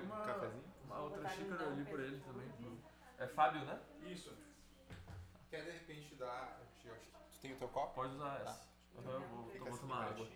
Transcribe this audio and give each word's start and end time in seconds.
Pega 0.00 0.14
uma, 0.14 0.24
cafezinho? 0.26 0.64
uma 0.84 0.98
outra 1.00 1.28
xícara 1.28 1.66
ali 1.66 1.84
por 1.84 2.00
ele 2.00 2.20
também. 2.20 2.80
É 3.18 3.26
Fábio, 3.26 3.64
né? 3.64 3.80
Isso. 4.06 4.36
Quer 5.50 5.64
de 5.64 5.70
repente 5.72 6.14
dar. 6.14 6.60
Eu 6.84 6.92
acho 6.94 7.00
que 7.02 7.10
tu 7.32 7.40
tem 7.40 7.52
o 7.52 7.56
teu 7.58 7.68
copo? 7.68 7.94
Pode 7.94 8.14
usar 8.14 8.40
essa. 8.40 8.66
Aham, 8.98 9.12
eu 9.12 9.28
vou, 9.28 9.52
eu 9.52 9.64
vou 9.64 9.78
tomar 9.78 10.06
água. 10.06 10.28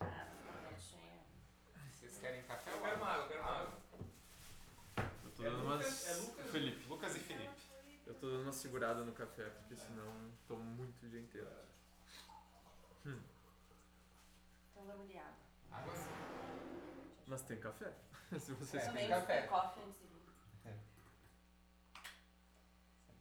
Ah, 0.00 0.26
bonitinho. 0.64 1.20
Vocês 1.92 2.18
querem 2.18 2.42
café? 2.44 2.72
Eu 2.72 2.80
quero 2.80 2.96
uma 2.96 3.06
água, 3.08 3.24
eu 3.24 3.28
quero 3.28 3.42
uma 3.42 3.50
água. 3.52 3.78
Eu 5.24 5.30
tô 5.30 5.42
É 5.44 5.50
dando 5.50 5.64
Lucas- 5.64 5.86
umas. 5.86 6.06
é 6.08 6.14
Lucas? 6.22 6.50
Felipe. 6.50 6.88
Lucas 6.88 7.16
e 7.16 7.18
Felipe. 7.20 7.68
Eu 8.06 8.14
tô 8.14 8.26
dando 8.30 8.42
uma 8.42 8.52
segurada 8.52 9.04
no 9.04 9.12
café, 9.12 9.44
porque 9.50 9.76
senão 9.76 10.32
tomo 10.46 10.64
muito 10.64 11.04
o 11.04 11.08
dia 11.08 11.20
inteiro. 11.20 11.48
Então 13.04 14.84
vamos 14.86 15.08
de 15.08 15.18
água. 15.18 15.34
Água 15.70 15.94
sim. 15.94 16.17
Mas 17.28 17.42
tem 17.42 17.58
café? 17.60 17.92
Se 18.38 18.52
vocês 18.54 18.82
É, 18.82 18.86
Também 18.86 19.08
café. 19.08 19.42
super 19.42 19.48
coffee 19.48 19.82
antes 19.84 20.00
de 20.00 20.06
vir. 20.06 20.22
É. 20.64 20.74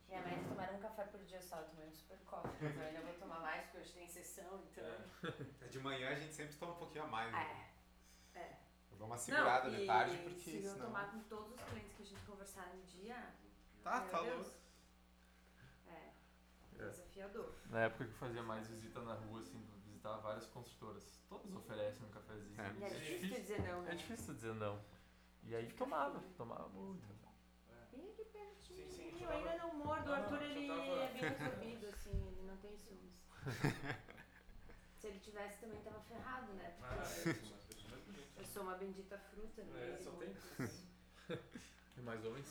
Minha 0.07 0.21
mãe 0.21 0.43
tomar 0.47 0.71
um 0.73 0.79
café 0.79 1.03
por 1.05 1.19
dia 1.25 1.41
só, 1.41 1.57
eu 1.59 1.65
tomei 1.65 1.87
um 1.87 1.91
super 1.93 2.17
coffee. 2.25 2.51
Mas 2.61 2.75
eu 2.77 2.81
ainda 2.83 3.01
vou 3.01 3.13
tomar 3.15 3.39
mais 3.41 3.63
porque 3.65 3.77
hoje 3.79 3.91
tem 3.93 4.07
sessão, 4.07 4.63
então. 4.71 4.83
É, 5.61 5.67
De 5.67 5.79
manhã 5.79 6.09
a 6.09 6.15
gente 6.15 6.33
sempre 6.33 6.55
toma 6.55 6.73
um 6.73 6.77
pouquinho 6.77 7.03
a 7.03 7.07
mais. 7.07 7.31
Né? 7.31 7.69
É. 8.35 8.39
É. 8.39 8.57
Eu 8.91 8.97
dou 8.97 9.07
uma 9.07 9.17
segurada 9.17 9.69
Não, 9.69 9.75
de 9.77 9.83
e 9.83 9.87
tarde 9.87 10.17
porque 10.17 10.39
Se 10.39 10.63
eu 10.63 10.71
senão. 10.73 10.85
tomar 10.87 11.11
com 11.11 11.19
todos 11.23 11.53
os 11.53 11.61
clientes 11.63 11.93
que 11.95 12.03
a 12.03 12.05
gente 12.05 12.21
conversar 12.25 12.67
no 12.73 12.81
dia. 12.83 13.33
Tá, 13.83 14.01
meu 14.01 14.09
tá 14.09 14.21
Deus. 14.21 14.45
louco. 14.47 14.57
É. 15.87 16.83
É. 16.83 16.89
Desafiador. 16.89 17.53
Na 17.69 17.81
época 17.81 18.05
que 18.05 18.11
eu 18.11 18.17
fazia 18.17 18.43
mais 18.43 18.67
visita 18.67 19.01
na 19.01 19.13
rua, 19.13 19.41
assim, 19.41 19.67
várias 20.17 20.45
construtoras. 20.47 21.19
Todas 21.29 21.53
oferecem 21.53 22.05
um 22.05 22.09
cafezinho. 22.09 22.61
É. 22.61 22.73
E 22.79 22.83
é 22.83 22.89
difícil 22.89 23.41
dizer 23.41 23.61
não, 23.63 23.81
né? 23.81 23.91
É 23.91 23.95
difícil 23.95 24.33
dizer 24.33 24.53
não. 24.55 24.81
E 25.43 25.55
aí 25.55 25.71
tomava, 25.73 26.19
tomava 26.37 26.67
muito. 26.69 27.05
Bem 27.91 28.09
aqui 28.11 28.25
pertinho. 28.25 28.89
Sim, 28.89 29.11
sim, 29.11 29.23
eu 29.23 29.29
ainda 29.29 29.57
não 29.57 29.73
mordo. 29.75 30.09
O 30.09 30.13
Arthur 30.13 30.41
ele 30.41 30.69
é 30.69 31.11
bem 31.13 31.21
resolvido, 31.29 31.87
assim, 31.87 32.27
ele 32.27 32.43
não 32.47 32.57
tem 32.57 32.75
ciúmes. 32.77 33.13
Se 34.99 35.07
ele 35.07 35.19
tivesse 35.19 35.59
também 35.59 35.79
tava 35.81 35.99
ferrado, 36.01 36.51
né? 36.53 36.75
Ah, 36.81 36.95
Porque 36.95 37.29
é, 37.29 37.33
mais 37.33 37.63
bonitas. 37.65 38.37
eu 38.37 38.45
sou 38.45 38.63
uma 38.63 38.75
bendita 38.75 39.17
fruta, 39.17 39.63
né? 39.63 39.91
É, 39.93 39.97
só 40.03 40.11
não- 40.11 40.19
tem. 40.19 40.35
E 41.97 42.01
mais 42.01 42.23
homens 42.25 42.45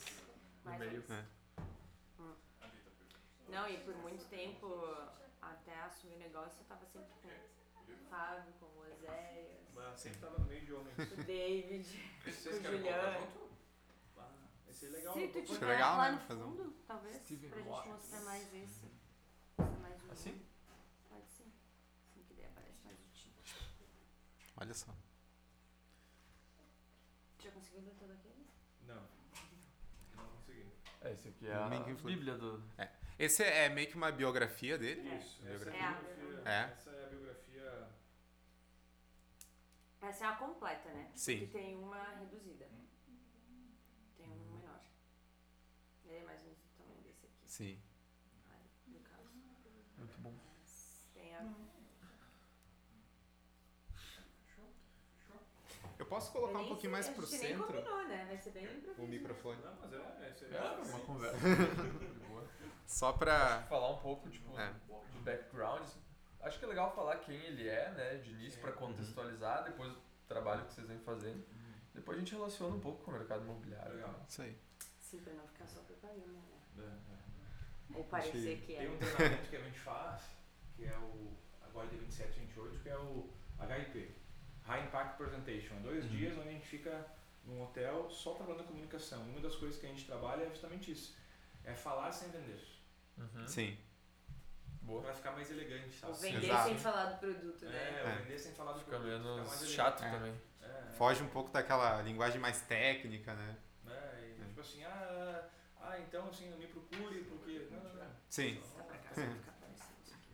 no 0.63 0.69
Mais 0.71 0.79
meio. 0.79 0.91
homens. 1.03 1.11
É. 1.11 1.25
Não, 3.49 3.67
e 3.69 3.77
por 3.77 3.95
muito 3.97 4.25
tempo, 4.29 4.67
até 5.41 5.79
assumir 5.81 6.15
o 6.15 6.19
negócio, 6.19 6.61
eu 6.61 6.65
tava 6.65 6.85
sempre 6.85 7.09
com 7.21 7.29
o 7.93 7.97
Fábio, 8.09 8.53
com 8.59 8.65
o 8.65 8.79
Oséias, 8.81 9.57
Mas 9.73 9.99
sempre 9.99 10.19
tava 10.19 10.39
no 10.39 10.45
meio 10.45 10.65
de 10.65 10.73
homens. 10.73 10.97
o 10.97 11.15
David. 11.23 11.87
Vocês 12.23 12.55
Com 12.57 12.61
querem 12.61 12.77
Juliano. 12.79 13.19
junto? 13.25 13.49
Ah, 14.17 14.31
esse 14.67 14.85
é 14.85 14.89
legal. 14.89 15.13
Se 15.13 15.27
tu 15.29 15.39
Isso 15.39 15.51
é 15.53 15.55
tiver 15.55 15.67
legal, 15.67 15.97
lá 15.97 16.11
né? 16.11 16.11
no 16.11 16.21
Fazer 16.27 16.41
um- 16.43 16.51
fundo, 16.57 16.75
talvez, 16.87 17.15
Steven 17.17 17.49
pra 17.49 17.59
gente 17.61 17.87
mostrar 17.87 18.21
mais 18.21 18.53
esse. 18.53 18.85
Mostrar 19.57 19.79
mais 19.79 20.03
um. 20.03 20.11
Assim? 20.11 20.45
Pode 21.09 21.27
ser. 21.29 21.43
Assim 21.43 22.23
que 22.23 22.33
daí 22.33 22.45
aparece 22.45 22.83
mais 22.83 22.99
o 22.99 23.07
time. 23.11 23.35
Olha 24.57 24.73
só. 24.73 24.93
Já 27.39 27.51
conseguiu 27.51 27.81
ver 27.81 27.95
todo 27.95 28.11
aquele? 28.11 28.47
Não. 28.81 29.07
Não 30.15 30.25
consegui. 30.31 30.65
É, 31.01 31.13
esse 31.13 31.27
aqui 31.29 31.47
é 31.47 31.53
a 31.53 31.69
bíblia 31.69 32.37
do... 32.37 32.63
Esse 33.19 33.43
é 33.43 33.67
meio 33.69 33.87
que 33.87 33.95
uma 33.95 34.11
biografia 34.11 34.77
dele? 34.77 35.01
Isso. 35.17 35.41
É. 35.47 35.53
Essa 35.55 35.69
é, 35.71 35.77
É 35.77 35.81
a 35.81 35.89
a- 35.89 35.93
biografia. 36.01 36.43
É. 36.45 36.59
Essa 36.71 36.89
é 36.91 37.05
a 37.05 37.07
biografia. 37.09 37.87
Essa 40.01 40.25
é 40.25 40.27
a 40.27 40.35
completa, 40.35 40.89
né? 40.93 41.11
Sim. 41.15 41.39
Porque 41.39 41.57
tem 41.57 41.75
uma 41.77 42.03
reduzida. 42.19 42.67
Tem 44.17 44.29
um 44.29 44.35
menor. 44.57 44.81
Ele 46.05 46.17
é 46.17 46.23
mais 46.23 46.39
do 46.41 46.51
tamanho 46.77 47.01
desse 47.01 47.25
aqui. 47.25 47.35
Sim. 47.45 47.81
Ai, 48.49 48.59
no 48.87 48.99
caso. 48.99 49.29
Muito 49.97 50.17
bom. 50.19 50.33
Tem 51.15 51.35
a. 51.35 51.43
Eu 55.99 56.05
posso 56.05 56.31
colocar 56.31 56.59
um 56.59 56.67
pouquinho 56.67 56.91
mais 56.91 57.09
pro 57.09 57.25
centro 57.25 57.63
combinou, 57.65 58.07
né? 58.07 58.25
Vai 58.27 58.37
ser 58.37 58.51
bem 58.51 58.63
improviso. 58.65 59.01
o 59.01 59.07
microfone. 59.07 59.59
Não, 59.63 59.75
mas 59.81 59.91
é. 59.93 60.29
Esse 60.29 60.45
É, 60.45 60.57
é 60.57 60.61
uma 60.93 60.99
conversa. 60.99 61.37
De. 62.87 62.91
Só 62.93 63.13
pra. 63.13 63.61
Falar 63.63 63.91
um 63.91 63.97
pouco, 63.97 64.29
tipo, 64.29 64.57
É. 64.59 64.73
de 65.13 65.19
background. 65.19 65.87
Acho 66.41 66.59
que 66.59 66.65
é 66.65 66.67
legal 66.67 66.93
falar 66.95 67.17
quem 67.17 67.35
ele 67.35 67.67
é, 67.67 67.91
né, 67.91 68.15
de 68.17 68.31
início, 68.31 68.59
pra 68.61 68.71
contextualizar, 68.71 69.63
depois 69.63 69.91
o 69.91 69.97
trabalho 70.27 70.65
que 70.65 70.73
vocês 70.73 70.87
vêm 70.87 70.99
fazendo. 70.99 71.43
Depois 71.93 72.17
a 72.17 72.19
gente 72.21 72.33
relaciona 72.33 72.75
um 72.75 72.79
pouco 72.79 73.03
com 73.03 73.11
o 73.11 73.13
mercado 73.15 73.43
imobiliário. 73.43 73.95
Legal. 73.95 74.11
né? 74.11 74.25
Isso 74.29 74.41
aí. 74.41 74.57
Sim, 74.99 75.19
pra 75.19 75.33
não 75.33 75.47
ficar 75.47 75.65
só 75.67 75.79
propaganda, 75.81 76.27
né? 76.27 76.57
É, 76.79 77.93
é. 77.93 77.97
Ou 77.97 78.03
parecer 78.05 78.57
que 78.61 78.75
Tem 78.75 78.85
é. 78.85 78.89
um 78.89 78.97
treinamento 78.97 79.49
que 79.49 79.55
a 79.55 79.61
gente 79.61 79.79
faz, 79.79 80.21
que 80.75 80.85
é 80.85 80.97
o. 80.97 81.35
Agora 81.63 81.87
dia 81.87 81.99
27 81.99 82.37
e 82.37 82.39
28, 82.45 82.79
que 82.79 82.89
é 82.89 82.97
o 82.97 83.29
HIP 83.59 84.15
High 84.63 84.85
Impact 84.85 85.17
Presentation. 85.17 85.75
É 85.75 85.79
dois 85.79 86.03
Uhum. 86.05 86.09
dias 86.11 86.37
onde 86.37 86.49
a 86.49 86.51
gente 86.51 86.67
fica 86.67 87.05
num 87.45 87.63
hotel 87.63 88.09
só 88.09 88.33
trabalhando 88.35 88.61
a 88.61 88.67
comunicação. 88.67 89.21
Uma 89.23 89.39
das 89.41 89.55
coisas 89.55 89.79
que 89.79 89.85
a 89.85 89.89
gente 89.89 90.05
trabalha 90.05 90.43
é 90.43 90.49
justamente 90.49 90.91
isso: 90.91 91.15
é 91.63 91.73
falar 91.73 92.11
sem 92.11 92.29
vender. 92.29 92.61
Uhum. 93.17 93.47
Sim. 93.47 93.77
Boa. 94.81 95.01
Pra 95.01 95.13
ficar 95.13 95.31
mais 95.31 95.51
elegante, 95.51 95.99
Ou 96.05 96.13
sabe? 96.13 96.31
vender 96.33 96.47
Exato. 96.47 96.67
sem 96.69 96.77
falar 96.77 97.05
do 97.05 97.17
produto, 97.19 97.65
É, 97.65 97.69
né? 97.69 98.01
ou 98.03 98.09
É. 98.09 98.15
vender 98.21 98.37
sem 98.39 98.53
falar 98.53 98.71
do 98.73 98.79
Fica 98.79 98.91
produto, 98.91 99.11
ficar 99.19 99.35
mais 99.35 99.59
menos 99.59 99.69
chato 99.69 100.03
É. 100.03 100.09
também. 100.11 100.41
É, 100.61 100.83
Foge 100.97 101.23
um 101.23 101.27
pouco 101.29 101.51
daquela 101.51 102.01
linguagem 102.01 102.39
mais 102.39 102.61
técnica, 102.61 103.33
né? 103.33 103.57
É, 103.87 104.33
e 104.39 104.45
tipo 104.45 104.61
assim, 104.61 104.83
ah, 104.85 105.43
ah, 105.81 105.99
então 105.99 106.27
assim, 106.29 106.49
não 106.49 106.57
me 106.57 106.67
procure 106.67 107.23
porque. 107.25 107.67
Não, 107.71 107.83
não, 107.83 107.93
não. 107.95 108.07
Sim. 108.29 108.61
Tá 108.77 108.83
pra 108.83 108.97
cá, 108.97 109.09
vai 109.13 109.27
ficar 109.29 109.51
parecendo 109.59 109.99
isso 110.05 110.13
aqui. 110.13 110.31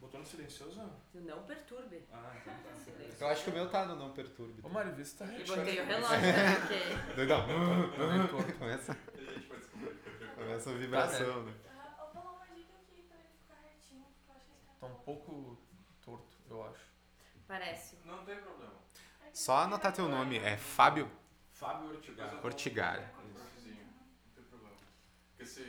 Botou 0.00 0.20
no 0.20 0.26
silencioso? 0.26 0.90
Não 1.14 1.42
perturbe. 1.44 2.08
Ah, 2.12 2.32
então 2.40 2.54
tá. 2.54 3.24
Eu 3.24 3.28
acho 3.28 3.44
que 3.44 3.50
o 3.50 3.54
meu 3.54 3.70
tá 3.70 3.84
no 3.86 3.94
não 3.96 4.12
perturbe. 4.12 4.60
Ô, 4.64 4.68
Mário, 4.68 4.92
vê 4.94 5.04
se 5.04 5.16
tá 5.16 5.26
E 5.26 5.44
botei 5.44 5.80
o 5.80 5.84
relógio, 5.86 6.20
né? 6.20 6.56
Porque 6.56 7.14
Doidão. 7.14 7.46
Começa, 8.58 8.92
a 8.92 9.16
gente 9.32 9.46
vai 9.48 9.58
descobrir. 9.58 9.96
Começa 10.44 10.70
a 10.70 10.74
vibração, 10.74 11.42
né? 11.44 11.54
Eu 11.98 12.04
vou 12.06 12.14
dar 12.14 12.20
uma 12.30 12.46
dica 12.54 12.74
aqui 12.74 13.02
pra 13.08 13.16
ele 13.18 13.28
ficar 13.40 13.60
retinho, 13.62 14.04
porque 14.04 14.30
eu 14.30 14.34
acho 14.36 14.44
que 14.46 14.52
cara 14.66 14.78
Tá 14.80 14.86
um 14.86 14.94
pouco 15.04 15.58
torto, 16.04 16.36
eu 16.50 16.64
acho. 16.66 16.84
parece. 17.46 17.98
Não 18.04 18.24
tem 18.24 18.36
problema. 18.38 18.74
É 19.24 19.30
que 19.30 19.38
Só 19.38 19.56
anotar 19.58 19.92
teu 19.92 20.06
vai- 20.08 20.14
nome. 20.18 20.38
É 20.38 20.56
Fábio 20.56 21.10
Fábio 21.52 21.88
eu 21.90 21.96
Ortigara. 22.44 23.12
Um 23.24 23.32
profizinho. 23.32 23.84
Não 24.26 24.34
tem 24.34 24.44
problema. 24.44 24.76
Porque 25.30 25.42
esse, 25.44 25.62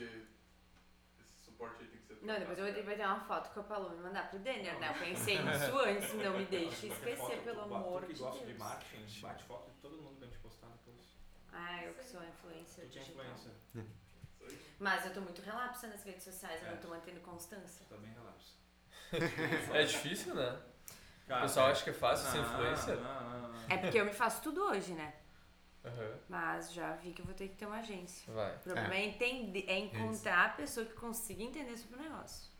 esse 1.20 1.46
suporte 1.46 1.84
aí 1.84 1.88
tem 1.90 2.00
que 2.00 2.06
ser 2.08 2.20
Não, 2.26 2.40
depois 2.40 2.58
eu 2.58 2.66
vou 2.66 2.74
ter 2.74 2.84
ter 2.98 3.06
uma 3.06 3.20
foto 3.22 3.52
que 3.54 3.60
o 3.60 3.64
Paulo 3.64 3.90
me 3.92 3.98
mandar 4.02 4.30
pro 4.30 4.40
Denner, 4.40 4.80
né? 4.80 4.88
Eu 4.90 4.92
É. 4.96 5.00
pensei 5.00 5.38
nisso 5.44 5.78
antes, 5.80 6.14
não 6.16 6.38
me 6.38 6.46
deixe 6.46 6.88
esquecer, 6.88 7.44
pelo 7.44 7.62
amor 7.62 8.02
tu 8.02 8.08
que 8.08 8.14
de 8.14 8.20
gosta 8.20 8.40
de 8.40 8.46
Deus. 8.48 8.58
marketing, 8.60 9.22
bate 9.22 9.44
foto 9.44 9.72
de 9.72 9.78
todo 9.80 10.02
mundo 10.02 10.18
pra 10.18 10.28
gente 10.28 10.40
postar 10.40 10.68
depois. 10.68 11.16
Ah, 11.54 11.84
eu 11.86 11.94
que 11.94 12.04
sou 12.04 12.22
influencer 12.24 12.86
Tu 12.86 12.92
que 12.92 13.00
é 13.00 13.02
digital. 13.04 13.24
influencer. 13.26 13.54
Isso. 14.76 14.84
Mas 14.84 15.06
eu 15.06 15.14
tô 15.14 15.22
muito 15.22 15.42
relapsa 15.42 15.88
nas 15.88 16.04
redes 16.04 16.24
sociais, 16.24 16.62
eu 16.62 16.68
É. 16.68 16.72
não 16.72 16.78
tô 16.82 16.88
mantendo 16.90 17.20
constância. 17.22 17.86
Também 17.90 18.12
relapsa. 18.14 18.54
É 19.74 19.84
difícil, 19.84 20.36
né? 20.36 20.60
O 21.24 21.28
Cara, 21.28 21.42
pessoal 21.42 21.68
acha 21.68 21.84
que 21.84 21.90
é 21.90 21.94
fácil 21.94 22.30
ser 22.32 22.38
não, 22.40 22.46
influencer. 22.54 22.96
Não, 22.98 23.30
não, 23.30 23.48
não. 23.54 23.62
É 23.70 23.78
porque 23.78 24.00
eu 24.00 24.06
me 24.06 24.14
faço 24.14 24.42
tudo 24.44 24.62
hoje, 24.64 24.94
né? 24.94 25.14
Aham. 25.84 26.20
Mas 26.30 26.74
já 26.74 26.94
vi 26.96 27.14
que 27.14 27.22
eu 27.22 27.26
vou 27.26 27.34
ter 27.34 27.48
que 27.48 27.56
ter 27.56 27.66
uma 27.66 27.78
agência. 27.78 28.32
Vai. 28.34 28.56
O 28.58 28.60
problema 28.60 28.94
é, 28.96 29.06
entender, 29.06 29.66
é 29.68 29.78
encontrar 29.80 30.46
a 30.46 30.50
pessoa 30.50 30.86
que 30.86 30.94
consiga 30.94 31.42
entender 31.44 31.78
sobre 31.78 31.98
o 31.98 32.02
negócio. 32.02 32.52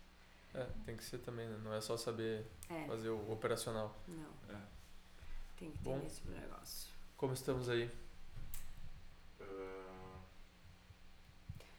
É, 0.54 0.66
tem 0.86 0.96
que 0.96 1.04
ser 1.04 1.18
também, 1.20 1.48
né? 1.48 1.58
Não 1.64 1.74
é 1.74 1.82
só 1.82 1.98
saber 1.98 2.46
É, 2.70 2.86
fazer 2.88 3.10
o 3.10 3.32
operacional. 3.32 3.96
não. 4.08 4.56
É. 4.56 4.60
Tem 5.58 5.72
que 5.72 5.78
Bom. 5.80 5.96
entender 5.98 6.10
sobre 6.10 6.34
o 6.34 6.40
negócio. 6.42 6.90
Como 7.18 7.34
estamos 7.34 7.70
aí? 7.70 7.90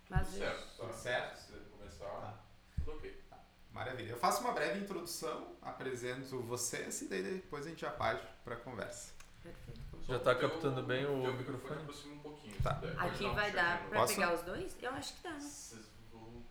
Mas 0.09 0.29
tudo 0.29 0.39
certo, 0.39 0.77
tá? 0.77 0.85
Tudo 0.85 0.93
certo? 0.95 1.37
Se 1.37 1.53
começar, 1.77 2.05
Tá. 2.07 2.39
tudo 2.79 2.93
ok. 2.97 3.23
Maravilha. 3.73 4.11
Eu 4.13 4.17
faço 4.19 4.41
uma 4.43 4.53
breve 4.53 4.81
introdução, 4.81 5.55
apresento 5.61 6.41
vocês 6.41 7.03
e 7.03 7.09
daí 7.09 7.23
depois 7.23 7.67
a 7.67 7.69
gente 7.69 7.81
já 7.83 7.91
parte 7.91 8.27
pra 8.45 8.57
conversa. 8.57 9.13
perfeito. 9.43 9.81
Já 10.09 10.15
Só 10.15 10.19
tá 10.21 10.33
o 10.33 10.35
teu- 10.37 10.49
captando 10.51 10.83
bem 10.85 11.05
o 11.05 11.23
teu 11.23 11.35
microfone? 11.35 11.81
aproxima 11.83 12.15
um 12.15 12.19
pouquinho. 12.21 12.55
Tá. 12.63 12.71
Aqui 12.99 13.25
um 13.27 13.35
vai 13.35 13.51
puxadinho 13.51 13.55
dar 13.55 13.91
Posso? 13.91 14.15
pegar 14.15 14.35
os 14.35 14.43
dois? 14.43 14.77
Eu 14.83 14.91
acho 14.93 15.15
que 15.15 15.23
dá, 15.23 15.31
né? 15.31 15.39
Vocês 15.41 15.85
vão 16.13 16.43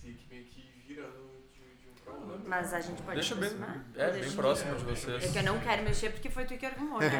ter 0.00 0.14
que 0.14 0.26
meio 0.28 0.44
que 0.46 0.60
ir 0.60 0.84
virando 0.86 1.42
de, 1.54 1.74
de 1.76 1.88
um 1.88 1.94
pra 2.04 2.12
outro. 2.14 2.42
Mas 2.48 2.74
a 2.74 2.80
gente 2.80 3.00
pode 3.02 3.14
Deixa 3.16 3.34
bem, 3.36 3.44
aproximar? 3.50 3.84
é, 3.96 4.06
Ou 4.06 4.12
bem 4.12 4.32
próximo 4.32 4.74
de 4.76 4.82
É, 4.82 4.94
vocês. 4.94 5.24
É 5.24 5.28
que 5.32 5.38
eu 5.38 5.42
não 5.52 5.60
quero 5.60 5.82
mexer 5.82 6.10
porque 6.10 6.30
foi 6.30 6.44
tu 6.46 6.56
que 6.58 6.66
arrumou, 6.66 6.98
né? 7.00 7.10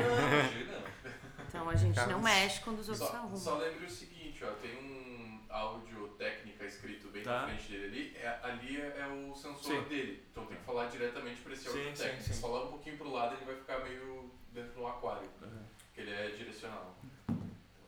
Então 1.53 1.69
a 1.69 1.77
gente 1.77 2.01
não 2.07 2.23
mexe 2.23 2.61
quando 2.63 2.79
os 2.79 2.89
outros 2.89 3.07
Só, 3.07 3.15
arrumam. 3.15 3.37
só 3.37 3.59
lembre 3.59 3.85
o 3.85 3.91
seguinte, 3.91 4.43
ó, 4.43 4.53
tem 4.53 4.75
um 4.79 5.39
áudio 5.51 6.09
técnica 6.19 6.65
escrito 6.65 7.09
bem 7.09 7.23
Tá. 7.23 7.43
na 7.43 7.49
frente 7.49 7.71
dele 7.71 7.85
ali, 7.87 8.17
é, 8.17 8.39
ali 8.43 8.81
é, 8.81 8.97
é 9.01 9.07
o 9.07 9.35
sensor 9.35 9.83
Sim. 9.83 9.85
dele, 9.89 10.25
então 10.31 10.47
tem 10.47 10.57
que 10.57 10.65
falar 10.65 10.87
diretamente 10.87 11.43
para 11.43 11.53
esse 11.53 11.69
áudio 11.69 11.85
Sim, 11.85 11.93
técnico. 11.93 12.23
sim. 12.23 12.33
Se 12.33 12.41
falar 12.41 12.65
um 12.65 12.69
pouquinho 12.69 12.97
pro 12.97 13.13
lado, 13.13 13.35
ele 13.37 13.45
vai 13.45 13.57
ficar 13.57 13.81
meio 13.81 14.31
dentro 14.51 14.73
do 14.73 14.87
aquário. 14.87 15.29
Uhum. 15.43 15.63
que 15.95 16.01
ele 16.01 16.11
é 16.11 16.29
direcional. 16.31 16.97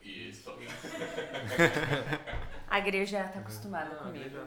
Isso. 0.03 0.53
A 2.69 2.79
igreja 2.79 3.19
já 3.23 3.29
tá 3.29 3.39
acostumada 3.41 3.95
Não, 3.95 4.13
comigo. 4.13 4.39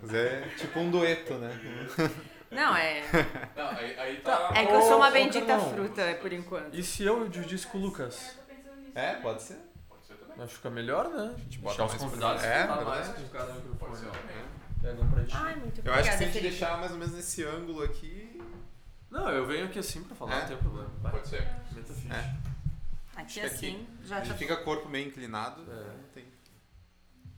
Mas 0.00 0.14
é 0.14 0.48
tipo 0.56 0.78
um 0.78 0.90
dueto, 0.90 1.34
né? 1.34 1.50
Não, 2.50 2.76
é. 2.76 3.02
Não, 3.56 3.68
aí, 3.68 3.98
aí 3.98 4.16
tá. 4.20 4.50
É 4.54 4.66
que 4.66 4.72
eu 4.72 4.82
sou 4.82 4.96
uma 4.96 5.10
bendita 5.10 5.46
Carlão. 5.46 5.72
fruta, 5.72 6.18
por 6.20 6.32
enquanto. 6.32 6.74
E 6.74 6.82
se 6.82 7.04
eu 7.04 7.28
com 7.70 7.78
o 7.78 7.80
Lucas? 7.80 8.38
É, 8.94 9.14
pode 9.16 9.42
ser. 9.42 9.58
Pode 9.88 10.04
ser 10.06 10.14
também. 10.14 10.36
Acho 10.36 10.48
que 10.48 10.56
fica 10.56 10.70
melhor, 10.70 11.08
né? 11.08 11.34
A 11.34 11.38
gente 11.38 11.58
bota 11.58 11.84
os 11.84 11.90
mais 11.90 12.02
convidados 12.02 12.42
é, 12.44 12.58
verdade. 12.66 12.84
mais 12.84 13.08
com 13.08 13.28
cada 13.28 13.52
Pode 13.54 13.96
ser 13.98 14.06
também. 14.10 14.44
Pega 14.82 15.02
um 15.02 15.10
pra 15.10 15.24
ti. 15.24 15.32
Ai, 15.36 15.56
muito 15.56 15.78
Eu 15.78 15.80
obrigada, 15.92 16.00
acho 16.00 16.10
que 16.10 16.16
se 16.16 16.22
a 16.22 16.26
gente 16.26 16.32
Felipe. 16.32 16.50
deixar 16.50 16.78
mais 16.78 16.92
ou 16.92 16.98
menos 16.98 17.14
nesse 17.14 17.44
ângulo 17.44 17.82
aqui. 17.82 18.42
Não, 19.10 19.28
eu 19.28 19.44
venho 19.46 19.66
aqui 19.66 19.78
assim 19.78 20.02
pra 20.04 20.14
falar, 20.16 20.36
É? 20.36 20.40
não 20.42 20.48
tem 20.48 20.56
problema. 20.58 20.88
Vai, 21.00 21.12
Pode 21.12 21.28
ser. 21.28 21.42
meta 21.72 21.92
ficha. 21.92 22.14
É. 22.14 22.50
Aqui 23.20 23.20
Acho 23.20 23.34
que 23.34 23.40
assim, 23.66 23.86
já 24.04 24.16
A 24.16 24.18
tá. 24.20 24.24
gente 24.26 24.38
fica 24.38 24.56
corpo 24.58 24.88
meio 24.88 25.08
inclinado. 25.08 25.62
É. 25.70 25.74
Não 25.96 26.04
tem. 26.14 26.26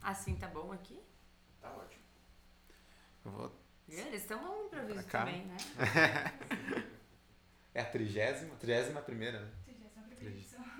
Assim 0.01 0.35
tá 0.35 0.47
bom 0.47 0.71
aqui? 0.71 1.01
Tá 1.61 1.69
ótimo. 1.71 2.01
Eu 3.25 3.31
vou- 3.31 3.55
Eles 3.89 4.21
estão 4.21 4.41
no 4.41 4.65
improviso 4.67 4.93
Pra 4.93 5.03
cá. 5.03 5.19
também, 5.25 5.45
né? 5.45 5.57
É 7.75 7.81
a 7.81 7.85
trigésima? 7.85 8.55
Trigésima 8.55 9.01
primeira, 9.01 9.39
né? 9.41 9.49
Trigésima 9.65 10.03
primeira 10.03 10.29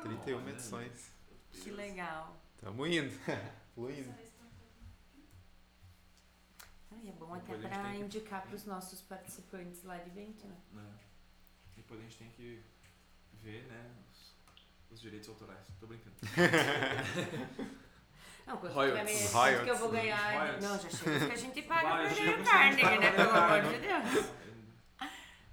edição. 0.05 0.23
31 0.23 0.49
edições. 0.49 1.11
Que 1.51 1.71
legal. 1.71 2.35
Tamo 2.57 2.85
indo. 2.87 3.11
Fluindo. 3.75 4.13
Ah, 6.91 6.95
é 7.07 7.11
bom 7.11 7.33
até 7.33 7.41
Depois 7.53 7.59
a 7.65 7.67
gente 7.67 7.73
pra 7.73 7.83
tem 7.83 7.93
que- 7.99 8.05
indicar 8.05 8.41
pros 8.47 8.65
nossos 8.65 9.01
participantes 9.01 9.83
lá 9.83 9.97
de 9.97 10.09
dentro, 10.11 10.47
né? 10.71 10.85
Depois 11.75 11.99
a 11.99 12.03
gente 12.03 12.17
tem 12.17 12.29
que 12.29 12.63
ver, 13.41 13.63
né, 13.67 13.91
os, 14.11 14.35
os 14.91 15.01
direitos 15.01 15.27
autorais. 15.29 15.65
Tô 15.79 15.87
brincando. 15.87 16.15
Não, 18.45 18.57
vai- 18.57 18.61
quanto 18.61 18.73
Royalties. 18.73 19.31
que 19.63 19.69
eu 19.69 19.77
vou 19.77 19.89
ganhar? 19.89 20.61
Não, 20.61 20.77
já 20.79 20.89
chega 20.89 21.27
que 21.27 21.31
a 21.31 21.35
gente 21.35 21.61
paga 21.63 21.89
Vai, 21.89 22.13
que 22.13 22.21
a 22.29 22.43
paga 22.43 22.99
né? 22.99 23.11
Pelo 23.11 23.31
amor 23.31 23.61
de 23.61 23.79
Deus. 23.79 24.25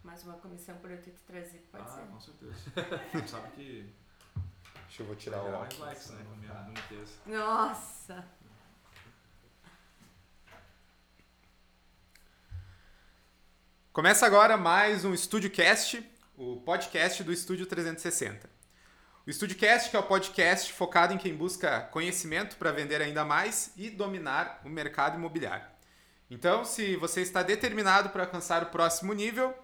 Mas 0.02 0.24
uma 0.24 0.34
comissão 0.38 0.76
por 0.78 0.90
eu 0.90 1.00
ter 1.00 1.12
que 1.12 1.20
trazer 1.20 1.58
pode 1.70 1.84
ah, 1.84 1.88
ser. 1.88 2.02
com 2.06 2.20
certeza. 2.20 2.54
Sabe 3.28 3.50
que 3.52 3.94
Deixa 4.90 5.02
eu 5.04 5.06
vou 5.06 5.14
tirar 5.14 5.40
o 5.40 5.54
óculos. 5.54 5.78
likes, 5.78 6.10
né, 6.10 6.24
texto. 6.88 7.20
Nossa! 7.24 8.24
Começa 13.92 14.26
agora 14.26 14.56
mais 14.56 15.04
um 15.04 15.14
Estúdio 15.14 15.48
Cast, 15.48 16.04
o 16.36 16.56
podcast 16.62 17.22
do 17.22 17.32
Estúdio 17.32 17.66
360. 17.66 18.50
O 19.24 19.30
Estúdio 19.30 19.56
Cast 19.56 19.90
que 19.90 19.96
é 19.96 20.00
o 20.00 20.02
podcast 20.02 20.72
focado 20.72 21.14
em 21.14 21.18
quem 21.18 21.36
busca 21.36 21.82
conhecimento 21.92 22.56
para 22.56 22.72
vender 22.72 23.00
ainda 23.00 23.24
mais 23.24 23.72
e 23.76 23.90
dominar 23.90 24.60
o 24.64 24.68
mercado 24.68 25.16
imobiliário. 25.16 25.68
Então, 26.28 26.64
se 26.64 26.96
você 26.96 27.20
está 27.20 27.44
determinado 27.44 28.08
para 28.08 28.24
alcançar 28.24 28.64
o 28.64 28.70
próximo 28.70 29.12
nível, 29.12 29.54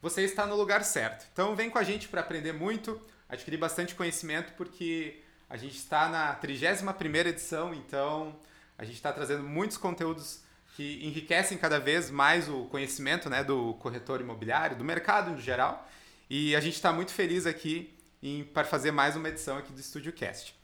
você 0.00 0.22
está 0.22 0.46
no 0.46 0.54
lugar 0.54 0.84
certo. 0.84 1.26
Então, 1.32 1.56
vem 1.56 1.68
com 1.68 1.78
a 1.78 1.82
gente 1.82 2.06
para 2.06 2.20
aprender 2.20 2.52
muito, 2.52 3.04
adquirir 3.28 3.58
bastante 3.58 3.94
conhecimento, 3.94 4.52
porque 4.54 5.20
a 5.48 5.56
gente 5.56 5.76
está 5.76 6.08
na 6.08 6.34
31ª 6.36 7.26
edição, 7.26 7.74
então 7.74 8.34
a 8.76 8.84
gente 8.84 8.96
está 8.96 9.12
trazendo 9.12 9.42
muitos 9.42 9.76
conteúdos 9.76 10.40
que 10.76 11.04
enriquecem 11.04 11.58
cada 11.58 11.80
vez 11.80 12.10
mais 12.10 12.48
o 12.48 12.64
conhecimento 12.66 13.28
né, 13.28 13.42
do 13.42 13.74
corretor 13.74 14.20
imobiliário, 14.20 14.76
do 14.76 14.84
mercado 14.84 15.32
no 15.32 15.40
geral. 15.40 15.88
E 16.30 16.54
a 16.54 16.60
gente 16.60 16.74
está 16.74 16.92
muito 16.92 17.12
feliz 17.12 17.46
aqui 17.46 17.92
em, 18.22 18.44
para 18.44 18.64
fazer 18.64 18.92
mais 18.92 19.16
uma 19.16 19.28
edição 19.28 19.58
aqui 19.58 19.72
do 19.72 19.80
Estúdio 19.80 20.12
Cast. 20.12 20.54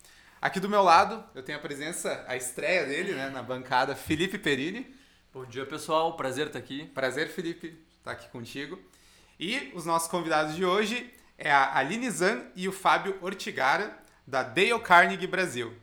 Aqui 0.41 0.61
do 0.61 0.69
meu 0.69 0.83
lado, 0.83 1.25
eu 1.35 1.43
tenho 1.43 1.59
a 1.59 1.61
presença, 1.61 2.25
a 2.29 2.37
estreia 2.37 2.85
dele 2.87 3.13
né, 3.13 3.31
na 3.31 3.43
bancada, 3.43 3.97
Felipe 3.97 4.39
Perini. 4.39 4.95
Bom 5.33 5.45
dia, 5.45 5.67
pessoal. 5.67 6.17
Prazer 6.17 6.47
estar 6.47 6.59
aqui. 6.59 6.85
Prazer, 6.95 7.29
Felipe, 7.29 7.77
estar 7.99 8.13
aqui 8.13 8.29
contigo. 8.29 8.79
E 9.41 9.73
os 9.75 9.85
nossos 9.85 10.09
convidados 10.09 10.55
de 10.55 10.65
hoje 10.65 11.13
é 11.37 11.51
a 11.51 11.77
Aline 11.77 12.11
Zan 12.11 12.47
e 12.55 12.69
o 12.69 12.73
Fábio 12.73 13.19
Ortigara, 13.21 13.99
da 14.27 14.43
Dale 14.43 14.79
Carnegie 14.81 15.27
Brasil. 15.27 15.75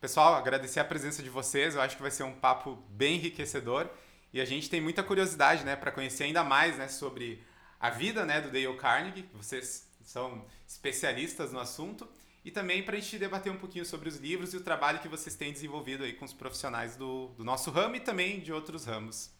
Pessoal, 0.00 0.34
agradecer 0.34 0.78
a 0.78 0.84
presença 0.84 1.22
de 1.22 1.30
vocês, 1.30 1.74
eu 1.74 1.80
acho 1.80 1.96
que 1.96 2.02
vai 2.02 2.10
ser 2.10 2.22
um 2.22 2.32
papo 2.32 2.76
bem 2.90 3.16
enriquecedor 3.16 3.88
e 4.32 4.40
a 4.40 4.44
gente 4.44 4.70
tem 4.70 4.80
muita 4.80 5.02
curiosidade 5.02 5.64
né, 5.64 5.74
para 5.74 5.90
conhecer 5.90 6.24
ainda 6.24 6.44
mais 6.44 6.76
né, 6.76 6.88
sobre 6.88 7.42
a 7.80 7.90
vida 7.90 8.24
né, 8.24 8.40
do 8.40 8.50
Dale 8.50 8.76
Carnegie, 8.76 9.28
vocês 9.34 9.88
são 10.02 10.44
especialistas 10.66 11.52
no 11.52 11.58
assunto, 11.58 12.08
e 12.44 12.50
também 12.50 12.82
para 12.82 12.96
a 12.96 13.00
gente 13.00 13.18
debater 13.18 13.52
um 13.52 13.58
pouquinho 13.58 13.84
sobre 13.84 14.08
os 14.08 14.16
livros 14.16 14.54
e 14.54 14.56
o 14.56 14.62
trabalho 14.62 15.00
que 15.00 15.08
vocês 15.08 15.34
têm 15.34 15.52
desenvolvido 15.52 16.04
aí 16.04 16.12
com 16.12 16.24
os 16.24 16.32
profissionais 16.32 16.96
do, 16.96 17.28
do 17.36 17.44
nosso 17.44 17.70
ramo 17.70 17.96
e 17.96 18.00
também 18.00 18.40
de 18.40 18.52
outros 18.52 18.84
ramos. 18.84 19.30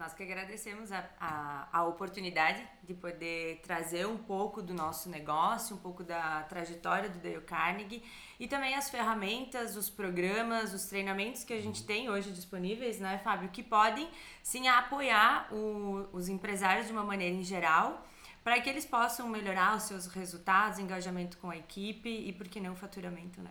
Nós 0.00 0.14
que 0.14 0.22
agradecemos 0.22 0.90
a, 0.92 1.04
a, 1.20 1.68
a 1.70 1.84
oportunidade 1.84 2.66
de 2.82 2.94
poder 2.94 3.60
trazer 3.62 4.06
um 4.06 4.16
pouco 4.16 4.62
do 4.62 4.72
nosso 4.72 5.10
negócio, 5.10 5.76
um 5.76 5.78
pouco 5.78 6.02
da 6.02 6.42
trajetória 6.44 7.10
do 7.10 7.18
Dale 7.18 7.42
Carnegie 7.42 8.02
e 8.38 8.48
também 8.48 8.74
as 8.74 8.88
ferramentas, 8.88 9.76
os 9.76 9.90
programas, 9.90 10.72
os 10.72 10.86
treinamentos 10.86 11.44
que 11.44 11.52
a 11.52 11.60
gente 11.60 11.84
tem 11.84 12.08
hoje 12.08 12.30
disponíveis, 12.32 12.98
né, 12.98 13.20
Fábio, 13.22 13.50
que 13.50 13.62
podem 13.62 14.08
sim 14.42 14.68
apoiar 14.68 15.52
o, 15.52 16.08
os 16.14 16.30
empresários 16.30 16.86
de 16.86 16.92
uma 16.92 17.04
maneira 17.04 17.36
em 17.36 17.44
geral 17.44 18.02
para 18.42 18.58
que 18.58 18.70
eles 18.70 18.86
possam 18.86 19.28
melhorar 19.28 19.76
os 19.76 19.82
seus 19.82 20.06
resultados, 20.06 20.78
engajamento 20.78 21.36
com 21.36 21.50
a 21.50 21.58
equipe 21.58 22.08
e, 22.08 22.32
por 22.32 22.48
que 22.48 22.58
não, 22.58 22.74
faturamento, 22.74 23.42
né? 23.42 23.50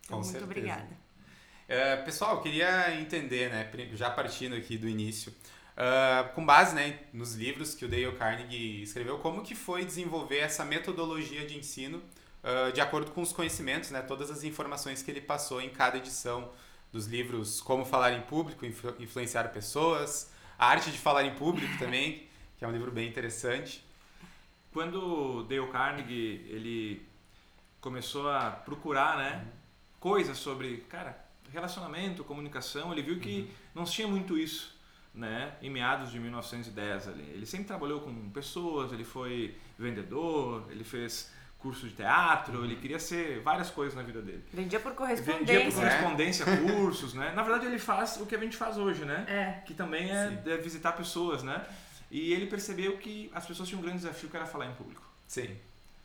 Então, 0.00 0.18
Com 0.18 0.24
muito 0.24 0.26
certeza. 0.26 0.44
obrigada. 0.44 1.06
É, 1.66 1.96
pessoal, 1.96 2.42
queria 2.42 2.94
entender, 3.00 3.50
né, 3.50 3.68
já 3.94 4.10
partindo 4.10 4.54
aqui 4.54 4.76
do 4.76 4.86
início, 4.86 5.34
ah, 5.76 6.30
com 6.34 6.44
base 6.44 6.74
né, 6.74 7.00
nos 7.12 7.34
livros 7.34 7.74
que 7.74 7.84
o 7.84 7.88
Dale 7.88 8.12
Carnegie 8.12 8.82
escreveu, 8.82 9.18
como 9.18 9.42
que 9.42 9.54
foi 9.54 9.84
desenvolver 9.84 10.38
essa 10.38 10.64
metodologia 10.64 11.46
de 11.46 11.56
ensino 11.58 12.02
ah, 12.42 12.70
de 12.70 12.80
acordo 12.80 13.10
com 13.10 13.22
os 13.22 13.32
conhecimentos, 13.32 13.90
né, 13.90 14.02
todas 14.02 14.30
as 14.30 14.44
informações 14.44 15.02
que 15.02 15.10
ele 15.10 15.20
passou 15.20 15.60
em 15.60 15.68
cada 15.70 15.96
edição 15.98 16.50
dos 16.92 17.06
livros 17.06 17.60
Como 17.60 17.84
Falar 17.84 18.12
em 18.12 18.22
Público, 18.22 18.64
Influ- 18.64 18.94
Influenciar 19.00 19.44
Pessoas, 19.48 20.30
A 20.58 20.68
Arte 20.68 20.90
de 20.90 20.98
Falar 20.98 21.24
em 21.24 21.34
Público 21.34 21.76
também, 21.78 22.26
que 22.58 22.64
é 22.64 22.68
um 22.68 22.72
livro 22.72 22.90
bem 22.90 23.08
interessante. 23.08 23.84
Quando 24.72 25.38
o 25.38 25.42
Dale 25.42 25.66
Carnegie 25.68 26.46
ele 26.48 27.02
começou 27.80 28.30
a 28.30 28.50
procurar, 28.50 29.16
né, 29.18 29.46
coisas 29.98 30.36
sobre, 30.38 30.78
cara, 30.88 31.18
relacionamento, 31.52 32.22
comunicação, 32.24 32.92
ele 32.92 33.02
viu 33.02 33.18
que 33.18 33.50
não 33.74 33.86
se 33.86 33.94
tinha 33.94 34.08
muito 34.08 34.38
isso, 34.38 34.75
né, 35.16 35.54
em 35.62 35.70
meados 35.70 36.10
de 36.12 36.20
1910 36.20 37.08
ali. 37.08 37.30
Ele 37.34 37.46
sempre 37.46 37.66
trabalhou 37.66 38.00
com 38.00 38.30
pessoas, 38.30 38.92
ele 38.92 39.04
foi 39.04 39.56
vendedor, 39.78 40.66
ele 40.70 40.84
fez 40.84 41.32
curso 41.58 41.88
de 41.88 41.94
teatro, 41.94 42.64
ele 42.64 42.76
queria 42.76 42.98
ser 42.98 43.40
várias 43.40 43.70
coisas 43.70 43.94
na 43.94 44.02
vida 44.02 44.20
dele. 44.20 44.44
Vendia 44.52 44.78
por 44.78 44.94
Vendia 44.94 45.64
por 45.64 45.74
correspondência. 45.74 46.44
correspondência, 46.44 46.72
cursos, 46.74 47.14
né? 47.14 47.32
Na 47.34 47.42
verdade 47.42 47.66
ele 47.66 47.78
faz 47.78 48.20
o 48.20 48.26
que 48.26 48.36
a 48.36 48.38
gente 48.38 48.56
faz 48.56 48.76
hoje, 48.76 49.04
né? 49.04 49.24
É. 49.26 49.60
que 49.64 49.74
também 49.74 50.10
é, 50.10 50.42
é 50.46 50.56
visitar 50.58 50.92
pessoas, 50.92 51.42
né? 51.42 51.64
E 52.10 52.32
ele 52.32 52.46
percebeu 52.46 52.98
que 52.98 53.30
as 53.34 53.44
pessoas 53.46 53.68
tinham 53.68 53.80
um 53.80 53.82
grande 53.82 53.98
desafio 53.98 54.28
que 54.28 54.36
era 54.36 54.46
falar 54.46 54.66
em 54.66 54.74
público. 54.74 55.02
Sim. 55.26 55.56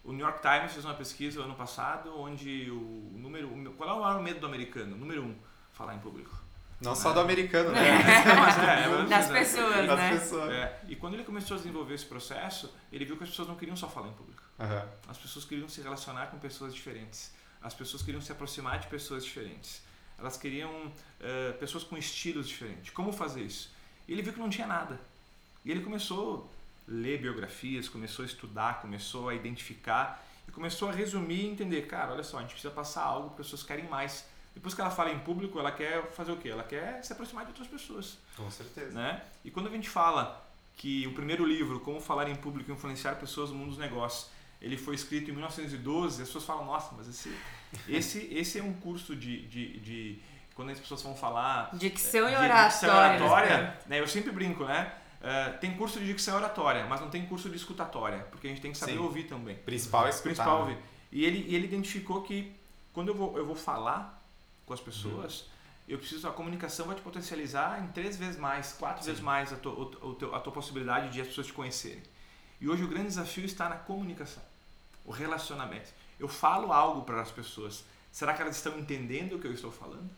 O 0.03 0.11
New 0.11 0.25
York 0.25 0.41
Times 0.41 0.71
fez 0.71 0.83
uma 0.83 0.95
pesquisa 0.95 1.41
ano 1.41 1.53
passado 1.53 2.19
onde 2.19 2.71
o 2.71 3.11
número, 3.15 3.49
qual 3.77 3.89
é 3.89 3.93
o 3.93 4.01
maior 4.01 4.21
medo 4.23 4.39
do 4.39 4.47
americano? 4.47 4.97
Número 4.97 5.21
um, 5.23 5.35
falar 5.73 5.93
em 5.93 5.99
público. 5.99 6.40
Não 6.81 6.95
só 6.95 7.13
do 7.13 7.19
americano, 7.19 7.71
né? 7.71 7.81
Mas 8.35 8.57
é, 8.57 8.85
é 8.85 8.89
verdade, 8.89 9.09
Das 9.09 9.29
né? 9.29 9.39
pessoas, 9.39 9.87
Das 9.87 9.99
né? 9.99 10.09
pessoas. 10.11 10.51
É, 10.51 10.79
e 10.87 10.95
quando 10.95 11.13
ele 11.13 11.23
começou 11.23 11.55
a 11.55 11.57
desenvolver 11.59 11.93
esse 11.93 12.05
processo, 12.05 12.73
ele 12.91 13.05
viu 13.05 13.15
que 13.17 13.23
as 13.23 13.29
pessoas 13.29 13.47
não 13.47 13.55
queriam 13.55 13.75
só 13.77 13.87
falar 13.87 14.07
em 14.07 14.13
público. 14.13 14.41
Aham. 14.59 14.87
As 15.07 15.17
pessoas 15.17 15.45
queriam 15.45 15.69
se 15.69 15.81
relacionar 15.81 16.27
com 16.27 16.39
pessoas 16.39 16.73
diferentes. 16.73 17.31
As 17.61 17.73
pessoas 17.73 18.01
queriam 18.01 18.21
se 18.21 18.31
aproximar 18.31 18.79
de 18.79 18.87
pessoas 18.87 19.23
diferentes. 19.23 19.83
Elas 20.17 20.37
queriam 20.37 20.91
eh, 21.19 21.51
pessoas 21.59 21.83
com 21.83 21.97
estilos 21.97 22.47
diferentes. 22.47 22.91
Como 22.91 23.11
fazer 23.11 23.41
isso? 23.41 23.71
E 24.07 24.13
ele 24.13 24.21
viu 24.21 24.33
que 24.33 24.39
não 24.39 24.49
tinha 24.49 24.67
nada. 24.67 24.99
E 25.63 25.71
ele 25.71 25.81
começou 25.81 26.51
a 26.87 26.91
ler 26.91 27.19
biografias, 27.19 27.87
começou 27.87 28.23
a 28.23 28.25
estudar, 28.25 28.81
começou 28.81 29.29
a 29.29 29.35
identificar 29.35 30.23
e 30.47 30.51
começou 30.51 30.89
a 30.89 30.91
resumir 30.91 31.45
e 31.45 31.47
entender, 31.47 31.83
cara, 31.87 32.13
olha 32.13 32.23
só, 32.23 32.37
a 32.37 32.41
gente 32.41 32.51
precisa 32.53 32.73
passar 32.73 33.03
algo 33.03 33.29
que 33.29 33.41
as 33.41 33.47
pessoas 33.47 33.63
querem 33.63 33.87
mais. 33.87 34.25
Depois 34.53 34.73
que 34.73 34.81
ela 34.81 34.89
fala 34.91 35.11
em 35.11 35.19
público, 35.19 35.59
ela 35.59 35.71
quer 35.71 36.11
fazer 36.11 36.31
o 36.31 36.37
quê? 36.37 36.49
Ela 36.49 36.63
quer 36.63 37.03
se 37.03 37.13
aproximar 37.13 37.45
de 37.45 37.51
outras 37.51 37.67
pessoas 37.67 38.17
Com 38.35 38.49
certeza. 38.51 38.91
né? 38.91 39.23
E 39.43 39.49
quando 39.51 39.67
a 39.67 39.71
gente 39.71 39.89
fala 39.89 40.45
que 40.75 41.07
o 41.07 41.13
primeiro 41.13 41.45
livro, 41.45 41.79
Como 41.79 41.99
Falar 42.01 42.29
em 42.29 42.35
Público 42.35 42.69
e 42.69 42.73
Influenciar 42.73 43.15
Pessoas 43.15 43.49
no 43.49 43.55
Mundo 43.57 43.69
dos 43.69 43.77
Negócios, 43.77 44.29
ele 44.61 44.77
foi 44.77 44.95
escrito 44.95 45.29
em 45.29 45.33
1912, 45.33 46.21
as 46.21 46.27
pessoas 46.27 46.43
falam, 46.45 46.65
nossa, 46.65 46.93
mas 46.95 47.07
esse, 47.07 47.35
esse, 47.87 48.27
esse 48.33 48.59
é 48.59 48.63
um 48.63 48.73
curso 48.73 49.15
de, 49.15 49.45
de, 49.47 49.79
de- 49.79 50.19
Quando 50.53 50.69
as 50.71 50.79
pessoas 50.79 51.01
vão 51.01 51.15
falar... 51.15 51.69
Dicção 51.75 52.27
e 52.27 52.31
de 52.31 52.35
oratória. 52.37 52.67
dicção 52.69 52.89
e 52.89 52.97
oratória, 52.97 53.79
né? 53.87 53.99
Eu 53.99 54.07
sempre 54.07 54.31
brinco, 54.31 54.65
né? 54.65 54.93
Eh, 55.23 55.49
tem 55.61 55.75
curso 55.77 55.99
de 55.99 56.05
dicção 56.07 56.33
e 56.33 56.37
oratória, 56.37 56.85
mas 56.87 56.99
não 56.99 57.09
tem 57.09 57.25
curso 57.25 57.49
de 57.49 57.55
escutatória, 57.55 58.19
porque 58.31 58.47
a 58.47 58.49
gente 58.49 58.61
tem 58.61 58.71
que 58.71 58.77
saber 58.77 58.93
Sim. 58.93 58.97
ouvir 58.99 59.23
também. 59.25 59.55
Principal 59.55 60.07
é 60.07 60.09
escutar. 60.09 60.23
Principal 60.29 60.55
né? 60.65 60.71
ouvir. 60.71 60.77
E 61.11 61.25
ele, 61.25 61.45
e 61.47 61.55
ele 61.55 61.65
identificou 61.67 62.21
que 62.23 62.55
quando 62.91 63.09
eu 63.09 63.15
vou, 63.15 63.37
eu 63.37 63.45
vou 63.45 63.55
falar 63.55 64.20
com 64.71 64.75
as 64.75 64.79
pessoas, 64.81 65.45
eu 65.87 65.97
preciso, 65.97 66.25
a 66.27 66.31
comunicação 66.31 66.85
vai 66.87 66.95
te 66.95 67.01
potencializar 67.01 67.83
em 67.83 67.87
três 67.87 68.15
vezes 68.15 68.37
mais, 68.39 68.71
quatro 68.73 69.03
vezes 69.03 69.19
mais 69.21 69.51
a 69.51 69.57
tua, 69.57 69.73
o, 69.73 70.09
o 70.11 70.15
teu- 70.15 70.33
a 70.33 70.39
tua 70.39 70.53
possibilidade 70.53 71.09
de 71.09 71.19
as 71.19 71.27
pessoas 71.27 71.47
te 71.47 71.53
conhecerem. 71.53 72.01
E 72.61 72.69
hoje 72.69 72.83
o 72.83 72.87
grande 72.87 73.07
desafio 73.07 73.43
está 73.43 73.67
na 73.67 73.75
comunicação, 73.75 74.41
o 75.05 75.11
relacionamento. 75.11 75.89
Eu 76.17 76.27
falo 76.29 76.71
algo 76.71 77.01
para 77.01 77.19
as 77.21 77.31
pessoas, 77.31 77.83
será 78.11 78.33
que 78.33 78.41
elas 78.41 78.55
estão 78.55 78.77
entendendo 78.79 79.33
o 79.35 79.39
que 79.39 79.47
eu 79.47 79.53
estou 79.53 79.71
falando? 79.71 80.09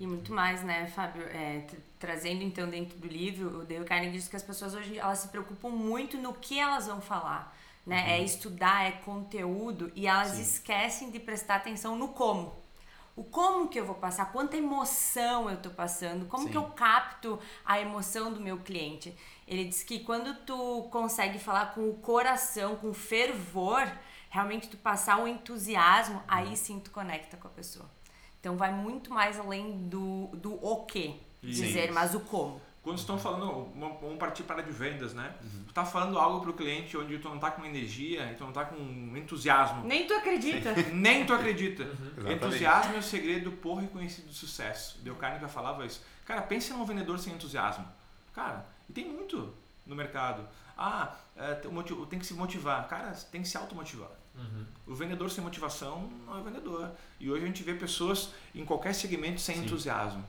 E 0.00 0.06
muito 0.06 0.32
mais, 0.32 0.62
né, 0.64 0.86
Fábio? 0.88 1.22
É, 1.22 1.60
tra- 1.60 1.78
trazendo 2.00 2.42
então 2.42 2.68
dentro 2.68 2.98
do 2.98 3.06
livro, 3.06 3.60
o 3.60 3.64
Dale 3.64 3.84
Carnegie 3.84 4.18
diz 4.18 4.28
que 4.28 4.34
as 4.36 4.42
pessoas 4.42 4.74
hoje 4.74 4.98
elas 4.98 5.20
se 5.20 5.28
preocupam 5.28 5.70
muito 5.70 6.18
no 6.18 6.34
que 6.34 6.58
elas 6.58 6.86
vão 6.88 7.00
falar. 7.00 7.56
Né? 7.86 8.14
É 8.18 8.22
estudar, 8.22 8.84
é 8.86 8.92
conteúdo 8.92 9.92
e 9.94 10.06
elas 10.06 10.38
esquecem 10.38 11.10
de 11.10 11.20
prestar 11.20 11.56
atenção 11.56 11.96
no 11.96 12.08
como. 12.08 12.52
O 13.16 13.22
como 13.22 13.68
que 13.68 13.78
eu 13.78 13.86
vou 13.86 13.94
passar, 13.94 14.32
quanta 14.32 14.56
emoção 14.56 15.48
eu 15.48 15.56
tô 15.56 15.70
passando, 15.70 16.26
como 16.26 16.44
Sim. 16.44 16.50
que 16.50 16.56
eu 16.56 16.64
capto 16.64 17.38
a 17.64 17.80
emoção 17.80 18.32
do 18.32 18.40
meu 18.40 18.58
cliente. 18.58 19.14
Ele 19.46 19.64
diz 19.64 19.84
que 19.84 20.00
quando 20.00 20.34
tu 20.44 20.88
consegue 20.90 21.38
falar 21.38 21.74
com 21.74 21.88
o 21.88 21.94
coração, 21.94 22.74
com 22.74 22.92
fervor, 22.92 23.86
realmente 24.28 24.68
tu 24.68 24.76
passar 24.76 25.18
um 25.20 25.28
entusiasmo, 25.28 26.20
aí 26.26 26.56
sim 26.56 26.80
tu 26.80 26.90
conecta 26.90 27.36
com 27.36 27.46
a 27.46 27.50
pessoa. 27.50 27.88
Então 28.40 28.56
vai 28.56 28.72
muito 28.72 29.12
mais 29.12 29.38
além 29.38 29.88
do, 29.88 30.26
do 30.34 30.54
o 30.64 30.84
que 30.84 31.20
dizer, 31.40 31.92
mas 31.92 32.14
o 32.14 32.20
como. 32.20 32.60
Quando 32.84 32.98
estão 32.98 33.18
falando, 33.18 33.72
vamos 33.74 34.18
partir 34.18 34.42
para 34.42 34.62
de 34.62 34.70
vendas, 34.70 35.14
né? 35.14 35.34
Uhum. 35.42 35.64
Tu 35.68 35.72
tá 35.72 35.86
falando 35.86 36.18
algo 36.18 36.42
para 36.42 36.50
o 36.50 36.52
cliente 36.52 36.94
onde 36.98 37.18
tu 37.18 37.30
não 37.30 37.38
tá 37.38 37.50
com 37.50 37.64
energia, 37.64 38.30
e 38.30 38.34
tu 38.34 38.44
não 38.44 38.52
tá 38.52 38.66
com 38.66 38.76
entusiasmo. 39.16 39.82
Nem 39.86 40.06
tu 40.06 40.12
acredita. 40.12 40.74
Nem 40.92 41.24
tu 41.24 41.32
acredita. 41.32 41.82
Exatamente. 41.82 42.34
Entusiasmo 42.34 42.94
é 42.94 42.98
o 42.98 43.02
segredo 43.02 43.52
por 43.52 43.76
reconhecido 43.76 44.26
do 44.26 44.34
sucesso. 44.34 44.98
Deu 45.02 45.14
Carne 45.14 45.40
já 45.40 45.48
falava 45.48 45.86
isso. 45.86 46.02
Cara, 46.26 46.42
pensa 46.42 46.76
num 46.76 46.84
vendedor 46.84 47.18
sem 47.18 47.32
entusiasmo. 47.32 47.88
Cara, 48.34 48.66
e 48.86 48.92
tem 48.92 49.10
muito 49.10 49.54
no 49.86 49.96
mercado. 49.96 50.46
Ah, 50.76 51.16
é, 51.36 51.54
tem 51.54 52.18
que 52.18 52.26
se 52.26 52.34
motivar. 52.34 52.86
Cara, 52.86 53.12
tem 53.32 53.40
que 53.40 53.48
se 53.48 53.56
automotivar. 53.56 54.10
O 54.86 54.94
vendedor 54.94 55.30
sem 55.30 55.42
motivação 55.42 56.10
não 56.26 56.38
é 56.38 56.42
vendedor. 56.42 56.90
E 57.18 57.30
hoje 57.30 57.44
a 57.44 57.46
gente 57.46 57.62
vê 57.62 57.72
pessoas 57.72 58.32
em 58.54 58.64
qualquer 58.64 58.92
segmento 58.92 59.40
sem 59.40 59.58
entusiasmo. 59.58 60.22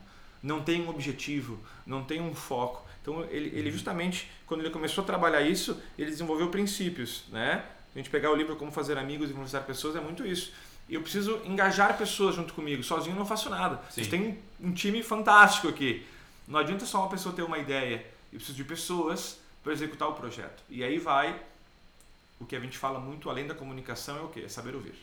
Não 0.46 0.62
tem 0.62 0.82
um 0.82 0.88
objetivo, 0.88 1.58
não 1.84 2.04
tem 2.04 2.20
um 2.20 2.34
foco. 2.34 2.86
Então 3.02 3.24
ele, 3.30 3.50
ele 3.58 3.70
justamente, 3.70 4.30
quando 4.46 4.60
ele 4.60 4.70
começou 4.70 5.02
a 5.02 5.06
trabalhar 5.06 5.42
isso, 5.42 5.80
ele 5.98 6.10
desenvolveu 6.10 6.48
princípios, 6.50 7.24
né? 7.30 7.64
A 7.94 7.98
gente 7.98 8.10
pegar 8.10 8.30
o 8.30 8.36
livro 8.36 8.54
Como 8.56 8.70
Fazer 8.70 8.96
Amigos 8.96 9.28
e 9.28 9.32
Influenciar 9.32 9.62
Pessoas 9.62 9.96
é 9.96 10.00
muito 10.00 10.24
isso. 10.24 10.52
Eu 10.88 11.00
preciso 11.00 11.40
engajar 11.44 11.98
pessoas 11.98 12.36
junto 12.36 12.54
comigo. 12.54 12.82
Sozinho 12.84 13.14
eu 13.14 13.18
não 13.18 13.26
faço 13.26 13.50
nada. 13.50 13.80
Vocês 13.90 14.06
têm 14.06 14.38
um 14.60 14.72
time 14.72 15.02
fantástico 15.02 15.66
aqui. 15.66 16.06
Não 16.46 16.60
adianta 16.60 16.86
só 16.86 17.00
uma 17.00 17.08
pessoa 17.08 17.34
ter 17.34 17.42
uma 17.42 17.58
ideia. 17.58 18.06
Eu 18.32 18.38
preciso 18.38 18.56
de 18.56 18.62
pessoas 18.62 19.40
para 19.64 19.72
executar 19.72 20.08
o 20.08 20.12
projeto. 20.12 20.62
E 20.68 20.84
aí 20.84 20.98
vai 20.98 21.40
o 22.38 22.44
que 22.44 22.54
a 22.54 22.60
gente 22.60 22.78
fala 22.78 23.00
muito 23.00 23.28
além 23.30 23.46
da 23.46 23.54
comunicação 23.54 24.16
é 24.18 24.20
o 24.20 24.28
quê? 24.28 24.42
É 24.44 24.48
saber 24.48 24.74
ouvir. 24.74 24.94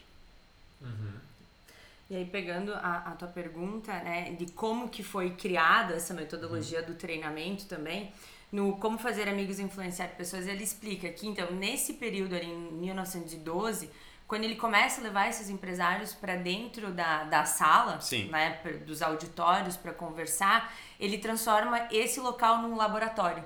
E 2.10 2.15
aí, 2.15 2.25
pegando 2.25 2.74
a, 2.74 3.03
a 3.07 3.12
tua 3.12 3.27
pergunta, 3.27 3.91
né, 3.91 4.31
de 4.38 4.51
como 4.51 4.89
que 4.89 5.01
foi 5.01 5.31
criada 5.31 5.95
essa 5.95 6.13
metodologia 6.13 6.81
do 6.81 6.95
treinamento 6.95 7.65
também, 7.65 8.12
no 8.51 8.77
Como 8.77 9.00
Fazer 9.00 9.27
Amigos 9.27 9.57
e 9.57 9.63
Influenciar 9.63 10.10
Pessoas, 10.10 10.48
ele 10.48 10.63
explica 10.63 11.10
que, 11.10 11.27
então, 11.27 11.51
nesse 11.51 11.93
período 11.93 12.36
ali, 12.36 12.45
em 12.45 12.72
1912, 12.74 13.89
quando 14.27 14.43
ele 14.43 14.55
começa 14.55 15.01
a 15.01 15.03
levar 15.03 15.27
esses 15.27 15.50
empresários 15.50 16.13
para 16.13 16.36
dentro 16.36 16.91
da, 16.91 17.24
da 17.24 17.45
sala, 17.45 18.00
Sim. 18.00 18.29
né, 18.29 18.60
dos 18.86 19.01
auditórios 19.01 19.75
para 19.75 19.91
conversar, 19.91 20.74
ele 21.00 21.17
transforma 21.17 21.88
esse 21.91 22.19
local 22.19 22.60
num 22.60 22.75
laboratório. 22.75 23.43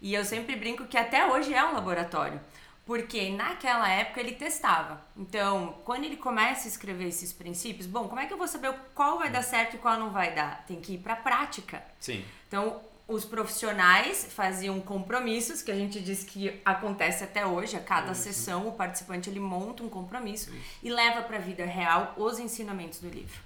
E 0.00 0.14
eu 0.14 0.24
sempre 0.24 0.56
brinco 0.56 0.86
que 0.86 0.96
até 0.96 1.26
hoje 1.26 1.54
é 1.54 1.64
um 1.64 1.74
laboratório. 1.74 2.40
Porque 2.88 3.28
naquela 3.28 3.86
época 3.86 4.18
ele 4.18 4.32
testava. 4.32 4.98
Então, 5.14 5.76
quando 5.84 6.04
ele 6.04 6.16
começa 6.16 6.66
a 6.66 6.70
escrever 6.70 7.08
esses 7.08 7.34
princípios, 7.34 7.86
bom, 7.86 8.08
como 8.08 8.18
é 8.18 8.24
que 8.24 8.32
eu 8.32 8.38
vou 8.38 8.48
saber 8.48 8.74
qual 8.94 9.18
vai 9.18 9.28
dar 9.28 9.42
certo 9.42 9.76
e 9.76 9.78
qual 9.78 9.98
não 9.98 10.08
vai 10.08 10.34
dar? 10.34 10.64
Tem 10.66 10.80
que 10.80 10.94
ir 10.94 10.98
para 10.98 11.12
a 11.12 11.16
prática. 11.16 11.84
Sim. 12.00 12.24
Então, 12.46 12.80
os 13.06 13.26
profissionais 13.26 14.28
faziam 14.30 14.80
compromissos, 14.80 15.60
que 15.60 15.70
a 15.70 15.74
gente 15.74 16.00
diz 16.00 16.24
que 16.24 16.62
acontece 16.64 17.22
até 17.22 17.44
hoje, 17.44 17.76
a 17.76 17.80
cada 17.80 18.14
sessão 18.14 18.66
o 18.66 18.72
participante 18.72 19.28
ele 19.28 19.38
monta 19.38 19.82
um 19.82 19.90
compromisso 19.90 20.50
e 20.82 20.88
leva 20.88 21.20
para 21.20 21.36
a 21.36 21.40
vida 21.40 21.66
real 21.66 22.14
os 22.16 22.38
ensinamentos 22.38 23.00
do 23.00 23.10
livro, 23.10 23.38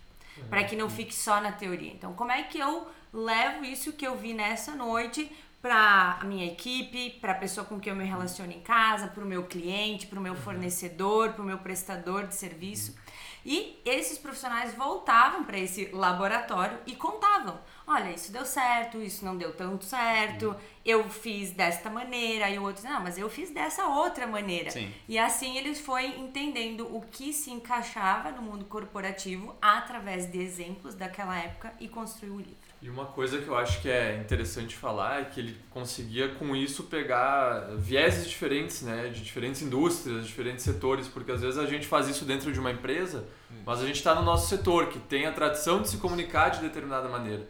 para 0.48 0.62
que 0.62 0.76
não 0.76 0.88
fique 0.88 1.12
só 1.12 1.40
na 1.40 1.50
teoria. 1.50 1.92
Então, 1.92 2.14
como 2.14 2.30
é 2.30 2.44
que 2.44 2.60
eu 2.60 2.86
levo 3.12 3.64
isso 3.64 3.92
que 3.92 4.06
eu 4.06 4.16
vi 4.16 4.34
nessa 4.34 4.72
noite 4.76 5.28
para 5.62 6.18
a 6.20 6.24
minha 6.24 6.44
equipe, 6.44 7.10
para 7.20 7.32
a 7.32 7.36
pessoa 7.36 7.64
com 7.64 7.78
quem 7.78 7.92
eu 7.92 7.96
me 7.96 8.04
relaciono 8.04 8.50
em 8.50 8.60
casa, 8.60 9.06
para 9.06 9.22
o 9.22 9.26
meu 9.26 9.44
cliente, 9.44 10.08
para 10.08 10.18
o 10.18 10.22
meu 10.22 10.34
fornecedor, 10.34 11.32
para 11.32 11.42
o 11.42 11.46
meu 11.46 11.58
prestador 11.58 12.26
de 12.26 12.34
serviço. 12.34 12.96
E 13.44 13.80
esses 13.84 14.18
profissionais 14.18 14.74
voltavam 14.74 15.44
para 15.44 15.58
esse 15.58 15.86
laboratório 15.92 16.78
e 16.86 16.94
contavam: 16.94 17.60
olha, 17.86 18.10
isso 18.10 18.32
deu 18.32 18.44
certo, 18.44 19.00
isso 19.00 19.24
não 19.24 19.36
deu 19.36 19.52
tanto 19.52 19.84
certo, 19.84 20.54
eu 20.84 21.08
fiz 21.08 21.50
desta 21.50 21.90
maneira, 21.90 22.48
e 22.50 22.58
o 22.58 22.62
outro, 22.62 22.84
não, 22.84 23.00
mas 23.00 23.18
eu 23.18 23.28
fiz 23.28 23.50
dessa 23.50 23.86
outra 23.86 24.26
maneira. 24.26 24.70
Sim. 24.70 24.92
E 25.08 25.18
assim 25.18 25.56
eles 25.56 25.80
foi 25.80 26.06
entendendo 26.06 26.94
o 26.94 27.00
que 27.00 27.32
se 27.32 27.50
encaixava 27.50 28.30
no 28.30 28.42
mundo 28.42 28.64
corporativo 28.64 29.56
através 29.60 30.30
de 30.30 30.38
exemplos 30.38 30.94
daquela 30.94 31.36
época 31.36 31.72
e 31.80 31.88
construiu 31.88 32.34
o 32.34 32.38
livro. 32.38 32.61
E 32.82 32.90
uma 32.90 33.06
coisa 33.06 33.38
que 33.38 33.46
eu 33.46 33.56
acho 33.56 33.80
que 33.80 33.88
é 33.88 34.16
interessante 34.16 34.74
falar 34.74 35.20
é 35.20 35.24
que 35.24 35.38
ele 35.38 35.56
conseguia 35.70 36.30
com 36.30 36.56
isso 36.56 36.82
pegar 36.84 37.76
vieses 37.76 38.28
diferentes, 38.28 38.82
né, 38.82 39.06
de 39.06 39.22
diferentes 39.22 39.62
indústrias, 39.62 40.26
diferentes 40.26 40.64
setores, 40.64 41.06
porque 41.06 41.30
às 41.30 41.40
vezes 41.40 41.58
a 41.58 41.66
gente 41.66 41.86
faz 41.86 42.08
isso 42.08 42.24
dentro 42.24 42.52
de 42.52 42.58
uma 42.58 42.72
empresa, 42.72 43.24
mas 43.64 43.80
a 43.80 43.86
gente 43.86 43.96
está 43.96 44.16
no 44.16 44.22
nosso 44.22 44.48
setor 44.48 44.88
que 44.88 44.98
tem 44.98 45.26
a 45.26 45.32
tradição 45.32 45.80
de 45.80 45.90
se 45.90 45.98
comunicar 45.98 46.48
de 46.48 46.60
determinada 46.60 47.08
maneira. 47.08 47.48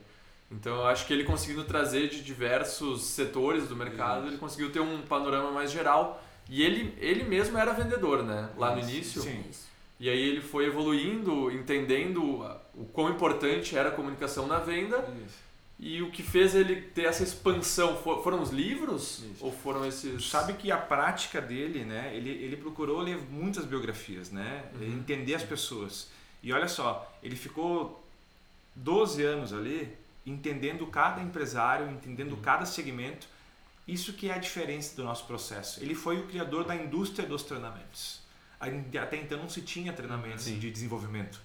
Então 0.50 0.76
eu 0.76 0.86
acho 0.86 1.06
que 1.06 1.14
ele 1.14 1.24
conseguindo 1.24 1.64
trazer 1.64 2.10
de 2.10 2.22
diversos 2.22 3.04
setores 3.04 3.66
do 3.66 3.74
mercado, 3.74 4.26
ele 4.26 4.36
conseguiu 4.36 4.70
ter 4.70 4.80
um 4.80 5.00
panorama 5.00 5.50
mais 5.50 5.72
geral. 5.72 6.22
E 6.48 6.62
ele, 6.62 6.94
ele 6.98 7.24
mesmo 7.24 7.56
era 7.56 7.72
vendedor, 7.72 8.22
né? 8.22 8.50
Lá 8.58 8.74
no 8.74 8.80
início. 8.82 9.22
Sim. 9.22 9.44
Isso. 10.02 10.08
E 10.08 10.10
aí 10.10 10.20
ele 10.20 10.40
foi 10.40 10.66
evoluindo, 10.66 11.50
entendendo 11.50 12.42
o 12.74 12.84
quão 12.92 13.08
importante 13.10 13.76
era 13.76 13.88
a 13.90 13.92
comunicação 13.92 14.46
na 14.46 14.58
venda 14.58 15.06
e 15.78 16.00
o 16.02 16.10
que 16.10 16.22
fez 16.22 16.54
ele 16.54 16.80
ter 16.80 17.04
essa 17.04 17.22
expansão 17.22 17.96
fo- 17.96 18.22
foram 18.22 18.40
os 18.42 18.50
livros 18.50 19.20
Isso. 19.20 19.36
ou 19.44 19.52
foram 19.52 19.84
esses 19.86 20.28
sabe 20.28 20.54
que 20.54 20.70
a 20.72 20.76
prática 20.76 21.40
dele, 21.40 21.84
né? 21.84 22.12
Ele, 22.16 22.30
ele 22.30 22.56
procurou 22.56 23.00
ler 23.00 23.16
muitas 23.30 23.64
biografias, 23.64 24.30
né? 24.30 24.64
Entender 24.80 25.34
as 25.34 25.42
pessoas. 25.42 26.08
E 26.42 26.52
olha 26.52 26.68
só, 26.68 27.12
ele 27.22 27.36
ficou 27.36 28.04
12 28.74 29.22
anos 29.22 29.52
ali 29.52 29.92
entendendo 30.26 30.86
cada 30.86 31.20
empresário, 31.22 31.90
entendendo 31.90 32.36
cada 32.38 32.64
segmento. 32.64 33.26
Isso 33.86 34.12
que 34.12 34.28
é 34.30 34.34
a 34.34 34.38
diferença 34.38 34.94
do 34.96 35.02
nosso 35.04 35.26
processo. 35.26 35.82
Ele 35.82 35.94
foi 35.94 36.18
o 36.18 36.26
criador 36.28 36.64
da 36.64 36.74
indústria 36.76 37.26
dos 37.26 37.42
treinamentos. 37.42 38.21
Até 39.00 39.16
então 39.16 39.38
não 39.38 39.48
se 39.48 39.62
tinha 39.62 39.92
treinamentos 39.92 40.44
Sim. 40.44 40.58
de 40.58 40.70
desenvolvimento, 40.70 41.40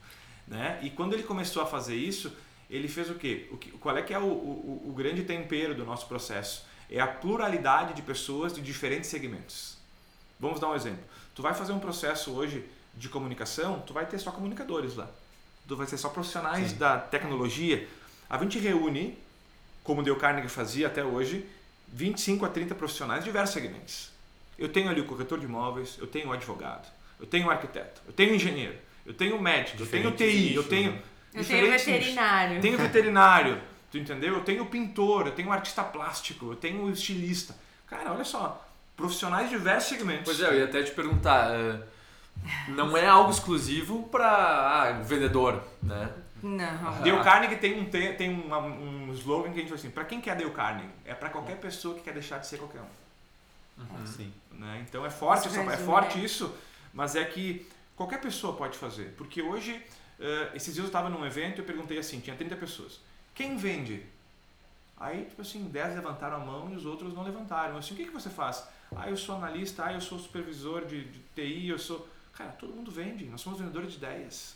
né? 0.47 0.79
E 0.81 0.89
quando 0.89 1.13
ele 1.13 1.24
começou 1.24 1.63
a 1.63 1.65
fazer 1.65 1.95
isso, 1.95 2.31
ele 2.69 2.88
fez 2.88 3.09
o 3.09 3.15
quê? 3.15 3.47
O 3.51 3.57
que 3.57 3.71
qual 3.71 3.97
é 3.97 4.01
que 4.01 4.13
é 4.13 4.19
o, 4.19 4.24
o, 4.24 4.83
o 4.88 4.93
grande 4.93 5.24
tempero 5.24 5.74
do 5.74 5.86
nosso 5.86 6.07
processo? 6.07 6.65
É 6.89 7.00
a 7.00 7.07
pluralidade 7.07 7.93
de 7.93 8.01
pessoas 8.01 8.53
de 8.53 8.62
diferentes 8.62 9.09
segmentos. 9.09 9.77
Vamos 10.39 10.59
dar 10.59 10.69
um 10.69 10.75
exemplo. 10.75 11.03
Tu 11.33 11.41
vai 11.41 11.53
fazer 11.53 11.74
um 11.74 11.79
processo 11.79 12.31
hoje 12.31 12.65
de 12.95 13.09
comunicação, 13.09 13.81
tu 13.81 13.93
vai 13.93 14.05
ter 14.05 14.19
só 14.19 14.31
comunicadores 14.31 14.95
lá. 14.95 15.09
Tu 15.67 15.75
vai 15.75 15.86
ter 15.86 15.97
só 15.97 16.09
profissionais 16.09 16.71
Sim. 16.71 16.77
da 16.77 16.97
tecnologia. 16.97 17.88
A 18.29 18.38
gente 18.38 18.57
reúne, 18.57 19.17
como 19.83 20.01
o 20.01 20.03
Dale 20.03 20.17
Carnegie 20.17 20.50
fazia 20.50 20.88
até 20.88 21.03
hoje, 21.03 21.45
25 21.89 22.45
a 22.45 22.50
30 22.50 22.75
profissionais 22.75 23.24
de 23.24 23.29
diversos 23.29 23.53
segmentos. 23.53 24.12
Eu 24.57 24.69
tenho 24.69 24.89
ali 24.89 25.01
o 25.01 25.05
corretor 25.05 25.39
de 25.39 25.45
imóveis, 25.45 25.97
eu 26.00 26.07
tenho 26.07 26.29
o 26.29 26.33
advogado, 26.33 26.88
eu 27.19 27.25
tenho 27.25 27.47
o 27.47 27.50
arquiteto, 27.51 28.01
eu 28.05 28.13
tenho 28.13 28.31
o 28.31 28.36
engenheiro, 28.36 28.75
eu 29.05 29.13
tenho 29.13 29.36
o 29.38 29.41
médico, 29.41 29.81
eu 29.81 29.88
tenho 29.88 30.12
TI, 30.12 30.53
eu 30.55 30.63
tenho 30.63 30.91
né? 30.91 31.01
Eu 31.33 31.43
tenho 31.45 31.69
veterinário. 31.69 32.62
Tenho 32.62 32.77
veterinário, 32.77 33.62
tu 33.91 33.97
entendeu? 33.97 34.33
Eu 34.36 34.43
tenho 34.43 34.65
pintor, 34.65 35.27
eu 35.27 35.31
tenho 35.33 35.51
artista 35.51 35.83
plástico, 35.83 36.51
eu 36.51 36.55
tenho 36.55 36.89
estilista. 36.89 37.55
Cara, 37.86 38.12
olha 38.12 38.24
só, 38.24 38.65
profissionais 38.95 39.50
de 39.50 39.57
diversos 39.57 39.89
segmentos. 39.89 40.24
Pois 40.25 40.41
é, 40.41 40.47
eu 40.47 40.57
ia 40.59 40.65
até 40.65 40.81
te 40.81 40.91
perguntar, 40.91 41.51
é, 41.53 41.79
não 42.69 42.97
é 42.97 43.05
algo 43.07 43.29
exclusivo 43.31 44.03
para 44.09 44.27
ah, 44.27 45.00
o 45.00 45.03
vendedor, 45.03 45.62
né? 45.83 46.09
Não. 46.41 47.01
Dale 47.03 47.24
Carnegie 47.24 47.55
tem 47.57 47.79
um, 47.79 47.86
te- 47.86 48.13
tem 48.13 48.29
uma- 48.29 48.59
um 48.59 49.12
slogan 49.13 49.51
que 49.51 49.57
a 49.57 49.62
gente 49.62 49.69
fala 49.69 49.79
assim, 49.79 49.89
para 49.89 50.05
quem 50.05 50.21
quer 50.21 50.36
Dale 50.36 50.51
Carnegie? 50.51 50.89
É 51.05 51.13
para 51.13 51.29
qualquer 51.29 51.57
pessoa 51.57 51.95
que 51.95 52.01
quer 52.01 52.13
deixar 52.13 52.38
de 52.39 52.47
ser 52.47 52.57
qualquer 52.57 52.81
um. 52.81 54.07
Sim. 54.07 54.31
né? 54.51 54.83
Então 54.88 55.05
é 55.05 55.09
forte, 55.09 55.47
Isso 55.47 55.59
essa- 55.59 55.62
é 55.62 55.69
resume, 55.69 55.86
forte 55.86 56.17
né? 56.17 56.24
isso, 56.25 56.53
mas 56.97 57.15
é 57.15 57.23
que 57.23 57.65
Qualquer 57.97 58.21
pessoa 58.21 58.55
pode 58.55 58.77
fazer, 58.77 59.15
porque 59.17 59.41
hoje, 59.41 59.83
eh, 60.19 60.51
esses 60.53 60.75
dias 60.75 60.83
eu 60.83 60.85
estava 60.85 61.09
num 61.09 61.25
evento 61.25 61.57
e 61.57 61.61
eu 61.61 61.65
perguntei 61.65 61.97
assim, 61.97 62.19
tinha 62.19 62.35
30 62.35 62.55
pessoas, 62.55 63.01
quem 63.33 63.57
vende? 63.57 64.05
Aí, 64.95 65.25
tipo 65.25 65.41
assim, 65.41 65.63
10 65.63 65.95
levantaram 65.95 66.35
a 66.35 66.39
mão 66.39 66.71
e 66.71 66.75
os 66.75 66.85
outros 66.85 67.11
não 67.15 67.23
levantaram. 67.23 67.77
Assim, 67.77 67.95
o 67.95 67.97
que, 67.97 68.05
que 68.05 68.11
você 68.11 68.29
faz? 68.29 68.67
Ah, 68.95 69.09
eu 69.09 69.17
sou 69.17 69.35
analista, 69.35 69.85
ah, 69.85 69.93
eu 69.93 70.01
sou 70.01 70.19
supervisor 70.19 70.85
de, 70.85 71.05
de 71.05 71.19
TI, 71.35 71.69
eu 71.69 71.79
sou... 71.79 72.07
Cara, 72.33 72.51
todo 72.51 72.73
mundo 72.73 72.91
vende, 72.91 73.25
nós 73.25 73.41
somos 73.41 73.59
vendedores 73.59 73.91
de 73.91 73.97
ideias. 73.97 74.55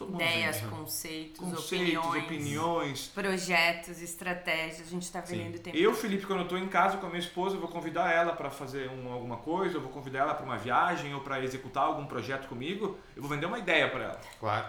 Mundo 0.00 0.14
Ideias, 0.14 0.56
vende. 0.60 0.74
conceitos, 0.74 1.38
Conceitos, 1.40 2.06
opiniões, 2.06 2.24
opiniões. 2.24 3.06
projetos, 3.08 4.00
estratégias. 4.00 4.86
A 4.86 4.90
gente 4.90 5.02
está 5.02 5.20
vendendo 5.20 5.56
o 5.56 5.58
tempo. 5.58 5.76
Eu, 5.76 5.94
Felipe, 5.94 6.24
quando 6.26 6.38
eu 6.38 6.44
estou 6.44 6.56
em 6.58 6.68
casa 6.68 6.96
com 6.96 7.06
a 7.06 7.08
minha 7.10 7.20
esposa, 7.20 7.56
eu 7.56 7.60
vou 7.60 7.68
convidar 7.68 8.10
ela 8.10 8.32
para 8.32 8.50
fazer 8.50 8.88
um- 8.90 9.12
alguma 9.12 9.36
coisa, 9.36 9.76
eu 9.76 9.80
vou 9.82 9.90
convidar 9.90 10.20
ela 10.20 10.34
para 10.34 10.44
uma 10.46 10.56
viagem 10.56 11.14
ou 11.14 11.20
para 11.20 11.42
executar 11.44 11.84
algum 11.84 12.06
projeto 12.06 12.48
comigo, 12.48 12.98
eu 13.14 13.20
vou 13.22 13.30
vender 13.30 13.44
uma 13.44 13.58
ideia 13.58 13.90
para 13.90 14.04
ela. 14.04 14.20
Claro. 14.38 14.66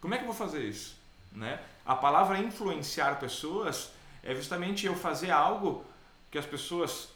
Como 0.00 0.14
é 0.14 0.18
que 0.18 0.24
eu 0.24 0.28
vou 0.28 0.34
fazer 0.36 0.64
isso? 0.64 0.96
Né? 1.30 1.60
A 1.84 1.94
palavra 1.94 2.38
influenciar 2.40 3.20
pessoas 3.20 3.92
é 4.22 4.34
justamente 4.34 4.84
eu 4.84 4.96
fazer 4.96 5.30
algo 5.30 5.84
que 6.30 6.38
as 6.38 6.44
pessoas 6.46 7.08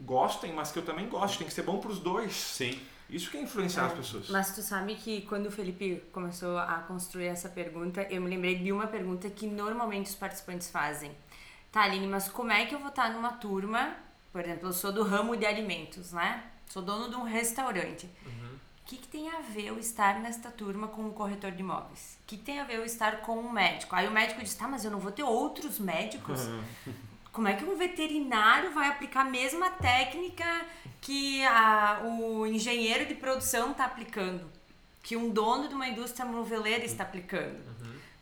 gostem, 0.00 0.52
mas 0.52 0.70
que 0.70 0.78
eu 0.78 0.84
também 0.84 1.08
gosto. 1.08 1.38
Tem 1.38 1.46
que 1.46 1.52
ser 1.52 1.62
bom 1.62 1.78
para 1.78 1.90
os 1.90 1.98
dois. 1.98 2.32
Sim. 2.34 2.80
Isso 3.12 3.30
que 3.30 3.36
é 3.36 3.42
influenciar 3.42 3.84
as 3.84 3.92
pessoas. 3.92 4.30
Mas 4.30 4.54
tu 4.54 4.62
sabe 4.62 4.94
que 4.94 5.20
quando 5.22 5.46
o 5.46 5.50
Felipe 5.50 6.02
começou 6.12 6.56
a 6.56 6.78
construir 6.78 7.26
essa 7.26 7.46
pergunta, 7.48 8.06
eu 8.10 8.22
me 8.22 8.30
lembrei 8.30 8.58
de 8.58 8.72
uma 8.72 8.86
pergunta 8.86 9.28
que 9.28 9.46
normalmente 9.46 10.06
os 10.06 10.14
participantes 10.14 10.70
fazem. 10.70 11.12
Tá, 11.70 11.82
Aline, 11.82 12.06
mas 12.06 12.28
como 12.28 12.50
é 12.50 12.64
que 12.64 12.74
eu 12.74 12.78
vou 12.78 12.88
estar 12.88 13.12
numa 13.12 13.32
turma, 13.32 13.94
por 14.32 14.40
exemplo, 14.40 14.68
eu 14.68 14.72
sou 14.72 14.90
do 14.90 15.02
ramo 15.02 15.36
de 15.36 15.44
alimentos, 15.44 16.12
né? 16.12 16.42
Sou 16.66 16.80
dono 16.80 17.10
de 17.10 17.16
um 17.16 17.22
restaurante. 17.22 18.06
O 18.26 18.84
que, 18.86 18.96
que 18.96 19.08
tem 19.08 19.28
a 19.28 19.40
ver 19.40 19.66
eu 19.66 19.78
estar 19.78 20.18
nesta 20.18 20.50
turma 20.50 20.88
com 20.88 21.02
um 21.02 21.12
corretor 21.12 21.52
de 21.52 21.60
imóveis? 21.60 22.18
O 22.22 22.26
que, 22.26 22.38
que 22.38 22.44
tem 22.44 22.60
a 22.60 22.64
ver 22.64 22.76
eu 22.76 22.84
estar 22.84 23.20
com 23.20 23.38
um 23.38 23.52
médico? 23.52 23.94
Aí 23.94 24.08
o 24.08 24.10
médico 24.10 24.40
diz, 24.40 24.54
tá, 24.54 24.66
mas 24.66 24.84
eu 24.84 24.90
não 24.90 24.98
vou 24.98 25.12
ter 25.12 25.22
outros 25.22 25.78
médicos? 25.78 26.40
Como 27.32 27.48
é 27.48 27.54
que 27.54 27.64
um 27.64 27.76
veterinário 27.76 28.72
vai 28.72 28.88
aplicar 28.88 29.22
a 29.22 29.24
mesma 29.30 29.70
técnica 29.70 30.44
que 31.00 31.42
a- 31.44 32.02
o 32.04 32.46
engenheiro 32.46 33.06
de 33.06 33.14
produção 33.14 33.72
está 33.72 33.86
aplicando? 33.86 34.50
Que 35.02 35.16
um 35.16 35.30
dono 35.30 35.66
de 35.68 35.74
uma 35.74 35.88
indústria 35.88 36.26
moveleira 36.26 36.84
está 36.84 37.04
aplicando? 37.04 37.58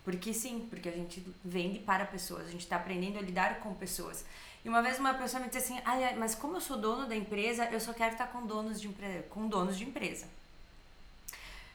Porque 0.04 0.32
sim, 0.32 0.66
porque 0.70 0.88
a 0.88 0.92
gente 0.92 1.22
vende 1.44 1.78
para 1.80 2.04
pessoas, 2.06 2.46
a 2.46 2.50
gente 2.50 2.60
está 2.62 2.76
aprendendo 2.76 3.18
a 3.18 3.22
lidar 3.22 3.58
com 3.60 3.74
pessoas. 3.74 4.24
E 4.64 4.68
uma 4.68 4.80
vez 4.82 4.98
uma 4.98 5.12
pessoa 5.14 5.42
me 5.42 5.48
disse 5.48 5.58
assim, 5.72 5.80
"Ai, 5.84 6.14
mas 6.16 6.34
como 6.34 6.56
eu 6.56 6.60
sou 6.60 6.76
dono 6.78 7.06
da 7.06 7.16
empresa, 7.16 7.64
eu 7.70 7.80
só 7.80 7.92
quero 7.92 8.12
estar 8.12 8.28
com 8.28 8.46
donos 8.46 8.80
de, 8.80 8.88
empre- 8.88 9.24
com 9.28 9.46
donos 9.48 9.76
de 9.76 9.84
empresa. 9.84 10.26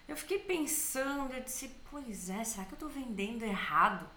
Eu 0.08 0.16
fiquei 0.16 0.40
pensando, 0.40 1.34
eu 1.34 1.42
disse, 1.44 1.70
pois 1.92 2.30
é, 2.30 2.44
será 2.44 2.64
que 2.66 2.74
eu 2.74 2.78
tô 2.78 2.88
vendendo 2.88 3.44
errado? 3.44 4.08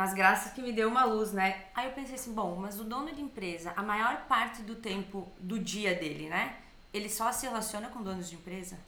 Mas 0.00 0.14
graças 0.14 0.54
que 0.54 0.62
me 0.62 0.72
deu 0.72 0.88
uma 0.88 1.04
luz, 1.04 1.30
né? 1.30 1.64
Aí 1.74 1.84
eu 1.84 1.92
pensei 1.92 2.14
assim, 2.14 2.32
bom, 2.32 2.56
mas 2.56 2.80
o 2.80 2.84
dono 2.84 3.14
de 3.14 3.20
empresa, 3.20 3.74
a 3.76 3.82
maior 3.82 4.22
parte 4.22 4.62
do 4.62 4.74
tempo 4.74 5.30
do 5.38 5.58
dia 5.58 5.94
dele, 5.94 6.26
né? 6.26 6.54
Ele 6.90 7.06
só 7.10 7.30
se 7.32 7.44
relaciona 7.44 7.86
com 7.90 8.02
donos 8.02 8.30
de 8.30 8.34
empresa? 8.34 8.78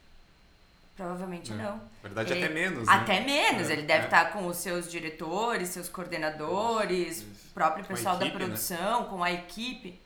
Provavelmente 0.97 1.52
É. 1.52 1.54
não. 1.57 1.76
Na 1.76 1.83
verdade, 2.02 2.33
Ele- 2.33 2.45
até 2.47 2.54
menos. 2.54 2.87
né? 2.88 2.95
Até 2.95 3.21
menos, 3.21 3.69
É, 3.69 3.75
ele 3.75 3.83
deve 3.83 4.04
é. 4.04 4.04
estar 4.07 4.33
com 4.33 4.47
os 4.47 4.57
seus 4.57 4.90
diretores, 4.90 5.69
seus 5.69 5.87
coordenadores, 5.87 7.21
o 7.21 7.52
próprio 7.52 7.85
pessoal 7.85 8.14
equipe, 8.16 8.33
da 8.33 8.38
né? 8.38 8.45
produção, 8.47 9.04
com 9.04 9.23
a 9.23 9.31
equipe. 9.31 10.00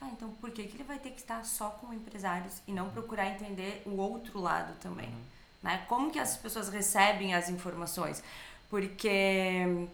Tá, 0.00 0.06
então 0.08 0.30
por 0.40 0.50
que, 0.50 0.64
que 0.64 0.76
ele 0.76 0.82
vai 0.82 0.98
ter 0.98 1.10
que 1.10 1.20
estar 1.20 1.44
só 1.44 1.70
com 1.70 1.94
empresários 1.94 2.54
e 2.66 2.72
não 2.72 2.90
procurar 2.90 3.28
entender 3.28 3.82
o 3.86 3.96
outro 3.98 4.40
lado 4.40 4.74
também? 4.80 5.10
Uhum. 5.10 5.20
Né? 5.62 5.84
Como 5.86 6.10
que 6.10 6.18
as 6.18 6.36
pessoas 6.36 6.68
recebem 6.70 7.34
as 7.36 7.48
informações? 7.48 8.20
Porque 8.68 9.86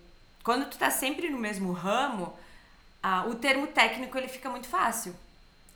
quando 0.47 0.71
tu 0.71 0.79
tá 0.79 0.93
sempre 0.93 1.29
no 1.29 1.39
mesmo 1.39 1.73
ramo, 1.73 2.33
ah, 3.03 3.25
o 3.27 3.35
termo 3.35 3.67
técnico 3.67 4.17
ele 4.17 4.29
fica 4.29 4.49
muito 4.49 4.69
fácil. 4.69 5.13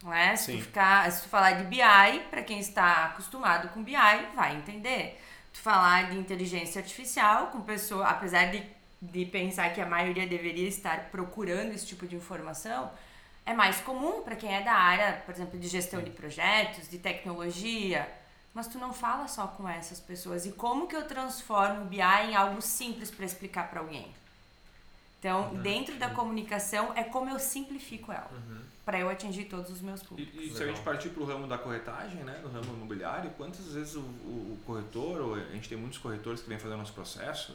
Não 0.00 0.14
é? 0.14 0.37
Se, 0.37 0.44
Sim. 0.44 0.59
tu 0.59 0.62
ficar, 0.62 1.11
se 1.11 1.24
tu 1.24 1.28
falar 1.28 1.54
de 1.54 1.64
BI, 1.64 2.20
para 2.30 2.40
quem 2.40 2.61
está 2.61 3.06
acostumado 3.06 3.70
com 3.70 3.83
BI, 3.83 3.96
vai 4.33 4.54
entender. 4.54 5.20
Tu 5.52 5.59
falar 5.59 6.11
de 6.11 6.16
inteligência 6.16 6.80
artificial, 6.80 7.48
com 7.48 7.61
pessoa, 7.62 8.06
apesar 8.06 8.52
de, 8.52 8.62
de 9.02 9.24
pensar 9.26 9.74
que 9.74 9.80
a 9.80 9.87
maioria 9.87 10.24
deveria 10.24 10.68
estar 10.68 11.11
procurando 11.11 11.72
esse 11.72 11.85
tipo 11.85 12.06
de 12.06 12.14
informação, 12.14 12.92
é 13.44 13.52
mais 13.52 13.80
comum 13.80 14.22
para 14.22 14.37
quem 14.37 14.54
é 14.54 14.62
da 14.62 14.74
área, 14.74 15.14
por 15.26 15.35
exemplo, 15.35 15.59
de 15.59 15.66
gestão 15.66 16.00
de 16.00 16.11
projetos, 16.11 16.88
de 16.88 16.98
tecnologia. 16.98 18.09
Mas 18.54 18.68
tu 18.68 18.78
não 18.78 18.92
fala 18.92 19.26
só 19.26 19.48
com 19.48 19.68
essas 19.68 19.98
pessoas. 19.98 20.46
E 20.46 20.52
como 20.52 20.87
que 20.87 20.94
eu 20.94 21.09
transformo 21.09 21.83
o 21.83 21.87
BI 21.87 22.00
em 22.00 22.37
algo 22.37 22.62
simples 22.62 23.11
para 23.11 23.26
explicar 23.26 23.68
para 23.68 23.80
alguém? 23.80 24.14
Então, 25.20 25.54
dentro 25.62 25.96
da 25.96 26.09
comunicação, 26.09 26.92
é 26.96 27.04
como 27.04 27.28
eu 27.28 27.38
simplifico 27.38 28.11
ela. 28.11 28.30
Para 28.87 28.98
eu 28.98 29.09
atingir 29.11 29.44
todos 29.44 29.70
os 29.70 29.80
meus 29.83 30.00
E, 30.00 30.04
públicos. 30.06 30.42
e 30.42 30.50
se 30.50 30.62
a 30.62 30.66
gente 30.66 30.80
partir 30.80 31.11
para 31.11 31.22
o 31.22 31.26
ramo 31.26 31.46
da 31.46 31.59
corretagem, 31.59 32.24
né, 32.24 32.40
no 32.42 32.48
ramo 32.48 32.72
imobiliário, 32.74 33.30
quantas 33.37 33.66
vezes 33.72 33.94
o, 33.94 34.00
o- 34.00 34.56
o 34.59 34.59
corretor, 34.66 35.20
ou 35.20 35.35
a 35.35 35.40
gente 35.52 35.68
tem 35.68 35.76
muitos 35.78 35.98
corretores 35.98 36.40
que 36.40 36.48
vêm 36.48 36.59
fazer 36.59 36.74
o 36.74 36.78
nosso 36.78 36.94
processo, 36.94 37.54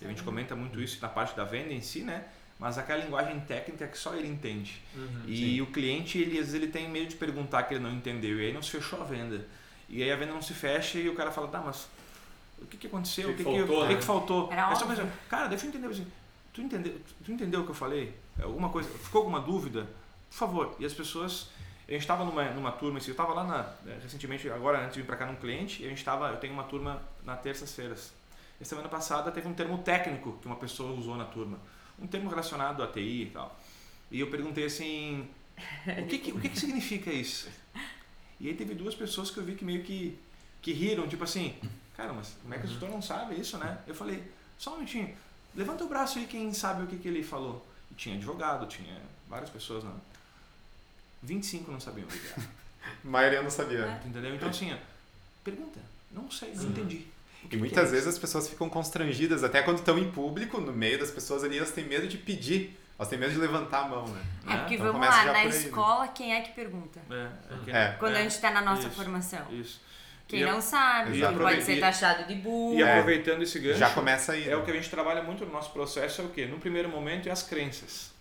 e, 0.00 0.02
e 0.02 0.06
a 0.06 0.08
gente 0.08 0.22
comenta 0.24 0.54
muito 0.56 0.80
isso 0.80 0.98
na 1.00 1.08
parte 1.08 1.34
da 1.36 1.44
venda 1.44 1.72
em 1.72 1.80
si, 1.80 2.00
né? 2.02 2.24
Mas 2.58 2.76
aquela 2.76 3.02
linguagem 3.02 3.38
técnica 3.40 3.86
que 3.86 3.96
só 3.96 4.14
ele 4.14 4.26
entende. 4.28 4.82
e 5.26 5.62
o 5.62 5.66
cliente, 5.68 6.18
ele, 6.18 6.32
às 6.32 6.46
vezes, 6.46 6.54
ele 6.54 6.66
tem 6.66 6.90
medo 6.90 7.06
de 7.08 7.16
perguntar 7.16 7.62
que 7.62 7.74
ele 7.74 7.82
não 7.84 7.92
entendeu, 7.92 8.38
e 8.40 8.46
aí 8.46 8.52
não 8.52 8.60
se 8.62 8.70
fechou 8.72 9.00
a 9.00 9.04
venda. 9.04 9.46
E 9.88 10.02
aí 10.02 10.10
a 10.12 10.16
venda 10.16 10.32
não 10.34 10.42
se 10.42 10.52
fecha 10.52 10.98
e 10.98 11.08
o 11.08 11.14
cara 11.14 11.30
fala, 11.30 11.48
tá, 11.48 11.60
mas 11.60 11.88
o 12.60 12.66
que, 12.66 12.76
que 12.76 12.86
aconteceu? 12.88 13.30
O 13.30 13.32
que 13.36 13.44
que, 13.44 13.50
que, 13.50 13.56
faltou, 13.58 13.82
que, 13.86 13.88
né? 13.94 13.98
que 14.00 14.04
faltou? 14.04 14.52
Era 14.52 14.72
É 14.72 14.74
só 14.74 14.86
pensar, 14.86 15.08
cara, 15.28 15.48
deixa 15.48 15.64
eu 15.64 15.68
entender 15.70 15.86
assim, 15.86 16.06
tu 16.52 16.60
entendeu, 16.60 17.00
tu 17.24 17.32
entendeu 17.32 17.60
o 17.60 17.64
que 17.64 17.70
eu 17.70 17.74
falei? 17.74 18.14
Alguma 18.42 18.68
coisa, 18.68 18.88
ficou 18.88 19.20
alguma 19.20 19.40
dúvida? 19.40 19.88
Por 20.28 20.36
favor. 20.36 20.76
E 20.78 20.84
as 20.84 20.94
pessoas, 20.94 21.50
a 21.88 21.92
gente 21.92 22.02
estava 22.02 22.24
numa, 22.24 22.44
numa 22.50 22.72
turma, 22.72 22.98
eu 22.98 23.10
estava 23.10 23.32
lá 23.32 23.44
na, 23.44 23.92
recentemente, 24.02 24.48
agora 24.48 24.80
antes 24.80 24.94
de 24.94 25.00
vir 25.00 25.06
para 25.06 25.16
cá 25.16 25.26
num 25.26 25.36
cliente, 25.36 25.82
e 25.82 25.86
a 25.86 25.88
gente 25.88 25.98
estava, 25.98 26.28
eu 26.30 26.36
tenho 26.36 26.52
uma 26.52 26.64
turma 26.64 27.02
na 27.24 27.36
terças-feiras. 27.36 28.12
E 28.60 28.64
semana 28.64 28.88
passada 28.88 29.30
teve 29.32 29.48
um 29.48 29.54
termo 29.54 29.78
técnico 29.78 30.38
que 30.40 30.46
uma 30.46 30.56
pessoa 30.56 30.92
usou 30.92 31.16
na 31.16 31.24
turma, 31.24 31.58
um 31.98 32.06
termo 32.06 32.28
relacionado 32.28 32.82
à 32.82 32.86
TI 32.86 33.22
e 33.22 33.30
tal. 33.32 33.58
E 34.10 34.20
eu 34.20 34.30
perguntei 34.30 34.64
assim, 34.64 35.28
o 35.86 36.06
que 36.06 36.18
que, 36.18 36.32
o 36.32 36.40
que, 36.40 36.48
que 36.48 36.58
significa 36.58 37.10
isso? 37.10 37.48
E 38.38 38.48
aí 38.48 38.54
teve 38.54 38.74
duas 38.74 38.94
pessoas 38.94 39.30
que 39.30 39.38
eu 39.38 39.44
vi 39.44 39.54
que 39.54 39.64
meio 39.64 39.82
que, 39.82 40.18
que 40.60 40.72
riram, 40.72 41.06
tipo 41.06 41.24
assim, 41.24 41.54
cara, 41.96 42.12
mas 42.12 42.36
como 42.42 42.54
é 42.54 42.58
que 42.58 42.66
o 42.66 42.70
setor 42.70 42.90
não 42.90 43.00
sabe 43.00 43.38
isso, 43.38 43.58
né? 43.58 43.78
Eu 43.86 43.94
falei, 43.94 44.22
só 44.58 44.72
um 44.72 44.76
minutinho, 44.76 45.14
levanta 45.54 45.84
o 45.84 45.88
braço 45.88 46.18
aí 46.18 46.26
quem 46.26 46.52
sabe 46.52 46.84
o 46.84 46.86
que, 46.86 46.96
que 46.96 47.08
ele 47.08 47.22
falou. 47.22 47.64
E 47.90 47.94
tinha 47.94 48.14
advogado, 48.16 48.66
tinha 48.66 48.96
várias 49.28 49.50
pessoas, 49.50 49.84
né? 49.84 49.90
25 51.22 51.70
não 51.70 51.80
sabiam 51.80 52.06
o 52.06 52.10
que 52.10 52.18
era. 52.26 52.36
A 52.42 52.88
maioria 53.08 53.42
não 53.42 53.50
sabia. 53.50 54.00
Entendeu? 54.04 54.34
Então 54.34 54.48
assim, 54.48 54.72
ó, 54.72 54.76
pergunta. 55.44 55.78
Não 56.10 56.30
sei, 56.30 56.52
não 56.54 56.64
entendi. 56.64 57.06
O 57.42 57.42
que 57.42 57.46
E 57.46 57.48
que 57.50 57.56
muitas 57.56 57.88
é 57.88 57.92
vezes 57.92 58.08
as 58.08 58.18
pessoas 58.18 58.48
ficam 58.48 58.68
constrangidas, 58.68 59.44
até 59.44 59.62
quando 59.62 59.78
estão 59.78 59.98
em 59.98 60.10
público, 60.10 60.60
no 60.60 60.72
meio 60.72 60.98
das 60.98 61.10
pessoas 61.10 61.44
ali, 61.44 61.56
elas 61.58 61.70
têm 61.70 61.84
medo 61.86 62.06
de 62.08 62.18
pedir, 62.18 62.78
elas 62.98 63.08
têm 63.08 63.18
medo 63.18 63.32
de 63.32 63.38
levantar 63.38 63.84
a 63.84 63.88
mão, 63.88 64.06
né? 64.08 64.22
É, 64.46 64.56
porque 64.58 64.74
Então 64.74 64.92
vamos 64.92 65.06
lá, 65.06 65.24
na 65.24 65.32
aí, 65.32 65.48
né? 65.48 65.56
escola, 65.56 66.08
quem 66.08 66.34
é 66.34 66.40
que 66.42 66.52
pergunta? 66.52 67.00
É, 67.10 67.14
é, 67.54 67.64
que- 67.64 67.70
É. 67.70 67.92
Quando 67.98 68.16
a 68.16 68.22
gente 68.22 68.32
está 68.32 68.50
na 68.50 68.60
nossa 68.60 68.88
Isso. 68.88 68.96
formação. 68.96 69.46
Isso. 69.52 69.80
Quem 70.30 70.40
E 70.40 70.44
não 70.44 70.60
sabe, 70.60 71.16
Exato. 71.18 71.34
quem 71.34 71.42
pode 71.42 71.62
ser 71.62 71.80
taxado 71.80 72.24
de 72.28 72.34
burro. 72.36 72.78
E 72.78 72.82
É. 72.82 72.92
aproveitando 72.92 73.42
esse 73.42 73.58
gancho, 73.58 73.78
Já 73.80 73.90
começa 73.90 74.32
aí. 74.32 74.48
é 74.48 74.54
o 74.54 74.60
né? 74.60 74.64
que 74.64 74.70
a 74.70 74.74
gente 74.74 74.88
trabalha 74.88 75.22
muito 75.22 75.44
no 75.44 75.50
nosso 75.52 75.72
processo, 75.72 76.22
é 76.22 76.24
o 76.24 76.28
quê? 76.28 76.46
No 76.46 76.58
primeiro 76.58 76.88
momento 76.88 77.28
é 77.28 77.32
as 77.32 77.42
crenças. 77.42 78.12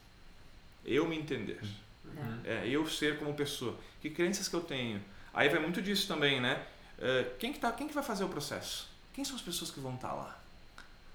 Eu 0.84 1.08
me 1.08 1.18
entender. 1.18 1.60
É, 2.44 2.68
eu 2.68 2.86
ser 2.88 3.18
como 3.20 3.34
pessoa. 3.34 3.78
Que 4.02 4.10
crenças 4.10 4.48
que 4.48 4.56
eu 4.56 4.62
tenho? 4.62 5.02
Aí 5.34 5.48
vai 5.48 5.60
muito 5.60 5.82
disso 5.82 6.08
também, 6.08 6.42
né? 6.42 6.62
É, 7.00 7.26
quem, 7.38 7.54
que 7.54 7.60
tá, 7.60 7.72
quem 7.72 7.88
que 7.88 7.94
vai 7.94 8.04
fazer 8.04 8.24
o 8.24 8.30
processo? 8.30 8.90
Quem 9.14 9.24
são 9.24 9.36
as 9.36 9.42
pessoas 9.42 9.70
que 9.72 9.80
vão 9.80 9.94
estar 9.96 10.14
lá? 10.14 10.38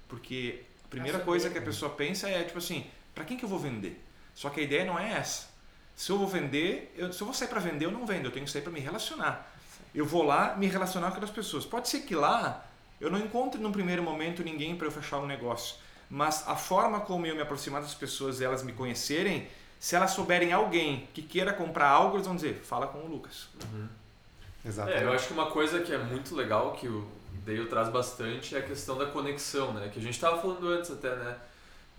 Porque 0.09 0.62
a 0.85 0.88
primeira 0.88 1.18
coisa 1.18 1.50
que 1.50 1.59
a 1.59 1.62
pessoa 1.62 1.90
pensa 1.92 2.28
é 2.28 2.42
tipo 2.44 2.59
assim, 2.59 2.87
para 3.14 3.24
quem 3.24 3.37
que 3.37 3.44
eu 3.44 3.48
vou 3.48 3.59
vender? 3.59 4.02
Só 4.35 4.48
que 4.48 4.61
a 4.61 4.62
ideia 4.62 4.85
não 4.85 4.98
é 4.98 5.12
essa. 5.12 5.48
Se 5.96 6.11
eu 6.11 6.18
vou 6.18 6.26
vender, 6.26 6.92
eu, 6.96 7.12
se 7.12 7.20
eu 7.20 7.26
vou 7.26 7.35
sair 7.35 7.48
para 7.48 7.61
vender, 7.61 7.85
eu 7.85 7.90
não 7.90 8.07
vendo, 8.07 8.26
eu 8.26 8.30
tenho 8.30 8.44
que 8.46 8.50
sair 8.50 8.62
para 8.62 8.72
me 8.72 8.80
relacionar. 8.80 9.54
Eu 9.94 10.04
vou 10.04 10.22
lá 10.22 10.57
me 10.57 10.66
relacionar 10.66 11.09
com 11.09 11.12
aquelas 11.12 11.30
pessoas. 11.30 11.64
Pode 11.64 11.88
ser 11.88 12.00
que 12.00 12.14
lá 12.14 12.64
eu 13.00 13.11
não 13.11 13.18
encontre 13.18 13.61
num 13.61 13.70
primeiro 13.70 14.02
momento 14.02 14.42
ninguém 14.42 14.76
para 14.76 14.87
eu 14.87 14.90
fechar 14.90 15.18
um 15.18 15.26
negócio, 15.26 15.76
mas 16.11 16.48
a 16.48 16.57
forma 16.57 17.00
como 17.00 17.26
eu 17.26 17.35
me 17.35 17.42
aproximar 17.42 17.80
das 17.80 17.94
pessoas 17.94 18.40
e 18.40 18.44
elas 18.44 18.62
me 18.62 18.72
conhecerem, 18.72 19.48
se 19.78 19.94
elas 19.94 20.12
souberem 20.12 20.52
alguém 20.52 21.09
que 21.12 21.22
queira 21.22 21.52
comprar 21.52 21.88
algo, 21.88 22.16
eles 22.16 22.26
vão 22.26 22.35
dizer, 22.35 22.62
fala 22.64 22.87
com 22.87 22.98
o 22.98 23.07
Lucas. 23.07 23.48
Exatamente. 24.64 25.02
É, 25.02 25.04
eu 25.04 25.12
acho 25.12 25.26
que 25.26 25.33
uma 25.35 25.50
coisa 25.50 25.80
que 25.80 25.92
é 25.92 25.98
muito 25.98 26.35
legal, 26.35 26.72
que 26.72 26.88
o 26.88 27.07
Dale 27.44 27.66
traz 27.66 27.88
bastante, 27.90 28.57
é 28.57 28.61
a 28.61 28.62
questão 28.62 28.96
da 28.96 29.07
conexão, 29.07 29.74
né? 29.74 29.90
Que 29.92 29.98
a 29.98 30.02
gente 30.02 30.14
estava 30.14 30.40
falando 30.40 30.66
antes 30.68 30.90
até, 30.90 31.14
né? 31.14 31.37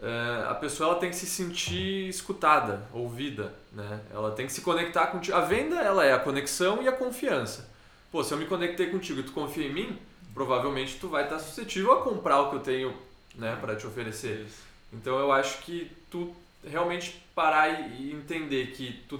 É, 0.02 0.50
a 0.50 0.56
pessoa 0.56 0.90
ela 0.90 1.00
tem 1.00 1.10
que 1.10 1.16
se 1.16 1.28
sentir 1.28 2.10
escutada, 2.10 2.82
ouvida, 2.92 3.54
né? 3.72 4.02
Ela 4.12 4.32
tem 4.32 4.48
que 4.48 4.52
se 4.52 4.62
conectar 4.62 5.08
contigo. 5.08 5.38
A 5.38 5.42
venda, 5.42 5.76
ela 5.76 6.04
é 6.04 6.14
a 6.14 6.20
conexão 6.20 6.82
e 6.82 6.88
a 6.88 6.92
confiança. 6.92 7.70
Pô, 8.16 8.24
se 8.24 8.34
eu 8.34 8.38
me 8.38 8.46
conectei 8.46 8.88
contigo 8.88 9.20
e 9.20 9.24
tu 9.24 9.34
confia 9.34 9.68
em 9.68 9.74
mim, 9.74 10.00
provavelmente 10.34 10.96
tu 11.02 11.10
vai 11.10 11.26
estar 11.26 11.38
suscetível 11.38 11.92
a 11.92 12.02
comprar 12.02 12.44
o 12.44 12.50
que 12.50 12.56
eu 12.56 12.60
tenho, 12.62 12.98
né, 13.36 13.58
para 13.60 13.76
te 13.76 13.86
oferecer. 13.86 14.48
Então 14.94 15.20
eu 15.20 15.34
acho 15.34 15.58
que 15.64 15.92
tu 16.10 16.34
realmente 16.66 17.22
parar 17.36 17.92
e 17.92 18.14
entender 18.14 18.68
que 18.68 19.04
tu, 19.10 19.20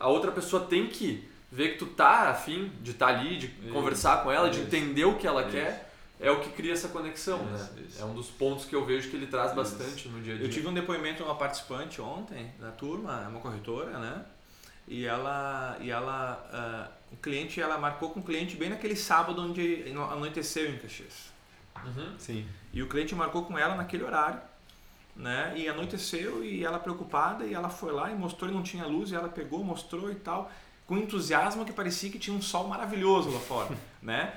a 0.00 0.08
outra 0.08 0.32
pessoa 0.32 0.64
tem 0.64 0.86
que 0.86 1.28
ver 1.52 1.72
que 1.72 1.78
tu 1.80 1.84
tá 1.84 2.30
afim 2.30 2.72
de 2.80 2.92
estar 2.92 3.08
ali, 3.08 3.36
de 3.36 3.46
Isso, 3.48 3.74
conversar 3.74 4.22
com 4.22 4.32
ela, 4.32 4.48
de 4.48 4.56
isso, 4.56 4.68
entender 4.68 5.04
o 5.04 5.16
que 5.16 5.26
ela 5.26 5.42
isso. 5.42 5.50
quer, 5.50 5.92
é 6.18 6.30
o 6.30 6.40
que 6.40 6.48
cria 6.48 6.72
essa 6.72 6.88
conexão, 6.88 7.44
Isso, 7.54 7.72
né? 7.74 7.82
isso. 7.86 8.00
É 8.00 8.06
um 8.06 8.14
dos 8.14 8.28
pontos 8.30 8.64
que 8.64 8.74
eu 8.74 8.86
vejo 8.86 9.10
que 9.10 9.16
ele 9.16 9.26
traz 9.26 9.48
Isso. 9.48 9.56
bastante 9.56 10.08
no 10.08 10.22
dia 10.22 10.32
a 10.32 10.36
dia. 10.38 10.46
Eu 10.46 10.50
tive 10.50 10.66
um 10.66 10.72
depoimento 10.72 11.18
de 11.18 11.24
uma 11.24 11.34
participante 11.34 12.00
ontem 12.00 12.54
da 12.58 12.70
turma, 12.70 13.22
é 13.22 13.28
uma 13.28 13.40
corretora, 13.40 13.98
né? 13.98 14.24
E 14.88 15.04
ela, 15.04 15.76
e 15.80 15.90
ela, 15.90 16.48
ah, 16.52 17.03
o 17.14 17.16
cliente, 17.16 17.60
ela 17.60 17.78
marcou 17.78 18.10
com 18.10 18.20
o 18.20 18.22
cliente 18.22 18.56
bem 18.56 18.68
naquele 18.70 18.96
sábado 18.96 19.40
onde 19.42 19.84
anoiteceu 20.12 20.68
em 20.70 20.76
Caxias. 20.78 21.32
Uhum. 21.84 22.14
Sim. 22.18 22.46
E 22.72 22.82
o 22.82 22.88
cliente 22.88 23.14
marcou 23.14 23.44
com 23.44 23.58
ela 23.58 23.74
naquele 23.74 24.04
horário, 24.04 24.40
né? 25.16 25.52
E 25.56 25.68
anoiteceu 25.68 26.44
e 26.44 26.64
ela 26.64 26.78
preocupada 26.78 27.44
e 27.44 27.54
ela 27.54 27.68
foi 27.68 27.92
lá 27.92 28.10
e 28.10 28.14
mostrou 28.14 28.50
e 28.50 28.54
não 28.54 28.62
tinha 28.62 28.84
luz 28.86 29.10
e 29.10 29.14
ela 29.14 29.28
pegou, 29.28 29.62
mostrou 29.64 30.10
e 30.10 30.14
tal, 30.14 30.50
com 30.86 30.96
entusiasmo 30.98 31.64
que 31.64 31.72
parecia 31.72 32.10
que 32.10 32.18
tinha 32.18 32.36
um 32.36 32.42
sol 32.42 32.66
maravilhoso 32.68 33.30
lá 33.30 33.40
fora, 33.40 33.70
né? 34.02 34.34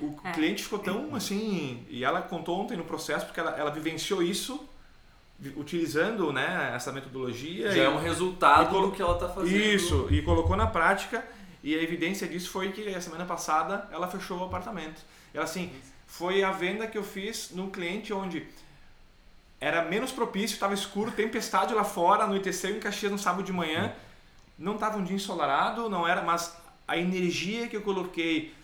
O, 0.00 0.06
o 0.06 0.20
É. 0.24 0.32
cliente 0.32 0.62
ficou 0.64 0.78
tão 0.80 1.14
assim 1.14 1.86
e 1.88 2.02
ela 2.04 2.22
contou 2.22 2.58
ontem 2.60 2.76
no 2.76 2.84
processo 2.84 3.26
porque 3.26 3.38
ela, 3.40 3.52
ela 3.56 3.70
vivenciou 3.70 4.20
isso 4.22 4.68
utilizando, 5.56 6.32
né, 6.32 6.72
essa 6.74 6.92
metodologia 6.92 7.70
Já 7.72 7.76
e- 7.78 7.80
é 7.86 7.88
um 7.88 7.98
resultado 7.98 8.76
e 8.76 8.80
do 8.82 8.92
que 8.92 9.00
ela 9.00 9.14
tá 9.18 9.26
fazendo. 9.28 9.56
isso, 9.56 10.06
e 10.10 10.20
colocou 10.20 10.54
na 10.54 10.66
prática, 10.66 11.24
e 11.62 11.74
a 11.74 11.82
evidência 11.82 12.26
disso 12.26 12.50
foi 12.50 12.72
que 12.72 12.88
a 12.94 13.00
semana 13.00 13.24
passada 13.24 13.88
ela 13.92 14.08
fechou 14.08 14.38
o 14.38 14.44
apartamento. 14.44 15.02
Ela 15.32 15.44
assim, 15.44 15.72
foi 16.06 16.42
a 16.42 16.50
venda 16.50 16.86
que 16.86 16.96
eu 16.96 17.04
fiz 17.04 17.50
num 17.50 17.70
cliente 17.70 18.12
onde 18.12 18.46
era 19.60 19.84
menos 19.84 20.10
propício, 20.10 20.54
estava 20.54 20.72
escuro, 20.72 21.10
tempestade 21.12 21.74
lá 21.74 21.84
fora, 21.84 22.24
anoiteceu 22.24 22.74
em 22.74 22.80
Caxias 22.80 23.12
no 23.12 23.18
sábado 23.18 23.42
de 23.42 23.52
manhã, 23.52 23.94
não 24.58 24.74
estava 24.74 24.96
um 24.96 25.04
dia 25.04 25.14
ensolarado, 25.14 25.88
não 25.90 26.08
era, 26.08 26.22
mas 26.22 26.56
a 26.88 26.96
energia 26.96 27.68
que 27.68 27.76
eu 27.76 27.82
coloquei 27.82 28.54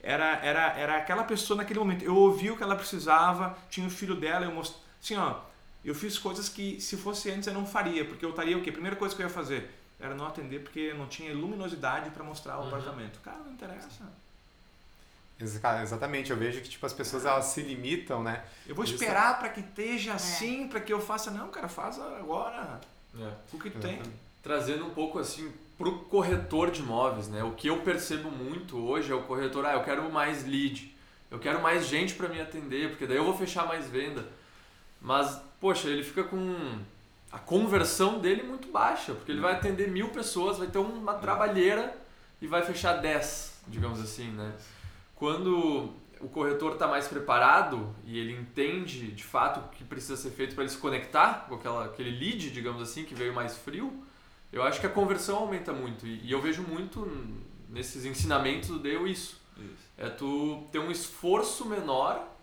era, 0.00 0.36
era, 0.36 0.78
era 0.78 0.96
aquela 0.96 1.24
pessoa 1.24 1.56
naquele 1.56 1.80
momento. 1.80 2.04
Eu 2.04 2.14
ouvi 2.14 2.50
o 2.50 2.56
que 2.56 2.62
ela 2.62 2.76
precisava, 2.76 3.58
tinha 3.68 3.86
o 3.86 3.90
filho 3.90 4.14
dela, 4.14 4.44
eu 4.44 4.52
mostrei, 4.52 4.80
assim 5.02 5.16
ó, 5.16 5.40
eu 5.84 5.94
fiz 5.94 6.18
coisas 6.18 6.48
que 6.48 6.80
se 6.80 6.96
fosse 6.96 7.30
antes 7.32 7.48
eu 7.48 7.54
não 7.54 7.66
faria, 7.66 8.04
porque 8.04 8.24
eu 8.24 8.30
estaria 8.30 8.56
o 8.56 8.62
quê? 8.62 8.70
Primeira 8.70 8.96
coisa 8.96 9.14
que 9.14 9.20
eu 9.20 9.26
ia 9.26 9.32
fazer 9.32 9.70
era 10.04 10.14
não 10.14 10.26
atender 10.26 10.60
porque 10.62 10.92
não 10.94 11.06
tinha 11.06 11.32
luminosidade 11.34 12.10
para 12.10 12.22
mostrar 12.22 12.58
o 12.58 12.62
Uhum. 12.62 12.68
apartamento. 12.68 13.20
Cara, 13.20 13.38
não 13.38 13.52
interessa. 13.52 13.88
Exa- 15.40 15.82
Exatamente, 15.82 16.30
eu 16.30 16.36
vejo 16.36 16.60
que 16.60 16.68
tipo, 16.68 16.86
as 16.86 16.92
pessoas 16.92 17.24
elas 17.24 17.46
se 17.46 17.60
limitam, 17.62 18.22
né? 18.22 18.44
Eu 18.66 18.74
vou 18.74 18.84
Isso. 18.84 18.94
esperar 18.94 19.38
para 19.38 19.48
que 19.48 19.60
esteja 19.60 20.14
assim, 20.14 20.68
para 20.68 20.80
que 20.80 20.92
eu 20.92 21.00
faça. 21.00 21.30
Não, 21.30 21.48
cara, 21.48 21.68
faz 21.68 21.98
agora. 21.98 22.80
É. 23.18 23.30
O 23.52 23.58
que 23.58 23.70
tu 23.70 23.80
tem. 23.80 24.00
Trazendo 24.42 24.86
um 24.86 24.90
pouco 24.90 25.18
assim 25.18 25.52
pro 25.76 26.00
corretor 26.04 26.70
de 26.70 26.80
imóveis, 26.82 27.26
né? 27.28 27.42
O 27.42 27.52
que 27.52 27.66
eu 27.68 27.80
percebo 27.80 28.30
muito 28.30 28.76
hoje 28.78 29.10
é 29.10 29.14
o 29.14 29.22
corretor, 29.22 29.64
ah, 29.66 29.72
eu 29.72 29.82
quero 29.82 30.08
mais 30.12 30.44
lead, 30.46 30.94
eu 31.30 31.38
quero 31.40 31.60
mais 31.60 31.86
gente 31.86 32.14
para 32.14 32.28
me 32.28 32.40
atender, 32.40 32.90
porque 32.90 33.06
daí 33.06 33.16
eu 33.16 33.24
vou 33.24 33.36
fechar 33.36 33.66
mais 33.66 33.88
venda. 33.88 34.24
Mas, 35.00 35.40
poxa, 35.60 35.88
ele 35.88 36.04
fica 36.04 36.22
com 36.22 36.78
a 37.34 37.38
conversão 37.40 38.20
dele 38.20 38.44
muito 38.44 38.70
baixa, 38.70 39.12
porque 39.12 39.32
ele 39.32 39.40
vai 39.40 39.54
atender 39.54 39.90
mil 39.90 40.10
pessoas, 40.10 40.56
vai 40.56 40.68
ter 40.68 40.78
uma 40.78 41.14
trabalheira 41.14 41.92
e 42.40 42.46
vai 42.46 42.62
fechar 42.62 42.98
10, 42.98 43.62
digamos 43.66 44.00
assim, 44.00 44.30
né? 44.30 44.54
Quando 45.16 45.92
o 46.20 46.28
corretor 46.28 46.74
está 46.74 46.86
mais 46.86 47.08
preparado 47.08 47.92
e 48.04 48.20
ele 48.20 48.32
entende 48.32 49.10
de 49.10 49.24
fato 49.24 49.58
o 49.58 49.68
que 49.70 49.82
precisa 49.82 50.16
ser 50.16 50.30
feito 50.30 50.54
para 50.54 50.62
ele 50.62 50.72
se 50.72 50.78
conectar 50.78 51.46
com 51.48 51.56
aquela, 51.56 51.86
aquele 51.86 52.12
lead, 52.12 52.50
digamos 52.50 52.80
assim, 52.80 53.04
que 53.04 53.16
veio 53.16 53.34
mais 53.34 53.56
frio, 53.58 53.92
eu 54.52 54.62
acho 54.62 54.78
que 54.78 54.86
a 54.86 54.90
conversão 54.90 55.38
aumenta 55.38 55.72
muito. 55.72 56.06
E, 56.06 56.24
e 56.24 56.30
eu 56.30 56.40
vejo 56.40 56.62
muito 56.62 57.04
nesses 57.68 58.04
ensinamentos 58.04 58.68
do 58.68 58.78
Deu 58.78 59.08
isso. 59.08 59.42
É 59.98 60.08
tu 60.08 60.68
ter 60.70 60.78
um 60.78 60.90
esforço 60.92 61.64
menor, 61.64 62.33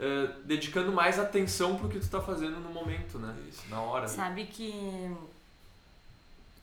eh, 0.00 0.30
dedicando 0.44 0.90
mais 0.90 1.18
atenção 1.18 1.76
pro 1.76 1.88
que 1.88 1.98
tu 1.98 2.02
está 2.04 2.20
fazendo 2.20 2.58
no 2.58 2.70
momento, 2.70 3.18
né? 3.18 3.34
Na 3.68 3.80
hora. 3.82 4.08
Sabe 4.08 4.46
que 4.46 5.14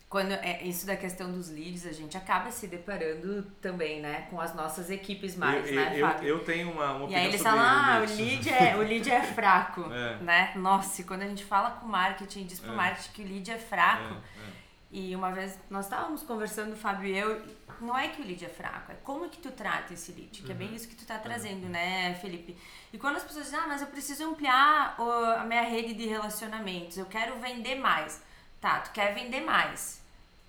quando 0.10 0.32
é 0.32 0.64
isso 0.64 0.86
da 0.86 0.96
questão 0.96 1.30
dos 1.32 1.50
leads, 1.50 1.86
a 1.86 1.92
gente 1.92 2.16
acaba 2.16 2.50
se 2.50 2.66
deparando 2.68 3.44
também, 3.62 4.00
né, 4.02 4.26
com 4.30 4.40
as 4.40 4.56
nossas 4.56 4.90
equipes 4.90 5.36
mais, 5.36 5.68
eu, 5.68 5.76
né, 5.76 5.92
eu, 6.00 6.08
Fábio? 6.08 6.28
eu 6.30 6.40
tenho 6.46 6.72
uma, 6.72 6.92
uma 6.94 7.00
E 7.00 7.04
opinião 7.04 7.22
aí 7.22 7.28
eles 7.28 7.42
sobre 7.42 7.60
falam, 7.60 7.66
ah, 7.66 8.00
o 8.00 8.04
isso. 8.06 8.16
lead 8.16 8.50
é, 8.50 8.76
o 8.78 8.80
lead 8.80 9.12
é 9.12 9.22
fraco, 9.22 9.82
É. 9.92 10.16
né? 10.24 10.52
Nossa, 10.56 11.02
e 11.02 11.04
quando 11.04 11.24
a 11.24 11.28
gente 11.28 11.44
fala 11.44 11.72
com 11.72 11.86
o 11.86 11.90
marketing, 11.90 12.46
diz 12.46 12.58
pro 12.60 12.72
É. 12.72 12.76
marketing 12.76 13.12
que 13.12 13.22
o 13.22 13.26
lead 13.28 13.52
é 13.52 13.58
fraco, 13.58 14.14
É, 14.14 14.48
e 14.94 15.14
uma 15.14 15.30
vez 15.34 15.60
nós 15.70 15.84
estávamos 15.86 16.24
conversando, 16.24 16.72
o 16.72 16.78
Fábio 16.78 17.10
e 17.10 17.18
eu, 17.18 17.42
não 17.86 17.98
é 17.98 18.08
que 18.10 18.22
o 18.22 18.26
lead 18.26 18.44
é 18.46 18.50
fraco, 18.50 18.92
é 18.92 18.96
como 19.04 19.30
que 19.30 19.38
tu 19.38 19.52
trata 19.52 19.94
esse 19.94 20.12
lead, 20.12 20.42
que 20.42 20.52
é 20.52 20.56
bem 20.56 20.74
isso 20.76 20.88
que 20.88 20.96
tu 20.96 21.06
tá 21.06 21.18
trazendo, 21.18 21.68
né, 21.68 22.14
Felipe? 22.16 22.58
E 22.94 22.98
quando 22.98 23.18
as 23.18 23.24
pessoas 23.24 23.46
dizem, 23.46 23.60
ah, 23.60 23.66
mas 23.68 23.82
eu 23.82 23.88
preciso 23.88 24.24
ampliar 24.26 24.96
o- 25.00 25.40
a 25.40 25.44
minha 25.44 25.64
rede 25.64 25.94
de 25.94 26.06
relacionamentos, 26.08 26.98
eu 26.98 27.06
quero 27.06 27.40
vender 27.40 27.76
mais. 27.76 28.22
Tá, 28.62 28.80
tu 28.80 28.92
quer 28.92 29.14
vender 29.14 29.42
mais. 29.42 30.02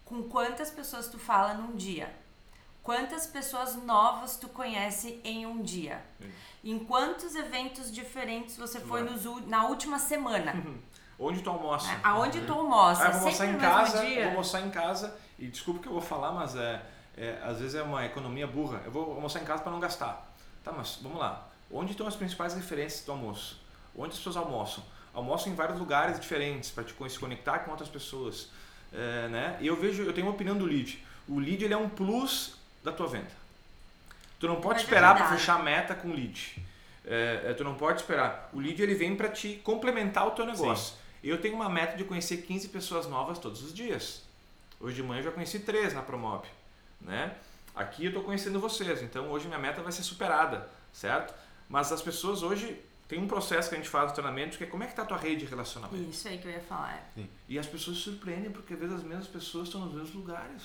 Com 0.05 0.23
quantas 0.25 0.71
pessoas 0.71 1.09
tu 1.09 1.19
fala 1.19 1.55
num 1.55 1.77
dia? 1.77 2.11
Quantas 2.83 3.27
pessoas 3.27 3.77
novas 3.77 4.37
tu 4.37 4.49
conhece 4.49 5.21
em 5.23 5.45
um 5.45 5.61
dia? 5.61 6.03
Em 6.65 6.79
quantos 6.79 7.35
eventos 7.35 7.93
diferentes 7.93 8.57
você 8.57 8.81
foi 8.81 9.03
Vai. 9.05 9.13
nos 9.13 9.47
na 9.47 9.67
última 9.67 9.99
semana? 9.99 10.55
Onde 11.21 11.43
tu 11.43 11.51
almoça? 11.51 11.91
É, 11.93 11.99
Aonde 12.05 12.41
tu 12.43 12.53
almoça? 12.53 13.03
Ah, 13.03 13.07
eu 13.07 13.13
vou 13.13 13.19
almoçar 13.21 13.37
sempre 13.45 13.57
em 13.57 13.59
casa, 13.61 14.03
vou 14.15 14.25
almoçar 14.25 14.61
em 14.61 14.71
casa 14.71 15.17
e 15.39 15.49
desculpa 15.49 15.81
que 15.81 15.89
eu 15.89 15.93
vou 15.93 16.01
falar, 16.01 16.31
mas 16.33 16.55
é, 16.55 16.81
é, 17.19 17.39
às 17.43 17.59
vezes 17.59 17.75
é 17.75 17.83
uma 17.83 18.07
economia 18.07 18.47
burra. 18.47 18.81
Eu 18.85 18.91
vou 18.91 19.13
almoçar 19.15 19.41
em 19.41 19.45
casa 19.45 19.63
para 19.63 19.73
não 19.73 19.81
gastar. 19.81 20.33
Tá, 20.63 20.73
mas 20.73 20.99
vamos 21.03 21.19
lá. 21.19 21.49
Onde 21.71 21.91
estão 21.93 22.07
as 22.07 22.17
principais 22.17 22.55
referências 22.55 23.05
do 23.05 23.13
almoço? 23.13 23.61
Onde 23.97 24.11
as 24.13 24.19
pessoas 24.19 24.37
almoçam? 24.37 24.85
Almoçam 25.13 25.53
em 25.53 25.55
vários 25.57 25.79
lugares 25.79 26.21
diferentes 26.21 26.71
para 26.71 26.85
te 26.85 26.95
se 27.11 27.19
conectar 27.19 27.61
com 27.61 27.71
outras 27.71 27.89
pessoas, 27.89 28.49
É, 28.93 29.29
né? 29.29 29.59
E 29.61 29.67
eu 29.67 29.77
vejo, 29.77 30.03
eu 30.03 30.15
tenho 30.15 30.27
uma 30.27 30.33
opinião 30.33 30.57
do 30.57 30.65
lead. 30.65 31.05
O 31.29 31.39
lead 31.39 31.63
ele 31.63 31.75
é 31.75 31.77
um 31.77 31.91
plus 31.91 32.55
da 32.83 32.91
tua 32.91 33.07
venda. 33.07 33.31
Tu 34.41 34.47
não 34.47 34.57
pode 34.57 34.75
Mas 34.75 34.83
é 34.83 34.85
esperar 34.85 35.15
para 35.17 35.29
fechar 35.29 35.61
a 35.61 35.63
meta 35.63 35.95
com 35.95 36.09
lead. 36.09 36.63
É, 37.05 37.43
é, 37.49 37.55
tu 37.55 37.65
não 37.65 37.75
pode 37.75 38.01
esperar. 38.01 38.49
O 38.53 38.61
lead 38.61 38.81
ele 38.81 38.95
vem 38.95 39.17
para 39.17 39.29
te 39.29 39.57
complementar 39.65 40.27
o 40.27 40.31
teu 40.31 40.47
negócio. 40.47 40.95
Eu 41.23 41.41
tenho 41.41 41.55
uma 41.55 41.69
meta 41.69 41.97
de 41.97 42.05
conhecer 42.05 42.39
15 42.39 42.69
pessoas 42.69 43.07
novas 43.07 43.39
todos 43.39 43.63
os 43.63 43.75
dias. 43.75 44.23
Hoje 44.81 44.97
de 44.97 45.03
manhã 45.03 45.21
eu 45.21 45.25
já 45.25 45.33
conheci 45.33 45.59
três 45.59 45.93
na 45.93 46.03
Promob, 46.03 46.47
né? 47.01 47.37
Aqui 47.75 48.05
eu 48.05 48.09
estou 48.09 48.25
conhecendo 48.25 48.59
vocês, 48.61 49.03
então 49.03 49.31
hoje 49.31 49.47
minha 49.47 49.59
meta 49.59 49.83
vai 49.83 49.93
ser 49.93 50.03
superada, 50.03 50.69
certo? 50.93 51.33
Mas 51.69 51.93
as 51.93 52.03
pessoas 52.03 52.43
hoje 52.43 52.81
tem 53.07 53.19
um 53.19 53.29
processo 53.29 53.69
que 53.69 53.75
a 53.75 53.79
gente 53.79 53.89
faz 53.89 54.09
no 54.09 54.15
treinamento 54.15 54.59
que 54.59 54.65
é 54.65 54.67
como 54.67 54.83
é 54.83 54.87
que 54.87 54.93
está 54.93 55.03
a 55.03 55.07
tua 55.07 55.17
rede 55.17 55.45
de 55.45 55.47
relacionamento. 55.47 56.11
Isso 56.11 56.27
aí 56.29 56.39
que 56.39 56.47
eu 56.47 56.53
ia 56.53 56.61
falar. 56.61 57.11
é. 57.17 57.23
E 57.49 57.59
as 57.59 57.67
pessoas 57.67 57.97
se 57.99 58.03
surpreendem 58.05 58.51
porque 58.51 58.75
às 58.75 58.81
vezes 58.81 58.97
as 58.97 59.03
mesmas 59.03 59.29
pessoas 59.29 59.69
estão 59.69 59.81
nos 59.83 59.95
mesmos 59.95 60.15
lugares. 60.15 60.63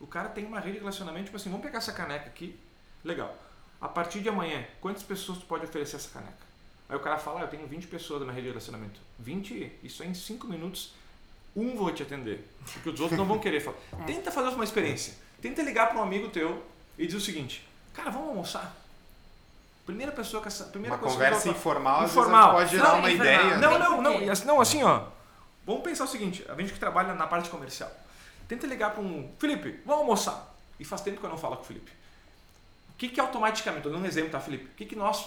O 0.00 0.06
cara 0.06 0.28
tem 0.30 0.44
uma 0.44 0.58
rede 0.58 0.72
de 0.74 0.78
relacionamento, 0.80 1.26
tipo 1.26 1.36
assim, 1.36 1.48
vamos 1.50 1.64
pegar 1.64 1.78
essa 1.78 1.92
caneca 1.92 2.26
aqui, 2.26 2.58
legal. 3.04 3.36
A 3.80 3.88
partir 3.88 4.20
de 4.20 4.28
amanhã, 4.28 4.64
quantas 4.80 5.02
pessoas 5.02 5.38
tu 5.38 5.44
pode 5.46 5.64
oferecer 5.64 5.96
essa 5.96 6.08
caneca? 6.10 6.52
Aí 6.88 6.96
o 6.96 7.00
cara 7.00 7.18
fala, 7.18 7.40
ah, 7.40 7.42
eu 7.44 7.48
tenho 7.48 7.66
20 7.66 7.86
pessoas 7.86 8.20
na 8.20 8.26
minha 8.26 8.34
rede 8.34 8.46
de 8.46 8.50
relacionamento. 8.50 9.00
20? 9.20 9.72
Isso 9.82 10.02
é 10.02 10.06
em 10.06 10.14
5 10.14 10.46
minutos, 10.46 10.92
um 11.54 11.76
vou 11.76 11.92
te 11.92 12.02
atender. 12.02 12.48
Porque 12.72 12.90
os 12.90 13.00
outros 13.00 13.18
não 13.18 13.26
vão 13.26 13.38
querer 13.38 13.60
falar. 13.60 13.76
É. 14.00 14.04
Tenta 14.04 14.30
fazer 14.30 14.48
uma 14.54 14.64
experiência. 14.64 15.14
Tenta 15.42 15.60
ligar 15.62 15.88
para 15.88 15.98
um 15.98 16.02
amigo 16.02 16.28
teu 16.28 16.64
e 16.96 17.04
dizer 17.04 17.18
o 17.18 17.20
seguinte, 17.20 17.66
cara, 17.92 18.10
vamos 18.10 18.28
almoçar? 18.28 18.74
Primeira 19.84 20.12
pessoa 20.12 20.40
que 20.40 20.48
essa. 20.48 20.64
Primeira 20.66 20.96
Uma 20.96 21.02
conversa 21.02 21.42
que 21.42 21.48
eu- 21.48 21.52
informal, 21.52 22.02
às 22.02 22.10
Informal. 22.12 22.56
vezes 22.56 22.70
pode 22.70 22.76
gerar 22.76 22.92
Não, 22.92 22.98
uma 23.00 23.10
informal. 23.10 23.34
ideia. 23.34 23.58
não, 23.58 23.70
Tem 23.70 23.78
não, 23.80 24.00
não. 24.02 24.22
e 24.22 24.30
assim- 24.30 24.46
Não, 24.46 24.60
assim, 24.60 24.82
ó. 24.84 25.04
Vamos 25.66 25.82
pensar 25.82 26.04
o 26.04 26.08
seguinte: 26.08 26.44
a 26.48 26.54
gente 26.54 26.72
que 26.72 26.78
trabalha 26.78 27.12
na 27.14 27.26
parte 27.26 27.50
comercial. 27.50 27.90
Tenta 28.46 28.66
ligar 28.66 28.92
para 28.92 29.02
um. 29.02 29.30
Felipe, 29.38 29.80
vamos 29.84 30.02
almoçar. 30.02 30.54
E 30.78 30.84
faz 30.84 31.00
tempo 31.02 31.18
que 31.18 31.26
eu 31.26 31.30
não 31.30 31.36
falo 31.38 31.56
com 31.56 31.62
o 31.62 31.66
Felipe. 31.66 31.90
O 32.90 32.94
que, 32.96 33.08
que 33.08 33.20
automaticamente, 33.20 33.80
estou 33.80 33.92
dando 33.92 34.04
um 34.04 34.06
exemplo, 34.06 34.30
tá, 34.30 34.38
Felipe? 34.40 34.66
O 34.66 34.74
que, 34.76 34.86
que 34.86 34.94
nós, 34.96 35.26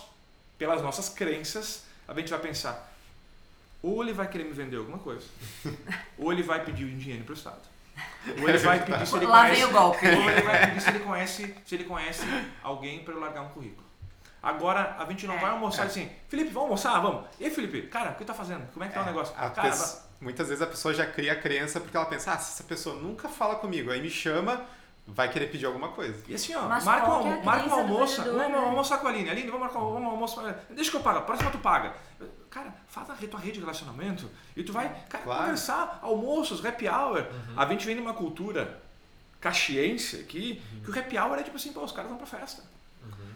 pelas 0.58 0.82
nossas 0.82 1.10
crenças, 1.10 1.84
a 2.08 2.14
gente 2.14 2.30
vai 2.30 2.40
pensar? 2.40 2.94
Ou 3.84 4.02
ele 4.02 4.14
vai 4.14 4.28
querer 4.30 4.46
me 4.46 4.52
vender 4.54 4.78
alguma 4.78 4.98
coisa, 4.98 5.26
ou 6.18 6.32
ele 6.32 6.42
vai 6.44 6.64
pedir 6.64 6.86
um 6.86 6.98
dinheiro 6.98 7.24
emprestado. 7.24 7.62
Ou 8.42 8.50
ele 8.50 8.58
vai 8.58 8.84
pedir 8.84 9.08
se 9.08 9.16
ele 9.16 9.26
Lá 9.26 9.42
conhece, 9.44 9.56
vem 9.62 9.66
o 9.70 9.72
golpe. 9.72 10.08
ou 10.08 10.30
ele 10.32 10.42
vai 10.42 10.68
pedir 10.68 10.82
se 10.82 10.90
ele 10.90 11.00
conhece, 11.00 11.56
se 11.66 11.76
ele 11.76 11.84
conhece 11.86 12.24
alguém 12.64 13.04
para 13.04 13.14
eu 13.14 13.20
largar 13.20 13.42
um 13.42 13.50
currículo. 13.50 13.86
Agora, 14.42 14.96
a 15.00 15.06
gente 15.06 15.26
não 15.26 15.36
É. 15.36 15.40
vai 15.40 15.50
almoçar 15.52 15.86
assim, 15.86 16.10
Felipe, 16.28 16.50
vamos 16.52 16.64
almoçar? 16.70 17.00
Vamos. 17.00 17.26
E 17.40 17.50
Felipe, 17.50 17.84
cara, 17.84 18.12
o 18.12 18.16
que 18.16 18.26
tá 18.26 18.34
fazendo? 18.34 18.68
Como 18.72 18.84
é 18.84 18.88
que 18.88 18.94
tá 18.94 19.02
o 19.02 19.06
negócio? 19.06 19.34
A 19.38 19.50
Cara, 19.50 19.76
muitas 20.22 20.48
vezes 20.50 20.62
a 20.62 20.68
pessoa 20.68 20.94
já 20.94 21.06
cria 21.06 21.34
a 21.34 21.36
crença 21.36 21.80
porque 21.80 21.96
ela 21.98 22.06
pensa, 22.06 22.32
ah, 22.34 22.38
se 22.38 22.52
essa 22.54 22.64
pessoa 22.64 22.96
nunca 22.96 23.28
fala 23.30 23.56
comigo, 23.56 23.90
aí 23.92 24.02
me 24.02 24.10
chama 24.10 24.66
vai 25.08 25.30
querer 25.32 25.48
pedir 25.52 25.66
alguma 25.66 25.90
coisa. 25.90 26.24
E 26.28 26.34
assim, 26.36 26.54
ó, 26.56 26.64
Mas 26.64 26.84
marca, 26.84 27.14
um, 27.18 27.32
é 27.34 27.44
marca 27.44 27.70
um 27.70 27.74
almoço. 27.74 28.18
vendedor, 28.24 28.40
Vamos 28.42 28.60
né? 28.60 28.66
almoçar 28.68 28.98
com 29.00 29.08
a 29.08 29.10
Aline. 29.12 29.30
Aline, 29.30 29.48
vamos 29.48 29.62
marcar 29.62 29.80
um 29.80 29.94
vamos 29.94 30.10
almoço. 30.12 30.42
Deixa 30.72 30.90
que 30.92 30.98
eu 30.98 31.02
pago. 31.02 31.20
A 31.20 31.22
próxima 31.22 31.52
tu 31.52 31.60
paga. 31.60 31.94
Cara, 32.50 32.74
faz 32.88 33.10
a 33.10 33.14
tua 33.16 33.40
rede 33.40 33.54
de 33.54 33.60
relacionamento 33.60 34.30
e 34.56 34.64
tu 34.64 34.72
vai, 34.72 34.88
cara, 35.10 35.24
Claro. 35.24 35.42
conversar, 35.42 36.00
almoços, 36.02 36.66
happy 36.66 36.88
hour. 36.88 37.26
A 37.58 37.66
gente 37.66 37.86
vem 37.86 37.96
de 37.96 38.02
uma 38.02 38.14
cultura 38.14 38.82
caxiense 39.42 40.18
aqui, 40.22 40.62
que 40.84 40.90
o 40.90 40.98
happy 41.00 41.18
hour 41.18 41.38
é 41.38 41.44
tipo 41.44 41.56
assim, 41.58 41.72
pô, 41.74 41.84
os 41.84 41.92
caras 41.92 42.10
vão 42.10 42.18
pra 42.18 42.28
festa. 42.28 42.64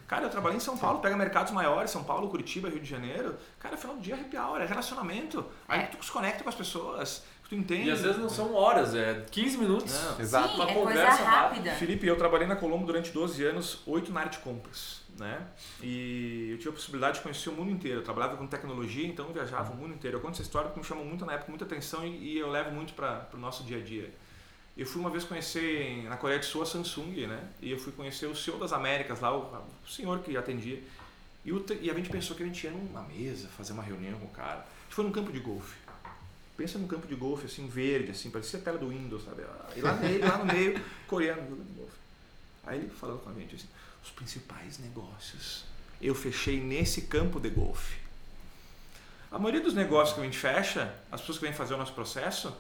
Cara, 0.08 0.24
eu 0.26 0.30
trabalhei 0.32 0.58
em 0.58 0.60
São 0.60 0.76
Paulo, 0.76 1.00
pega 1.00 1.16
mercados 1.16 1.52
maiores, 1.52 1.92
São 1.92 2.04
Paulo, 2.04 2.30
Curitiba, 2.30 2.68
Rio 2.68 2.80
de 2.80 2.90
Janeiro. 2.90 3.38
Cara, 3.60 3.78
final 3.78 3.96
do 3.96 4.02
dia 4.02 4.16
é 4.16 4.20
happy 4.20 4.38
hour, 4.38 4.60
é 4.60 4.66
relacionamento. 4.66 5.46
Aí 5.68 5.82
É. 5.82 5.86
tu 5.86 6.04
se 6.04 6.12
conecta 6.12 6.42
com 6.42 6.50
as 6.50 6.56
pessoas, 6.56 7.24
tu 7.50 7.56
entende. 7.56 7.90
E 7.90 7.92
às 7.92 8.02
vezes 8.02 8.18
não 8.18 8.30
são 8.30 8.54
horas, 8.54 8.94
é 8.94 9.26
15 9.32 9.58
minutos. 9.58 9.92
Não. 9.92 10.20
Exato. 10.22 10.50
Sim, 10.50 10.56
Uma 10.56 10.70
é 10.70 10.74
coisa 10.74 10.90
conversa 10.90 11.24
rápida. 11.24 11.72
Felipe, 11.72 12.06
eu 12.06 12.16
trabalhei 12.16 12.48
na 12.48 12.56
Colombo 12.56 12.86
durante 12.86 13.12
12 13.12 13.44
anos, 13.44 13.80
8 13.88 14.12
na 14.12 14.20
área 14.20 14.32
de 14.32 14.38
compras, 14.38 15.02
né? 15.18 15.48
E 15.82 16.50
eu 16.52 16.58
tive 16.60 16.70
a 16.70 16.74
possibilidade 16.74 17.18
de 17.18 17.24
conhecer 17.24 17.50
o 17.50 17.54
mundo 17.54 17.72
inteiro. 17.72 18.00
Eu 18.00 18.04
trabalhava 18.04 18.38
com 18.38 18.46
tecnologia, 18.46 19.08
então 19.08 19.28
eu 19.28 19.34
viajava 19.34 19.74
o 19.74 19.76
mundo 19.76 19.96
inteiro. 19.96 20.18
Eu 20.18 20.22
conto 20.22 20.34
essa 20.34 20.44
história 20.44 20.70
porque 20.70 20.80
me 20.80 20.86
chamou 20.86 21.04
muito 21.04 21.26
na 21.26 21.34
época, 21.34 21.50
muita 21.50 21.66
atenção 21.66 22.06
e, 22.06 22.34
e 22.34 22.38
eu 22.38 22.50
levo 22.50 22.72
muito 22.72 22.94
para 22.94 23.28
o 23.34 23.38
nosso 23.38 23.64
dia 23.64 23.78
a 23.78 23.82
dia. 23.82 24.14
Eu 24.78 24.86
fui 24.86 25.02
uma 25.02 25.10
vez 25.10 25.26
conhecer 25.26 26.04
na 26.08 26.16
Coreia 26.16 26.40
do 26.40 26.46
Sul 26.46 26.62
a 26.62 26.66
Samsung, 26.66 27.28
né? 27.28 27.50
E 27.62 27.72
eu 27.72 27.80
fui 27.80 27.92
conhecer 27.92 28.28
o 28.28 28.36
CEO 28.36 28.58
das 28.60 28.72
Américas 28.72 29.20
lá, 29.20 29.36
o, 29.36 29.42
o 29.84 29.90
senhor 29.90 30.20
que 30.20 30.38
atendia. 30.38 30.82
E, 31.44 31.52
o 31.52 31.66
e 31.82 31.90
a 31.90 31.94
gente 31.94 32.10
pensou 32.10 32.36
que 32.36 32.44
a 32.44 32.46
gente 32.46 32.64
ia 32.64 32.72
numa 32.72 33.02
mesa 33.04 33.48
fazer 33.50 33.74
uma 33.74 33.84
reunião 33.84 34.20
com 34.20 34.28
o 34.28 34.30
cara. 34.30 34.60
A 34.60 34.84
gente 34.84 34.96
foi 34.96 35.04
num 35.04 35.12
campo 35.12 35.32
de 35.32 35.40
golfe. 35.40 35.76
Pensa 36.60 36.78
num 36.78 36.88
campo 36.88 37.08
de 37.08 37.16
golfe 37.16 37.46
assim, 37.46 37.68
verde, 37.70 38.12
assim, 38.12 38.30
parecia 38.30 38.60
a 38.60 38.62
tela 38.62 38.78
do 38.78 38.90
Windows, 38.90 39.24
sabe? 39.24 39.44
E 39.78 39.82
lá, 39.82 39.94
no 39.94 40.02
meio, 40.02 40.20
lá 40.28 40.38
no 40.40 40.46
meio, 40.46 40.82
coreano 41.08 41.42
jogando 41.44 41.74
golfe. 41.78 41.98
Aí 42.68 42.80
ele 42.80 42.90
falando 42.90 43.20
com 43.24 43.30
a 43.30 43.34
gente 43.34 43.56
assim, 43.56 43.68
os 44.04 44.12
principais 44.12 44.78
negócios 44.78 45.64
eu 46.02 46.14
fechei 46.16 46.60
nesse 46.60 47.04
campo 47.04 47.40
de 47.40 47.50
golfe. 47.50 47.98
A 49.32 49.38
maioria 49.38 49.62
dos 49.62 49.74
negócios 49.74 50.16
que 50.16 50.22
a 50.22 50.24
gente 50.26 50.38
fecha, 50.38 50.94
as 51.12 51.22
pessoas 51.22 51.38
que 51.38 51.46
vêm 51.46 51.54
fazer 51.54 51.76
o 51.76 51.78
nosso 51.78 51.94
processo, 51.94 52.54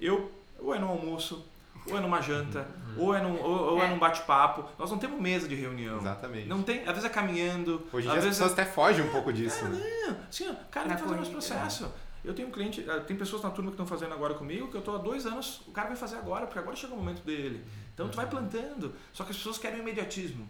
eu 0.00 0.32
ou 0.58 0.74
é 0.74 0.78
no 0.78 0.88
almoço, 0.88 1.44
ou 1.86 1.96
é 1.96 2.00
numa 2.00 2.20
janta, 2.20 2.66
ou 2.96 3.14
é 3.14 3.22
num, 3.22 3.40
ou, 3.40 3.74
ou 3.74 3.82
é 3.82 3.86
É. 3.86 3.90
num 3.90 3.98
bate-papo. 3.98 4.68
Nós 4.78 4.90
não 4.90 4.98
temos 4.98 5.20
mesa 5.20 5.48
de 5.48 5.54
reunião. 5.54 5.98
Exatamente. 5.98 6.48
Não 6.48 6.62
tem, 6.62 6.80
às 6.80 6.94
vezes 6.94 7.04
é 7.04 7.08
caminhando, 7.08 7.86
Hoje 7.92 8.06
em 8.06 8.10
às 8.10 8.14
dia 8.14 8.18
as 8.18 8.24
vezes 8.24 8.38
pessoas 8.38 8.52
até 8.52 8.64
fogem 8.64 9.04
um 9.04 9.10
pouco 9.10 9.32
disso, 9.32 9.64
é, 9.64 9.68
né? 9.68 10.26
assim, 10.28 10.56
cara, 10.70 10.88
vai 10.88 10.98
fazer 10.98 11.12
o 11.12 11.16
nosso 11.16 11.30
processo. 11.30 11.92
Eu 12.24 12.34
tenho 12.34 12.48
um 12.48 12.50
cliente, 12.50 12.88
eh, 12.88 13.00
tem 13.00 13.16
pessoas 13.16 13.42
na 13.42 13.50
turma 13.50 13.70
que 13.70 13.74
estão 13.74 13.86
fazendo 13.86 14.12
agora 14.12 14.34
comigo, 14.34 14.68
que 14.68 14.76
eu 14.76 14.80
estou 14.80 14.94
há 14.94 14.98
dois 14.98 15.26
anos, 15.26 15.62
o 15.66 15.72
cara 15.72 15.88
vai 15.88 15.96
fazer 15.96 16.16
agora, 16.16 16.46
porque 16.46 16.58
agora 16.58 16.76
chegou 16.76 16.96
o 16.96 17.00
momento 17.00 17.22
dele. 17.22 17.64
Então 17.94 18.08
tu 18.08 18.16
vai 18.16 18.28
plantando. 18.28 18.94
Só 19.12 19.24
que 19.24 19.30
as 19.30 19.36
pessoas 19.36 19.58
querem 19.58 19.78
o 19.78 19.82
imediatismo. 19.82 20.48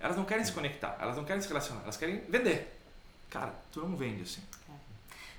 Elas 0.00 0.16
não 0.16 0.24
querem 0.24 0.44
se 0.44 0.52
conectar, 0.52 0.96
elas 1.00 1.16
não 1.16 1.24
querem 1.24 1.40
se 1.40 1.48
relacionar, 1.48 1.82
elas 1.82 1.96
querem 1.96 2.20
vender. 2.28 2.78
Cara, 3.30 3.54
tu 3.72 3.80
não 3.80 3.96
vende 3.96 4.22
assim. 4.22 4.42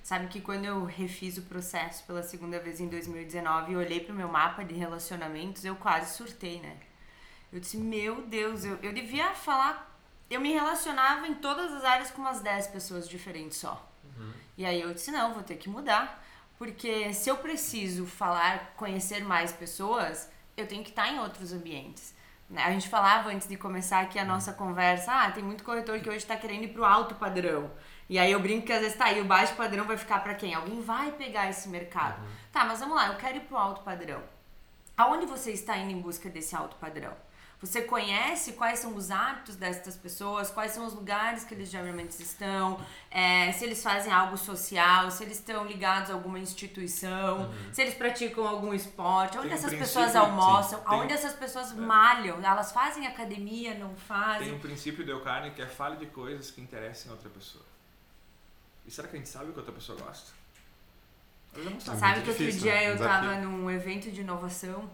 Sabe 0.04 0.28
que 0.28 0.40
quando 0.40 0.66
eu 0.66 0.86
refiz 0.86 1.38
o 1.38 1.42
processo 1.42 2.04
pela 2.04 2.22
segunda 2.22 2.60
vez 2.60 2.80
em 2.80 2.88
2019 2.88 3.72
e 3.72 3.76
olhei 3.76 4.00
pro 4.00 4.14
meu 4.14 4.28
mapa 4.28 4.64
de 4.64 4.76
relacionamentos, 4.76 5.66
eu 5.66 5.76
quase 5.76 6.16
surtei, 6.16 6.60
né? 6.62 6.78
Eu 7.52 7.60
disse, 7.60 7.76
meu 7.76 8.22
Deus, 8.22 8.64
eu, 8.64 8.78
eu 8.84 8.94
devia 8.94 9.34
falar. 9.34 10.00
Eu 10.30 10.40
me 10.40 10.54
relacionava 10.54 11.28
em 11.28 11.36
todas 11.36 11.72
as 11.74 11.84
áreas 11.84 12.12
com 12.12 12.22
umas 12.22 12.40
10 12.40 12.68
pessoas 12.68 13.10
diferentes 13.10 13.58
só. 13.58 13.84
E 14.58 14.66
aí 14.66 14.82
eu 14.82 14.94
disse, 14.94 15.12
não, 15.12 15.34
vou 15.34 15.44
ter 15.44 15.56
que 15.58 15.70
mudar. 15.70 16.24
Porque 16.58 17.14
se 17.14 17.30
eu 17.30 17.38
preciso 17.38 18.06
falar, 18.06 18.74
conhecer 18.78 19.24
mais 19.24 19.52
pessoas, 19.52 20.30
eu 20.56 20.66
tenho 20.68 20.84
que 20.84 20.90
estar 20.90 21.10
em 21.10 21.20
outros 21.20 21.52
ambientes. 21.52 22.14
né? 22.50 22.64
A 22.64 22.72
gente 22.72 22.88
falava 22.88 23.30
antes 23.30 23.48
de 23.48 23.58
começar 23.58 24.00
aqui 24.02 24.18
a 24.18 24.24
nossa 24.26 24.54
conversa, 24.54 25.12
ah, 25.12 25.32
tem 25.32 25.44
muito 25.44 25.64
corretor 25.64 26.00
que 26.00 26.08
hoje 26.08 26.20
está 26.20 26.38
querendo 26.38 26.64
ir 26.64 26.70
pro 26.70 26.86
alto 26.86 27.16
padrão. 27.16 27.70
E 28.10 28.18
aí 28.18 28.32
eu 28.32 28.40
brinco 28.40 28.66
que 28.66 28.72
às 28.74 28.82
vezes 28.82 28.98
tá 28.98 29.06
aí, 29.06 29.20
o 29.20 29.26
baixo 29.26 29.56
padrão 29.56 29.86
vai 29.86 29.98
ficar 29.98 30.20
para 30.24 30.36
quem? 30.36 30.54
Alguém 30.54 30.80
vai 30.82 31.12
pegar 31.12 31.50
esse 31.50 31.68
mercado. 31.68 32.22
Tá, 32.52 32.64
mas 32.64 32.80
vamos 32.80 32.96
lá, 32.96 33.08
eu 33.08 33.16
quero 33.18 33.38
ir 33.38 33.42
pro 33.42 33.58
alto 33.58 33.82
padrão. 33.82 34.24
Aonde 34.98 35.26
você 35.26 35.52
está 35.52 35.76
indo 35.78 35.92
em 35.92 36.00
busca 36.00 36.30
desse 36.30 36.56
alto 36.56 36.78
padrão? 36.78 37.14
Você 37.66 37.82
conhece 37.82 38.54
quais 38.54 38.80
são 38.80 38.96
os 38.96 39.10
hábitos 39.10 39.56
dessas 39.56 39.96
pessoas, 39.98 40.52
quais 40.52 40.72
são 40.72 40.86
os 40.86 40.94
lugares 40.94 41.44
que 41.44 41.54
eles 41.54 41.70
geralmente 41.70 42.12
estão, 42.22 42.80
é, 43.10 43.52
se 43.54 43.66
eles 43.66 43.82
fazem 43.82 44.12
algo 44.14 44.38
social, 44.38 45.10
se 45.10 45.24
eles 45.24 45.38
estão 45.40 45.66
ligados 45.66 46.12
a 46.12 46.14
alguma 46.14 46.38
instituição, 46.38 47.52
se 47.74 47.82
eles 47.82 47.96
praticam 47.96 48.48
algum 48.48 48.74
esporte, 48.74 49.38
onde 49.38 49.48
Tem 49.48 49.56
um 49.56 49.60
essas 49.60 49.72
princípio, 49.74 50.02
pessoas 50.02 50.16
almoçam, 50.16 50.80
sim, 50.80 50.86
tem- 50.86 50.94
aonde 51.00 51.14
essas 51.14 51.34
pessoas 51.34 51.74
malham, 51.74 52.38
elas 52.44 52.72
fazem 52.72 53.08
academia, 53.08 53.74
não 53.74 53.96
fazem. 53.96 54.48
Tem 54.48 54.56
um 54.56 54.60
princípio 54.60 55.04
de 55.04 55.20
Carne 55.22 55.52
que 55.52 55.62
é 55.62 55.68
fale 55.68 55.96
de 55.98 56.06
coisas 56.06 56.52
que 56.52 56.62
interessem 56.62 57.10
a 57.10 57.16
outra 57.16 57.30
pessoa. 57.32 57.66
E 58.86 58.92
será 58.92 59.08
que 59.08 59.16
a 59.16 59.20
gente 59.20 59.30
sabe 59.30 59.46
o 59.50 59.54
que 59.54 59.60
a 59.60 59.62
outra 59.62 59.74
pessoa 59.74 60.00
gosta? 60.00 60.32
Não 61.58 61.80
sabe. 61.80 62.00
Sabe 62.00 62.22
que 62.22 62.30
outro 62.30 62.46
difícil, 62.46 62.62
dia 62.62 62.74
né? 62.76 62.90
eu 62.92 62.96
Desafio. 62.98 63.30
tava 63.30 63.42
num 63.42 63.72
evento 63.72 64.12
de 64.12 64.22
inovação 64.22 64.88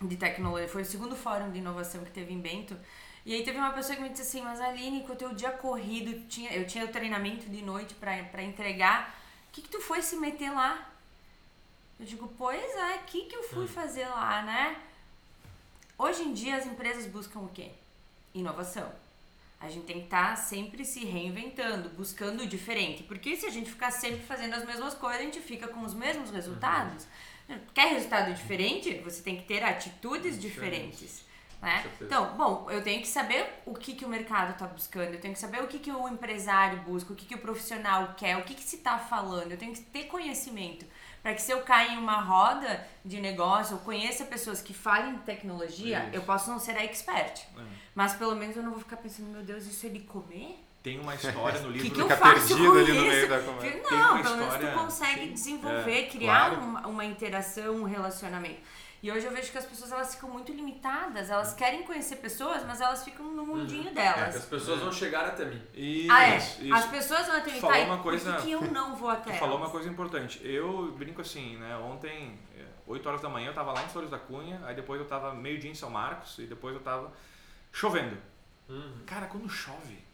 de 0.00 0.16
tecnologia, 0.16 0.68
foi 0.68 0.82
o 0.82 0.84
segundo 0.84 1.16
fórum 1.16 1.50
de 1.50 1.58
inovação 1.58 2.04
que 2.04 2.10
teve 2.10 2.32
em 2.32 2.40
Bento. 2.40 2.76
E 3.24 3.34
aí 3.34 3.42
teve 3.44 3.58
uma 3.58 3.72
pessoa 3.72 3.96
que 3.96 4.02
me 4.02 4.08
disse 4.08 4.22
assim, 4.22 4.42
mas 4.42 4.60
Aline, 4.60 5.02
com 5.02 5.12
o 5.12 5.16
teu 5.16 5.34
dia 5.34 5.50
corrido, 5.50 6.28
tinha, 6.28 6.52
eu 6.52 6.66
tinha 6.66 6.84
o 6.84 6.88
treinamento 6.88 7.48
de 7.48 7.62
noite 7.62 7.94
pra 7.94 8.42
entregar, 8.42 9.18
o 9.48 9.52
que 9.52 9.62
que 9.62 9.68
tu 9.68 9.80
foi 9.80 10.02
se 10.02 10.16
meter 10.16 10.50
lá? 10.50 10.92
Eu 11.98 12.06
digo, 12.06 12.32
pois 12.36 12.76
é, 12.76 12.96
o 12.96 13.04
que 13.04 13.22
que 13.24 13.34
eu 13.34 13.42
fui 13.44 13.66
fazer 13.66 14.06
lá, 14.06 14.42
né? 14.42 14.76
Hoje 15.98 16.22
em 16.22 16.34
dia 16.34 16.56
as 16.56 16.66
empresas 16.66 17.06
buscam 17.06 17.40
o 17.40 17.48
quê? 17.48 17.70
Inovação. 18.34 18.92
A 19.58 19.70
gente 19.70 19.86
tem 19.86 20.00
que 20.00 20.04
estar 20.04 20.36
sempre 20.36 20.84
se 20.84 21.04
reinventando, 21.04 21.88
buscando 21.88 22.42
o 22.42 22.46
diferente. 22.46 23.02
Porque 23.02 23.34
se 23.34 23.46
a 23.46 23.50
gente 23.50 23.70
ficar 23.70 23.90
sempre 23.90 24.20
fazendo 24.26 24.54
as 24.54 24.66
mesmas 24.66 24.92
coisas, 24.92 25.20
a 25.20 25.24
gente 25.24 25.40
fica 25.40 25.66
com 25.66 25.80
os 25.80 25.94
mesmos 25.94 26.30
resultados. 26.30 27.06
Quer 27.72 27.92
resultado 27.92 28.34
diferente? 28.34 28.94
Você 29.04 29.22
tem 29.22 29.36
que 29.36 29.44
ter 29.44 29.62
atitudes 29.62 30.40
diferentes. 30.40 31.24
Né? 31.60 31.84
Então, 32.00 32.36
bom, 32.36 32.70
eu 32.70 32.82
tenho 32.82 33.00
que 33.00 33.08
saber 33.08 33.46
o 33.64 33.74
que, 33.74 33.94
que 33.94 34.04
o 34.04 34.08
mercado 34.08 34.52
está 34.52 34.66
buscando, 34.66 35.14
eu 35.14 35.20
tenho 35.20 35.32
que 35.32 35.40
saber 35.40 35.62
o 35.62 35.66
que, 35.66 35.78
que 35.78 35.90
o 35.90 36.06
empresário 36.06 36.78
busca, 36.80 37.12
o 37.12 37.16
que, 37.16 37.24
que 37.24 37.34
o 37.34 37.38
profissional 37.38 38.14
quer, 38.16 38.36
o 38.36 38.42
que, 38.42 38.54
que 38.54 38.62
se 38.62 38.76
está 38.76 38.98
falando, 38.98 39.50
eu 39.50 39.58
tenho 39.58 39.72
que 39.72 39.80
ter 39.80 40.04
conhecimento. 40.04 40.84
Para 41.22 41.34
que 41.34 41.42
se 41.42 41.50
eu 41.50 41.62
cair 41.62 41.94
em 41.94 41.98
uma 41.98 42.20
roda 42.20 42.86
de 43.04 43.20
negócio, 43.20 43.74
eu 43.74 43.78
conheça 43.78 44.24
pessoas 44.26 44.60
que 44.62 44.72
falem 44.72 45.14
de 45.14 45.22
tecnologia, 45.22 46.04
Isso. 46.04 46.14
eu 46.14 46.22
posso 46.22 46.50
não 46.50 46.60
ser 46.60 46.76
a 46.76 46.84
expert. 46.84 47.40
É. 47.58 47.62
Mas 47.94 48.14
pelo 48.14 48.36
menos 48.36 48.56
eu 48.56 48.62
não 48.62 48.70
vou 48.70 48.78
ficar 48.78 48.98
pensando, 48.98 49.30
meu 49.30 49.42
Deus, 49.42 49.66
isso 49.66 49.86
é 49.86 49.88
de 49.88 50.00
comer? 50.00 50.65
Tem 50.86 51.00
uma 51.00 51.16
história 51.16 51.58
no 51.62 51.72
que, 51.74 51.78
livro 51.80 51.90
que 51.96 52.00
eu 52.00 52.04
Fica 52.08 52.16
faço 52.16 52.46
perdido 52.46 52.70
com 52.70 52.78
ali 52.78 52.92
no 52.92 52.98
isso? 53.00 53.06
meio 53.08 53.28
da 53.28 53.38
conversa. 53.40 53.90
Não, 53.90 54.22
pelo 54.22 54.36
menos 54.36 54.54
tu 54.54 54.78
consegue 54.78 55.20
sim, 55.22 55.32
desenvolver, 55.32 55.98
é, 55.98 56.06
criar 56.06 56.50
claro. 56.50 56.62
uma, 56.62 56.86
uma 56.86 57.04
interação, 57.04 57.74
um 57.74 57.82
relacionamento. 57.82 58.60
E 59.02 59.10
hoje 59.10 59.26
eu 59.26 59.32
vejo 59.32 59.50
que 59.50 59.58
as 59.58 59.64
pessoas 59.66 59.90
elas 59.90 60.14
ficam 60.14 60.30
muito 60.30 60.52
limitadas, 60.52 61.28
elas 61.28 61.52
querem 61.54 61.82
conhecer 61.82 62.16
pessoas, 62.16 62.64
mas 62.64 62.80
elas 62.80 63.04
ficam 63.04 63.26
no 63.26 63.44
mundinho 63.44 63.88
É, 63.88 63.92
delas. 63.92 64.30
que 64.30 64.36
as 64.38 64.44
pessoas 64.44 64.80
vão 64.80 64.92
chegar 64.92 65.26
até 65.26 65.44
mim. 65.44 65.60
Isso, 65.74 66.12
Ah, 66.12 66.24
é. 66.24 66.36
isso. 66.38 66.72
As 66.74 66.86
pessoas 66.86 67.26
vão 67.26 67.36
até 67.36 67.50
mim, 67.50 67.60
Falou 67.60 67.74
tá, 67.76 67.82
e 67.82 67.84
uma 67.84 67.98
coisa- 67.98 68.32
por 68.34 68.40
que, 68.42 68.46
que 68.46 68.52
eu 68.52 68.60
não 68.62 68.94
vou 68.94 69.10
até 69.10 69.32
Tu 69.32 69.38
falou 69.40 69.58
uma 69.58 69.68
coisa 69.70 69.88
importante. 69.88 70.40
Eu 70.44 70.94
brinco 70.96 71.20
assim, 71.20 71.56
né? 71.56 71.76
Ontem, 71.78 72.38
é, 72.56 72.64
8 72.86 73.04
horas 73.08 73.20
da 73.20 73.28
manhã, 73.28 73.48
eu 73.48 73.54
tava 73.54 73.72
lá 73.72 73.82
em 73.82 73.88
Flores 73.88 74.08
da 74.08 74.20
Cunha, 74.20 74.60
aí 74.64 74.76
depois 74.76 75.00
eu 75.00 75.06
tava 75.08 75.34
meio-dia 75.34 75.70
em 75.70 75.74
São 75.74 75.90
Marcos, 75.90 76.38
e 76.38 76.46
depois 76.46 76.76
eu 76.76 76.80
tava 76.80 77.12
chovendo. 77.72 78.16
Uhum. 78.68 79.02
Cara, 79.04 79.26
quando 79.26 79.48
chove, 79.48 80.05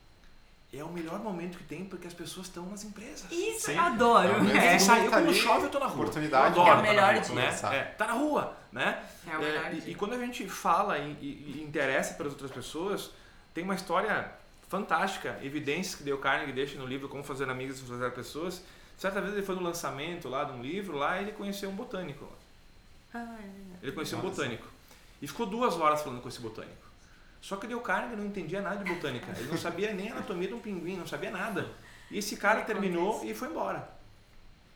é 0.73 0.83
o 0.83 0.89
melhor 0.91 1.19
momento 1.19 1.59
que 1.59 1.65
tem 1.65 1.85
porque 1.85 2.07
as 2.07 2.15
pessoas 2.15 2.47
estão 2.47 2.65
nas 2.67 2.83
empresas. 2.85 3.31
Isso, 3.31 3.67
Sim. 3.67 3.75
eu 3.77 3.81
adoro. 3.83 4.49
É 4.57 4.75
É, 4.75 4.79
sair 4.79 5.01
mundo 5.03 5.11
tá 5.11 5.17
quando 5.23 5.35
chove, 5.35 5.65
eu 5.67 5.71
tô 5.71 5.79
na 5.79 5.87
rua. 5.87 6.01
oportunidade, 6.03 6.57
eu 6.57 6.63
adoro 6.63 6.69
É 6.69 6.73
o 6.73 6.77
tá 6.77 6.77
na 6.77 6.83
melhor 6.83 7.13
rua, 7.15 7.23
dia. 7.23 7.35
Né? 7.35 7.77
É, 7.77 7.83
tá 7.85 8.07
na 8.07 8.13
rua, 8.15 8.57
né? 8.73 9.05
É 9.31 9.37
o 9.37 9.41
melhor 9.41 9.67
É, 9.67 9.71
dia. 9.71 9.83
e, 9.87 9.91
e 9.93 9.95
quando 9.95 10.15
a 10.15 10.19
gente 10.19 10.49
fala 10.49 10.99
e, 10.99 11.11
e- 11.21 11.55
e 11.59 11.63
interessa 11.63 12.15
pelas 12.15 12.33
outras 12.33 12.51
pessoas, 12.51 13.11
tem 13.53 13.65
uma 13.65 13.75
história 13.75 14.33
fantástica, 14.69 15.39
evidências 15.43 15.95
que 15.95 16.03
Dale 16.05 16.17
Carnegie 16.19 16.53
deixa 16.53 16.79
no 16.79 16.87
livro 16.87 17.09
Como 17.09 17.23
Fazer 17.23 17.49
Amigos 17.51 17.79
e 17.79 17.83
Fazer 17.83 18.11
Pessoas. 18.13 18.63
Certa 18.97 19.21
vez 19.21 19.35
ele 19.35 19.43
foi 19.45 19.55
no 19.55 19.61
lançamento 19.63 20.29
lá 20.29 20.45
de 20.45 20.53
um 20.53 20.63
livro, 20.63 20.97
lá 20.97 21.21
ele 21.21 21.33
conheceu 21.33 21.69
um 21.69 21.75
botânico. 21.75 22.27
Ah, 23.13 23.37
é. 23.39 23.47
Ele 23.83 23.93
conheceu 23.93 24.19
um 24.19 24.23
Nossa. 24.23 24.35
botânico. 24.37 24.67
E 25.21 25.27
ficou 25.27 25.45
duas 25.45 25.77
horas 25.77 26.01
falando 26.03 26.23
com 26.23 26.29
esse 26.29 26.41
botânico. 26.41 26.87
Só 27.43 27.57
que 27.57 27.67
o 27.67 27.69
Dale 27.69 27.83
Carnegie 27.83 28.17
não 28.17 28.25
entendia 28.25 28.63
nada 28.63 28.83
de 28.83 28.91
botânica. 28.91 29.31
Ele 29.39 29.49
não 29.51 29.59
sabia 29.59 29.93
nem 29.93 30.09
a 30.11 30.13
anatomia 30.15 30.49
de 30.49 30.55
um 30.55 30.61
pinguim, 30.61 30.97
não 30.97 31.07
sabia 31.07 31.31
nada. 31.31 31.69
E 32.11 32.17
esse 32.17 32.37
cara 32.37 32.63
terminou 32.63 33.23
e 33.25 33.35
foi 33.35 33.49
embora. 33.49 33.87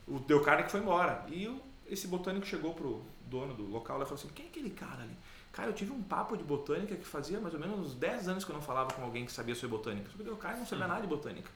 O 0.07 0.19
Dale 0.19 0.45
Carnegie 0.45 0.71
foi 0.71 0.81
embora. 0.81 1.25
E 1.29 1.47
o- 1.49 1.61
esse 1.89 2.07
botânico 2.09 2.45
chegou 2.45 2.75
pro 2.75 3.03
dono 3.31 3.55
do 3.55 3.65
local 3.71 3.97
lá 3.99 4.05
e 4.05 4.07
falou 4.07 4.19
assim, 4.23 4.33
quem 4.35 4.47
é 4.47 4.49
aquele 4.49 4.71
cara 4.71 5.03
ali? 5.03 5.17
Cara, 5.53 5.69
eu 5.71 5.73
tive 5.73 5.93
um 5.93 6.03
papo 6.03 6.37
de 6.37 6.45
botânica 6.45 6.95
que 6.97 7.07
fazia 7.07 7.41
mais 7.41 7.55
ou 7.55 7.61
menos 7.61 7.79
uns 7.79 7.95
10 7.95 8.29
anos 8.29 8.45
que 8.45 8.51
eu 8.51 8.55
não 8.55 8.61
falava 8.63 8.93
com 8.93 9.03
alguém 9.03 9.25
que 9.25 9.33
sabia 9.33 9.55
sobre 9.55 9.77
botânica. 9.77 10.11
Só 10.17 10.23
que 10.23 10.29
o 10.29 10.37
Carnegie 10.37 10.61
não 10.61 10.69
sabia 10.69 10.87
nada 10.87 11.01
de 11.01 11.07
botânica. 11.07 11.51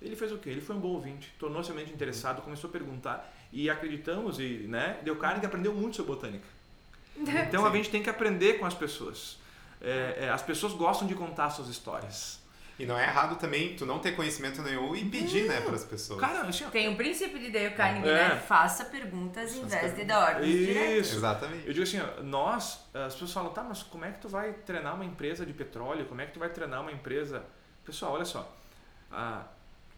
Ele 0.00 0.16
fez 0.16 0.32
o 0.32 0.38
quê? 0.38 0.48
Ele 0.50 0.60
foi 0.60 0.74
um 0.74 0.80
bom 0.80 0.88
ouvinte, 0.88 1.32
tornou-se 1.38 1.68
realmente 1.70 1.92
interessado, 1.92 2.40
começou 2.42 2.68
a 2.70 2.72
perguntar 2.72 3.30
e 3.52 3.68
acreditamos 3.68 4.38
e, 4.40 4.64
né, 4.68 4.98
Dale 5.04 5.18
Carnegie 5.18 5.46
aprendeu 5.46 5.72
muito 5.74 5.96
sobre 5.96 6.12
botânica. 6.12 6.44
Então 7.48 7.66
a 7.66 7.70
gente 7.76 7.90
tem 7.90 8.02
que 8.02 8.08
aprender 8.10 8.54
com 8.58 8.64
as 8.64 8.74
pessoas. 8.74 9.36
É, 9.82 10.26
é, 10.26 10.30
as 10.30 10.42
pessoas 10.42 10.72
gostam 10.74 11.06
de 11.08 11.14
contar 11.14 11.50
suas 11.50 11.68
histórias. 11.68 12.40
E 12.78 12.86
não 12.86 12.98
é 12.98 13.04
errado 13.04 13.36
também 13.38 13.76
tu 13.76 13.84
não 13.84 13.98
ter 13.98 14.12
conhecimento 14.12 14.62
nenhum 14.62 14.96
e 14.96 15.04
pedir, 15.04 15.46
né, 15.46 15.60
para 15.60 15.74
as 15.74 15.84
pessoas. 15.84 16.18
Cara, 16.20 16.40
assim, 16.42 16.64
Tem 16.70 16.88
um 16.88 16.96
princípio 16.96 17.38
de 17.38 17.50
Dale 17.50 17.70
Carnegie, 17.72 18.08
É. 18.08 18.28
né? 18.30 18.36
Faça 18.40 18.86
perguntas 18.86 19.54
em 19.54 19.64
vez 19.66 19.94
de 19.94 20.04
dar 20.04 20.20
ordens 20.36 20.48
isso. 20.54 21.16
Exatamente. 21.16 21.66
Eu 21.66 21.72
digo 21.74 21.82
assim, 21.84 22.00
ó, 22.00 22.22
nós, 22.22 22.80
as 22.94 23.12
pessoas 23.12 23.32
falam, 23.32 23.52
tá, 23.52 23.62
mas 23.62 23.82
como 23.82 24.04
é 24.04 24.10
que 24.12 24.20
tu 24.20 24.28
vai 24.28 24.52
treinar 24.52 24.94
uma 24.94 25.04
empresa 25.04 25.44
de 25.44 25.52
petróleo? 25.52 26.06
Como 26.06 26.20
é 26.22 26.26
que 26.26 26.32
tu 26.32 26.38
vai 26.40 26.48
treinar 26.48 26.80
uma 26.80 26.90
empresa... 26.92 27.44
Pessoal, 27.84 28.12
olha 28.12 28.24
só, 28.24 28.50
a- 29.10 29.44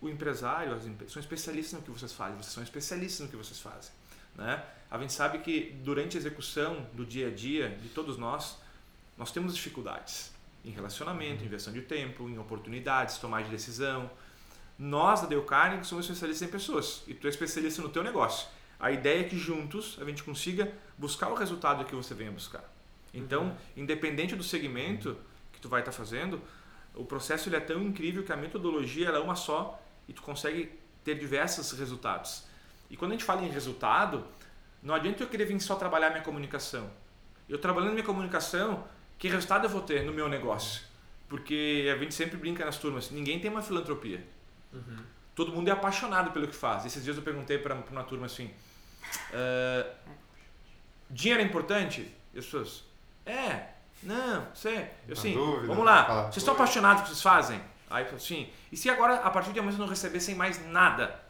o 0.01 0.09
empresário, 0.09 0.75
as 0.75 0.85
empre- 0.87 1.09
são 1.09 1.21
especialistas 1.21 1.79
no 1.79 1.83
que 1.85 1.91
vocês 1.91 2.13
fazem, 2.13 2.37
vocês 2.37 2.53
são 2.53 2.63
especialistas 2.63 3.21
no 3.21 3.29
que 3.29 3.37
vocês 3.37 3.61
fazem, 3.61 3.93
né? 4.35 4.63
A 4.91 4.99
gente 4.99 5.13
sabe 5.13 5.39
que 5.39 5.79
durante 5.83 6.17
a 6.17 6.21
execução 6.21 6.87
do 6.93 7.07
dia 7.07 7.29
a 7.29 7.31
dia 7.31 7.71
de 7.71 7.89
todos 7.91 8.19
nós, 8.19 8.59
nós 9.17 9.31
temos 9.31 9.55
dificuldades 9.55 10.33
em 10.65 10.71
relacionamento, 10.71 11.45
em 11.45 11.49
gestão 11.49 11.73
de 11.73 11.83
tempo, 11.83 12.29
em 12.29 12.39
oportunidades, 12.39 13.19
tomar 13.19 13.43
de 13.43 13.51
decisão. 13.51 14.11
Nós 14.79 15.21
da 15.21 15.27
Dale 15.27 15.43
Carnegie 15.43 15.85
somos 15.85 16.07
especialistas 16.07 16.49
em 16.49 16.51
pessoas 16.51 17.03
e 17.07 17.15
tu 17.15 17.27
é 17.27 17.31
especialista 17.31 17.83
no 17.83 17.89
teu 17.89 18.03
negócio. 18.03 18.49
A 18.81 18.91
ideia 18.91 19.21
é 19.21 19.25
que 19.25 19.39
juntos 19.39 19.99
a 20.01 20.05
gente 20.05 20.23
consiga 20.25 20.73
buscar 20.99 21.29
o 21.29 21.35
resultado 21.35 21.85
que 21.85 21.95
você 21.95 22.15
venha 22.15 22.31
buscar. 22.31 22.65
Então, 23.13 23.57
independente 23.77 24.35
do 24.35 24.43
segmento 24.43 25.17
que 25.53 25.61
tu 25.61 25.69
vai 25.69 25.81
estar 25.81 25.93
fazendo, 25.93 26.41
o 26.95 27.05
processo 27.05 27.49
ele 27.49 27.57
é 27.57 27.61
tão 27.61 27.83
incrível 27.83 28.23
que 28.25 28.33
a 28.33 28.37
metodologia 28.37 29.09
é 29.09 29.19
uma 29.19 29.37
só 29.37 29.81
e 30.09 30.13
tu 30.13 30.23
consegue 30.23 30.73
ter 31.05 31.19
diversos 31.19 31.73
resultados. 31.73 32.45
E 32.91 32.97
quando 32.97 33.13
a 33.13 33.15
gente 33.15 33.25
fala 33.25 33.43
em 33.43 33.49
resultado, 33.49 34.25
não 34.83 34.95
adianta 34.95 35.23
eu 35.23 35.29
querer 35.29 35.45
vir 35.45 35.61
só 35.61 35.77
trabalhar 35.77 36.11
minha 36.11 36.23
comunicação. 36.23 36.91
Eu 37.49 37.59
trabalhando 37.59 37.93
minha 37.93 38.05
comunicação, 38.05 38.85
que 39.19 39.29
resultado 39.29 39.65
eu 39.65 39.71
vou 39.71 39.81
ter 39.81 40.03
no 40.05 40.13
meu 40.13 40.29
negócio? 40.29 40.83
Porque 41.29 41.91
a 41.93 41.99
gente 41.99 42.15
sempre 42.15 42.37
brinca 42.37 42.65
nas 42.65 42.79
turmas, 42.79 43.11
ninguém 43.11 43.41
tem 43.41 43.51
uma 43.51 43.63
filantropia. 43.63 44.25
Todo 45.35 45.53
mundo 45.53 45.69
é 45.69 45.73
apaixonado 45.73 46.31
pelo 46.31 46.47
que 46.47 46.55
faz. 46.55 46.85
Esses 46.85 47.03
dias 47.03 47.17
eu 47.17 47.23
perguntei 47.23 47.59
para 47.59 47.75
uma 47.75 48.05
turma 48.05 48.27
assim: 48.27 48.51
"Ah, 49.33 49.87
dinheiro 51.11 51.43
é 51.43 51.45
importante? 51.45 52.13
E 52.33 52.39
as 52.39 52.45
pessoas, 52.45 52.85
é, 53.25 53.69
não, 54.03 54.47
sei. 54.55 54.91
Eu 55.09 55.15
assim, 55.15 55.35
dúvida, 55.35 55.67
vamos 55.69 55.85
lá, 55.85 56.23
vocês 56.25 56.39
estão 56.39 56.55
apaixonados 56.55 57.03
pelo 57.03 57.15
que 57.15 57.21
vocês 57.21 57.23
fazem? 57.23 57.61
Aí 57.89 58.03
eu 58.03 58.07
falo 58.07 58.17
assim, 58.17 58.51
e 58.73 58.77
se 58.77 58.91
agora, 58.91 59.15
a 59.17 59.31
partir 59.31 59.53
de 59.53 59.59
amanhã, 59.61 59.73
vocês 59.73 59.81
não 59.81 59.87
recebessem 59.87 60.35
mais 60.35 60.65
nada 60.67 61.21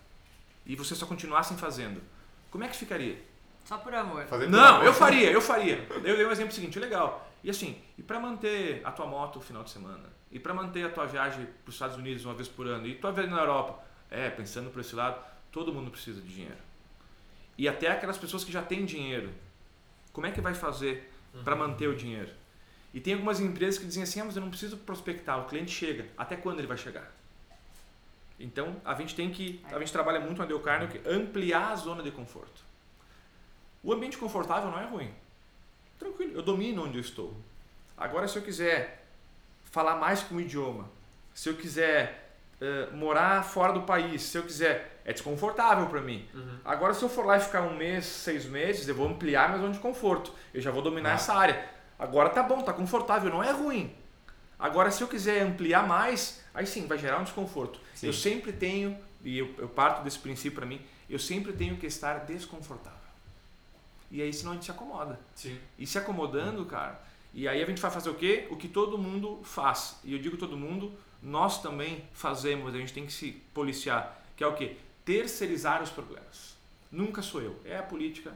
e 0.65 0.75
vocês 0.75 0.99
só 0.99 1.05
continuassem 1.07 1.57
fazendo, 1.57 2.03
como 2.51 2.65
é 2.65 2.69
que 2.69 2.77
ficaria? 2.77 3.23
Só 3.65 3.79
por 3.79 3.95
amor. 3.95 4.25
Fazer 4.27 4.45
por 4.45 4.51
Não, 4.51 4.77
amor. 4.77 4.87
eu 4.87 4.95
faria, 4.95 5.31
eu 5.31 5.41
faria. 5.41 5.87
Eu 5.91 6.17
dei 6.17 6.27
um 6.27 6.31
exemplo 6.31 6.53
seguinte, 6.53 6.79
legal. 6.79 7.31
E 7.45 7.51
assim, 7.51 7.79
e 7.99 8.03
para 8.03 8.19
manter 8.19 8.81
a 8.85 8.91
tua 8.91 9.05
moto 9.05 9.37
no 9.37 9.43
final 9.43 9.63
de 9.63 9.69
semana? 9.69 10.09
E 10.33 10.39
para 10.39 10.55
manter 10.55 10.87
a 10.87 10.89
tua 10.89 11.05
viagem 11.05 11.45
para 11.45 11.69
os 11.69 11.75
Estados 11.75 11.95
Unidos 11.95 12.25
uma 12.25 12.33
vez 12.33 12.49
por 12.49 12.67
ano? 12.67 12.87
E 12.87 12.95
tua 12.95 13.13
viagem 13.13 13.31
na 13.31 13.41
Europa? 13.43 13.85
É, 14.11 14.31
pensando 14.31 14.71
por 14.71 14.81
esse 14.81 14.97
lado, 14.97 15.23
todo 15.53 15.73
mundo 15.73 15.91
precisa 15.91 16.23
de 16.23 16.29
dinheiro. 16.29 16.57
E 17.59 17.69
até 17.69 17.89
aquelas 17.89 18.17
pessoas 18.17 18.45
que 18.45 18.51
já 18.51 18.63
têm 18.63 18.87
dinheiro, 18.87 19.31
como 20.11 20.27
é 20.27 20.31
que 20.31 20.41
vai 20.41 20.55
fazer 20.55 21.13
para 21.45 21.55
manter 21.55 21.87
o 21.87 21.95
dinheiro? 21.95 22.31
E 22.95 23.01
tem 23.01 23.13
algumas 23.13 23.41
empresas 23.41 23.79
que 23.79 23.87
dizem 23.87 24.03
assim, 24.03 24.21
ah, 24.21 24.25
mas 24.25 24.37
eu 24.37 24.43
não 24.43 24.49
preciso 24.49 24.79
prospectar, 24.79 25.39
o 25.39 25.45
cliente 25.45 25.71
chega. 25.71 26.07
Até 26.17 26.37
quando 26.37 26.61
ele 26.61 26.67
vai 26.67 26.79
chegar? 26.79 27.13
Então, 28.41 28.81
a 28.87 28.95
gente 28.95 29.15
tem 29.15 29.31
que, 29.31 29.63
a 29.71 29.79
gente 29.79 29.93
trabalha 29.93 30.19
muito 30.19 30.39
na 30.39 30.47
Dale 30.47 30.61
Carnegie, 30.61 31.03
ampliar 31.07 31.73
a 31.73 31.77
zona 31.77 32.03
de 32.03 32.11
conforto. 32.11 32.63
O 33.83 33.93
ambiente 33.93 34.17
confortável 34.17 34.71
não 34.71 34.81
é 34.81 34.87
ruim. 34.87 35.13
Tranquilo, 35.99 36.33
eu 36.35 36.43
domino 36.43 36.85
onde 36.85 36.97
eu 36.99 37.01
estou. 37.01 37.35
Agora, 37.97 38.27
se 38.29 38.37
eu 38.37 38.43
quiser 38.43 39.07
falar 39.65 39.97
mais 39.97 40.23
que 40.23 40.35
um 40.35 40.41
idioma, 40.41 40.89
se 41.35 41.49
eu 41.49 41.55
quiser 41.57 42.35
eh, 42.61 42.89
morar 42.93 43.43
fora 43.45 43.73
do 43.73 43.83
país, 43.83 44.23
se 44.23 44.37
eu 44.39 44.43
quiser, 44.43 45.01
é 45.05 45.13
desconfortável 45.13 45.87
para 45.87 46.01
mim. 46.01 46.27
Agora, 46.65 46.95
se 46.95 47.03
eu 47.03 47.09
for 47.09 47.25
lá 47.27 47.37
e 47.37 47.41
ficar 47.41 47.63
um 47.63 47.77
mês, 47.77 48.05
seis 48.07 48.45
meses, 48.47 48.87
eu 48.89 48.95
vou 48.95 49.07
ampliar 49.09 49.49
minha 49.49 49.61
zona 49.61 49.73
de 49.73 49.79
conforto. 49.81 50.33
Eu 50.53 50.61
já 50.61 50.71
vou 50.71 50.83
dominar 50.83 51.11
Ah. 51.11 51.15
essa 51.15 51.35
área. 51.35 51.69
Agora 51.99 52.29
tá 52.31 52.43
bom, 52.43 52.63
tá 52.63 52.73
confortável, 52.73 53.31
não 53.31 53.43
é 53.43 53.51
ruim. 53.53 53.95
Agora, 54.59 54.91
se 54.91 55.03
eu 55.03 55.09
quiser 55.09 55.43
ampliar 55.43 55.87
mais, 55.87 56.43
aí 56.55 56.67
sim, 56.67 56.87
vai 56.87 56.99
gerar 56.99 57.19
um 57.21 57.25
desconforto. 57.25 57.81
Sim. 57.95 58.07
Eu 58.07 58.13
sempre 58.13 58.53
tenho, 58.53 58.97
e 59.23 59.39
eu, 59.39 59.55
eu 59.59 59.69
parto 59.69 60.03
desse 60.03 60.19
princípio 60.19 60.57
para 60.59 60.67
mim, 60.67 60.81
eu 61.09 61.19
sempre 61.19 61.53
tenho 61.53 61.77
que 61.77 61.87
estar 61.87 62.21
desconfortável. 62.25 62.99
E 64.15 64.23
aí, 64.23 64.33
senão 64.33 64.53
a 64.53 64.55
gente 64.55 64.65
se 64.67 64.71
acomoda. 64.71 65.19
Sim. 65.35 65.59
E 65.77 65.85
se 65.85 65.99
acomodando, 65.99 66.65
cara, 66.67 67.01
e 67.33 67.49
aí 67.49 67.61
a 67.61 67.67
gente 67.67 67.83
vai 67.83 67.91
fazer 67.91 68.11
o 68.11 68.15
quê? 68.15 68.47
O 68.49 68.57
que 68.57 68.69
todo 68.69 68.97
mundo 68.97 69.41
faz. 69.43 69.99
E 70.05 70.13
eu 70.13 70.21
digo 70.21 70.37
todo 70.37 70.57
mundo, 70.57 70.93
nós 71.21 71.61
também 71.61 72.05
fazemos, 72.13 72.73
a 72.73 72.79
gente 72.79 72.93
tem 72.93 73.05
que 73.05 73.13
se 73.13 73.33
policiar, 73.53 74.23
que 74.37 74.45
é 74.45 74.47
o 74.47 74.55
quê? 74.55 74.77
Terceirizar 75.05 75.83
os 75.83 75.91
problemas. 75.91 76.55
Nunca 76.93 77.23
sou 77.23 77.43
eu, 77.43 77.59
é 77.65 77.77
a 77.77 77.83
política, 77.83 78.33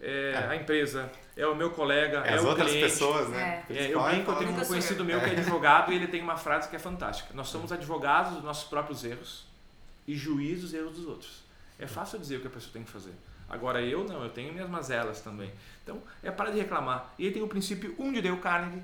é, 0.00 0.34
É. 0.36 0.46
a 0.50 0.54
empresa, 0.54 1.10
é 1.36 1.44
o 1.48 1.56
meu 1.56 1.70
colega, 1.72 2.22
É 2.24 2.30
é, 2.30 2.34
as 2.34 2.44
o 2.44 2.46
outras 2.46 2.68
cliente. 2.70 2.88
pessoas, 2.92 3.28
né? 3.28 3.64
É. 3.68 3.72
É, 3.72 3.76
eu 3.92 4.00
Principal 4.04 4.08
brinco, 4.08 4.30
eu 4.30 4.36
tenho 4.36 4.50
um 4.52 4.64
conhecido 4.64 5.00
eu. 5.00 5.04
meu 5.06 5.18
que 5.20 5.26
é 5.26 5.30
advogado 5.32 5.90
e 5.92 5.96
ele 5.96 6.06
tem 6.06 6.22
uma 6.22 6.36
frase 6.36 6.68
que 6.68 6.76
é 6.76 6.78
fantástica. 6.78 7.34
Nós 7.34 7.48
somos 7.48 7.72
advogados 7.72 8.34
dos 8.34 8.44
nossos 8.44 8.68
próprios 8.68 9.04
erros 9.04 9.46
e 10.06 10.14
juízes 10.14 10.62
dos 10.62 10.74
erros 10.74 10.94
dos 10.94 11.06
outros. 11.06 11.42
É 11.76 11.88
fácil 11.88 12.20
dizer 12.20 12.36
o 12.36 12.40
que 12.40 12.46
a 12.46 12.50
pessoa 12.50 12.72
tem 12.72 12.84
que 12.84 12.90
fazer. 12.90 13.14
Agora 13.52 13.82
eu 13.82 14.02
não, 14.04 14.24
eu 14.24 14.30
tenho 14.30 14.50
minhas 14.50 14.68
mazelas 14.68 15.20
também. 15.20 15.52
Então, 15.84 16.02
é 16.22 16.30
para 16.30 16.50
de 16.50 16.58
reclamar. 16.58 17.12
E 17.18 17.26
aí 17.26 17.32
tem 17.32 17.42
o 17.42 17.46
princípio 17.48 17.94
1 17.98 18.02
um 18.02 18.12
de 18.12 18.22
Dale 18.22 18.38
Carnegie, 18.38 18.82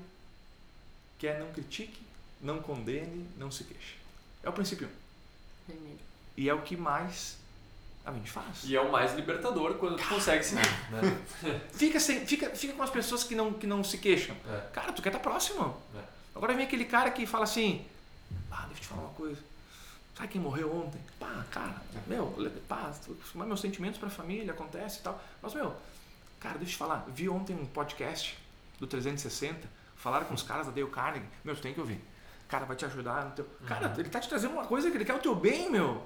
que 1.17 1.27
é 1.27 1.39
não 1.39 1.51
critique, 1.51 1.99
não 2.39 2.61
condene, 2.61 3.27
não 3.35 3.49
se 3.49 3.63
queixe. 3.63 3.95
É 4.43 4.49
o 4.49 4.53
princípio 4.53 4.87
1. 5.67 5.73
Um. 5.73 5.97
E 6.37 6.47
é 6.47 6.53
o 6.53 6.61
que 6.61 6.77
mais 6.77 7.39
a 8.05 8.11
gente 8.11 8.29
faz. 8.29 8.63
E 8.63 8.75
é 8.75 8.79
o 8.79 8.91
mais 8.91 9.15
libertador 9.15 9.73
quando 9.73 9.97
tu 9.97 10.07
consegue 10.07 10.43
seguir, 10.43 10.69
né? 10.91 11.19
Fica, 11.73 11.99
sem, 11.99 12.25
fica, 12.25 12.49
fica 12.51 12.73
com 12.73 12.83
as 12.83 12.89
pessoas 12.91 13.23
que 13.23 13.33
não, 13.33 13.51
que 13.53 13.65
não 13.65 13.83
se 13.83 13.97
queixam. 13.97 14.35
É. 14.47 14.69
Cara, 14.71 14.93
tu 14.93 15.01
quer 15.01 15.09
estar 15.09 15.19
próximo. 15.19 15.75
É. 15.95 16.01
Agora 16.35 16.53
vem 16.53 16.65
aquele 16.65 16.85
cara 16.85 17.09
que 17.09 17.25
fala 17.25 17.43
assim: 17.43 17.85
Ah, 18.51 18.65
deixa 18.67 18.73
eu 18.73 18.81
te 18.81 18.87
falar 18.87 19.01
uma 19.01 19.13
coisa. 19.13 19.41
Sabe 20.19 20.33
quem 20.33 20.41
morreu 20.41 20.75
ontem? 20.75 20.99
Pá, 21.17 21.45
cara, 21.49 21.75
meu, 22.05 22.35
pá, 22.67 22.91
mas 23.35 23.47
meus 23.47 23.61
sentimentos 23.61 23.97
pra 23.97 24.09
família, 24.09 24.51
acontece 24.51 24.99
e 24.99 25.01
tal. 25.01 25.23
Mas, 25.41 25.53
meu, 25.53 25.73
cara, 26.41 26.57
deixa 26.57 26.73
eu 26.73 26.75
te 26.75 26.77
falar. 26.77 27.05
Vi 27.07 27.29
ontem 27.29 27.55
um 27.55 27.65
podcast 27.65 28.37
do 28.77 28.85
360, 28.85 29.65
falaram 29.95 30.25
com 30.25 30.33
os 30.33 30.43
caras 30.43 30.65
da 30.65 30.73
Dale 30.73 30.87
Carnegie. 30.87 31.25
Meu, 31.41 31.55
tu 31.55 31.61
tem 31.61 31.73
que 31.73 31.79
ouvir. 31.79 32.03
Cara, 32.49 32.65
vai 32.65 32.75
te 32.75 32.83
ajudar 32.83 33.25
no 33.25 33.31
teu. 33.31 33.47
Cara, 33.65 33.93
ele 33.97 34.09
tá 34.09 34.19
te 34.19 34.27
trazendo 34.27 34.51
uma 34.55 34.65
coisa 34.65 34.91
que 34.91 34.97
ele 34.97 35.05
quer 35.05 35.15
o 35.15 35.19
teu 35.19 35.33
bem, 35.33 35.71
meu. 35.71 36.05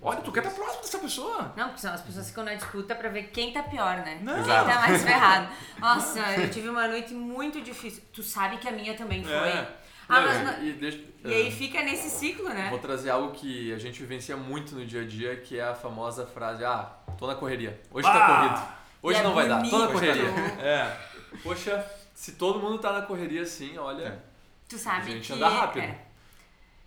Olha, 0.00 0.22
tu 0.22 0.32
quer 0.32 0.42
estar 0.46 0.54
próximo 0.54 0.80
dessa 0.80 0.98
pessoa. 0.98 1.52
Não, 1.54 1.66
porque 1.66 1.82
são 1.82 1.92
as 1.92 2.00
pessoas 2.00 2.28
ficam 2.28 2.44
na 2.44 2.54
disputa 2.54 2.94
pra 2.94 3.10
ver 3.10 3.24
quem 3.24 3.52
tá 3.52 3.62
pior, 3.62 3.96
né? 3.96 4.20
Não. 4.22 4.36
Quem 4.36 4.44
tá 4.44 4.64
mais 4.64 5.02
ferrado. 5.04 5.52
Nossa, 5.78 6.20
eu 6.40 6.50
tive 6.50 6.70
uma 6.70 6.88
noite 6.88 7.12
muito 7.12 7.60
difícil. 7.60 8.02
Tu 8.10 8.22
sabe 8.22 8.56
que 8.56 8.66
a 8.66 8.72
minha 8.72 8.96
também 8.96 9.22
foi. 9.22 9.32
É. 9.34 9.76
Ah, 10.08 10.20
Não, 10.20 10.26
mas 10.28 10.38
e- 10.40 10.44
não- 10.44 10.64
e, 10.68 10.72
deixa- 10.72 11.00
E 11.24 11.34
aí 11.34 11.50
fica 11.50 11.82
nesse 11.82 12.08
ciclo, 12.08 12.48
né? 12.48 12.68
Vou 12.70 12.78
trazer 12.78 13.10
algo 13.10 13.32
que 13.32 13.72
a 13.72 13.78
gente 13.78 14.00
vivencia 14.00 14.36
muito 14.36 14.74
no 14.74 14.86
dia 14.86 15.02
a 15.02 15.04
dia, 15.06 15.36
que 15.36 15.58
é 15.58 15.64
a 15.64 15.74
famosa 15.74 16.26
frase, 16.26 16.64
ah, 16.64 16.90
tô 17.18 17.26
na 17.26 17.34
correria. 17.34 17.78
Hoje 17.90 18.06
tá 18.08 18.14
Ah! 18.26 18.48
corrido. 18.48 18.78
Hoje 19.02 19.18
é 19.20 19.22
não 19.22 19.34
vai 19.34 19.48
dar, 19.48 19.62
tô 19.68 19.78
na 19.78 19.86
bonito. 19.86 19.92
correria. 19.92 20.28
É. 20.60 20.98
Poxa, 21.42 21.86
se 22.14 22.32
todo 22.32 22.58
mundo 22.58 22.78
tá 22.78 22.92
na 22.92 23.02
correria 23.02 23.42
assim, 23.42 23.76
olha. 23.76 24.22
Tu 24.68 24.78
sabe 24.78 25.02
A 25.02 25.14
gente 25.14 25.26
que. 25.26 25.32
anda 25.34 25.48
rápido. 25.48 25.82
é. 25.84 25.98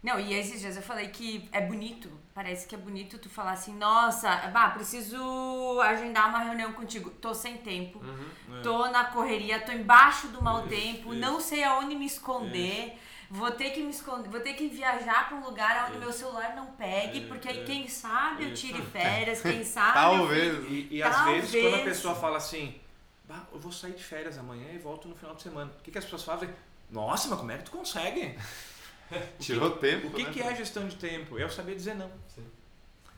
Não, 0.03 0.19
e 0.19 0.33
esses 0.33 0.59
dias 0.59 0.75
eu 0.75 0.81
falei 0.81 1.09
que 1.09 1.47
é 1.51 1.61
bonito. 1.61 2.09
Parece 2.33 2.65
que 2.67 2.73
é 2.73 2.77
bonito 2.77 3.19
tu 3.19 3.29
falar 3.29 3.51
assim, 3.51 3.75
nossa, 3.77 4.35
bah, 4.47 4.69
preciso 4.69 5.79
agendar 5.81 6.29
uma 6.29 6.39
reunião 6.39 6.73
contigo. 6.73 7.09
Tô 7.11 7.33
sem 7.35 7.57
tempo. 7.57 7.99
Uhum. 7.99 8.61
Tô 8.63 8.87
na 8.89 9.03
correria, 9.05 9.59
tô 9.59 9.71
embaixo 9.71 10.27
do 10.29 10.41
mau 10.43 10.63
tempo, 10.67 11.13
isso. 11.13 11.21
não 11.21 11.39
sei 11.39 11.63
aonde 11.63 11.95
me 11.95 12.05
esconder. 12.07 12.97
Vou 13.33 13.49
ter 13.51 13.69
que 13.69 13.81
me 13.81 13.91
esconder, 13.91 14.27
vou 14.29 14.41
ter 14.41 14.53
que 14.55 14.67
viajar 14.67 15.29
pra 15.29 15.37
um 15.37 15.43
lugar 15.45 15.87
onde 15.89 15.99
meu 15.99 16.11
celular 16.11 16.53
não 16.53 16.65
pegue, 16.73 17.27
porque 17.27 17.47
aí 17.47 17.63
quem 17.63 17.87
sabe 17.87 18.43
eu 18.43 18.53
tire 18.53 18.81
férias, 18.81 19.41
quem 19.41 19.63
sabe 19.65 19.97
eu 19.97 20.17
Talvez. 20.17 20.57
fique- 20.57 20.87
E, 20.91 20.97
e 20.97 21.03
às 21.03 21.15
Talvez. 21.15 21.49
vezes, 21.51 21.61
quando 21.71 21.81
a 21.81 21.85
pessoa 21.85 22.13
fala 22.15 22.35
assim, 22.37 22.75
bah, 23.23 23.47
eu 23.53 23.57
vou 23.59 23.71
sair 23.71 23.93
de 23.93 24.03
férias 24.03 24.37
amanhã 24.37 24.67
e 24.73 24.77
volto 24.77 25.07
no 25.07 25.15
final 25.15 25.33
de 25.33 25.41
semana. 25.43 25.71
O 25.79 25.81
que, 25.81 25.91
que 25.91 25.97
as 25.97 26.03
pessoas 26.03 26.23
fazem? 26.25 26.49
Nossa, 26.89 27.29
mas 27.29 27.39
como 27.39 27.51
é 27.53 27.57
que 27.57 27.63
tu 27.63 27.71
consegue? 27.71 28.37
Tirou 29.39 29.71
tempo. 29.77 30.07
O 30.07 30.11
que, 30.11 30.23
né? 30.23 30.29
que 30.31 30.41
é 30.41 30.53
gestão 30.55 30.85
de 30.87 30.95
tempo? 30.97 31.39
É 31.39 31.43
eu 31.43 31.49
saber 31.49 31.75
dizer 31.75 31.95
não. 31.95 32.11
Sim. 32.27 32.45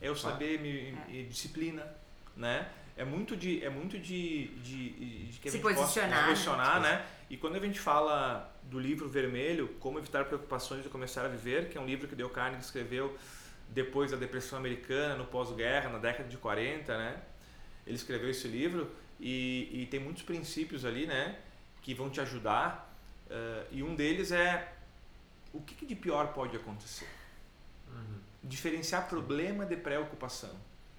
É 0.00 0.08
eu 0.08 0.14
saber 0.14 0.60
me, 0.60 0.92
me- 0.92 1.24
disciplina, 1.24 1.84
né? 2.36 2.68
É 2.96 3.04
muito 3.04 3.36
de, 3.36 3.64
é 3.64 3.68
muito 3.70 3.98
de, 3.98 4.46
de, 4.62 4.90
de 5.26 5.38
que 5.40 5.48
a 5.48 5.50
Se 5.50 5.56
gente 5.58 5.62
possa 5.62 5.80
posicionar, 5.82 6.18
se 6.18 6.22
né? 6.22 6.28
posicionar, 6.28 6.80
né? 6.80 7.06
E 7.30 7.36
quando 7.36 7.56
a 7.56 7.60
gente 7.60 7.80
fala 7.80 8.52
do 8.64 8.78
livro 8.78 9.08
vermelho, 9.08 9.68
Como 9.80 9.98
Evitar 9.98 10.24
Preocupações 10.26 10.84
e 10.84 10.88
Começar 10.88 11.24
a 11.24 11.28
Viver, 11.28 11.68
que 11.70 11.78
é 11.78 11.80
um 11.80 11.86
livro 11.86 12.06
que 12.06 12.14
Dale 12.14 12.30
Carnegie 12.30 12.64
escreveu 12.64 13.16
depois 13.68 14.10
da 14.10 14.16
depressão 14.16 14.58
americana, 14.58 15.16
no 15.16 15.24
pós-guerra, 15.24 15.88
na 15.90 15.98
década 15.98 16.28
de 16.28 16.36
40, 16.36 16.96
né? 16.96 17.22
Ele 17.86 17.96
escreveu 17.96 18.30
esse 18.30 18.48
livro 18.48 18.90
E, 19.20 19.70
e 19.72 19.86
tem 19.86 20.00
muitos 20.00 20.22
princípios 20.22 20.84
ali, 20.84 21.06
né? 21.06 21.38
Que 21.82 21.94
vão 21.94 22.10
te 22.10 22.20
ajudar. 22.20 22.92
eh, 23.30 23.66
e 23.72 23.82
um 23.82 23.94
deles 23.94 24.30
é 24.32 24.72
o 25.52 25.60
que, 25.60 25.74
que 25.74 25.86
de 25.86 25.94
pior 25.94 26.32
pode 26.34 26.56
acontecer? 26.56 27.08
Diferenciar 28.42 29.08
problema 29.08 29.64
de 29.64 29.76
preocupação. 29.76 30.50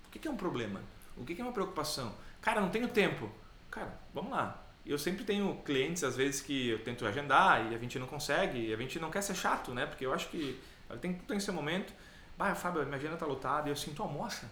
O 0.07 0.09
que, 0.11 0.17
que 0.19 0.27
é 0.27 0.31
um 0.31 0.37
problema? 0.37 0.81
O 1.15 1.23
que, 1.23 1.35
que 1.35 1.41
é 1.41 1.43
uma 1.43 1.53
preocupação? 1.53 2.15
Cara, 2.41 2.59
não 2.59 2.69
tenho 2.69 2.87
tempo. 2.87 3.29
Cara, 3.69 3.99
vamos 4.13 4.31
lá. 4.31 4.64
Eu 4.85 4.99
sempre 4.99 5.23
tenho 5.23 5.55
clientes, 5.65 6.03
às 6.03 6.15
vezes, 6.15 6.41
que 6.41 6.69
eu 6.69 6.83
tento 6.83 7.05
agendar 7.05 7.71
e 7.71 7.75
a 7.75 7.77
gente 7.77 7.97
não 7.97 8.05
consegue, 8.05 8.67
e 8.67 8.73
a 8.73 8.77
gente 8.77 8.99
não 8.99 9.09
quer 9.09 9.21
ser 9.23 9.35
chato, 9.35 9.73
né? 9.73 9.85
Porque 9.85 10.05
eu 10.05 10.13
acho 10.13 10.29
que 10.29 10.61
tem, 11.01 11.13
tem 11.13 11.37
esse 11.37 11.51
momento. 11.51 11.91
Bah, 12.37 12.53
Fábio, 12.53 12.83
minha 12.85 12.97
agenda 12.97 13.17
tá 13.17 13.25
lotada 13.25 13.67
e 13.67 13.71
eu 13.71 13.75
sinto 13.75 14.03
almoça. 14.03 14.49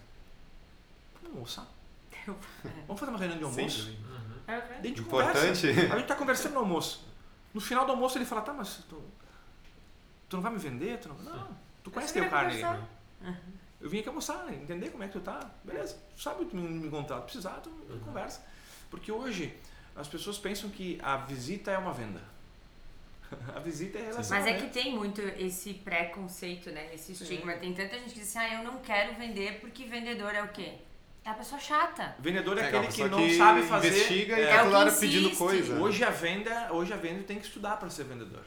Vamos 1.21 1.36
almoçar? 1.36 1.67
Vamos 2.88 2.99
fazer 2.99 3.11
uma 3.11 3.19
reunião 3.19 3.38
de 3.38 3.43
almoço? 3.43 3.86
Sim. 3.86 3.97
É, 4.47 4.59
Daí 4.59 4.79
a 4.79 4.84
gente 4.84 5.01
Importante. 5.01 5.38
conversa. 5.38 5.67
A 5.93 5.97
gente 5.97 6.07
tá 6.07 6.15
conversando 6.15 6.53
no 6.53 6.59
almoço. 6.59 7.05
No 7.53 7.61
final 7.61 7.86
do 7.86 7.91
almoço 7.91 8.17
ele 8.17 8.25
fala, 8.25 8.41
tá, 8.41 8.53
mas 8.53 8.77
tu, 8.89 9.01
tu 10.27 10.38
não 10.38 10.41
vai 10.43 10.51
me 10.51 10.57
vender? 10.57 10.99
Tu 10.99 11.09
não, 11.09 11.15
não 11.15 11.57
tu 11.84 11.91
conhece 11.91 12.13
teu 12.13 12.29
carne. 12.29 12.61
Eu 13.79 13.89
vim 13.89 13.99
aqui 13.99 14.07
almoçar, 14.07 14.51
entender 14.53 14.89
como 14.89 15.03
é 15.03 15.07
que 15.07 15.13
tu 15.13 15.19
tá. 15.19 15.51
Beleza, 15.63 15.97
tu 16.15 16.21
sabe 16.21 16.45
tu 16.45 16.55
me, 16.55 16.67
me 16.67 16.88
encontrar. 16.88 17.17
Se 17.17 17.23
precisar, 17.23 17.59
tu 17.61 17.69
me 17.69 17.99
conversa. 17.99 18.41
Porque 18.89 19.11
hoje 19.11 19.53
as 19.95 20.07
pessoas 20.07 20.37
pensam 20.37 20.69
que 20.69 20.99
a 21.01 21.17
visita 21.17 21.71
é 21.71 21.77
uma 21.77 21.93
venda. 21.93 22.21
a 23.55 23.59
visita 23.59 23.97
é 23.97 24.01
Mas 24.03 24.11
relacionamento. 24.29 24.57
é 24.57 24.67
que 24.67 24.73
tem 24.73 24.95
muito 24.95 25.21
esse 25.21 25.73
preconceito, 25.75 26.69
né? 26.71 26.89
Esse 26.93 27.13
estigma. 27.13 27.53
Tem 27.53 27.73
tanta 27.73 27.97
gente 27.99 28.13
que 28.13 28.19
diz 28.19 28.35
assim, 28.35 28.39
ah, 28.39 28.53
eu 28.55 28.63
não 28.63 28.77
quero 28.79 29.13
vender 29.15 29.59
porque 29.59 29.85
vendedor 29.85 30.33
é 30.33 30.43
o 30.43 30.47
quê? 30.49 30.73
É 31.25 31.29
a 31.29 31.33
pessoa 31.33 31.59
chata. 31.59 32.15
Vendedor 32.19 32.57
é 32.57 32.61
É, 32.63 32.67
aquele 32.67 32.87
que 32.87 33.03
não 33.05 33.17
que 33.17 33.37
sabe 33.37 33.63
fazer. 33.63 33.87
investiga 33.87 34.37
e 34.37 34.41
é, 34.43 34.47
tá 34.57 34.61
o 34.63 34.65
toda 34.65 34.69
que 34.69 34.75
hora 34.75 34.91
pedindo 34.91 35.35
coisa. 35.37 35.73
Hoje 35.79 36.03
a 36.03 36.09
venda, 36.09 36.67
hoje 36.73 36.91
a 36.93 36.97
venda 36.97 37.23
tem 37.23 37.39
que 37.39 37.45
estudar 37.45 37.77
para 37.77 37.89
ser 37.89 38.03
vendedor. 38.03 38.43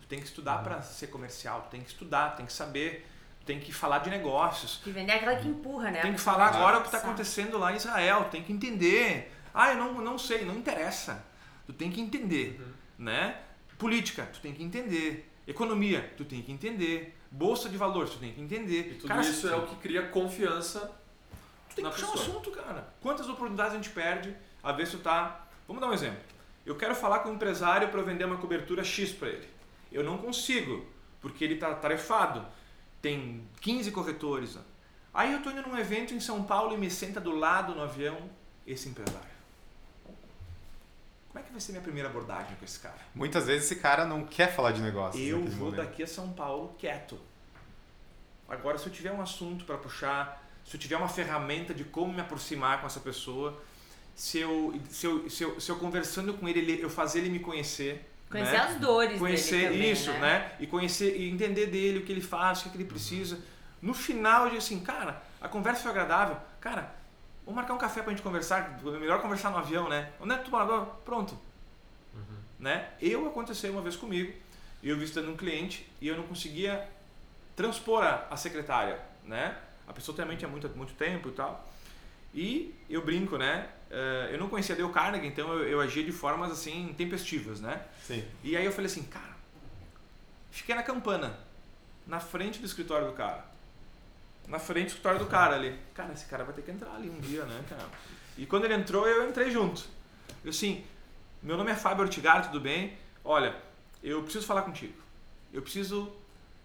Tu 0.00 0.06
tem 0.08 0.18
que 0.18 0.26
estudar 0.26 0.62
para 0.64 0.80
ser 0.82 1.06
comercial, 1.08 1.62
tu 1.62 1.70
tem 1.70 1.82
que 1.82 1.90
estudar, 1.90 2.36
tem 2.36 2.44
que 2.46 2.52
saber, 2.52 3.06
tem 3.46 3.60
que 3.60 3.70
falar 3.72 3.98
de 3.98 4.10
negócios. 4.10 4.80
Que 4.82 4.90
vender 4.90 5.12
é 5.12 5.16
aquela 5.16 5.36
que 5.36 5.46
empurra, 5.46 5.90
né? 5.90 6.00
Tem 6.00 6.12
que 6.14 6.20
falar 6.20 6.46
agora 6.46 6.78
o 6.78 6.80
que 6.80 6.86
está 6.88 6.98
passar. 6.98 7.10
acontecendo 7.12 7.58
lá 7.58 7.70
em 7.72 7.76
Israel, 7.76 8.24
tem 8.30 8.42
que 8.42 8.52
entender. 8.52 9.30
Ah, 9.52 9.72
eu 9.72 9.76
não, 9.76 10.00
não 10.00 10.18
sei, 10.18 10.44
não 10.44 10.56
interessa. 10.56 11.24
Tu 11.66 11.72
tem 11.72 11.90
que 11.90 12.00
entender, 12.00 12.60
né? 12.98 13.40
Política, 13.78 14.26
tu 14.32 14.40
tem 14.40 14.52
que 14.52 14.62
entender. 14.62 15.30
Economia, 15.46 16.12
tu 16.16 16.24
tem 16.24 16.42
que 16.42 16.52
entender. 16.52 17.16
Bolsa 17.30 17.68
de 17.68 17.76
valores, 17.76 18.10
tu 18.10 18.18
tem 18.18 18.32
que 18.32 18.40
entender. 18.40 18.92
E 18.92 18.94
tudo 18.94 19.08
Cara, 19.08 19.20
isso 19.22 19.48
é 19.48 19.56
o 19.56 19.66
que 19.66 19.76
cria 19.76 20.08
confiança 20.08 20.90
Tu 21.68 21.76
tem 21.76 21.84
na 21.84 21.90
que 21.90 21.96
puxar 21.96 22.08
um 22.08 22.12
pessoa. 22.12 22.30
assunto, 22.30 22.50
cara. 22.50 22.92
Quantas 23.00 23.28
oportunidades 23.28 23.72
a 23.72 23.76
gente 23.76 23.90
perde? 23.90 24.34
A 24.62 24.72
ver 24.72 24.86
se 24.86 24.96
tu 24.96 25.02
tá. 25.02 25.46
Vamos 25.66 25.80
dar 25.80 25.88
um 25.88 25.92
exemplo. 25.92 26.18
Eu 26.66 26.76
quero 26.76 26.94
falar 26.94 27.20
com 27.20 27.30
um 27.30 27.34
empresário 27.34 27.88
para 27.88 28.02
vender 28.02 28.24
uma 28.24 28.36
cobertura 28.36 28.82
X 28.84 29.12
para 29.12 29.28
ele. 29.28 29.48
Eu 29.90 30.04
não 30.04 30.18
consigo, 30.18 30.84
porque 31.20 31.44
ele 31.44 31.56
tá 31.56 31.72
tarefado. 31.74 32.44
Tem 33.00 33.46
15 33.60 33.90
corretores. 33.92 34.58
Aí 35.14 35.32
eu 35.32 35.42
tô 35.42 35.50
indo 35.50 35.62
num 35.62 35.78
evento 35.78 36.12
em 36.12 36.20
São 36.20 36.42
Paulo 36.42 36.74
e 36.74 36.78
me 36.78 36.90
senta 36.90 37.20
do 37.20 37.34
lado 37.34 37.74
no 37.74 37.82
avião 37.82 38.28
esse 38.66 38.88
empresário. 38.88 39.29
Como 41.30 41.38
é 41.38 41.46
que 41.46 41.52
vai 41.52 41.60
ser 41.60 41.72
minha 41.72 41.82
primeira 41.82 42.08
abordagem 42.08 42.56
com 42.56 42.64
esse 42.64 42.80
cara? 42.80 42.98
Muitas 43.14 43.46
vezes 43.46 43.66
esse 43.66 43.76
cara 43.76 44.04
não 44.04 44.24
quer 44.24 44.52
falar 44.52 44.72
de 44.72 44.80
negócio. 44.80 45.20
Eu 45.20 45.44
vou 45.44 45.70
momento. 45.70 45.76
daqui 45.76 46.02
a 46.02 46.06
São 46.06 46.32
Paulo 46.32 46.74
quieto. 46.76 47.18
Agora, 48.48 48.76
se 48.76 48.86
eu 48.86 48.92
tiver 48.92 49.12
um 49.12 49.22
assunto 49.22 49.64
para 49.64 49.78
puxar, 49.78 50.44
se 50.64 50.76
eu 50.76 50.80
tiver 50.80 50.96
uma 50.96 51.08
ferramenta 51.08 51.72
de 51.72 51.84
como 51.84 52.12
me 52.12 52.20
aproximar 52.20 52.80
com 52.80 52.86
essa 52.88 52.98
pessoa, 52.98 53.62
se 54.12 54.40
eu, 54.40 54.74
se 54.90 55.06
eu, 55.06 55.30
se 55.30 55.44
eu, 55.44 55.60
se 55.60 55.70
eu 55.70 55.76
conversando 55.76 56.34
com 56.34 56.48
ele, 56.48 56.82
eu 56.82 56.90
fazer 56.90 57.20
ele 57.20 57.30
me 57.30 57.38
conhecer. 57.38 58.12
Conhecer 58.28 58.52
né? 58.52 58.58
as 58.58 58.80
dores 58.80 59.18
Conhecer 59.18 59.56
dele 59.56 59.74
também, 59.74 59.92
isso, 59.92 60.12
né? 60.14 60.52
E 60.58 60.66
conhecer 60.66 61.16
e 61.16 61.30
entender 61.30 61.66
dele 61.66 61.98
o 62.00 62.02
que 62.04 62.10
ele 62.10 62.20
faz, 62.20 62.60
o 62.60 62.62
que, 62.64 62.70
que 62.70 62.76
ele 62.76 62.84
precisa. 62.84 63.38
No 63.80 63.94
final, 63.94 64.42
eu 64.42 64.46
digo 64.50 64.58
assim, 64.58 64.80
cara, 64.80 65.22
a 65.40 65.48
conversa 65.48 65.82
foi 65.82 65.92
agradável. 65.92 66.36
Cara, 66.60 66.92
vamos 67.44 67.56
marcar 67.56 67.74
um 67.74 67.78
café 67.78 68.02
pra 68.02 68.10
gente 68.10 68.22
conversar. 68.22 68.80
É 68.84 68.98
melhor 68.98 69.20
conversar 69.20 69.50
no 69.50 69.58
avião, 69.58 69.88
né? 69.88 70.12
Onde 70.20 70.34
é 70.34 70.38
que 70.38 70.44
tu? 70.44 70.50
Pronto. 71.04 71.38
Né? 72.58 72.90
Eu 73.00 73.26
aconteceu 73.26 73.72
uma 73.72 73.80
vez 73.80 73.96
comigo, 73.96 74.32
eu 74.82 74.98
visitando 74.98 75.30
um 75.30 75.36
cliente 75.36 75.90
e 76.00 76.08
eu 76.08 76.16
não 76.16 76.24
conseguia 76.24 76.86
transpor 77.56 78.02
a, 78.02 78.26
a 78.30 78.36
secretária, 78.36 79.00
né? 79.24 79.56
A 79.88 79.92
pessoa 79.92 80.14
também 80.14 80.36
tinha 80.36 80.48
muito, 80.48 80.68
muito 80.70 80.92
tempo 80.94 81.30
e 81.30 81.32
tal. 81.32 81.66
E 82.34 82.74
eu 82.88 83.04
brinco, 83.04 83.36
né? 83.36 83.68
Eh, 83.90 84.30
eu 84.32 84.38
não 84.38 84.48
conhecia 84.48 84.76
Dale 84.76 84.92
Carnegie, 84.92 85.26
então 85.26 85.52
eu, 85.52 85.68
eu 85.68 85.80
agia 85.80 86.04
de 86.04 86.12
formas 86.12 86.52
assim 86.52 86.94
tempestivas, 86.96 87.60
né? 87.60 87.82
Sim. 88.04 88.24
E 88.44 88.56
aí 88.56 88.64
eu 88.64 88.70
falei 88.70 88.86
assim, 88.86 89.02
cara, 89.02 89.34
fiquei 90.50 90.74
na 90.74 90.82
campana, 90.82 91.38
na 92.06 92.20
frente 92.20 92.60
do 92.60 92.66
escritório 92.66 93.08
do 93.08 93.14
cara. 93.14 93.44
Na 94.50 94.58
frente 94.58 94.86
do 94.86 94.88
escritório 94.88 95.20
do 95.20 95.26
cara 95.26 95.54
ali. 95.54 95.78
Cara, 95.94 96.12
esse 96.12 96.26
cara 96.26 96.42
vai 96.42 96.52
ter 96.52 96.62
que 96.62 96.70
entrar 96.72 96.92
ali 96.94 97.08
um 97.08 97.20
dia, 97.20 97.44
né, 97.44 97.64
cara? 97.68 97.88
E 98.36 98.44
quando 98.44 98.64
ele 98.64 98.74
entrou, 98.74 99.06
eu 99.06 99.28
entrei 99.28 99.50
junto. 99.50 99.84
Eu 100.44 100.50
assim, 100.50 100.84
meu 101.40 101.56
nome 101.56 101.70
é 101.70 101.76
Fábio 101.76 102.02
Ortigar, 102.02 102.46
tudo 102.46 102.60
bem? 102.60 102.98
Olha, 103.24 103.54
eu 104.02 104.22
preciso 104.22 104.46
falar 104.46 104.62
contigo. 104.62 104.94
Eu 105.52 105.62
preciso 105.62 106.12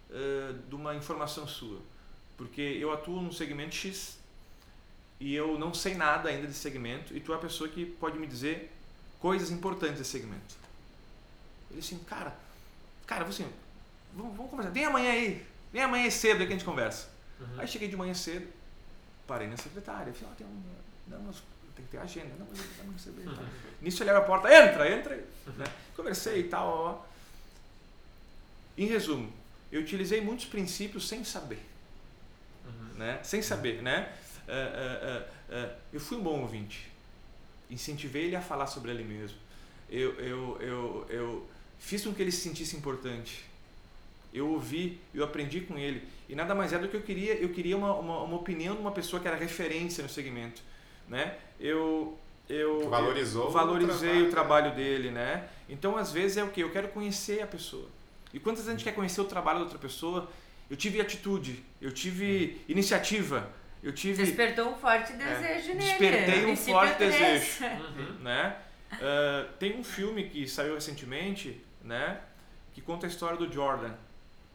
eh, 0.09 0.55
de 0.67 0.73
uma 0.73 0.95
informação 0.95 1.47
sua. 1.47 1.79
Porque 2.35 2.61
eu 2.61 2.91
atuo 2.91 3.21
num 3.21 3.31
segmento 3.31 3.75
X 3.75 4.17
e 5.19 5.35
eu 5.35 5.57
não 5.59 5.73
sei 5.73 5.93
nada 5.93 6.29
ainda 6.29 6.47
desse 6.47 6.59
segmento 6.59 7.15
e 7.15 7.19
tu 7.19 7.33
é 7.33 7.35
a 7.35 7.39
pessoa 7.39 7.69
que 7.69 7.85
pode 7.85 8.17
me 8.17 8.25
dizer 8.25 8.71
coisas 9.19 9.51
importantes 9.51 9.99
desse 9.99 10.11
segmento. 10.11 10.55
Ele 11.69 11.79
assim, 11.79 11.99
cara, 11.99 12.35
cara, 13.05 13.25
assim, 13.25 13.47
vamos, 14.13 14.35
vamos 14.35 14.49
conversar. 14.49 14.71
Vem 14.71 14.85
amanhã 14.85 15.11
aí, 15.11 15.45
vem 15.71 15.83
amanhã 15.83 16.09
cedo 16.09 16.39
que 16.39 16.43
a 16.45 16.51
gente 16.51 16.65
conversa. 16.65 17.14
Aí 17.57 17.67
cheguei 17.67 17.87
de 17.87 17.97
manhã 17.97 18.13
cedo, 18.13 18.47
parei 19.27 19.47
na 19.47 19.57
secretária, 19.57 20.13
falei, 20.13 20.29
ah, 20.31 20.35
tem 20.37 20.47
um, 20.47 20.63
não, 21.07 21.33
tem 21.75 21.85
que 21.85 21.91
ter 21.91 21.97
agenda, 21.97 22.33
não, 22.39 22.47
mas 22.49 22.59
eu 22.59 22.85
não 22.85 22.93
receber. 22.93 23.21
e 23.21 23.25
tal. 23.25 23.43
Nisso 23.81 24.03
ele 24.03 24.09
abre 24.09 24.23
a 24.23 24.25
porta, 24.25 24.47
entra, 24.53 24.91
entra. 24.91 25.15
Né? 25.57 25.65
Conversei 25.95 26.41
e 26.41 26.43
tal, 26.45 26.67
ó, 26.67 26.91
ó. 26.91 27.05
Em 28.77 28.87
resumo, 28.87 29.31
eu 29.71 29.81
utilizei 29.81 30.21
muitos 30.21 30.45
princípios 30.45 31.07
sem 31.07 31.23
saber. 31.23 31.59
Né? 32.95 33.21
Sem 33.23 33.41
saber, 33.41 33.81
né? 33.81 34.13
Ah, 34.47 34.51
ah, 34.51 35.27
ah, 35.49 35.75
eu 35.91 35.99
fui 35.99 36.17
um 36.17 36.23
bom 36.23 36.41
ouvinte. 36.41 36.91
Incentivei 37.69 38.25
ele 38.25 38.35
a 38.35 38.41
falar 38.41 38.67
sobre 38.67 38.91
ele 38.91 39.03
mesmo. 39.03 39.37
Eu, 39.89 40.13
eu, 40.19 40.61
eu, 40.61 41.07
eu 41.09 41.49
fiz 41.77 42.03
com 42.03 42.13
que 42.13 42.21
ele 42.21 42.31
se 42.31 42.41
sentisse 42.41 42.75
importante. 42.75 43.45
Eu 44.35 44.49
ouvi, 44.49 44.99
eu 45.13 45.23
aprendi 45.23 45.61
com 45.61 45.77
ele. 45.77 46.03
E 46.27 46.35
nada 46.35 46.53
mais 46.53 46.73
é 46.73 46.77
do 46.77 46.89
que 46.89 46.97
eu 46.97 47.01
queria, 47.01 47.35
eu 47.35 47.49
queria 47.49 47.77
uma, 47.77 47.93
uma, 47.95 48.23
uma 48.23 48.35
opinião 48.35 48.75
de 48.75 48.81
uma 48.81 48.91
pessoa 48.91 49.21
que 49.21 49.27
era 49.27 49.37
referência 49.37 50.03
no 50.03 50.09
segmento. 50.09 50.61
Né? 51.07 51.37
Eu, 51.59 52.19
eu, 52.49 52.89
valorizou 52.89 53.43
eu 53.43 53.49
o 53.49 53.51
valorizei 53.51 54.09
trabalho, 54.09 54.27
o 54.27 54.31
trabalho 54.31 54.75
dele, 54.75 55.09
né? 55.09 55.47
Então, 55.69 55.95
às 55.95 56.11
vezes 56.11 56.35
é 56.35 56.43
o 56.43 56.49
que 56.49 56.61
eu 56.61 56.69
quero 56.69 56.89
conhecer 56.89 57.41
a 57.41 57.47
pessoa. 57.47 57.87
E 58.33 58.39
quantas 58.39 58.65
vezes 58.65 58.69
a 58.69 58.77
gente 58.77 58.83
quer 58.83 58.93
conhecer 58.93 59.21
o 59.21 59.25
trabalho 59.25 59.59
da 59.59 59.63
outra 59.65 59.79
pessoa? 59.79 60.29
Eu 60.69 60.75
tive 60.75 60.99
atitude, 60.99 61.63
eu 61.79 61.91
tive 61.91 62.61
iniciativa, 62.67 63.49
eu 63.81 63.93
tive 63.93 64.25
Despertou 64.25 64.71
um 64.71 64.75
forte 64.75 65.13
desejo 65.13 65.67
nele. 65.69 65.79
despertei 65.79 66.45
um 66.45 66.55
forte 66.57 66.97
desejo, 66.97 67.63
né? 68.19 68.57
Ah, 68.91 69.45
tem 69.59 69.79
um 69.79 69.83
filme 69.83 70.27
que 70.29 70.47
saiu 70.47 70.73
recentemente, 70.73 71.61
né? 71.83 72.19
Que 72.73 72.81
conta 72.81 73.05
a 73.05 73.09
história 73.09 73.37
do 73.37 73.51
Jordan, 73.51 73.93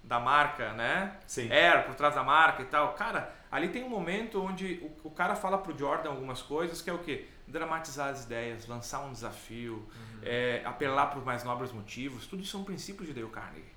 da 0.03 0.19
marca, 0.19 0.73
né? 0.73 1.17
Sim. 1.27 1.51
Air 1.51 1.87
por 1.87 1.95
trás 1.95 2.15
da 2.15 2.23
marca 2.23 2.63
e 2.63 2.67
tal. 2.67 2.95
Cara, 2.95 3.33
ali 3.51 3.69
tem 3.69 3.85
um 3.85 3.89
momento 3.89 4.43
onde 4.43 4.81
o, 5.05 5.09
o 5.09 5.11
cara 5.11 5.35
fala 5.35 5.59
pro 5.59 5.77
Jordan 5.77 6.11
algumas 6.11 6.43
coisas 6.43 6.83
que 6.83 6.91
é 6.91 6.93
o 6.93 6.99
quê? 6.99 7.27
Dramatizar 7.47 8.09
as 8.09 8.25
ideias, 8.25 8.67
lançar 8.67 9.01
um 9.01 9.13
desafio, 9.13 9.89
é, 10.23 10.63
apelar 10.65 11.07
para 11.07 11.19
os 11.19 11.25
mais 11.25 11.45
nobres 11.45 11.73
motivos. 11.73 12.27
Tudo 12.27 12.43
isso 12.43 12.53
são 12.53 12.65
princípios 12.65 13.09
de 13.09 13.15
Dale 13.15 13.29
Carnegie. 13.29 13.73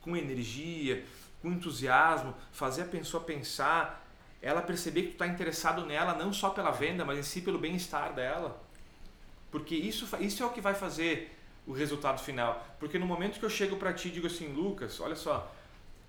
Com 0.00 0.16
energia, 0.16 1.04
com 1.42 1.48
entusiasmo, 1.48 2.34
fazer 2.52 2.82
a 2.82 2.86
pessoa 2.86 3.22
pensar, 3.22 4.06
ela 4.40 4.62
perceber 4.62 5.02
que 5.02 5.08
tu 5.08 5.12
está 5.12 5.26
interessado 5.26 5.84
nela 5.84 6.14
não 6.14 6.32
só 6.32 6.50
pela 6.50 6.70
venda, 6.70 7.04
mas 7.04 7.18
em 7.18 7.22
si 7.22 7.40
pelo 7.40 7.58
bem-estar 7.58 8.12
dela. 8.12 8.60
Porque 9.50 9.74
isso, 9.74 10.08
isso 10.20 10.42
é 10.42 10.46
o 10.46 10.50
que 10.50 10.60
vai 10.60 10.74
fazer 10.74 11.37
o 11.68 11.72
resultado 11.72 12.18
final. 12.20 12.66
Porque 12.80 12.98
no 12.98 13.06
momento 13.06 13.38
que 13.38 13.44
eu 13.44 13.50
chego 13.50 13.76
para 13.76 13.92
ti 13.92 14.08
e 14.08 14.10
digo 14.10 14.26
assim, 14.26 14.48
Lucas, 14.48 14.98
olha 15.00 15.14
só, 15.14 15.54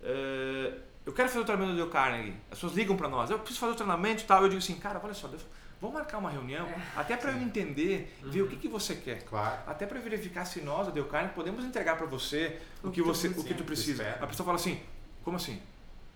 eh, 0.02 0.74
eu 1.06 1.12
quero 1.12 1.28
fazer 1.28 1.42
o 1.42 1.46
treinamento 1.46 1.76
do 1.76 1.80
Dale 1.80 1.92
Carnegie. 1.92 2.34
As 2.50 2.58
pessoas 2.58 2.74
ligam 2.74 2.96
para 2.96 3.10
nós, 3.10 3.30
eu 3.30 3.38
preciso 3.38 3.60
fazer 3.60 3.74
o 3.74 3.76
treinamento 3.76 4.24
e 4.24 4.26
tal. 4.26 4.42
Eu 4.42 4.50
digo 4.50 4.60
assim, 4.60 4.76
cara, 4.76 5.00
olha 5.04 5.14
só, 5.14 5.28
Deus, 5.28 5.46
vamos 5.82 5.96
marcar 5.96 6.18
uma 6.18 6.30
reunião, 6.30 6.66
até 6.96 7.18
para 7.18 7.32
eu 7.32 7.42
entender, 7.42 8.18
ver 8.24 8.42
o 8.42 8.48
que, 8.48 8.56
que 8.56 8.68
você 8.70 8.96
quer. 8.96 9.24
Claro. 9.24 9.60
Até 9.68 9.86
para 9.86 10.00
verificar 10.00 10.46
se 10.46 10.62
nós, 10.62 10.88
a 10.88 10.92
Dale 10.92 11.08
Carnegie, 11.10 11.36
podemos 11.36 11.66
entregar 11.66 11.98
para 11.98 12.08
você 12.08 12.58
o 12.82 12.90
que, 12.90 13.02
você, 13.02 13.28
o 13.28 13.44
que 13.44 13.54
tu 13.54 13.66
precisa. 13.66 14.04
espera. 14.04 14.24
A 14.24 14.28
pessoa 14.28 14.46
fala 14.46 14.58
assim, 14.58 14.82
como 15.24 15.36
assim? 15.36 15.62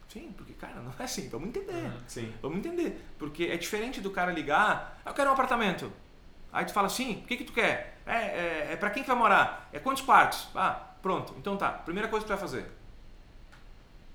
Sim, 0.07 0.31
porque, 0.37 0.53
cara, 0.53 0.75
não 0.75 0.93
é 0.97 1.03
assim. 1.03 1.27
Vamos 1.27 1.49
entender. 1.49 1.73
Uhum. 1.73 1.99
Sim. 2.07 2.31
Vamos 2.41 2.59
entender. 2.59 3.03
Porque 3.17 3.45
é 3.45 3.57
diferente 3.57 3.99
do 3.99 4.11
cara 4.11 4.31
ligar, 4.31 5.01
ah, 5.03 5.09
eu 5.09 5.13
quero 5.13 5.29
um 5.29 5.33
apartamento. 5.33 5.91
Aí 6.51 6.63
tu 6.65 6.71
fala 6.71 6.85
assim, 6.85 7.23
o 7.23 7.27
que 7.27 7.37
que 7.37 7.43
tu 7.43 7.51
quer? 7.51 7.92
É, 8.05 8.15
é, 8.15 8.67
é 8.73 8.75
pra 8.75 8.89
quem 8.89 9.03
que 9.03 9.07
vai 9.07 9.17
morar? 9.17 9.69
É 9.71 9.79
quantos 9.79 10.03
quartos? 10.03 10.47
Ah, 10.55 10.71
pronto. 11.01 11.33
Então 11.37 11.57
tá, 11.57 11.69
primeira 11.71 12.07
coisa 12.09 12.25
que 12.25 12.27
tu 12.27 12.35
vai 12.35 12.41
fazer. 12.41 12.63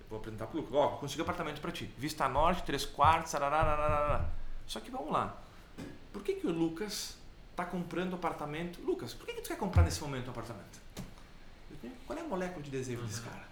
Eu 0.01 0.07
vou 0.09 0.19
apresentar 0.19 0.47
pro 0.47 0.59
Lucas. 0.59 0.75
Ó, 0.75 0.89
consegui 0.97 1.21
um 1.21 1.25
apartamento 1.25 1.61
pra 1.61 1.73
ti. 1.73 1.93
Vista 1.97 2.29
norte, 2.29 2.63
três 2.63 2.85
quartos, 2.85 3.31
sarararararara. 3.31 4.29
Só 4.67 4.81
que 4.81 4.91
vamos 4.91 5.13
lá. 5.13 5.37
Por 6.13 6.23
que 6.23 6.35
que 6.35 6.47
o 6.47 6.53
Lucas 6.53 7.17
tá 7.57 7.65
comprando 7.65 8.15
apartamento? 8.15 8.81
Lucas, 8.83 9.15
por 9.15 9.27
que 9.27 9.35
que 9.35 9.43
tu 9.43 9.49
quer 9.49 9.59
comprar 9.59 9.83
nesse 9.83 10.01
momento 10.01 10.29
um 10.29 10.31
apartamento? 10.31 10.79
Qual 12.07 12.19
é 12.19 12.23
a 12.23 12.25
molécula 12.25 12.63
de 12.63 12.71
desejo 12.71 13.03
desse 13.03 13.21
cara? 13.21 13.47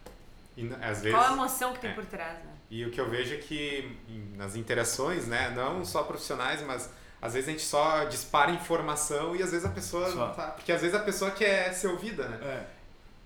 E 0.56 0.66
às 0.82 1.02
vezes. 1.02 1.18
Qual 1.18 1.28
a 1.28 1.32
emoção 1.32 1.72
que 1.74 1.80
tem 1.80 1.90
é. 1.90 1.94
por 1.94 2.06
trás, 2.06 2.38
né? 2.44 2.52
E 2.70 2.84
o 2.84 2.90
que 2.90 3.00
eu 3.00 3.08
vejo 3.08 3.34
é 3.34 3.36
que 3.38 3.96
nas 4.34 4.56
interações, 4.56 5.26
né, 5.26 5.50
não 5.50 5.84
só 5.84 6.02
profissionais, 6.02 6.62
mas 6.62 6.90
às 7.20 7.34
vezes 7.34 7.48
a 7.48 7.52
gente 7.52 7.64
só 7.64 8.04
dispara 8.04 8.50
informação 8.50 9.34
e 9.34 9.42
às 9.42 9.50
vezes 9.50 9.64
a 9.64 9.70
pessoa 9.70 10.10
Só. 10.10 10.26
não 10.26 10.34
tá. 10.34 10.48
Porque 10.48 10.70
às 10.70 10.80
vezes 10.80 10.94
a 10.94 11.00
pessoa 11.02 11.30
quer 11.30 11.72
ser 11.72 11.88
ouvida, 11.88 12.28
né? 12.28 12.38
É. 12.42 12.76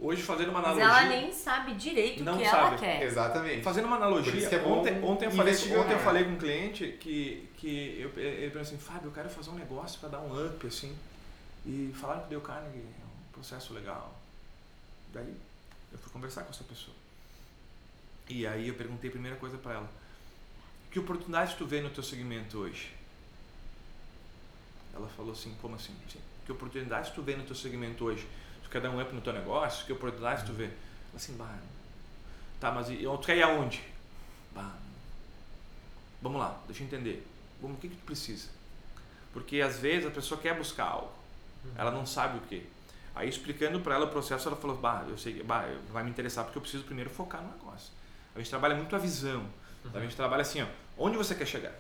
Hoje, 0.03 0.23
fazendo 0.23 0.49
uma 0.49 0.63
Mas 0.63 0.79
analogia... 0.79 1.03
ela 1.03 1.09
nem 1.09 1.31
sabe 1.31 1.75
direito 1.75 2.23
o 2.23 2.39
que 2.39 2.45
sabe. 2.47 2.69
ela 2.69 2.79
quer. 2.79 3.03
Exatamente. 3.03 3.63
Fazendo 3.63 3.85
uma 3.85 3.97
analogia, 3.97 4.33
é 4.33 4.63
ontem, 4.65 5.05
ontem, 5.05 5.27
eu 5.27 5.31
falei, 5.31 5.55
ontem 5.55 5.75
eu 5.75 5.85
né? 5.85 5.99
falei 5.99 6.25
com 6.25 6.31
um 6.31 6.39
cliente 6.39 6.97
que, 6.99 7.51
que 7.59 8.01
eu, 8.01 8.11
ele 8.19 8.47
pensou 8.47 8.63
assim, 8.63 8.79
Fábio, 8.79 9.09
eu 9.09 9.13
quero 9.13 9.29
fazer 9.29 9.51
um 9.51 9.57
negócio 9.57 10.01
para 10.01 10.09
dar 10.09 10.21
um 10.21 10.47
up, 10.47 10.67
assim. 10.67 10.97
E 11.67 11.93
falaram 12.01 12.21
que 12.21 12.35
o 12.35 12.41
Dale 12.41 12.43
Carnegie 12.43 12.79
é 12.79 13.05
um 13.05 13.33
processo 13.33 13.75
legal. 13.75 14.19
Daí 15.13 15.35
eu 15.93 15.99
fui 15.99 16.11
conversar 16.11 16.45
com 16.45 16.51
essa 16.51 16.65
pessoa. 16.65 16.97
E 18.27 18.47
aí 18.47 18.69
eu 18.69 18.75
perguntei 18.75 19.11
a 19.11 19.13
primeira 19.13 19.37
coisa 19.37 19.59
para 19.59 19.75
ela. 19.75 19.91
Que 20.91 20.99
oportunidade 20.99 21.57
tu 21.57 21.67
vê 21.67 21.83
no 21.83 21.91
teu 21.91 22.03
segmento 22.03 22.57
hoje? 22.57 23.00
Ela 25.01 25.09
falou 25.09 25.33
assim, 25.33 25.57
como 25.61 25.75
assim? 25.77 25.95
Sim. 26.09 26.21
Que 26.45 26.53
oportunidade 26.53 27.13
tu 27.13 27.23
vê 27.23 27.37
no 27.37 27.45
teu 27.45 27.57
segmento 27.57 28.05
hoje? 28.05 28.27
Tu 28.63 28.71
quer 28.71 28.81
dar 28.81 28.91
um 28.91 29.01
up 29.01 29.13
no 29.15 29.21
teu 29.21 29.33
negócio? 29.33 29.87
Que 29.87 29.93
oportunidade 29.93 30.45
tu 30.45 30.53
vê? 30.53 30.65
Ela 30.65 30.75
assim, 31.17 31.37
bah, 31.37 31.59
Tá, 32.61 32.71
mas 32.71 32.91
e, 32.91 32.99
tu 32.99 33.19
quer 33.19 33.39
ir 33.39 33.43
aonde? 33.43 33.83
Bah, 34.55 34.75
vamos 36.21 36.39
lá, 36.39 36.61
deixa 36.67 36.83
eu 36.83 36.87
entender. 36.87 37.27
Vamos, 37.61 37.79
o 37.79 37.81
que, 37.81 37.89
que 37.89 37.97
tu 37.97 38.05
precisa? 38.05 38.49
Porque 39.33 39.61
às 39.63 39.79
vezes 39.79 40.07
a 40.07 40.11
pessoa 40.11 40.39
quer 40.39 40.55
buscar 40.57 40.85
algo, 40.85 41.13
ela 41.77 41.91
não 41.91 42.05
sabe 42.05 42.39
o 42.39 42.41
que. 42.43 42.69
Aí 43.15 43.29
explicando 43.29 43.81
para 43.81 43.95
ela 43.95 44.07
o 44.07 44.11
processo, 44.11 44.49
ela 44.49 44.57
falou: 44.57 44.77
Bah, 44.77 45.05
eu 45.09 45.17
sei, 45.17 45.43
bah, 45.43 45.65
vai 45.91 46.05
me 46.05 46.11
interessar 46.11 46.45
porque 46.45 46.59
eu 46.59 46.63
preciso 46.63 46.85
primeiro 46.85 47.09
focar 47.09 47.43
no 47.43 47.51
negócio. 47.51 47.91
A 48.35 48.39
gente 48.39 48.51
trabalha 48.51 48.75
muito 48.75 48.95
a 48.95 48.99
visão. 48.99 49.45
A 49.95 50.01
gente 50.01 50.15
trabalha 50.15 50.43
assim: 50.43 50.63
ó, 50.63 50.67
onde 50.99 51.17
você 51.17 51.35
quer 51.35 51.47
chegar? 51.47 51.73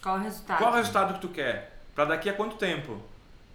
Qual 0.00 0.16
o 0.16 0.20
resultado? 0.20 0.58
Qual 0.58 0.70
é 0.70 0.72
o 0.72 0.76
resultado 0.76 1.14
que 1.14 1.20
tu 1.20 1.28
quer? 1.28 1.71
Para 1.94 2.06
daqui 2.06 2.28
a 2.28 2.32
quanto 2.32 2.56
tempo? 2.56 3.02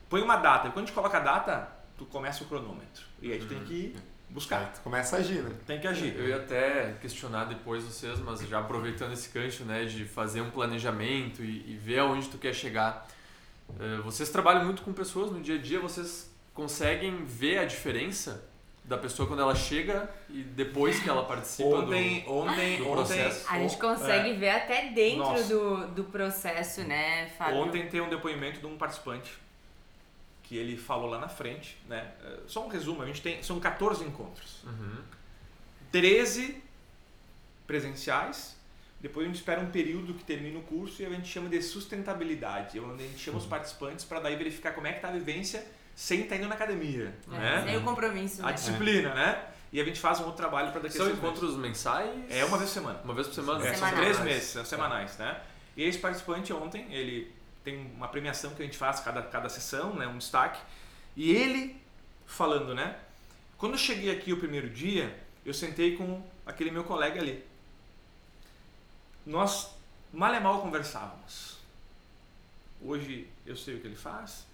Põe 0.10 0.22
uma 0.22 0.38
data. 0.38 0.68
E 0.68 0.72
quando 0.72 0.86
a 0.86 0.88
gente 0.88 0.96
coloca 0.96 1.18
a 1.18 1.22
data, 1.22 1.70
tu 1.98 2.06
começa 2.06 2.44
o 2.44 2.48
cronômetro. 2.48 3.06
E 3.22 3.32
aí 3.32 3.40
tu 3.40 3.48
tem 3.48 3.64
que 3.64 3.94
Aí 3.96 3.96
buscar, 4.30 4.74
tu 4.74 4.82
começa 4.82 5.16
a 5.16 5.20
agir, 5.20 5.42
né? 5.42 5.56
tem 5.66 5.80
que 5.80 5.88
agir. 5.88 6.16
Eu 6.16 6.28
ia 6.28 6.38
até 6.38 6.94
questionar 7.02 7.46
depois 7.46 7.84
vocês, 7.84 8.20
mas 8.20 8.42
já 8.42 8.60
aproveitando 8.60 9.14
esse 9.14 9.30
gancho, 9.30 9.64
né, 9.64 9.86
de 9.86 10.06
fazer 10.06 10.42
um 10.42 10.50
planejamento 10.50 11.44
e, 11.44 11.72
e 11.72 11.78
ver 11.78 12.00
aonde 12.00 12.28
tu 12.28 12.38
quer 12.38 12.54
chegar. 12.54 13.08
Eh, 13.80 13.98
vocês 14.04 14.30
trabalham 14.30 14.66
muito 14.66 14.82
com 14.82 14.94
pessoas 14.94 15.32
no 15.32 15.42
dia 15.42 15.56
a 15.56 15.58
dia, 15.58 15.80
vocês 15.80 16.32
conseguem 16.54 17.26
ver 17.26 17.60
a 17.60 17.66
diferença 17.66 18.44
da 18.88 18.98
pessoa 18.98 19.28
quando 19.28 19.42
ela 19.42 19.54
chega 19.54 20.10
e 20.30 20.42
depois 20.42 20.98
que 21.00 21.10
ela 21.10 21.26
participa 21.26 21.68
Ontem, 21.68 22.24
ontem, 22.26 22.78
do 22.78 22.88
ontem, 22.88 22.92
processo. 22.94 23.46
A 23.50 23.60
gente 23.60 23.78
consegue 23.78 24.34
ver 24.34 24.50
até 24.50 24.90
dentro 24.92 25.18
Nossa. 25.18 25.44
do, 25.44 25.88
do 25.88 26.04
processo, 26.06 26.82
né, 26.84 27.28
Fábio? 27.38 27.58
Ontem 27.58 27.88
tem 27.90 28.00
um 28.00 28.10
depoimento 28.10 28.62
de 28.62 28.66
um 28.66 28.78
participante 28.78 29.38
que 30.42 30.56
ele 30.56 30.78
falou 30.78 31.10
lá 31.10 31.20
na 31.20 31.28
frente, 31.28 31.78
né? 31.90 32.14
Eh, 32.24 32.40
Só 32.48 32.66
um 32.66 32.70
resumo, 32.70 33.02
a 33.02 33.06
gente 33.06 33.22
tem 33.22 33.44
são 33.44 33.60
14 33.60 34.06
encontros. 34.06 34.62
do... 34.64 34.70
Uhum. 34.70 35.04
13 35.92 36.64
presenciais. 37.66 38.56
Depois 39.02 39.26
a 39.26 39.28
gente 39.28 39.40
espera 39.40 39.60
um 39.60 39.70
período 39.70 40.14
que 40.14 40.24
termina 40.24 40.58
o 40.60 40.64
curso 40.64 41.02
e 41.02 41.06
a 41.06 41.10
gente 41.10 41.28
chama 41.28 41.50
de 41.50 41.62
sustentabilidade, 41.62 42.80
onde 42.80 43.04
a 43.04 43.08
gente 43.08 43.20
chama 43.20 43.38
os 43.38 43.46
participantes 43.46 44.06
para 44.06 44.22
daí 44.22 44.36
verificar 44.38 44.74
como 44.74 44.88
é 44.88 44.94
que 44.94 45.02
tá 45.02 45.10
a 45.10 45.12
vivência 45.12 45.64
sem 45.98 46.22
estar 46.22 46.36
indo 46.36 46.48
na 46.48 46.54
academia, 46.54 47.12
É, 47.28 47.38
né? 47.40 47.64
Sem 47.66 47.78
o 47.78 47.82
compromisso, 47.84 48.44
A 48.44 48.48
né? 48.48 48.54
disciplina, 48.54 49.16
né? 49.16 49.46
E 49.74 49.82
a 49.82 49.84
gente 49.84 50.00
faz 50.00 50.20
um 50.20 50.26
outro 50.26 50.38
trabalho 50.38 50.72
para 50.72 50.82
daqui 50.82 50.94
a 50.96 50.98
São 50.98 51.08
seis 51.08 51.18
meses. 51.20 51.24
encontros 51.40 51.58
mensais? 51.58 52.10
É 52.30 52.46
uma 52.46 52.56
vez 52.60 52.70
por 52.70 52.74
semana. 52.76 53.00
Uma 53.04 53.14
vez 53.16 53.26
por 53.28 53.34
semana? 53.34 53.60
É, 53.66 53.74
são 53.74 53.88
Semanais. 53.90 54.00
três 54.00 54.20
meses, 54.20 54.50
são 54.50 54.64
semanais, 54.64 55.18
né? 55.18 55.42
E 55.76 55.84
esse 55.84 55.98
participante 55.98 56.54
ontem, 56.54 56.88
ele 56.94 57.34
tem 57.64 57.92
uma 57.98 58.08
premiação 58.08 58.54
que 58.54 58.62
a 58.62 58.66
gente 58.66 58.78
faz 58.78 59.00
cada, 59.00 59.24
cada 59.24 59.50
sessão, 59.50 59.96
né? 59.96 60.06
Um 60.08 60.20
destaque. 60.20 60.62
E 61.16 61.32
ele 61.32 61.82
falando, 62.28 62.76
né? 62.76 62.96
Quando 63.58 63.72
eu 63.74 63.78
cheguei 63.80 64.12
aqui 64.16 64.32
o 64.32 64.38
primeiro 64.38 64.70
dia, 64.70 65.18
eu 65.44 65.54
sentei 65.54 65.98
com 65.98 66.22
aquele 66.46 66.70
meu 66.70 66.84
colega 66.84 67.20
ali. 67.20 67.44
Nós 69.26 69.72
mal 70.14 70.34
e 70.34 70.40
mal 70.40 70.62
conversávamos. 70.62 71.58
Hoje 72.82 73.28
eu 73.46 73.56
sei 73.58 73.76
o 73.76 73.80
que 73.82 73.88
ele 73.88 73.96
faz, 73.96 74.46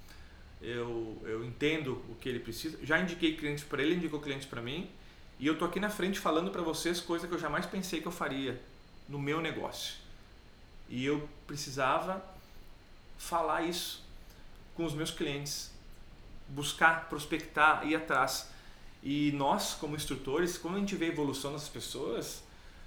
eu, 0.63 1.21
eu 1.25 1.43
entendo 1.43 2.01
o 2.09 2.15
que 2.15 2.29
ele 2.29 2.39
precisa. 2.39 2.79
Já 2.83 2.99
indiquei 2.99 3.35
clientes 3.35 3.63
para 3.63 3.83
ele, 3.83 3.95
indicou 3.95 4.19
clientes 4.19 4.47
para 4.47 4.61
mim. 4.61 4.89
E 5.37 5.45
eu 5.45 5.57
tô 5.57 5.65
aqui 5.65 5.79
na 5.79 5.89
frente 5.89 6.19
falando 6.19 6.49
para 6.49 6.61
vocês 6.61 7.01
coisa 7.01 7.27
que 7.27 7.33
eu 7.33 7.39
jamais 7.39 7.65
pensei 7.65 7.99
que 8.01 8.07
eu 8.07 8.11
faria 8.11 8.61
no 9.09 9.19
meu 9.19 9.41
negócio. 9.41 9.95
E 10.87 11.05
eu 11.05 11.27
precisava 11.45 12.23
falar 13.17 13.63
isso 13.63 14.03
com 14.73 14.85
os 14.85 14.93
meus 14.93 15.11
clientes, 15.11 15.71
buscar, 16.47 17.09
prospectar, 17.09 17.85
ir 17.85 17.95
atrás. 17.95 18.49
E 19.03 19.33
nós, 19.33 19.73
como 19.73 19.95
instrutores, 19.95 20.57
quando 20.57 20.77
a 20.77 20.79
gente 20.79 20.95
vê 20.95 21.05
a 21.05 21.09
evolução 21.09 21.51
das 21.51 21.67
pessoas, 21.67 22.41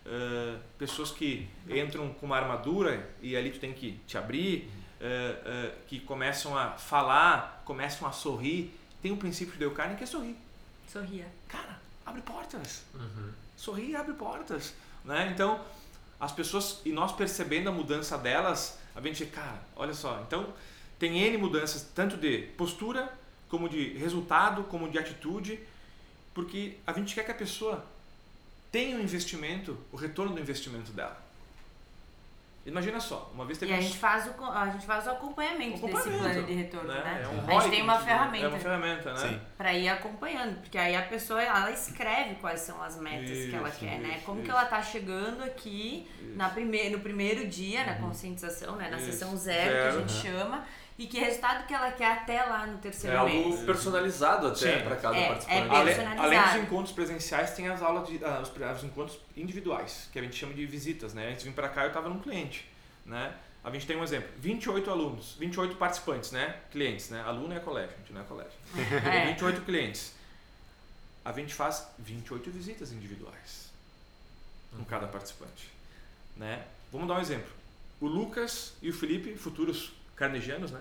eh, 0.07 0.57
pessoas 0.79 1.11
que 1.11 1.47
entram 1.69 2.09
com 2.15 2.27
uma 2.27 2.37
armadura 2.37 3.11
e 3.21 3.37
ali 3.37 3.51
tu 3.51 3.59
tem 3.59 3.73
que 3.75 4.01
te 4.07 4.17
abrir, 4.17 4.71
eh, 5.01 5.43
eh, 5.45 5.75
que 5.87 6.01
começam 6.01 6.57
a 6.57 6.71
falar, 6.73 7.63
começam 7.65 8.09
a 8.09 8.13
sorrir, 8.13 8.75
tem 9.03 9.13
um 9.13 9.17
princípio 9.17 9.53
de 9.55 9.61
Dale 9.61 9.75
Carnegie 9.75 9.99
que 9.99 10.05
é 10.05 10.07
sorrir. 10.07 10.37
Sorria. 10.91 11.27
Cara, 11.49 11.81
abre 12.05 12.23
portas. 12.23 12.85
Uhum. 12.95 13.31
Sorrir 13.57 13.97
abre 13.97 14.15
portas. 14.15 14.75
Né? 15.05 15.31
Então, 15.33 15.61
as 16.19 16.33
pessoas, 16.33 16.81
e 16.85 16.93
nós 16.93 17.13
percebendo 17.13 17.69
a 17.69 17.73
mudança 17.73 18.17
delas, 18.17 18.79
a 18.95 19.01
gente, 19.01 19.27
cara, 19.27 19.61
olha 19.77 19.93
só, 19.93 20.23
então 20.27 20.53
tem 20.99 21.19
N 21.19 21.37
mudanças, 21.37 21.83
tanto 21.95 22.17
de 22.17 22.39
postura, 22.57 23.13
como 23.49 23.69
de 23.69 23.97
resultado, 23.99 24.65
como 24.65 24.89
de 24.89 24.99
atitude, 24.99 25.61
porque 26.33 26.79
a 26.87 26.93
gente 26.93 27.15
quer 27.15 27.25
que 27.25 27.31
a 27.31 27.35
pessoa 27.35 27.85
tenha 28.73 28.97
o 28.97 29.01
investimento, 29.01 29.77
o 29.93 29.97
retorno 29.97 30.35
do 30.35 30.41
investimento 30.41 30.93
dela. 30.93 31.26
Imagina 32.67 32.99
só, 32.99 33.31
uma 33.33 33.45
vez 33.47 33.57
E 33.59 33.61
teve 33.61 33.73
a 33.73 33.77
um- 33.77 33.81
gente 33.81 33.97
faz 33.97 34.27
o, 34.27 34.45
a 34.45 34.69
gente 34.71 34.85
faz 34.85 35.07
o 35.07 35.11
acompanhamento, 35.11 35.75
desse 35.81 35.85
Acompanhamento, 35.87 36.23
plano 36.33 36.47
de 36.47 36.53
retorno, 36.53 36.89
né? 36.89 37.01
né? 37.05 37.23
É 37.23 37.29
um 37.29 37.49
a 37.49 37.61
gente 37.61 37.71
tem 37.71 37.79
que 37.79 37.83
uma 37.83 37.93
a 37.93 37.97
gente- 37.99 38.07
ferramenta 38.09 38.45
É 38.45 38.49
uma 38.49 38.59
ferramenta, 38.59 39.13
né? 39.15 39.19
Sim. 39.21 39.41
pra 39.57 39.73
ir 39.73 39.89
acompanhando, 39.89 40.61
porque 40.61 40.77
aí 40.77 40.97
a 40.97 41.03
pessoa 41.03 41.41
ela 41.41 41.71
escreve 41.71 42.35
quais 42.37 42.61
são 42.61 42.83
as 42.83 42.99
metas 42.99 43.31
que 43.31 43.55
ela 43.55 43.69
Isso, 43.69 43.79
quer, 43.79 44.01
né? 44.01 44.15
isso, 44.17 44.25
Como 44.27 44.39
que 44.43 44.49
isso. 44.49 44.57
ela 44.57 44.67
tá 44.67 44.83
chegando 44.83 45.45
aqui 45.45 46.09
na 46.35 46.49
prime 46.49 46.91
no 46.91 46.99
primeiro 46.99 47.47
dia, 47.47 47.85
na 47.87 47.95
conscientização, 47.95 48.75
né? 48.77 48.89
Na 48.91 48.97
Isso, 48.97 49.07
sessão 49.13 49.37
zero, 49.37 49.71
zero, 49.71 49.83
que 49.83 49.97
a 49.97 50.01
gente 50.01 50.13
chama, 50.13 50.65
e 50.99 51.07
que 51.07 51.19
resultado 51.19 51.67
que 51.67 51.75
ela 51.75 51.91
quer 51.93 52.13
até 52.13 52.43
lá 52.45 52.67
no 52.67 52.75
É 52.79 52.81
terceiro 52.81 53.19
algo 53.19 53.33
mês. 53.51 53.61
personalizado 53.61 54.47
até 54.47 54.79
para 54.83 54.97
cada 54.97 55.17
É, 55.17 55.29
participante. 55.29 55.59
é 55.61 55.85
personalizado. 55.85 56.23
além 56.23 56.43
dos 56.43 56.55
encontros 56.55 56.93
presenciais, 56.95 57.51
tem 57.55 57.69
as 57.69 57.83
aulas 57.83 58.09
de 58.09 58.25
ah, 58.25 58.41
os, 58.43 58.51
os 58.79 58.85
encontros 58.85 59.19
individuais, 59.37 60.09
que 60.13 60.19
a 60.19 60.23
gente 60.23 60.35
chama 60.37 60.55
de 60.55 60.65
visitas, 60.65 61.13
né? 61.13 61.29
Antes 61.31 61.43
de 61.43 61.51
vir 61.51 61.55
para 61.55 61.69
cá, 61.69 61.83
eu 61.83 61.89
estava 61.89 62.09
num 62.09 62.19
cliente, 62.21 62.67
né? 63.05 63.35
A 63.63 63.71
gente 63.71 63.85
tem 63.87 63.97
um 63.97 64.05
exemplo, 64.05 64.29
28 64.39 64.89
alunos, 64.91 65.35
28 65.41 65.75
participantes, 65.77 66.31
né? 66.31 66.57
Clientes, 66.71 67.11
né? 67.11 67.21
Aluno 67.23 67.53
é 67.53 67.59
colégio, 67.59 67.95
a 67.95 67.99
gente 67.99 68.13
não 68.13 68.21
é 68.21 68.25
colégio. 68.25 68.53
É. 69.07 69.27
28 69.27 69.63
clientes. 69.63 70.15
A 71.25 71.33
gente 71.33 71.53
faz 71.53 71.89
28 71.99 72.49
visitas 72.51 72.93
individuais 72.93 73.71
com 74.77 74.85
cada 74.85 75.09
participante, 75.09 75.69
né? 76.37 76.65
Vamos 76.93 77.09
dar 77.09 77.15
um 77.15 77.21
exemplo. 77.21 77.51
O 78.01 78.07
Lucas 78.07 78.75
e 78.81 78.91
o 78.91 78.93
Felipe, 78.93 79.35
futuros 79.37 79.93
carnegianos, 80.17 80.71
né? 80.73 80.81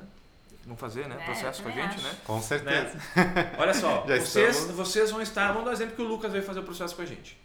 Vão 0.66 0.76
fazer, 0.76 1.08
né? 1.08 1.18
É, 1.20 1.26
Processo 1.26 1.62
com 1.62 1.70
a 1.70 1.72
gente, 1.72 1.96
acho. 1.96 2.02
né? 2.04 2.18
Com 2.26 2.42
certeza. 2.42 2.98
Olha 3.60 3.74
só, 3.74 4.04
Já 4.08 4.18
vocês, 4.20 4.56
estamos. 4.56 4.76
vocês 4.76 5.12
vão 5.12 5.22
estar. 5.22 5.50
Vamos 5.50 5.66
dar 5.66 5.72
um 5.72 5.74
exemplo 5.74 5.96
que 5.96 6.02
o 6.02 6.06
Lucas 6.06 6.32
veio 6.32 6.44
fazer 6.44 6.62
o 6.62 6.64
processo 6.64 6.96
com 6.96 7.02
a 7.04 7.06
gente. 7.06 7.38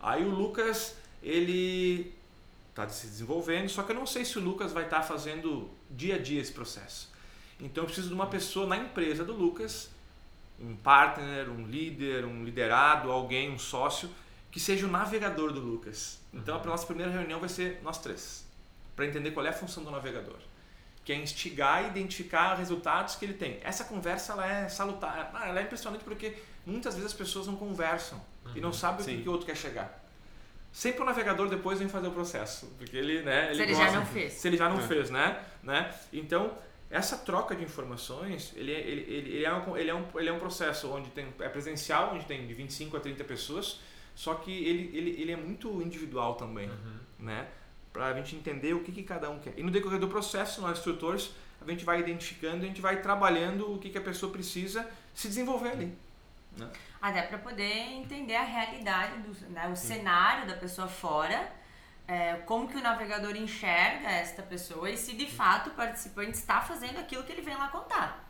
Aí 0.00 0.22
o 0.24 0.28
Lucas, 0.28 0.94
ele 1.22 2.14
está 2.70 2.86
se 2.88 3.06
desenvolvendo, 3.06 3.70
só 3.70 3.82
que 3.82 3.92
eu 3.92 3.96
não 3.96 4.04
sei 4.06 4.24
se 4.26 4.38
o 4.38 4.42
Lucas 4.42 4.72
vai 4.72 4.84
estar 4.84 5.02
fazendo 5.02 5.70
dia 5.90 6.16
a 6.16 6.18
dia 6.18 6.40
esse 6.40 6.52
processo. 6.52 7.10
Então 7.58 7.84
eu 7.84 7.86
preciso 7.86 8.08
de 8.08 8.14
uma 8.14 8.26
pessoa 8.26 8.66
na 8.66 8.76
empresa 8.76 9.24
do 9.24 9.32
Lucas, 9.32 9.88
um 10.60 10.76
partner, 10.76 11.48
um 11.50 11.66
líder, 11.66 12.26
um 12.26 12.44
liderado, 12.44 13.10
alguém, 13.10 13.50
um 13.50 13.58
sócio, 13.58 14.10
que 14.50 14.60
seja 14.60 14.86
o 14.86 14.90
navegador 14.90 15.50
do 15.52 15.60
Lucas. 15.60 16.18
Então, 16.32 16.60
a 16.60 16.64
nossa 16.64 16.86
primeira 16.86 17.10
reunião 17.10 17.40
vai 17.40 17.48
ser 17.48 17.80
nós 17.82 17.96
três, 17.98 18.44
para 18.94 19.06
entender 19.06 19.30
qual 19.30 19.44
é 19.46 19.48
a 19.48 19.52
função 19.54 19.82
do 19.82 19.90
navegador. 19.90 20.36
Que 21.06 21.12
é 21.12 21.16
instigar 21.16 21.84
e 21.84 21.86
identificar 21.86 22.54
resultados 22.56 23.14
que 23.14 23.24
ele 23.24 23.34
tem. 23.34 23.58
Essa 23.62 23.84
conversa 23.84 24.32
ela 24.34 24.46
é 24.46 24.68
salutar, 24.68 25.30
ah, 25.32 25.48
ela 25.48 25.60
é 25.60 25.62
impressionante 25.62 26.02
porque 26.04 26.34
muitas 26.66 26.94
vezes 26.94 27.12
as 27.12 27.16
pessoas 27.16 27.46
não 27.46 27.56
conversam 27.56 28.20
e 28.54 28.60
não 28.60 28.72
sabem 28.72 29.00
o 29.00 29.04
Sim. 29.04 29.16
que, 29.16 29.22
que 29.22 29.28
o 29.28 29.32
outro 29.32 29.46
quer 29.46 29.56
chegar. 29.56 30.04
Sempre 30.72 31.02
o 31.02 31.04
navegador 31.06 31.48
depois 31.48 31.78
vem 31.78 31.88
fazer 31.88 32.08
o 32.08 32.10
processo, 32.10 32.66
porque 32.76 32.96
ele, 32.96 33.22
né, 33.22 33.46
ele 33.46 33.54
Se 33.54 33.62
ele 33.62 33.72
gosta- 33.74 33.90
já 33.92 33.98
não 34.00 34.06
fez. 34.06 34.32
se 34.34 34.48
ele 34.48 34.56
já 34.58 34.68
não 34.68 34.80
É. 34.80 34.82
fez, 34.82 35.08
né? 35.10 35.42
né? 35.62 35.94
Então, 36.12 36.52
essa 36.90 37.16
troca 37.16 37.54
de 37.56 37.62
informações, 37.64 38.52
ele 38.56 38.72
é, 38.74 38.80
ele, 38.80 39.00
ele, 39.02 39.30
ele 39.36 39.44
é, 39.44 39.52
um, 39.54 39.76
ele, 39.76 39.90
é 39.90 39.94
um, 39.94 40.04
ele 40.16 40.28
é 40.28 40.32
um 40.32 40.38
processo 40.40 40.90
onde 40.92 41.08
tem, 41.10 41.32
é 41.40 41.48
presencial, 41.48 42.14
onde 42.14 42.26
tem 42.26 42.46
de 42.46 42.52
25 42.52 42.96
a 42.96 43.00
30 43.00 43.24
pessoas, 43.24 43.80
só 44.14 44.34
que 44.34 44.50
ele, 44.50 44.90
ele, 44.96 45.10
ele 45.22 45.32
é 45.32 45.36
muito 45.36 45.80
individual 45.80 46.34
também, 46.34 46.68
né? 47.18 47.46
Pra 47.96 48.12
gente 48.12 48.36
entender 48.36 48.74
o 48.74 48.82
que, 48.84 48.92
que 48.92 49.02
cada 49.02 49.30
um 49.30 49.38
quer. 49.38 49.54
E 49.58 49.62
no 49.62 49.70
decorrer 49.70 49.98
do 49.98 50.06
processo, 50.06 50.60
nós 50.60 50.76
instrutores, 50.78 51.30
a 51.60 51.70
gente 51.70 51.82
vai 51.84 52.00
identificando, 52.00 52.64
a 52.64 52.68
gente 52.68 52.80
vai 52.80 53.00
trabalhando 53.00 53.72
o 53.72 53.78
que, 53.78 53.88
que 53.88 53.96
a 53.96 54.02
pessoa 54.02 54.30
precisa 54.30 54.86
se 55.14 55.28
desenvolver 55.28 55.70
ali. 55.70 55.98
Né? 56.56 56.68
Até 57.00 57.22
para 57.22 57.38
poder 57.38 57.72
entender 57.92 58.36
a 58.36 58.42
realidade, 58.42 59.18
do, 59.20 59.50
né, 59.50 59.66
o 59.68 59.76
cenário 59.76 60.46
da 60.46 60.54
pessoa 60.54 60.88
fora, 60.88 61.50
é, 62.06 62.34
como 62.44 62.68
que 62.68 62.76
o 62.76 62.82
navegador 62.82 63.34
enxerga 63.34 64.08
esta 64.08 64.42
pessoa 64.42 64.90
e 64.90 64.96
se 64.96 65.14
de 65.14 65.26
fato 65.26 65.70
o 65.70 65.72
participante 65.72 66.32
está 66.32 66.60
fazendo 66.60 66.98
aquilo 66.98 67.24
que 67.24 67.32
ele 67.32 67.42
vem 67.42 67.56
lá 67.56 67.68
contar. 67.68 68.24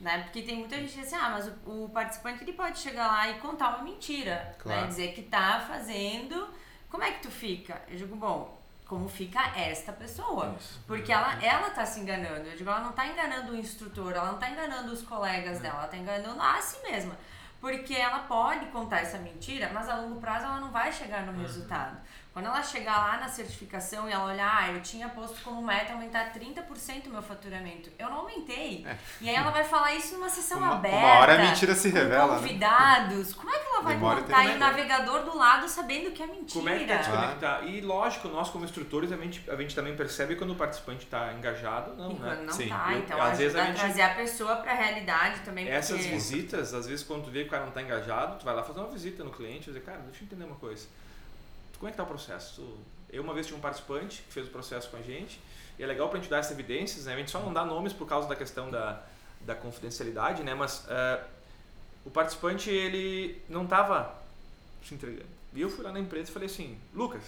Né? 0.00 0.24
Porque 0.24 0.42
tem 0.42 0.58
muita 0.58 0.76
gente 0.76 0.92
que 0.92 1.00
diz 1.00 1.06
assim, 1.06 1.24
ah, 1.24 1.30
mas 1.30 1.46
o, 1.64 1.84
o 1.84 1.88
participante 1.88 2.42
ele 2.42 2.52
pode 2.52 2.80
chegar 2.80 3.06
lá 3.06 3.30
e 3.30 3.38
contar 3.38 3.76
uma 3.76 3.84
mentira, 3.84 4.56
Claro. 4.58 4.80
né? 4.82 4.86
dizer 4.88 5.14
que 5.14 5.22
tá 5.22 5.64
fazendo, 5.68 6.48
como 6.90 7.02
é 7.04 7.12
que 7.12 7.22
tu 7.22 7.30
fica? 7.30 7.80
Eu 7.88 7.96
digo, 7.96 8.16
bom, 8.16 8.60
como 8.86 9.08
fica 9.08 9.40
esta 9.56 9.92
pessoa? 9.92 10.56
Porque 10.86 11.12
ela, 11.12 11.42
ela 11.42 11.70
tá 11.70 11.86
se 11.86 12.00
enganando. 12.00 12.48
Eu 12.48 12.56
digo, 12.56 12.68
ela 12.68 12.80
não 12.80 12.92
tá 12.92 13.06
enganando 13.06 13.52
o 13.52 13.56
instrutor, 13.56 14.12
ela 14.12 14.32
não 14.32 14.38
tá 14.38 14.50
enganando 14.50 14.92
os 14.92 15.02
colegas 15.02 15.60
dela, 15.60 15.78
ela 15.78 15.88
tá 15.88 15.96
enganando 15.96 16.40
a 16.40 16.60
si 16.60 16.82
mesma. 16.82 17.16
Porque 17.60 17.94
ela 17.94 18.20
pode 18.20 18.66
contar 18.66 19.00
essa 19.00 19.16
mentira, 19.16 19.70
mas 19.72 19.88
a 19.88 19.96
longo 19.96 20.20
prazo 20.20 20.44
ela 20.44 20.60
não 20.60 20.70
vai 20.70 20.92
chegar 20.92 21.24
no 21.24 21.40
resultado. 21.40 21.96
Quando 22.34 22.46
ela 22.46 22.60
chegar 22.64 22.98
lá 22.98 23.16
na 23.18 23.28
certificação 23.28 24.08
e 24.08 24.12
ela 24.12 24.24
olhar, 24.32 24.62
ah, 24.64 24.72
eu 24.72 24.80
tinha 24.82 25.08
posto 25.08 25.40
como 25.44 25.62
meta 25.62 25.92
aumentar 25.92 26.32
30% 26.32 27.06
o 27.06 27.10
meu 27.10 27.22
faturamento. 27.22 27.88
Eu 27.96 28.10
não 28.10 28.18
aumentei. 28.18 28.84
E 29.20 29.28
aí 29.28 29.36
ela 29.36 29.52
vai 29.52 29.62
falar 29.62 29.94
isso 29.94 30.14
numa 30.16 30.28
sessão 30.28 30.58
Uma- 30.58 30.66
uma 30.70 30.74
aberta. 30.74 30.96
hora 31.20 31.34
a 31.34 31.38
mentira 31.38 31.76
se 31.76 31.92
com 31.92 31.96
revela, 31.96 32.34
né? 32.34 32.40
convidados. 32.40 33.32
Como 33.34 33.48
é 33.54 33.56
que 33.60 33.66
ela 33.68 33.80
vai 33.82 33.94
Memória 33.94 34.22
contar 34.24 34.44
e 34.46 34.56
o 34.56 34.58
navegador 34.58 35.22
do 35.22 35.38
lado 35.38 35.68
sabendo 35.68 36.10
que 36.10 36.24
é 36.24 36.26
mentira? 36.26 36.52
Como 36.54 36.68
é 36.68 36.76
que 36.80 36.86
tá 36.86 36.94
Ah. 36.94 36.96
desconectar? 36.98 37.64
E 37.68 37.80
lógico, 37.80 38.26
nós 38.26 38.50
como 38.50 38.64
instrutores, 38.64 39.12
a 39.12 39.16
gente, 39.16 39.48
a 39.48 39.54
gente 39.54 39.72
também 39.72 39.94
percebe 39.96 40.34
quando 40.34 40.50
o 40.54 40.56
participante 40.56 41.04
está 41.04 41.32
engajado, 41.34 41.94
não, 41.94 42.10
E 42.10 42.14
né? 42.14 42.20
quando 42.34 42.46
não 42.46 42.52
Sim. 42.52 42.68
tá, 42.68 42.88
Eu- 42.94 42.98
então 42.98 43.16
às 43.16 43.26
ajuda 43.28 43.38
vezes 43.38 43.56
a 43.56 43.62
a 43.62 43.66
gente- 43.66 43.76
trazer 43.78 44.02
a 44.02 44.14
pessoa 44.14 44.56
pra 44.56 44.72
realidade 44.74 45.38
também. 45.42 45.68
Essas 45.68 45.98
porque... 45.98 46.10
visitas, 46.14 46.74
às 46.74 46.86
vezes 46.88 47.04
quando 47.06 47.26
tu 47.26 47.30
vê 47.30 47.42
que 47.42 47.46
o 47.46 47.50
cara 47.52 47.64
não 47.64 47.70
tá 47.72 47.80
engajado, 47.80 48.40
tu 48.40 48.44
vai 48.44 48.54
lá 48.56 48.64
fazer 48.64 48.80
uma 48.80 48.88
visita 48.88 49.22
no 49.22 49.30
cliente 49.30 49.70
e 49.70 49.72
dizer, 49.72 49.84
cara, 49.84 49.98
deixa 49.98 50.22
eu 50.22 50.26
entender 50.26 50.42
uma 50.44 50.56
coisa. 50.56 50.88
Como 51.84 51.90
é 51.90 51.92
que 51.92 51.98
tá 51.98 52.02
o 52.02 52.06
processo? 52.06 52.78
Eu 53.10 53.22
uma 53.22 53.34
vez 53.34 53.44
tive 53.44 53.58
um 53.58 53.60
participante 53.60 54.22
que 54.22 54.32
fez 54.32 54.46
o 54.46 54.50
processo 54.50 54.88
com 54.88 54.96
a 54.96 55.02
gente, 55.02 55.38
e 55.78 55.82
é 55.82 55.86
legal 55.86 56.08
pra 56.08 56.18
gente 56.18 56.30
dar 56.30 56.38
essas 56.38 56.52
evidências, 56.52 57.04
né? 57.04 57.12
A 57.12 57.16
gente 57.18 57.30
só 57.30 57.40
não 57.40 57.52
dá 57.52 57.62
nomes 57.62 57.92
por 57.92 58.08
causa 58.08 58.26
da 58.26 58.34
questão 58.34 58.70
da, 58.70 59.02
da 59.42 59.54
confidencialidade, 59.54 60.42
né? 60.42 60.54
Mas 60.54 60.86
eh, 60.88 61.22
o 62.02 62.10
participante, 62.10 62.70
ele 62.70 63.38
não 63.50 63.66
tava 63.66 64.18
se 64.82 64.94
entregando. 64.94 65.26
E 65.52 65.60
eu 65.60 65.68
fui 65.68 65.84
lá 65.84 65.92
na 65.92 66.00
empresa 66.00 66.30
e 66.30 66.32
falei 66.32 66.48
assim, 66.48 66.78
Lucas, 66.94 67.22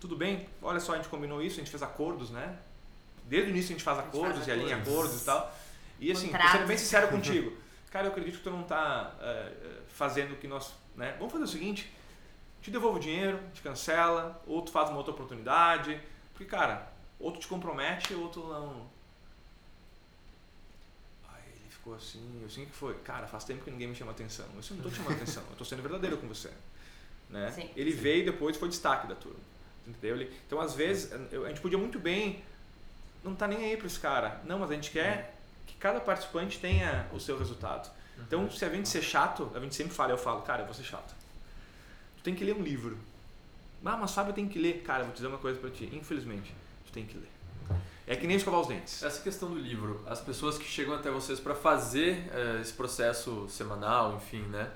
tudo 0.00 0.16
bem? 0.16 0.48
Olha 0.60 0.80
só, 0.80 0.94
a 0.94 0.96
gente 0.96 1.08
combinou 1.08 1.40
isso, 1.40 1.60
a 1.60 1.62
gente 1.62 1.70
fez 1.70 1.80
acordos, 1.80 2.30
né? 2.30 2.58
Desde 3.22 3.50
o 3.50 3.52
início 3.52 3.68
a 3.72 3.78
gente 3.78 3.84
faz 3.84 4.00
A 4.00 4.02
gente 4.02 4.16
acordos 4.16 4.38
faz 4.38 4.48
e 4.48 4.50
alinha 4.50 4.78
acordos. 4.78 5.22
e 5.22 5.24
tal. 5.24 5.56
E 6.00 6.10
assim, 6.10 6.26
Contratos. 6.26 6.52
sendo 6.54 6.66
bem 6.66 6.76
sincero 6.76 7.06
contigo. 7.06 7.56
Cara, 7.92 8.06
eu 8.06 8.10
acredito 8.10 8.38
que 8.38 8.42
tu 8.42 8.50
não 8.50 8.64
tá 8.64 9.14
eh, 9.20 9.52
eh, 9.62 9.80
fazendo 9.90 10.32
o 10.32 10.36
que 10.38 10.48
nós. 10.48 10.72
Né? 10.96 11.14
Vamos 11.20 11.30
fazer 11.30 11.44
o 11.44 11.48
seguinte: 11.48 11.96
te 12.62 12.70
devolvo 12.70 12.98
o 12.98 13.00
dinheiro, 13.00 13.40
te 13.54 13.62
cancela, 13.62 14.42
ou 14.46 14.62
tu 14.62 14.70
faz 14.70 14.88
uma 14.88 14.98
outra 14.98 15.12
oportunidade. 15.12 16.00
Porque, 16.32 16.44
cara, 16.44 16.90
ou 17.18 17.32
tu 17.32 17.40
te 17.40 17.48
compromete, 17.48 18.14
ou 18.14 18.28
tu 18.28 18.40
não. 18.40 18.86
Aí 21.28 21.42
ele 21.46 21.70
ficou 21.70 21.94
assim, 21.94 22.38
eu 22.40 22.46
assim 22.46 22.64
que 22.64 22.72
foi. 22.72 22.94
Cara, 22.98 23.26
faz 23.26 23.44
tempo 23.44 23.64
que 23.64 23.70
ninguém 23.70 23.88
me 23.88 23.94
chama 23.94 24.12
atenção. 24.12 24.46
Eu 24.54 24.60
assim, 24.60 24.74
não 24.74 24.82
tô 24.82 24.90
te 24.90 24.96
chamando 24.96 25.16
atenção, 25.22 25.42
eu 25.50 25.56
tô 25.56 25.64
sendo 25.64 25.82
verdadeiro 25.82 26.16
com 26.18 26.28
você. 26.28 26.50
Né? 27.30 27.50
Sim. 27.52 27.70
ele 27.76 27.90
veio 27.90 28.22
e 28.22 28.24
depois 28.24 28.56
foi 28.56 28.68
destaque 28.68 29.06
da 29.06 29.14
turma. 29.14 29.40
Entendeu? 29.86 30.28
Então, 30.46 30.60
às 30.60 30.74
vezes, 30.74 31.12
a 31.12 31.48
gente 31.48 31.60
podia 31.60 31.78
muito 31.78 31.98
bem 31.98 32.42
não 33.22 33.34
tá 33.34 33.46
nem 33.46 33.64
aí 33.64 33.76
para 33.76 33.86
esse 33.86 33.98
cara. 33.98 34.40
Não, 34.44 34.58
mas 34.58 34.70
a 34.70 34.74
gente 34.74 34.90
quer 34.90 35.34
que 35.66 35.74
cada 35.74 36.00
participante 36.00 36.58
tenha 36.58 37.06
o 37.12 37.20
seu 37.20 37.38
resultado. 37.38 37.90
Então, 38.18 38.50
se 38.50 38.64
a 38.64 38.68
gente 38.68 38.88
ser 38.88 39.02
chato, 39.02 39.50
a 39.54 39.60
gente 39.60 39.74
sempre 39.74 39.94
fala, 39.94 40.12
eu 40.12 40.18
falo, 40.18 40.42
cara, 40.42 40.62
eu 40.62 40.66
vou 40.66 40.74
ser 40.74 40.82
chato. 40.82 41.14
Tem 42.28 42.34
que 42.34 42.44
ler 42.44 42.54
um 42.54 42.60
livro. 42.62 42.98
Ah, 43.82 43.96
mas 43.96 44.10
sabe, 44.10 44.28
eu 44.30 44.34
tenho 44.34 44.50
que 44.50 44.58
ler. 44.58 44.82
Cara, 44.82 44.98
eu 45.00 45.04
vou 45.06 45.12
te 45.14 45.16
dizer 45.16 45.28
uma 45.28 45.38
coisa 45.38 45.58
para 45.58 45.70
ti. 45.70 45.88
Infelizmente, 45.94 46.54
tu 46.84 46.92
tem 46.92 47.06
que 47.06 47.16
ler. 47.16 47.30
É 48.06 48.14
que 48.16 48.26
nem 48.26 48.36
escovar 48.36 48.60
os 48.60 48.66
dentes. 48.66 49.02
Essa 49.02 49.22
questão 49.22 49.48
do 49.48 49.58
livro, 49.58 50.04
as 50.06 50.20
pessoas 50.20 50.58
que 50.58 50.64
chegam 50.66 50.92
até 50.94 51.10
vocês 51.10 51.40
para 51.40 51.54
fazer 51.54 52.28
eh, 52.30 52.58
esse 52.60 52.74
processo 52.74 53.48
semanal, 53.48 54.16
enfim, 54.16 54.42
né? 54.42 54.70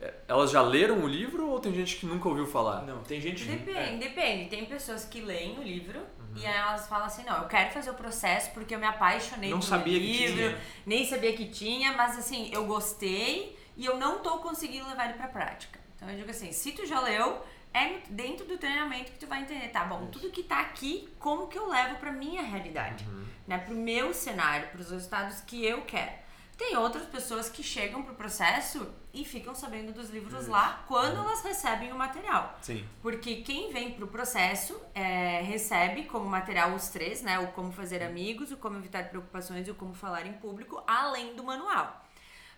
eh, 0.00 0.14
Elas 0.26 0.50
já 0.50 0.62
leram 0.62 1.00
o 1.04 1.06
livro 1.06 1.46
ou 1.50 1.60
tem 1.60 1.74
gente 1.74 1.96
que 1.96 2.06
nunca 2.06 2.26
ouviu 2.26 2.46
falar? 2.46 2.80
Não, 2.86 3.02
tem 3.02 3.20
gente... 3.20 3.44
Depende, 3.44 3.76
é. 3.76 3.96
depende. 3.98 4.48
Tem 4.48 4.64
pessoas 4.64 5.04
que 5.04 5.20
leem 5.20 5.58
o 5.58 5.62
livro 5.62 5.98
Uhum. 5.98 6.36
e 6.42 6.46
aí 6.46 6.56
elas 6.56 6.86
falam 6.88 7.04
assim, 7.06 7.22
não, 7.24 7.42
eu 7.42 7.48
quero 7.48 7.70
fazer 7.70 7.90
o 7.90 7.94
processo 7.94 8.50
porque 8.52 8.74
eu 8.74 8.78
me 8.78 8.86
apaixonei 8.86 9.50
Não 9.50 9.58
pelo 9.60 9.68
sabia 9.70 9.98
que 10.00 10.06
livro, 10.06 10.36
tinha. 10.36 10.60
nem 10.86 11.04
sabia 11.06 11.32
que 11.34 11.46
tinha, 11.50 11.92
mas 11.92 12.18
assim, 12.18 12.50
eu 12.52 12.64
gostei 12.66 13.58
e 13.76 13.84
eu 13.84 13.98
não 13.98 14.20
tô 14.20 14.38
conseguindo 14.38 14.88
levar 14.88 15.04
ele 15.10 15.18
pra 15.18 15.28
prática. 15.28 15.78
Então 15.98 16.08
eu 16.08 16.16
digo 16.16 16.30
assim, 16.30 16.52
se 16.52 16.70
tu 16.72 16.86
já 16.86 17.00
leu, 17.00 17.44
é 17.74 17.98
dentro 18.08 18.46
do 18.46 18.56
treinamento 18.56 19.10
que 19.12 19.18
tu 19.18 19.26
vai 19.26 19.42
entender, 19.42 19.68
tá 19.68 19.84
bom, 19.84 20.06
tudo 20.06 20.30
que 20.30 20.44
tá 20.44 20.60
aqui, 20.60 21.08
como 21.18 21.48
que 21.48 21.58
eu 21.58 21.68
levo 21.68 21.96
pra 21.96 22.12
minha 22.12 22.42
realidade, 22.42 23.04
né, 23.46 23.58
pro 23.58 23.74
meu 23.74 24.14
cenário, 24.14 24.68
pros 24.68 24.90
resultados 24.90 25.40
que 25.40 25.64
eu 25.64 25.82
quero. 25.82 26.12
Tem 26.56 26.76
outras 26.76 27.04
pessoas 27.06 27.48
que 27.48 27.62
chegam 27.62 28.02
pro 28.02 28.14
processo 28.14 28.92
e 29.14 29.24
ficam 29.24 29.54
sabendo 29.54 29.92
dos 29.92 30.10
livros 30.10 30.48
lá 30.48 30.84
quando 30.88 31.16
elas 31.16 31.40
recebem 31.42 31.92
o 31.92 31.96
material. 31.96 32.58
Sim. 32.60 32.84
Porque 33.00 33.42
quem 33.42 33.72
vem 33.72 33.92
pro 33.92 34.08
processo 34.08 34.80
é, 34.92 35.40
recebe 35.40 36.04
como 36.04 36.28
material 36.28 36.74
os 36.74 36.88
três, 36.88 37.22
né? 37.22 37.38
O 37.38 37.52
como 37.52 37.70
fazer 37.70 38.02
amigos, 38.02 38.50
o 38.50 38.56
como 38.56 38.76
evitar 38.76 39.08
preocupações 39.08 39.68
e 39.68 39.70
o 39.70 39.74
como 39.76 39.94
falar 39.94 40.26
em 40.26 40.32
público, 40.32 40.82
além 40.84 41.36
do 41.36 41.44
manual. 41.44 42.04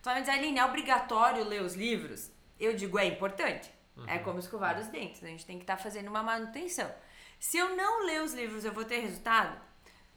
Então, 0.00 0.14
vai 0.14 0.22
dizer, 0.22 0.32
Aline, 0.32 0.58
é 0.58 0.64
obrigatório 0.64 1.44
ler 1.44 1.60
os 1.60 1.74
livros? 1.74 2.30
Eu 2.60 2.74
digo, 2.76 2.98
é 2.98 3.06
importante. 3.06 3.70
É 4.06 4.18
como 4.18 4.38
escovar 4.38 4.78
os 4.78 4.86
dentes. 4.86 5.22
A 5.22 5.26
gente 5.26 5.44
tem 5.44 5.56
que 5.56 5.64
estar 5.64 5.76
fazendo 5.76 6.08
uma 6.08 6.22
manutenção. 6.22 6.90
Se 7.38 7.58
eu 7.58 7.76
não 7.76 8.04
ler 8.06 8.22
os 8.22 8.32
livros, 8.32 8.64
eu 8.64 8.72
vou 8.72 8.84
ter 8.84 9.00
resultado? 9.00 9.58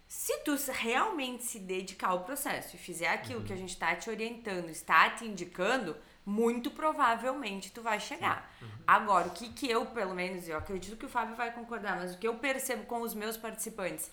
Se 0.08 0.40
tu 0.40 0.56
realmente 0.72 1.44
se 1.44 1.60
dedicar 1.60 2.10
ao 2.10 2.24
processo 2.24 2.76
e 2.76 2.80
fizer 2.80 3.08
aquilo 3.08 3.44
que 3.44 3.52
a 3.52 3.56
gente 3.56 3.72
está 3.72 3.96
te 3.96 4.10
orientando, 4.10 4.70
está 4.70 5.10
te 5.10 5.26
indicando, 5.26 5.96
muito 6.26 6.70
provavelmente 6.70 7.72
tu 7.72 7.82
vai 7.82 8.00
chegar. 8.00 8.54
Agora, 8.86 9.28
o 9.28 9.32
que, 9.32 9.50
que 9.50 9.70
eu, 9.70 9.86
pelo 9.88 10.14
menos, 10.14 10.48
eu 10.48 10.58
acredito 10.58 10.98
que 10.98 11.06
o 11.06 11.10
Fábio 11.10 11.36
vai 11.36 11.52
concordar, 11.52 11.98
mas 11.98 12.14
o 12.14 12.18
que 12.18 12.28
eu 12.28 12.36
percebo 12.36 12.86
com 12.86 13.02
os 13.02 13.14
meus 13.14 13.38
participantes, 13.38 14.12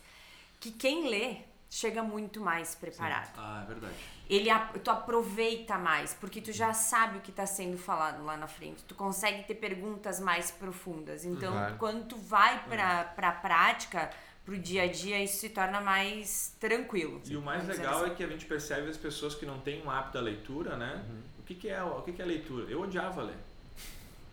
que 0.58 0.70
quem 0.70 1.08
lê 1.08 1.38
chega 1.70 2.02
muito 2.02 2.40
mais 2.40 2.74
preparado 2.74 3.30
Ah, 3.38 3.62
é 3.62 3.66
verdade. 3.68 3.94
ele 4.28 4.50
a- 4.50 4.58
tu 4.82 4.90
aproveita 4.90 5.78
mais, 5.78 6.12
porque 6.12 6.40
tu 6.40 6.52
já 6.52 6.74
sabe 6.74 7.18
o 7.18 7.20
que 7.20 7.30
está 7.30 7.46
sendo 7.46 7.78
falado 7.78 8.24
lá 8.24 8.36
na 8.36 8.48
frente. 8.48 8.82
Tu 8.84 8.94
consegue 8.94 9.44
ter 9.44 9.54
perguntas 9.54 10.18
mais 10.18 10.50
profundas. 10.50 11.24
Então, 11.24 11.52
Claro. 11.52 11.76
quando 11.78 12.08
tu 12.08 12.16
vai 12.16 12.62
para 12.64 13.04
pra 13.04 13.30
prática, 13.32 14.10
pro 14.44 14.58
dia 14.58 14.82
a 14.82 14.86
dia, 14.90 15.22
isso 15.22 15.38
se 15.38 15.48
torna 15.50 15.80
mais 15.80 16.56
tranquilo. 16.58 17.22
E 17.24 17.36
o 17.36 17.40
mais 17.42 17.64
legal 17.68 18.02
assim. 18.02 18.10
é 18.10 18.14
que 18.16 18.24
a 18.24 18.26
gente 18.28 18.46
percebe 18.46 18.90
as 18.90 18.96
pessoas 18.96 19.34
que 19.36 19.46
não 19.46 19.60
têm 19.60 19.80
um 19.86 19.90
hábito 19.90 20.14
da 20.14 20.20
leitura, 20.20 20.76
né? 20.76 21.04
Uhum. 21.08 21.20
O 21.38 21.42
que, 21.44 21.54
que 21.54 21.68
é 21.68 21.80
o 21.82 22.02
que, 22.02 22.12
que 22.12 22.20
é 22.20 22.24
leitura? 22.24 22.68
Eu 22.68 22.80
odiava 22.82 23.22
ler. 23.22 23.36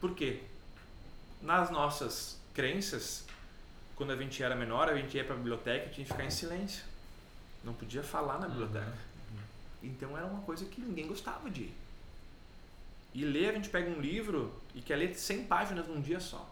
Por 0.02 0.16
quê? 0.16 0.42
Nas 1.42 1.70
nossas 1.70 2.40
crenças, 2.54 3.26
quando 3.96 4.12
a 4.12 4.16
gente 4.16 4.42
era 4.42 4.56
menor, 4.56 4.90
a 4.90 4.96
gente 4.96 5.16
ia 5.16 5.24
para 5.24 5.36
a 5.36 5.38
biblioteca 5.38 5.86
e 5.88 5.90
tinha 5.94 6.06
que 6.06 6.12
ficar 6.12 6.26
em 6.26 6.32
silêncio. 6.32 6.84
Não 7.68 7.74
podia 7.74 8.02
falar 8.02 8.40
na 8.40 8.48
biblioteca. 8.48 8.94
Então 9.84 10.18
era 10.18 10.26
uma 10.26 10.40
coisa 10.42 10.64
que 10.66 10.80
ninguém 10.80 11.06
gostava 11.06 11.50
de 11.50 11.64
ir. 11.64 11.74
E 13.14 13.26
ler, 13.26 13.50
a 13.50 13.54
gente 13.54 13.68
pega 13.70 13.90
um 13.90 14.00
livro 14.00 14.54
e 14.74 14.82
quer 14.82 14.96
ler 14.96 15.14
100 15.14 15.44
páginas 15.44 15.86
num 15.88 16.00
dia 16.00 16.20
só. 16.22 16.50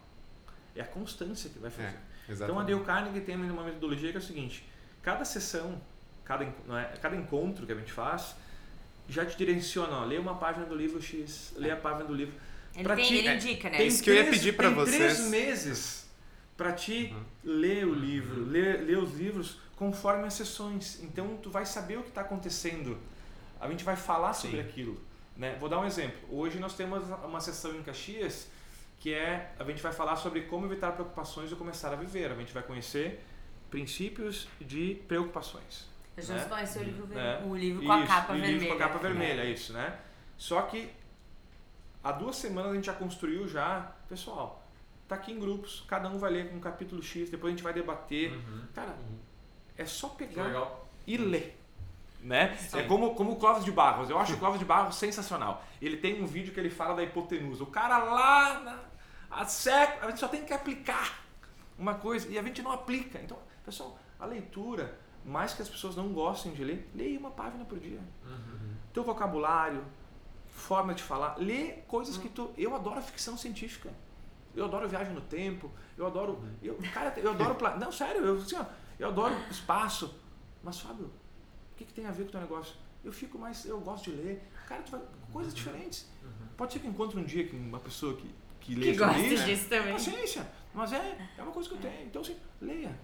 É 0.76 0.82
a 0.82 0.86
constância 0.86 1.49
que 1.49 1.57
vai 1.57 1.72
fazer. 1.72 1.97
É, 2.28 2.34
Então 2.34 2.59
a. 2.59 2.63
Dale 2.63 2.84
Carnegie 2.84 3.22
tem 3.22 3.36
uma 3.38 3.63
metodologia 3.63 4.11
que 4.11 4.18
é 4.18 4.20
o 4.20 4.24
seguinte: 4.24 4.66
cada 5.01 5.24
sessão, 5.24 5.82
cada, 6.26 6.43
é, 6.43 6.97
cada 7.01 7.16
encontro 7.16 7.66
que 7.66 7.72
a 7.72 7.76
gente 7.76 7.93
faz, 7.93 8.36
já 9.07 9.26
te 9.26 9.38
direciona, 9.38 9.99
ó, 9.99 10.03
lê 10.05 10.18
uma 10.18 10.36
página 10.36 10.66
do 10.66 10.76
livro 10.76 11.01
X, 11.01 11.53
lê 11.55 11.72
a 11.72 11.78
página 11.78 12.03
do 12.03 12.13
livro. 12.13 12.34
Ele, 12.74 12.84
Pra 12.84 12.95
tem, 12.97 13.05
ti, 13.05 13.16
ele 13.16 13.28
é, 13.30 13.36
indica, 13.36 13.70
né? 13.70 13.78
Tem 13.78 13.88
Isso 13.88 14.03
que 14.03 14.09
eu 14.09 14.16
ia 14.16 14.24
três- 14.26 14.38
pedir 14.38 14.53
pra 14.57 14.68
tem 14.68 14.76
vocês. 14.76 14.97
três 15.16 15.30
meses 15.30 16.05
para 16.57 16.74
ti 16.74 17.16
ler 17.43 17.86
o 17.86 17.93
livro, 17.93 18.43
ler, 18.45 18.82
ler 18.82 18.97
os 18.97 19.13
livros 19.13 19.57
conforme 19.76 20.26
as 20.28 20.34
sessões. 20.34 21.00
Então 21.04 21.38
tu 21.38 21.50
vai 21.50 21.66
saber 21.66 21.98
o 21.98 22.04
que 22.04 22.10
está 22.10 22.22
acontecendo. 22.22 22.98
A 23.60 23.70
gente 23.70 23.84
vai 23.84 23.96
falar 23.96 24.34
sobre 24.34 24.60
aquilo. 24.60 25.00
Né? 25.36 25.58
Vou 25.60 25.68
dar 25.68 25.80
um 25.80 25.86
exemplo. 25.86 26.18
Hoje 26.30 26.60
nós 26.60 26.76
temos 26.76 27.04
uma 27.24 27.42
sessão 27.42 27.76
em 27.76 27.84
Caxias 27.84 28.48
que 29.00 29.14
é 29.14 29.52
a 29.60 29.64
gente 29.66 29.84
vai 29.84 29.92
falar 29.92 30.16
sobre 30.16 30.42
como 30.44 30.66
evitar 30.66 30.94
preocupações 30.94 31.52
e 31.52 31.56
começar 31.56 31.92
a 31.92 31.96
viver. 31.96 32.32
A 32.32 32.36
gente 32.36 32.54
vai 32.54 32.64
conhecer 32.64 33.24
princípios 33.70 34.48
de 34.60 34.96
preocupações. 35.08 35.88
A 36.18 36.22
gente 36.22 36.40
né? 36.40 36.46
conheceu 36.46 36.82
o 36.82 36.86
livro, 36.86 37.06
ver- 37.08 37.18
É. 37.18 37.44
o 37.46 37.56
livro 37.56 37.86
com 37.86 37.92
a 37.92 38.00
Isso, 38.00 38.08
capa 38.08 38.34
e 38.34 38.38
o 38.38 38.42
vermelha. 38.42 38.54
livro 38.60 38.68
com 38.70 38.74
a 38.84 38.88
capa 38.88 38.96
né? 38.96 39.10
vermelha, 39.10 39.42
é 39.42 39.50
isso, 39.52 39.74
né? 39.74 40.00
Só 40.38 40.62
que 40.62 40.90
há 42.02 42.12
duas 42.14 42.38
semanas 42.38 42.72
a 42.72 42.76
gente 42.76 42.86
já 42.86 42.94
construiu 42.94 43.48
já, 43.48 43.92
pessoal, 44.08 44.64
tá 45.10 45.16
aqui 45.16 45.34
em 45.34 45.40
grupos, 45.40 45.84
cada 45.88 46.08
um 46.10 46.18
vai 46.18 46.32
ler 46.32 46.54
um 46.54 46.60
capítulo 46.62 47.04
X, 47.04 47.30
depois 47.30 47.52
a 47.54 47.56
gente 47.56 47.64
vai 47.64 47.74
debater. 47.74 48.32
Uhum. 48.32 48.62
Cara, 48.74 48.96
é 49.78 49.86
só 49.86 50.10
pegar 50.10 50.44
legal. 50.44 50.88
e 51.06 51.18
ler. 51.18 51.60
Né? 52.22 52.56
Sim. 52.58 52.80
É 52.80 52.84
como, 52.84 53.14
como 53.14 53.34
o 53.34 53.36
Clóvis 53.36 53.64
de 53.64 53.72
Barros. 53.72 54.10
Eu 54.10 54.18
acho 54.18 54.34
o 54.34 54.38
Clóvis 54.38 54.60
de 54.60 54.66
Barros 54.66 54.96
sensacional. 54.96 55.64
Ele 55.82 55.98
tem 55.98 56.22
um 56.22 56.26
vídeo 56.26 56.54
que 56.54 56.60
ele 56.60 56.72
fala 56.72 56.96
da 56.96 57.04
hipotenusa. 57.04 57.64
O 57.64 57.68
cara 57.68 58.00
lá 58.00 58.60
na, 58.62 58.80
há 59.30 59.46
séculos, 59.46 60.04
a 60.04 60.10
gente 60.10 60.20
só 60.20 60.28
tem 60.28 60.44
que 60.44 60.54
aplicar 60.54 61.24
uma 61.78 61.96
coisa 61.96 62.28
e 62.30 62.40
a 62.40 62.44
gente 62.44 62.62
não 62.62 62.72
aplica. 62.72 63.20
Então, 63.20 63.38
pessoal, 63.64 63.98
a 64.20 64.26
leitura, 64.26 64.98
mais 65.24 65.54
que 65.54 65.62
as 65.62 65.70
pessoas 65.70 65.96
não 65.96 66.14
gostem 66.14 66.54
de 66.54 66.64
ler, 66.64 66.90
leia 66.96 67.20
uma 67.20 67.32
página 67.32 67.66
por 67.66 67.80
dia. 67.80 68.00
Teu 68.94 69.04
vocabulário, 69.04 69.84
forma 70.48 70.94
de 70.94 71.04
falar, 71.04 71.36
lê 71.38 71.74
coisas 71.88 72.18
que 72.18 72.30
tu. 72.30 72.52
Eu 72.58 72.76
adoro 72.76 73.02
ficção 73.02 73.38
científica. 73.38 73.92
Eu 74.56 74.66
adoro 74.66 74.88
viagem 74.88 75.14
no 75.14 75.22
tempo. 75.22 75.70
Eu 75.98 76.08
adoro. 76.08 76.42
Eu, 76.64 76.80
cara, 76.94 77.14
eu 77.18 77.32
adoro. 77.32 77.58
Não, 77.78 77.92
sério, 77.92 78.24
eu, 78.26 78.38
assim, 78.38 78.56
ó, 78.56 78.64
eu 79.00 79.08
adoro 79.10 79.36
espaço. 79.52 80.14
Mas, 80.64 80.80
Fábio, 80.80 81.06
o 81.06 81.76
que, 81.78 81.86
que 81.86 81.93
tem 81.93 82.06
a 82.06 82.12
ver 82.12 82.24
com 82.24 82.30
o 82.30 82.32
teu 82.32 82.41
negócio? 82.41 82.76
Eu 83.04 83.12
fico 83.12 83.38
mais. 83.38 83.66
Eu 83.66 83.80
gosto 83.80 84.10
de 84.12 84.18
ler. 84.18 84.41
Cara, 84.68 84.82
tu 84.82 84.91
vai. 84.91 85.02
Coisas 85.32 85.54
diferentes. 85.54 86.08
Pode 86.58 86.74
ser 86.74 86.80
que 86.80 86.88
eu 86.88 86.91
encontre 86.91 87.20
um 87.20 87.24
dia 87.24 87.46
que 87.46 87.56
uma 87.56 87.80
pessoa 87.80 88.16
que, 88.16 88.34
que 88.62 88.76
lê 88.76 88.91
Que 88.91 88.98
gosta 88.98 89.20
isso. 89.20 89.43
disso 89.46 89.70
também. 89.70 89.93
Paciência. 89.93 90.50
Mas 90.74 90.91
é, 90.93 91.18
é 91.38 91.43
uma 91.43 91.52
coisa 91.52 91.70
que 91.70 91.76
eu 91.76 91.80
tenho. 91.82 92.06
Então, 92.08 92.22
assim, 92.22 92.36
leia. 92.62 92.98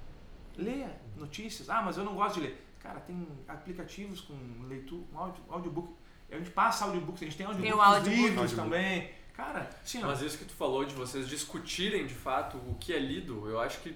Leia 0.57 0.99
notícias. 1.17 1.69
Ah, 1.69 1.81
mas 1.81 1.97
eu 1.97 2.03
não 2.03 2.15
gosto 2.15 2.35
de 2.35 2.41
ler. 2.47 2.65
Cara, 2.79 2.99
tem 3.01 3.27
aplicativos 3.47 4.21
com 4.21 4.33
leitura, 4.67 5.03
com 5.11 5.19
áudio, 5.19 5.43
audiobook. 5.49 5.93
A 6.31 6.37
gente 6.37 6.49
passa 6.51 6.85
audiobooks, 6.85 7.21
a 7.21 7.25
gente 7.25 7.37
tem 7.37 7.45
audiobook, 7.45 7.71
nos 7.77 7.85
audiobook. 7.85 8.15
livros 8.15 8.39
Audiobook. 8.39 8.63
também. 8.69 9.11
Cara, 9.33 9.69
ó, 9.97 10.07
Mas 10.07 10.21
isso 10.21 10.37
que 10.37 10.45
tu 10.45 10.53
falou 10.53 10.83
de 10.85 10.93
vocês 10.93 11.27
discutirem 11.27 12.05
de 12.07 12.13
fato 12.13 12.57
o 12.57 12.75
que 12.79 12.93
é 12.93 12.99
lido, 12.99 13.47
eu 13.49 13.59
acho 13.59 13.79
que 13.81 13.95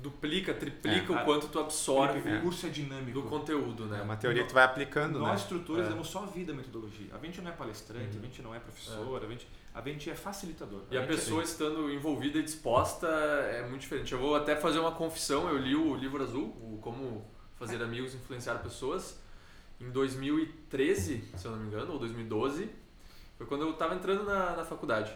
duplica, 0.00 0.52
triplica 0.54 1.12
É, 1.12 1.22
o 1.22 1.24
quanto 1.24 1.48
tu 1.48 1.58
absorve 1.60 2.18
o 2.18 2.40
curso 2.42 2.66
é 2.66 2.68
dinâmico. 2.68 3.20
do 3.20 3.28
conteúdo, 3.28 3.86
né? 3.86 4.00
É 4.00 4.02
uma 4.02 4.16
teoria 4.16 4.42
que 4.42 4.48
tu 4.48 4.54
vai 4.54 4.64
aplicando, 4.64 5.18
Nós, 5.18 5.28
né? 5.28 5.34
instrutores, 5.36 5.86
É. 5.86 5.88
damos 5.90 6.08
só 6.08 6.26
vida 6.26 6.52
à 6.52 6.56
metodologia. 6.56 7.06
A 7.14 7.18
gente 7.24 7.40
não 7.40 7.50
é 7.50 7.54
palestrante, 7.54 8.16
a 8.18 8.20
gente 8.20 8.42
não 8.42 8.54
é 8.54 8.58
professor, 8.58 9.22
a, 9.22 9.26
gente, 9.28 9.46
a 9.74 9.80
gente 9.82 10.10
é 10.10 10.14
facilitador. 10.14 10.82
E 10.90 10.96
a 10.96 11.00
gente 11.02 11.12
é- 11.12 11.14
pessoa 11.16 11.42
estando 11.42 11.90
envolvida 11.92 12.38
e 12.38 12.42
disposta 12.42 13.06
é 13.06 13.66
muito 13.68 13.82
diferente. 13.82 14.12
Eu 14.12 14.18
vou 14.18 14.34
até 14.34 14.56
fazer 14.56 14.78
uma 14.80 14.92
confissão, 14.92 15.48
eu 15.48 15.58
li 15.58 15.76
o 15.76 15.94
livro 15.94 16.22
azul, 16.22 16.46
o 16.60 16.78
Como 16.82 17.24
Fazer 17.56 17.80
Amigos 17.82 18.12
e 18.14 18.16
Influenciar 18.16 18.56
Pessoas, 18.56 19.20
em 19.80 19.88
2013, 19.90 21.22
se 21.36 21.44
eu 21.46 21.52
não 21.52 21.58
me 21.58 21.66
engano, 21.68 21.92
ou 21.92 21.98
2012. 21.98 22.68
Foi 23.38 23.46
quando 23.46 23.62
eu 23.62 23.70
estava 23.70 23.94
entrando 23.94 24.24
na, 24.24 24.56
na 24.56 24.64
faculdade. 24.64 25.12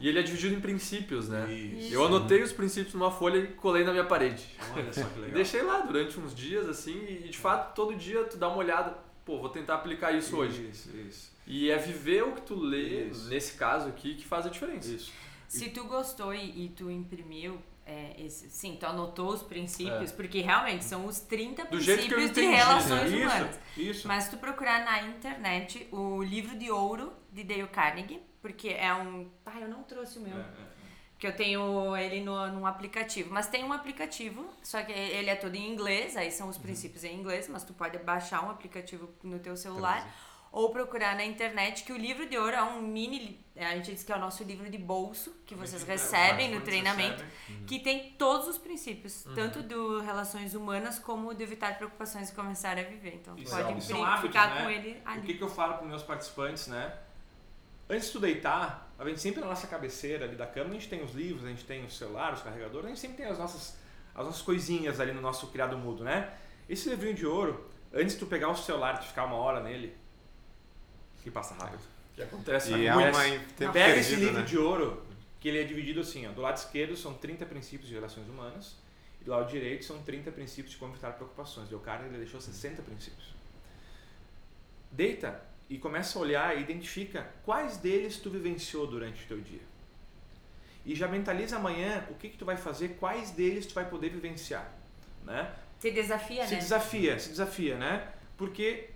E 0.00 0.08
ele 0.08 0.18
é 0.18 0.22
dividido 0.22 0.54
em 0.54 0.60
princípios, 0.60 1.28
né? 1.28 1.52
Isso. 1.52 1.92
Eu 1.94 2.06
anotei 2.06 2.42
os 2.42 2.52
princípios 2.52 2.94
numa 2.94 3.10
folha 3.10 3.36
e 3.38 3.48
colei 3.48 3.84
na 3.84 3.92
minha 3.92 4.04
parede. 4.04 4.46
Olha 4.74 4.92
só 4.92 5.04
que 5.04 5.18
E 5.18 5.20
legal. 5.20 5.34
deixei 5.36 5.62
lá 5.62 5.80
durante 5.80 6.18
uns 6.18 6.34
dias, 6.34 6.68
assim, 6.68 6.98
e 7.24 7.28
de 7.28 7.36
fato 7.38 7.74
todo 7.74 7.94
dia 7.94 8.24
tu 8.24 8.36
dá 8.38 8.48
uma 8.48 8.56
olhada, 8.56 8.96
pô, 9.26 9.38
vou 9.38 9.50
tentar 9.50 9.74
aplicar 9.74 10.12
isso 10.12 10.36
hoje. 10.36 10.68
Isso, 10.72 10.90
isso. 10.96 11.30
E 11.46 11.70
é 11.70 11.76
viver 11.76 12.22
o 12.24 12.32
que 12.32 12.42
tu 12.42 12.54
lê, 12.54 13.08
Isso. 13.08 13.28
nesse 13.28 13.54
caso 13.58 13.88
aqui, 13.88 14.14
que 14.14 14.24
faz 14.26 14.46
a 14.46 14.48
diferença. 14.48 14.90
isso. 14.90 15.12
Se 15.48 15.68
tu 15.70 15.84
gostou 15.84 16.32
e, 16.32 16.66
e 16.66 16.68
tu 16.70 16.88
imprimiu, 16.90 17.60
é, 17.84 18.14
esse, 18.24 18.48
sim, 18.48 18.76
tu 18.78 18.86
anotou 18.86 19.30
os 19.34 19.42
É. 19.42 19.44
princípios, 19.46 20.12
porque 20.12 20.40
realmente 20.40 20.84
são 20.84 21.06
os 21.06 21.18
30 21.20 21.64
Do 21.64 21.80
jeito 21.80 22.06
que 22.06 22.14
eu 22.14 22.18
princípios 22.18 22.46
de 22.48 22.54
relações 22.54 23.10
né? 23.10 23.24
humanas. 23.24 23.58
Isso, 23.76 23.90
isso. 23.90 24.08
Mas 24.08 24.24
se 24.24 24.30
tu 24.30 24.36
procurar 24.38 24.84
na 24.84 25.02
internet 25.08 25.88
o 25.90 26.22
livro 26.22 26.56
de 26.56 26.70
ouro 26.70 27.12
de 27.32 27.42
Dale 27.42 27.66
Carnegie, 27.66 28.20
porque 28.42 28.68
é 28.68 28.92
um. 28.94 29.30
Ah, 29.46 29.60
eu 29.60 29.68
não 29.68 29.82
trouxe 29.82 30.18
o 30.18 30.22
meu. 30.22 30.36
É, 30.36 30.40
é. 30.40 30.80
Porque 31.12 31.26
eu 31.26 31.36
tenho 31.36 31.94
ele 31.98 32.22
no, 32.22 32.46
num 32.48 32.66
aplicativo. 32.66 33.30
Mas 33.30 33.46
tem 33.46 33.62
um 33.62 33.72
aplicativo, 33.74 34.42
só 34.62 34.82
que 34.82 34.90
ele 34.90 35.28
é 35.28 35.36
todo 35.36 35.54
em 35.54 35.70
inglês, 35.70 36.16
aí 36.16 36.30
são 36.30 36.48
os 36.48 36.56
Uhum. 36.56 36.62
princípios 36.62 37.04
em 37.04 37.14
inglês, 37.14 37.46
mas 37.46 37.62
tu 37.62 37.74
pode 37.74 37.98
baixar 37.98 38.42
um 38.42 38.50
aplicativo 38.50 39.10
no 39.22 39.38
teu 39.38 39.54
celular. 39.56 40.08
Ou 40.52 40.70
procurar 40.70 41.14
na 41.14 41.24
internet, 41.24 41.84
que 41.84 41.92
o 41.92 41.96
livro 41.96 42.26
de 42.28 42.36
ouro 42.36 42.56
é 42.56 42.62
um 42.62 42.82
mini. 42.82 43.38
A 43.54 43.76
gente 43.76 43.92
diz 43.92 44.02
que 44.02 44.10
é 44.10 44.16
o 44.16 44.18
nosso 44.18 44.42
livro 44.42 44.68
de 44.68 44.78
bolso, 44.78 45.30
que 45.46 45.54
vocês 45.54 45.84
recebem 45.84 46.52
no 46.52 46.60
treinamento, 46.62 47.22
que 47.68 47.78
tem 47.78 48.12
todos 48.18 48.48
os 48.48 48.58
princípios, 48.58 49.22
tanto 49.34 49.62
do 49.62 50.00
relações 50.00 50.52
humanas 50.54 50.98
como 50.98 51.32
de 51.34 51.44
evitar 51.44 51.76
preocupações 51.76 52.30
e 52.30 52.34
começar 52.34 52.76
a 52.76 52.82
viver. 52.82 53.14
Então, 53.14 53.36
Isso 53.36 53.54
pode 53.54 53.68
é- 53.68 53.72
imprimir, 53.76 54.04
hábitos, 54.04 54.26
ficar 54.26 54.54
né? 54.54 54.62
com 54.64 54.70
ele 54.70 55.00
O 55.04 55.08
ali. 55.08 55.22
que, 55.26 55.34
que 55.34 55.42
eu 55.44 55.48
falo 55.48 55.74
para 55.74 55.86
meus 55.86 56.02
participantes, 56.02 56.66
né? 56.66 56.98
Antes 57.90 58.06
de 58.06 58.12
tu 58.12 58.20
deitar, 58.20 58.94
a 58.96 59.04
gente 59.08 59.20
sempre 59.20 59.40
na 59.40 59.48
nossa 59.48 59.66
cabeceira 59.66 60.24
ali 60.24 60.36
da 60.36 60.46
cama, 60.46 60.70
a 60.70 60.72
gente 60.74 60.88
tem 60.88 61.02
os 61.02 61.12
livros, 61.12 61.44
a 61.44 61.48
gente 61.48 61.64
tem 61.64 61.84
o 61.84 61.90
celular, 61.90 62.32
os 62.32 62.40
carregadores, 62.40 62.86
a 62.86 62.88
gente 62.90 63.00
sempre 63.00 63.16
tem 63.16 63.26
as 63.26 63.36
nossas, 63.36 63.76
as 64.14 64.24
nossas 64.24 64.42
coisinhas 64.42 65.00
ali 65.00 65.10
no 65.12 65.20
nosso 65.20 65.48
criado 65.48 65.76
mudo, 65.76 66.04
né? 66.04 66.32
Esse 66.68 66.88
livrinho 66.88 67.14
de 67.14 67.26
ouro, 67.26 67.68
antes 67.92 68.14
de 68.14 68.20
tu 68.20 68.26
pegar 68.26 68.48
o 68.48 68.54
celular 68.54 69.00
e 69.02 69.08
ficar 69.08 69.24
uma 69.24 69.34
hora 69.34 69.60
nele, 69.60 69.96
que 71.24 71.32
passa 71.32 71.52
rápido. 71.54 71.82
Que 72.14 72.22
acontece 72.22 72.72
E 72.72 72.86
é 72.86 72.94
muito. 72.94 73.08
uma 73.12 73.26
em 73.26 73.40
tempo 73.40 73.72
Pega 73.72 73.98
esse 73.98 74.14
livro 74.14 74.38
né? 74.38 74.42
de 74.44 74.56
ouro, 74.56 75.02
que 75.40 75.48
ele 75.48 75.58
é 75.58 75.64
dividido 75.64 75.98
assim, 75.98 76.28
ó, 76.28 76.30
do 76.30 76.40
lado 76.40 76.58
esquerdo 76.58 76.96
são 76.96 77.12
30 77.14 77.44
princípios 77.44 77.88
de 77.88 77.94
relações 77.96 78.28
humanas, 78.28 78.76
e 79.20 79.24
do 79.24 79.32
lado 79.32 79.50
direito 79.50 79.84
são 79.84 80.00
30 80.00 80.30
princípios 80.30 80.74
de 80.74 80.78
como 80.78 80.92
evitar 80.92 81.14
preocupações. 81.14 81.68
E 81.68 81.74
o 81.74 81.80
cara 81.80 82.06
ele 82.06 82.18
deixou 82.18 82.40
60 82.40 82.82
princípios. 82.82 83.34
Deita 84.92 85.49
e 85.70 85.78
começa 85.78 86.18
a 86.18 86.22
olhar 86.22 86.58
e 86.58 86.62
identifica 86.62 87.30
quais 87.44 87.76
deles 87.76 88.16
tu 88.16 88.28
vivenciou 88.28 88.88
durante 88.88 89.24
o 89.24 89.28
teu 89.28 89.40
dia. 89.40 89.62
E 90.84 90.96
já 90.96 91.06
mentaliza 91.06 91.56
amanhã 91.56 92.04
o 92.10 92.14
que, 92.14 92.28
que 92.28 92.36
tu 92.36 92.44
vai 92.44 92.56
fazer, 92.56 92.96
quais 92.98 93.30
deles 93.30 93.66
tu 93.66 93.74
vai 93.74 93.88
poder 93.88 94.10
vivenciar. 94.10 94.68
Né? 95.24 95.54
Se 95.78 95.92
desafia, 95.92 96.44
se 96.44 96.54
né? 96.54 96.60
desafia, 96.60 97.18
se 97.20 97.28
desafia, 97.28 97.78
né? 97.78 98.12
Porque 98.36 98.90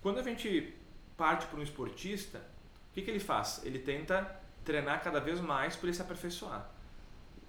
quando 0.00 0.20
a 0.20 0.22
gente 0.22 0.72
parte 1.16 1.46
para 1.46 1.58
um 1.58 1.62
esportista, 1.62 2.38
o 2.38 2.94
que, 2.94 3.02
que 3.02 3.10
ele 3.10 3.18
faz? 3.18 3.60
Ele 3.64 3.80
tenta 3.80 4.40
treinar 4.64 5.02
cada 5.02 5.18
vez 5.18 5.40
mais 5.40 5.74
para 5.74 5.88
ele 5.88 5.96
se 5.96 6.02
aperfeiçoar. 6.02 6.70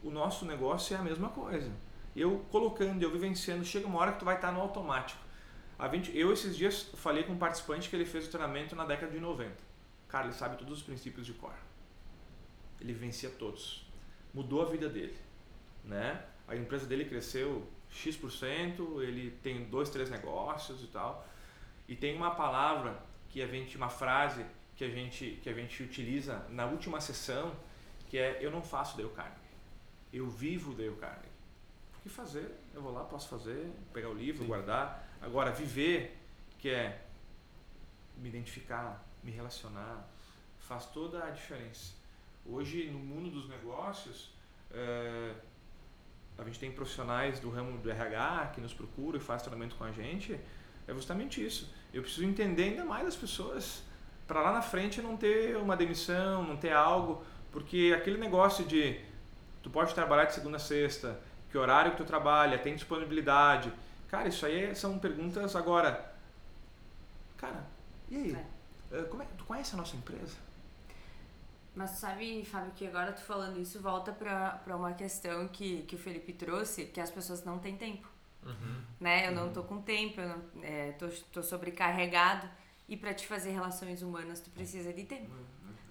O 0.01 0.09
nosso 0.09 0.45
negócio 0.45 0.95
é 0.95 0.99
a 0.99 1.03
mesma 1.03 1.29
coisa. 1.29 1.71
Eu 2.15 2.43
colocando, 2.49 3.03
eu 3.03 3.11
vivenciando, 3.11 3.63
chega 3.63 3.85
uma 3.85 3.99
hora 3.99 4.13
que 4.13 4.19
tu 4.19 4.25
vai 4.25 4.35
estar 4.35 4.51
no 4.51 4.61
automático. 4.61 5.22
A 5.77 5.87
gente, 5.89 6.15
eu 6.17 6.31
esses 6.31 6.55
dias 6.55 6.89
falei 6.95 7.23
com 7.23 7.33
um 7.33 7.37
participante 7.37 7.89
que 7.89 7.95
ele 7.95 8.05
fez 8.05 8.27
o 8.27 8.29
treinamento 8.29 8.75
na 8.75 8.85
década 8.85 9.11
de 9.11 9.19
90. 9.19 9.55
Cara, 10.07 10.25
ele 10.25 10.35
sabe 10.35 10.57
todos 10.57 10.77
os 10.77 10.83
princípios 10.83 11.25
de 11.25 11.33
cor. 11.33 11.53
Ele 12.79 12.93
vivencia 12.93 13.29
todos. 13.29 13.85
Mudou 14.33 14.61
a 14.61 14.65
vida 14.65 14.87
dele, 14.89 15.17
né? 15.83 16.23
A 16.47 16.55
empresa 16.55 16.85
dele 16.85 17.05
cresceu 17.05 17.67
X%, 17.89 19.01
ele 19.01 19.31
tem 19.41 19.65
dois, 19.65 19.89
três 19.89 20.09
negócios 20.09 20.83
e 20.83 20.87
tal. 20.87 21.25
E 21.87 21.95
tem 21.95 22.15
uma 22.15 22.31
palavra 22.31 22.99
que 23.29 23.41
a 23.41 23.47
gente, 23.47 23.77
uma 23.77 23.89
frase 23.89 24.45
que 24.75 24.83
a 24.83 24.89
gente, 24.89 25.39
que 25.41 25.49
a 25.49 25.53
gente 25.53 25.81
utiliza 25.83 26.45
na 26.49 26.65
última 26.65 26.99
sessão, 26.99 27.55
que 28.07 28.17
é 28.17 28.39
eu 28.41 28.51
não 28.51 28.61
faço 28.61 28.97
Dale 28.97 29.09
Carnegie. 29.09 29.39
Eu 30.11 30.29
vivo 30.29 30.73
Dale 30.73 30.95
Carnegie. 30.95 31.33
O 31.97 32.01
que 32.01 32.09
fazer? 32.09 32.51
Eu 32.73 32.81
vou 32.81 32.91
lá, 32.91 33.03
posso 33.03 33.29
fazer, 33.29 33.71
pegar 33.93 34.09
o 34.09 34.13
livro, 34.13 34.45
guardar. 34.45 35.02
Agora, 35.23 35.51
viver, 35.51 36.19
que 36.59 36.69
é 36.69 37.01
me 38.17 38.27
identificar, 38.27 39.03
me 39.23 39.31
relacionar, 39.31 40.05
faz 40.59 40.85
toda 40.87 41.23
a 41.23 41.29
diferença. 41.29 41.93
Hoje, 42.45 42.89
no 42.91 42.99
mundo 42.99 43.31
dos 43.31 43.47
negócios, 43.47 44.31
eh, 44.69 45.33
a 46.37 46.43
gente 46.43 46.59
tem 46.59 46.71
profissionais 46.71 47.39
do 47.39 47.49
ramo 47.49 47.77
do 47.77 47.89
RH 47.89 48.51
que 48.53 48.59
nos 48.61 48.73
procuram 48.73 49.17
e 49.17 49.21
faz 49.21 49.41
treinamento 49.41 49.75
com 49.75 49.85
a 49.85 49.91
gente. 49.93 50.37
É 50.85 50.93
justamente 50.93 51.43
isso. 51.43 51.73
Eu 51.93 52.01
preciso 52.01 52.25
entender 52.25 52.63
ainda 52.63 52.83
mais 52.83 53.07
as 53.07 53.15
pessoas 53.15 53.81
para 54.27 54.41
lá 54.41 54.51
na 54.51 54.61
frente 54.61 55.01
não 55.01 55.15
ter 55.15 55.55
uma 55.55 55.77
demissão, 55.77 56.43
não 56.43 56.57
ter 56.57 56.73
algo, 56.73 57.23
porque 57.51 57.93
aquele 57.95 58.17
negócio 58.17 58.65
de 58.65 58.99
tu 59.61 59.69
pode 59.69 59.93
trabalhar 59.93 60.25
de 60.25 60.33
segunda 60.33 60.57
a 60.57 60.59
sexta, 60.59 61.17
que 61.49 61.57
horário 61.57 61.91
que 61.91 61.97
tu 61.97 62.05
trabalha, 62.05 62.57
tem 62.57 62.75
disponibilidade. 62.75 63.71
Cara, 64.13 64.27
isso 64.27 64.45
aí 64.45 64.75
são 64.75 64.99
perguntas 64.99 65.55
agora. 65.55 66.13
Cara, 67.35 67.65
e 68.11 68.15
aí? 68.15 68.35
É. 68.35 68.99
Eh, 68.99 69.03
Como 69.09 69.23
é, 69.23 69.25
tu 69.35 69.43
conhece 69.43 69.73
a 69.73 69.77
nossa 69.77 69.95
empresa? 69.95 70.35
Mas 71.73 71.89
sabe, 71.89 72.45
Fábio, 72.45 72.73
que 72.75 72.85
agora 72.85 73.11
tu 73.11 73.23
falando 73.23 73.59
isso 73.59 73.81
volta 73.81 74.11
pra, 74.11 74.51
pra 74.63 74.77
uma 74.77 74.93
questão 74.93 75.47
que, 75.47 75.81
que 75.87 75.95
o 75.95 75.97
Felipe 75.97 76.31
trouxe, 76.31 76.85
que 76.85 77.01
as 77.01 77.09
pessoas 77.09 77.43
não 77.43 77.57
têm 77.57 77.75
tempo. 77.75 78.07
Né? 78.99 79.29
Eu 79.29 79.31
não 79.31 79.51
tô 79.51 79.63
com 79.63 79.81
tempo, 79.81 80.21
eu 80.21 80.29
não, 80.29 80.43
é, 80.61 80.91
tô, 80.91 81.07
tô 81.31 81.41
sobrecarregado. 81.41 82.47
E 82.87 82.95
pra 82.95 83.15
te 83.15 83.25
fazer 83.25 83.49
relações 83.49 84.03
humanas, 84.03 84.41
tu 84.41 84.51
precisa 84.51 84.93
de 84.93 85.05
tempo. 85.05 85.31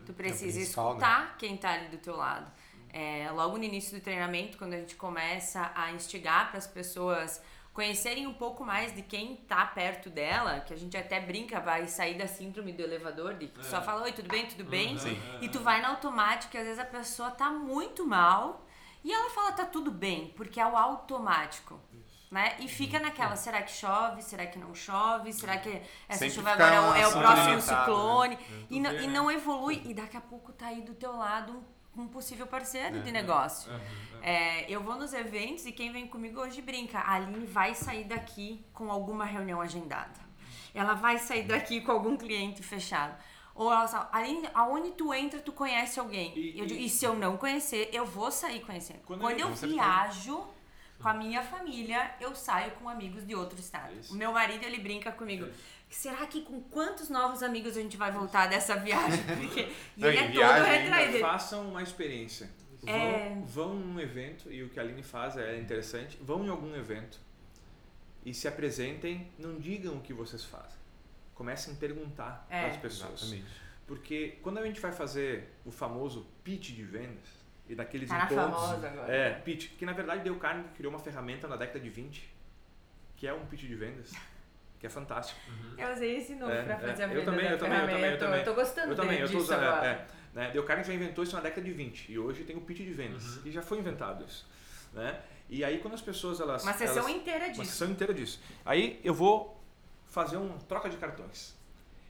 Tu 0.06 0.12
precisa 0.12 0.60
principal, 0.60 0.90
né? 0.90 1.00
escutar 1.00 1.36
quem 1.38 1.56
tá 1.56 1.72
ali 1.72 1.88
do 1.88 1.98
teu 1.98 2.16
lado. 2.16 2.48
É, 2.88 3.28
logo 3.32 3.58
no 3.58 3.64
início 3.64 3.98
do 3.98 4.00
treinamento, 4.00 4.58
quando 4.58 4.74
a 4.74 4.78
gente 4.78 4.94
começa 4.94 5.72
a 5.74 5.90
instigar 5.90 6.50
para 6.50 6.58
as 6.58 6.68
pessoas 6.68 7.42
conhecerem 7.72 8.26
um 8.26 8.34
pouco 8.34 8.64
mais 8.64 8.94
de 8.94 9.02
quem 9.02 9.36
tá 9.36 9.64
perto 9.64 10.10
dela, 10.10 10.60
que 10.60 10.74
a 10.74 10.76
gente 10.76 10.96
até 10.96 11.18
brinca, 11.20 11.58
vai 11.58 11.88
sair 11.88 12.14
da 12.18 12.26
síndrome 12.26 12.72
do 12.72 12.82
elevador, 12.82 13.34
de 13.34 13.46
que 13.46 13.54
tu 13.60 13.64
só 13.64 13.80
fala, 13.80 14.02
oi, 14.02 14.12
tudo 14.12 14.28
bem, 14.28 14.46
tudo 14.46 14.64
bem? 14.64 14.96
E 15.40 15.48
tu 15.48 15.60
vai 15.60 15.80
na 15.80 15.88
automática, 15.88 16.56
e 16.56 16.60
às 16.60 16.66
vezes 16.66 16.78
a 16.80 16.84
pessoa 16.84 17.30
tá 17.30 17.50
muito 17.50 18.06
mal 18.06 18.66
e 19.04 19.12
ela 19.12 19.30
fala, 19.30 19.52
tá 19.52 19.64
tudo 19.64 19.90
bem, 19.90 20.32
porque 20.36 20.60
é 20.60 20.66
o 20.66 20.76
automático. 20.76 21.80
Né? 22.30 22.56
E 22.60 22.68
fica 22.68 22.98
naquela, 22.98 23.36
será 23.36 23.60
que 23.60 23.70
chove? 23.70 24.22
Será 24.22 24.46
que 24.46 24.58
não 24.58 24.74
chove? 24.74 25.34
Será 25.34 25.58
que 25.58 25.82
essa 26.08 26.20
Sempre 26.20 26.34
chuva 26.34 26.52
agora 26.52 26.74
é 26.74 26.80
o, 26.80 26.94
é 26.94 27.00
o 27.00 27.08
assunto 27.08 27.20
próximo 27.20 27.48
limitado, 27.50 27.80
ciclone? 27.84 28.36
né? 28.36 28.66
E, 28.70 28.80
não, 28.80 28.92
e 28.92 29.06
não 29.06 29.30
evolui. 29.30 29.82
E 29.84 29.92
daqui 29.92 30.16
a 30.16 30.20
pouco 30.20 30.50
tá 30.50 30.68
aí 30.68 30.80
do 30.80 30.94
teu 30.94 31.14
lado 31.14 31.52
um, 31.52 31.62
um 31.96 32.06
possível 32.06 32.46
parceiro 32.46 32.96
É. 32.98 33.00
de 33.00 33.12
negócio. 33.12 33.70
É, 34.22 34.70
eu 34.70 34.82
vou 34.82 34.96
nos 34.96 35.12
eventos 35.12 35.66
e 35.66 35.72
quem 35.72 35.92
vem 35.92 36.06
comigo 36.06 36.40
hoje 36.40 36.62
brinca. 36.62 36.98
A 36.98 37.14
Aline 37.14 37.44
vai 37.46 37.74
sair 37.74 38.04
daqui 38.04 38.64
com 38.72 38.90
alguma 38.90 39.24
reunião 39.24 39.60
agendada. 39.60 40.20
Ela 40.74 40.94
vai 40.94 41.18
sair 41.18 41.42
daqui 41.42 41.80
com 41.80 41.92
algum 41.92 42.16
cliente 42.16 42.62
fechado. 42.62 43.14
Ou 43.54 43.70
ela 43.70 43.86
fala, 43.86 44.08
Aline, 44.12 44.48
aonde 44.54 44.92
tu 44.92 45.12
entra, 45.12 45.38
tu 45.40 45.52
conhece 45.52 46.00
alguém. 46.00 46.32
E- 46.38 46.58
eu 46.58 46.64
digo, 46.64 46.80
e- 46.80 46.86
e 46.86 46.88
se 46.88 47.04
eu 47.04 47.14
não 47.14 47.36
conhecer, 47.36 47.90
eu 47.92 48.06
vou 48.06 48.30
sair 48.32 48.60
conhecendo. 48.60 49.00
Quando 49.04 49.20
Quando, 49.20 49.38
eu- 49.38 49.48
eu 49.50 49.54
viajo 49.54 50.42
com 50.98 51.08
a 51.08 51.12
minha 51.12 51.42
família, 51.42 52.14
eu 52.20 52.34
saio 52.34 52.70
com 52.72 52.88
amigos 52.88 53.26
de 53.26 53.34
outro 53.34 53.58
estado. 53.58 53.92
Isso. 53.98 54.14
O 54.14 54.16
meu 54.16 54.32
marido, 54.32 54.64
ele 54.64 54.78
brinca 54.78 55.12
comigo. 55.12 55.46
Será 55.92 56.26
que 56.26 56.40
com 56.42 56.60
quantos 56.62 57.08
novos 57.10 57.42
amigos 57.42 57.76
a 57.76 57.80
gente 57.80 57.96
vai 57.96 58.10
voltar 58.10 58.48
dessa 58.48 58.76
viagem? 58.76 59.22
Porque 59.38 59.68
e 59.96 60.00
Não, 60.00 60.08
ele 60.08 60.18
é 60.18 60.32
todo 60.32 60.64
retraído. 60.64 61.18
Façam 61.20 61.68
uma 61.68 61.82
experiência. 61.82 62.50
Vão, 62.80 62.94
É. 62.94 63.42
vão 63.44 63.74
num 63.74 64.00
evento, 64.00 64.50
e 64.50 64.62
o 64.62 64.68
que 64.70 64.80
a 64.80 64.82
Aline 64.82 65.02
faz 65.02 65.36
é 65.36 65.58
interessante, 65.58 66.18
vão 66.20 66.44
em 66.44 66.48
algum 66.48 66.74
evento 66.74 67.20
e 68.24 68.32
se 68.34 68.48
apresentem, 68.48 69.30
não 69.38 69.58
digam 69.58 69.94
o 69.96 70.00
que 70.00 70.12
vocês 70.12 70.42
fazem. 70.44 70.78
Comecem 71.34 71.74
a 71.74 71.76
perguntar 71.76 72.46
É. 72.50 72.60
para 72.62 72.70
as 72.70 72.76
pessoas. 72.78 73.22
Exatamente. 73.22 73.62
Porque 73.86 74.38
quando 74.42 74.58
a 74.58 74.66
gente 74.66 74.80
vai 74.80 74.92
fazer 74.92 75.52
o 75.64 75.70
famoso 75.70 76.26
pitch 76.42 76.70
de 76.70 76.82
vendas, 76.82 77.28
e 77.68 77.74
daqueles 77.74 78.08
Tá 78.08 78.24
encontros... 78.24 78.38
famosa 78.40 78.88
agora. 78.88 79.12
É, 79.14 79.30
pitch. 79.40 79.76
Que 79.76 79.84
na 79.86 79.92
verdade 79.92 80.24
Dale 80.24 80.38
Carnegie 80.38 80.68
criou 80.74 80.92
uma 80.92 80.98
ferramenta 80.98 81.46
na 81.46 81.56
década 81.56 81.78
de 81.80 81.88
20, 81.90 82.28
que 83.16 83.26
é 83.26 83.32
um 83.32 83.44
pitch 83.46 83.60
de 83.62 83.74
vendas, 83.74 84.10
que 84.82 84.86
é 84.88 84.90
fantástico. 84.90 85.38
Eu 85.78 85.92
usei 85.92 86.16
esse 86.16 86.34
nome 86.34 86.52
É, 86.52 86.62
pra 86.64 86.74
é. 86.74 86.78
fazer 86.80 87.04
a 87.04 87.06
Eu 87.06 87.10
venda 87.10 87.24
também, 87.24 87.44
da 87.44 87.50
eu 87.52 87.58
também, 87.58 87.78
eu 87.78 87.86
também, 87.88 88.10
eu 88.10 88.18
também. 88.18 88.44
tô 88.44 88.52
gostando 88.52 88.90
Eu 88.90 88.96
também, 88.96 89.20
eu 89.20 89.30
tô 89.30 89.38
usando. 89.38 89.62
agora. 89.62 89.86
É, 89.86 89.90
é, 89.90 90.06
né? 90.34 90.50
Dale 90.50 90.62
Carnegie 90.66 90.88
já 90.90 90.94
inventou 90.94 91.22
isso 91.22 91.36
na 91.36 91.40
década 91.40 91.62
de 91.62 91.72
20 91.72 92.10
e 92.10 92.18
hoje 92.18 92.42
tem 92.42 92.56
o 92.56 92.60
pitch 92.62 92.78
de 92.78 92.92
vendas, 92.92 93.36
Uhum. 93.36 93.42
e 93.44 93.52
já 93.52 93.62
foi 93.62 93.78
inventado 93.78 94.24
isso. 94.24 94.44
Né? 94.92 95.20
E 95.48 95.64
aí 95.64 95.78
quando 95.78 95.94
as 95.94 96.02
pessoas 96.02 96.40
elas. 96.40 96.64
Uma 96.64 96.72
sessão 96.72 97.04
elas, 97.08 97.12
inteira 97.14 97.44
Uma 97.44 97.52
disso. 97.52 97.64
sessão 97.66 97.90
inteira 97.90 98.12
disso. 98.12 98.40
Aí 98.64 99.00
eu 99.04 99.14
vou 99.14 99.62
fazer 100.06 100.36
uma 100.36 100.58
troca 100.68 100.90
de 100.90 100.96
cartões. 100.96 101.54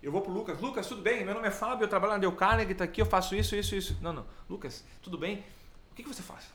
Eu 0.03 0.11
vou 0.11 0.23
pro 0.23 0.33
Lucas. 0.33 0.59
Lucas, 0.59 0.87
tudo 0.87 1.03
bem? 1.03 1.27
Meu 1.27 1.35
nome 1.35 1.47
é 1.49 1.51
Fábio, 1.51 1.85
eu 1.85 1.89
trabalho 1.89 2.15
na 2.15 2.19
Dale 2.21 2.35
Carnegie, 2.35 2.75
tá 2.75 2.85
aqui, 2.85 3.03
eu 3.03 3.07
faço 3.07 3.35
isso, 3.37 3.55
isso, 3.55 3.75
isso. 3.77 3.99
Não, 4.01 4.15
não. 4.15 4.27
Lucas, 4.49 4.83
tudo 5.03 5.19
bem? 5.19 5.45
O 5.91 5.95
que, 5.95 6.03
que 6.03 6.09
você 6.09 6.23
faz? 6.23 6.49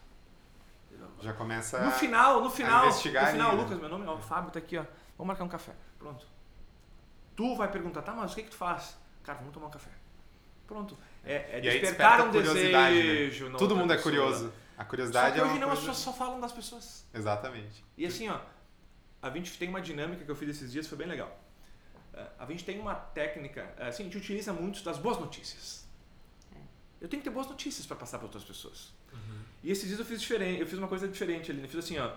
Já 1.21 1.33
começa 1.33 1.79
No 1.79 1.91
final, 1.91 2.41
no 2.41 2.49
final, 2.49 2.85
investigar 2.87 3.25
no 3.25 3.31
final, 3.33 3.49
ali, 3.49 3.57
né? 3.57 3.63
Lucas, 3.63 3.79
meu 3.79 3.89
nome 3.89 4.05
é 4.05 4.09
ó, 4.09 4.17
Fábio, 4.17 4.49
tá 4.49 4.57
aqui, 4.57 4.77
ó. 4.77 4.83
Vamos 5.17 5.27
marcar 5.27 5.43
um 5.43 5.47
café. 5.49 5.73
Pronto. 6.07 6.25
Tu 7.35 7.55
vai 7.55 7.69
perguntar, 7.69 8.01
tá, 8.01 8.13
mas 8.13 8.31
o 8.31 8.35
que 8.35 8.43
que 8.43 8.49
tu 8.49 8.55
faz? 8.55 8.97
Cara, 9.23 9.39
vamos 9.39 9.53
tomar 9.53 9.67
um 9.67 9.71
café. 9.71 9.91
Pronto. 10.65 10.97
É, 11.23 11.57
é 11.57 11.61
despertar 11.61 12.17
desperta 12.17 12.23
um 12.23 12.31
né? 12.31 12.53
desejo. 12.63 13.49
na 13.49 13.57
Todo 13.57 13.75
mundo 13.75 13.91
é 13.91 13.97
pessoa. 13.97 14.15
curioso. 14.15 14.53
A 14.77 14.83
Só 14.83 14.89
curiosidade 14.89 15.33
que 15.35 15.39
é 15.39 15.43
hoje 15.43 15.53
uma 15.53 15.59
não, 15.59 15.71
as 15.71 15.79
coisa... 15.79 15.91
pessoas 15.91 15.97
só 15.97 16.13
falam 16.13 16.39
das 16.39 16.51
pessoas. 16.51 17.05
Exatamente. 17.13 17.83
E 17.97 18.05
assim, 18.05 18.29
ó, 18.29 18.39
a 19.21 19.29
gente 19.31 19.57
tem 19.57 19.67
uma 19.67 19.81
dinâmica 19.81 20.23
que 20.23 20.31
eu 20.31 20.35
fiz 20.35 20.49
esses 20.49 20.71
dias, 20.71 20.87
foi 20.87 20.97
bem 20.97 21.07
legal. 21.07 21.37
É, 22.13 22.25
A 22.39 22.45
gente 22.45 22.63
tem 22.63 22.79
uma 22.79 22.95
técnica, 22.95 23.73
é, 23.77 23.87
assim, 23.87 24.03
a 24.03 24.05
gente 24.05 24.17
utiliza 24.17 24.53
muito 24.53 24.83
das 24.83 24.97
boas 24.97 25.19
notícias. 25.19 25.85
Eu 27.01 27.07
tenho 27.07 27.21
que 27.21 27.29
ter 27.29 27.33
boas 27.33 27.47
notícias 27.47 27.85
para 27.85 27.97
passar 27.97 28.17
para 28.17 28.25
outras 28.27 28.43
pessoas. 28.43 28.93
E 29.63 29.71
esses 29.71 29.87
dias 29.87 29.99
eu 29.99 30.05
fiz 30.05 30.21
diferente, 30.21 30.61
eu 30.61 30.67
fiz 30.67 30.77
uma 30.77 30.87
coisa 30.87 31.07
diferente 31.07 31.51
ali, 31.51 31.61
eu 31.61 31.67
fiz 31.67 31.79
assim, 31.79 31.97
ó. 31.97 32.11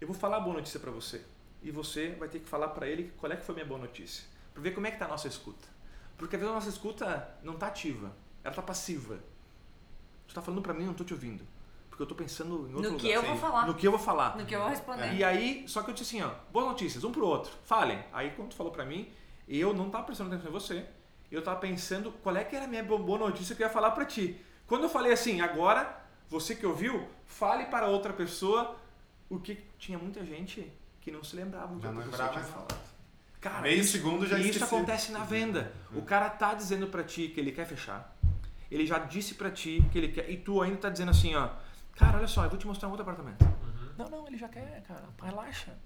Eu 0.00 0.06
vou 0.06 0.16
falar 0.16 0.38
a 0.38 0.40
boa 0.40 0.56
notícia 0.56 0.78
para 0.78 0.90
você 0.90 1.24
e 1.62 1.70
você 1.70 2.10
vai 2.18 2.28
ter 2.28 2.40
que 2.40 2.48
falar 2.48 2.68
para 2.68 2.86
ele 2.88 3.12
qual 3.18 3.30
é 3.32 3.36
que 3.36 3.44
foi 3.44 3.54
a 3.54 3.56
minha 3.56 3.66
boa 3.66 3.80
notícia, 3.80 4.24
para 4.52 4.62
ver 4.62 4.72
como 4.72 4.86
é 4.86 4.90
que 4.90 4.98
tá 4.98 5.04
a 5.04 5.08
nossa 5.08 5.28
escuta. 5.28 5.68
Porque 6.16 6.36
às 6.36 6.40
vezes 6.40 6.52
a 6.52 6.54
nossa 6.54 6.68
escuta 6.68 7.34
não 7.42 7.54
tá 7.56 7.66
ativa, 7.68 8.12
ela 8.44 8.54
tá 8.54 8.62
passiva. 8.62 9.18
Tu 10.28 10.34
tá 10.34 10.42
falando 10.42 10.62
para 10.62 10.72
mim, 10.74 10.80
eu 10.82 10.86
não 10.88 10.94
tô 10.94 11.04
te 11.04 11.12
ouvindo. 11.12 11.44
Porque 11.88 12.02
eu 12.02 12.06
tô 12.06 12.14
pensando 12.14 12.66
em 12.68 12.74
outro 12.74 12.82
No 12.82 12.88
lugar. 12.90 13.00
que 13.00 13.10
eu 13.10 13.22
vou 13.22 13.36
falar. 13.36 13.66
No 13.66 13.74
que 13.74 13.86
eu 13.86 13.90
vou 13.90 14.00
falar. 14.00 14.36
No 14.36 14.46
que 14.46 14.54
eu 14.54 14.60
vou 14.60 14.68
responder. 14.68 15.12
E 15.14 15.22
aí, 15.24 15.64
só 15.68 15.82
que 15.82 15.90
eu 15.90 15.94
disse 15.94 16.16
assim, 16.16 16.24
ó, 16.26 16.30
boas 16.52 16.66
notícias, 16.66 17.04
um 17.04 17.12
pro 17.12 17.26
outro, 17.26 17.52
falem. 17.64 18.02
Aí 18.12 18.30
quando 18.30 18.50
tu 18.50 18.56
falou 18.56 18.72
pra 18.72 18.84
mim, 18.84 19.10
eu 19.48 19.74
não 19.74 19.90
tava 19.90 20.04
prestando 20.04 20.30
atenção 20.32 20.50
em 20.50 20.52
você, 20.54 20.86
eu 21.30 21.42
tava 21.42 21.60
pensando 21.60 22.10
qual 22.22 22.34
é 22.36 22.44
que 22.44 22.56
era 22.56 22.64
a 22.64 22.68
minha 22.68 22.82
bo- 22.82 22.98
boa 22.98 23.18
notícia 23.18 23.54
que 23.54 23.62
eu 23.62 23.66
ia 23.66 23.72
falar 23.72 23.90
pra 23.90 24.04
ti. 24.06 24.40
Quando 24.66 24.84
eu 24.84 24.88
falei 24.88 25.12
assim, 25.12 25.40
agora, 25.42 26.00
você 26.30 26.54
que 26.54 26.64
ouviu, 26.66 27.06
fale 27.26 27.66
para 27.66 27.86
outra 27.88 28.12
pessoa 28.12 28.76
o 29.28 29.38
que 29.38 29.58
tinha 29.78 29.98
muita 29.98 30.24
gente 30.24 30.70
que 31.02 31.10
não 31.10 31.22
se 31.22 31.36
lembrava 31.36 31.74
do 31.74 31.80
que 31.80 31.86
não 31.86 31.96
pessoa 31.96 32.10
lembrava 32.10 32.34
mais 32.34 32.48
falado. 32.48 32.92
Cara, 33.40 33.62
Meio 33.62 33.80
isso, 33.80 33.92
segundo 33.92 34.24
já 34.24 34.38
e 34.38 34.48
isso 34.48 34.62
acontece 34.62 35.10
na 35.10 35.24
venda. 35.24 35.72
O 35.92 36.02
cara 36.02 36.30
tá 36.30 36.54
dizendo 36.54 36.86
pra 36.86 37.02
ti 37.02 37.28
que 37.28 37.40
ele 37.40 37.50
quer 37.50 37.66
fechar. 37.66 38.16
Ele 38.70 38.86
já 38.86 38.98
disse 38.98 39.34
pra 39.34 39.50
ti 39.50 39.84
que 39.90 39.98
ele 39.98 40.08
quer. 40.08 40.30
E 40.30 40.36
tu 40.36 40.62
ainda 40.62 40.76
tá 40.76 40.88
dizendo 40.88 41.10
assim, 41.10 41.34
ó. 41.34 41.50
Cara, 41.96 42.18
olha 42.18 42.28
só, 42.28 42.44
eu 42.44 42.50
vou 42.50 42.58
te 42.58 42.66
mostrar 42.66 42.86
um 42.86 42.92
outro 42.92 43.02
apartamento. 43.02 43.44
Não, 43.98 44.08
não, 44.08 44.26
ele 44.28 44.38
já 44.38 44.48
quer, 44.48 44.82
cara. 44.86 45.02
Relaxa. 45.20 45.76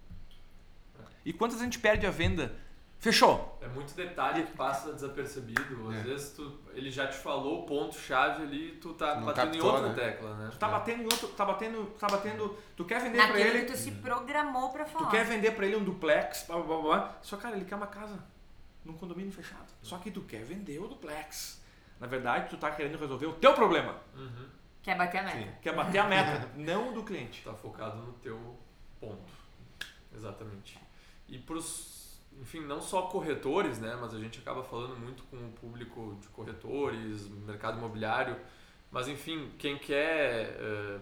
E 1.24 1.32
quantas 1.32 1.60
a 1.60 1.64
gente 1.64 1.78
perde 1.78 2.06
a 2.06 2.10
venda? 2.10 2.54
Fechou. 2.98 3.58
É 3.60 3.68
muito 3.68 3.94
detalhe 3.94 4.44
que 4.44 4.52
passa 4.56 4.92
desapercebido. 4.92 5.88
Às 5.90 5.96
É. 5.96 6.00
vezes 6.02 6.32
tu, 6.32 6.60
ele 6.72 6.90
já 6.90 7.06
te 7.06 7.16
falou 7.16 7.62
o 7.62 7.66
ponto-chave 7.66 8.42
ali 8.42 8.68
e 8.68 8.76
tu 8.76 8.94
tá 8.94 9.16
Não 9.16 9.26
batendo 9.26 9.52
captou, 9.52 9.70
em 9.70 9.72
outra 9.74 9.88
né? 9.88 9.94
tecla, 9.94 10.34
né? 10.36 10.48
Tu 10.50 10.58
tá 10.58 10.68
batendo 10.68 11.02
em 11.02 11.04
outro. 11.04 11.28
Tá 11.28 11.44
batendo. 11.44 11.86
Tá 11.98 12.06
batendo. 12.08 12.58
Tu 12.74 12.84
quer 12.84 13.00
vender 13.00 13.18
pra 13.18 13.26
Naquilo 13.28 13.48
ele. 13.50 13.60
que 13.66 13.72
tu 13.72 13.76
se 13.78 13.90
programou 13.92 14.70
pra 14.70 14.84
Tu 14.84 14.90
falar. 14.92 15.10
quer 15.10 15.24
vender 15.26 15.52
pra 15.52 15.66
ele 15.66 15.76
um 15.76 15.84
duplex, 15.84 16.44
blá, 16.46 16.56
blá, 16.56 16.66
blá, 16.66 16.82
blá. 16.82 17.18
Só, 17.22 17.36
cara, 17.36 17.54
ele 17.56 17.64
quer 17.64 17.76
uma 17.76 17.86
casa 17.86 18.18
num 18.84 18.94
condomínio 18.94 19.30
fechado. 19.32 19.66
Só 19.82 19.98
que 19.98 20.10
tu 20.10 20.22
quer 20.22 20.42
vender 20.42 20.78
o 20.78 20.88
duplex. 20.88 21.62
Na 22.00 22.06
verdade, 22.06 22.48
tu 22.50 22.56
tá 22.56 22.70
querendo 22.70 22.98
resolver 22.98 23.26
o 23.26 23.32
teu 23.34 23.52
problema. 23.54 23.96
Uhum. 24.16 24.48
Quer 24.82 24.96
bater 24.96 25.18
a 25.18 25.22
meta. 25.22 25.38
Sim. 25.38 25.50
Quer 25.62 25.74
bater 25.74 25.98
a 25.98 26.04
meta, 26.06 26.50
não 26.56 26.90
o 26.90 26.92
do 26.92 27.02
cliente. 27.02 27.42
Tá 27.44 27.52
focado 27.54 27.98
no 27.98 28.12
teu 28.14 28.56
ponto. 29.00 29.32
Exatamente. 30.14 30.78
E 31.28 31.38
pros, 31.38 31.95
enfim, 32.40 32.60
não 32.60 32.80
só 32.80 33.02
corretores, 33.02 33.78
né, 33.78 33.96
mas 34.00 34.14
a 34.14 34.18
gente 34.18 34.38
acaba 34.38 34.62
falando 34.62 34.96
muito 34.96 35.22
com 35.24 35.36
o 35.36 35.52
público 35.52 36.16
de 36.20 36.28
corretores, 36.28 37.28
mercado 37.46 37.78
imobiliário, 37.78 38.36
mas 38.90 39.08
enfim, 39.08 39.50
quem 39.58 39.78
quer 39.78 40.56
eh, 40.60 40.98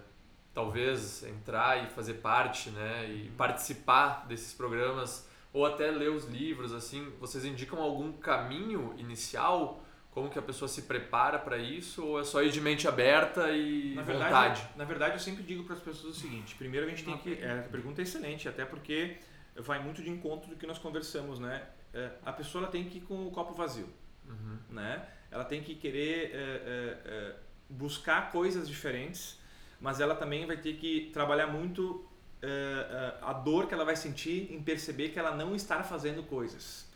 talvez 0.53 1.23
entrar 1.25 1.85
e 1.85 1.91
fazer 1.91 2.15
parte, 2.15 2.71
né, 2.71 3.09
e 3.09 3.31
participar 3.37 4.27
desses 4.27 4.55
programas 4.55 5.29
ou 5.53 5.65
até 5.67 5.91
ler 5.91 6.11
os 6.11 6.25
livros 6.25 6.73
assim, 6.73 7.13
vocês 7.21 7.45
indicam 7.45 7.81
algum 7.81 8.13
caminho 8.13 8.95
inicial 8.97 9.85
como 10.15 10.31
que 10.31 10.39
a 10.39 10.43
pessoa 10.43 10.69
se 10.69 10.83
prepara 10.83 11.41
para 11.41 11.59
isso 11.59 12.07
ou 12.07 12.21
é 12.21 12.25
só 12.25 12.41
ir 12.41 12.53
de 12.53 12.61
mente 12.61 12.87
aberta 12.87 13.51
e 13.51 13.95
Na 13.97 14.03
vontade? 14.03 14.23
verdade, 14.23 14.69
na 14.77 14.85
verdade, 14.85 15.15
eu 15.15 15.19
sempre 15.19 15.43
digo 15.43 15.65
para 15.65 15.75
as 15.75 15.81
pessoas 15.81 16.17
o 16.17 16.21
seguinte: 16.21 16.55
primeiro 16.55 16.87
a 16.87 16.89
gente 16.89 17.05
tem 17.05 17.19
que. 17.19 17.35
É, 17.43 17.59
a 17.59 17.69
pergunta 17.69 18.01
é 18.01 18.05
excelente, 18.05 18.49
até 18.49 18.65
porque 18.65 19.17
vai 19.57 19.83
muito 19.83 20.03
de 20.03 20.11
encontro 20.11 20.51
do 20.51 20.57
que 20.57 20.67
nós 20.67 20.79
conversamos, 20.79 21.39
né? 21.39 21.67
É, 21.93 22.11
a 22.25 22.33
pessoa 22.33 22.65
ela 22.65 22.71
tem 22.73 22.89
que 22.89 22.99
ir 22.99 23.03
com 23.03 23.27
o 23.27 23.31
copo 23.31 23.55
vazio, 23.55 23.89
Uhum. 24.29 24.59
né? 24.71 25.07
Ela 25.31 25.45
tem 25.45 25.63
que 25.63 25.75
querer 25.75 26.31
é, 26.33 26.37
é, 26.37 26.99
é, 27.05 27.37
buscar 27.69 28.31
coisas 28.33 28.69
diferentes, 28.69 29.39
mas 29.81 30.01
ela 30.01 30.15
também 30.15 30.47
vai 30.47 30.57
ter 30.57 30.75
que 30.77 31.11
trabalhar 31.13 31.47
muito 31.47 32.07
é, 32.43 33.15
a 33.23 33.33
dor 33.33 33.67
que 33.67 33.75
ela 33.75 33.85
vai 33.85 33.97
sentir 33.97 34.53
em 34.53 34.63
perceber 34.63 35.11
que 35.11 35.19
ela 35.19 35.35
não 35.35 35.55
está 35.55 35.83
fazendo 35.83 36.23
coisas. 36.23 36.87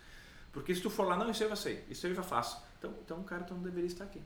Porque 0.51 0.73
se 0.73 0.81
tu 0.81 0.89
for 0.89 1.07
lá, 1.07 1.15
não, 1.15 1.29
isso 1.29 1.43
eu 1.43 1.49
já 1.49 1.55
sei, 1.55 1.83
isso 1.89 2.07
eu 2.07 2.15
já 2.15 2.23
faço. 2.23 2.61
Então, 2.77 2.93
então 3.03 3.23
cara, 3.23 3.43
tu 3.43 3.53
não 3.53 3.61
deveria 3.61 3.87
estar 3.87 4.05
aqui. 4.05 4.21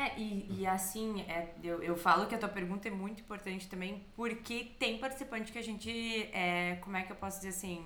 É, 0.00 0.16
e, 0.16 0.60
e 0.60 0.66
assim, 0.66 1.22
é, 1.22 1.48
eu, 1.62 1.82
eu 1.82 1.96
falo 1.96 2.26
que 2.26 2.34
a 2.34 2.38
tua 2.38 2.48
pergunta 2.48 2.86
é 2.86 2.90
muito 2.90 3.20
importante 3.20 3.68
também, 3.68 4.06
porque 4.14 4.72
tem 4.78 4.98
participante 4.98 5.50
que 5.50 5.58
a 5.58 5.62
gente, 5.62 5.90
é, 6.32 6.76
como 6.82 6.96
é 6.96 7.02
que 7.02 7.10
eu 7.10 7.16
posso 7.16 7.38
dizer 7.38 7.48
assim, 7.50 7.84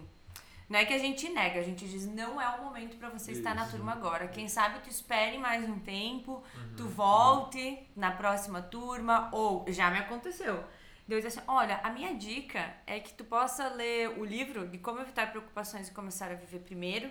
Não 0.69 0.79
é 0.79 0.85
que 0.87 0.93
a 0.95 0.99
gente 0.99 1.29
nega, 1.29 1.61
a 1.61 1.63
gente 1.63 1.87
diz 1.87 2.07
não 2.07 2.41
é 2.41 2.49
o 2.59 2.65
momento 2.65 2.97
pra 2.97 3.09
você 3.11 3.33
estar 3.33 3.55
na 3.55 3.63
Isso. 3.63 3.73
turma 3.77 3.93
agora. 3.93 4.29
Quem 4.29 4.49
sabe 4.49 4.81
tu 4.81 4.89
espere 4.89 5.37
mais 5.39 5.69
um 5.69 5.79
tempo, 5.79 6.43
Uhum. 6.57 6.75
tu 6.77 6.87
volte 6.89 7.79
na 7.97 8.11
próxima 8.13 8.61
turma, 8.63 9.29
ou 9.33 9.65
já 9.69 9.91
me 9.91 9.99
aconteceu. 9.99 10.63
Deus 11.07 11.25
assim, 11.27 11.41
olha, 11.47 11.81
a 11.83 11.91
minha 11.91 12.15
dica 12.15 12.75
é 12.87 13.01
que 13.01 13.13
tu 13.13 13.25
possa 13.25 13.69
ler 13.69 14.19
o 14.19 14.25
livro 14.25 14.67
de 14.69 14.79
como 14.79 15.01
evitar 15.01 15.31
preocupações 15.31 15.89
e 15.89 15.93
começar 15.93 16.31
a 16.31 16.35
viver 16.35 16.61
primeiro, 16.61 17.11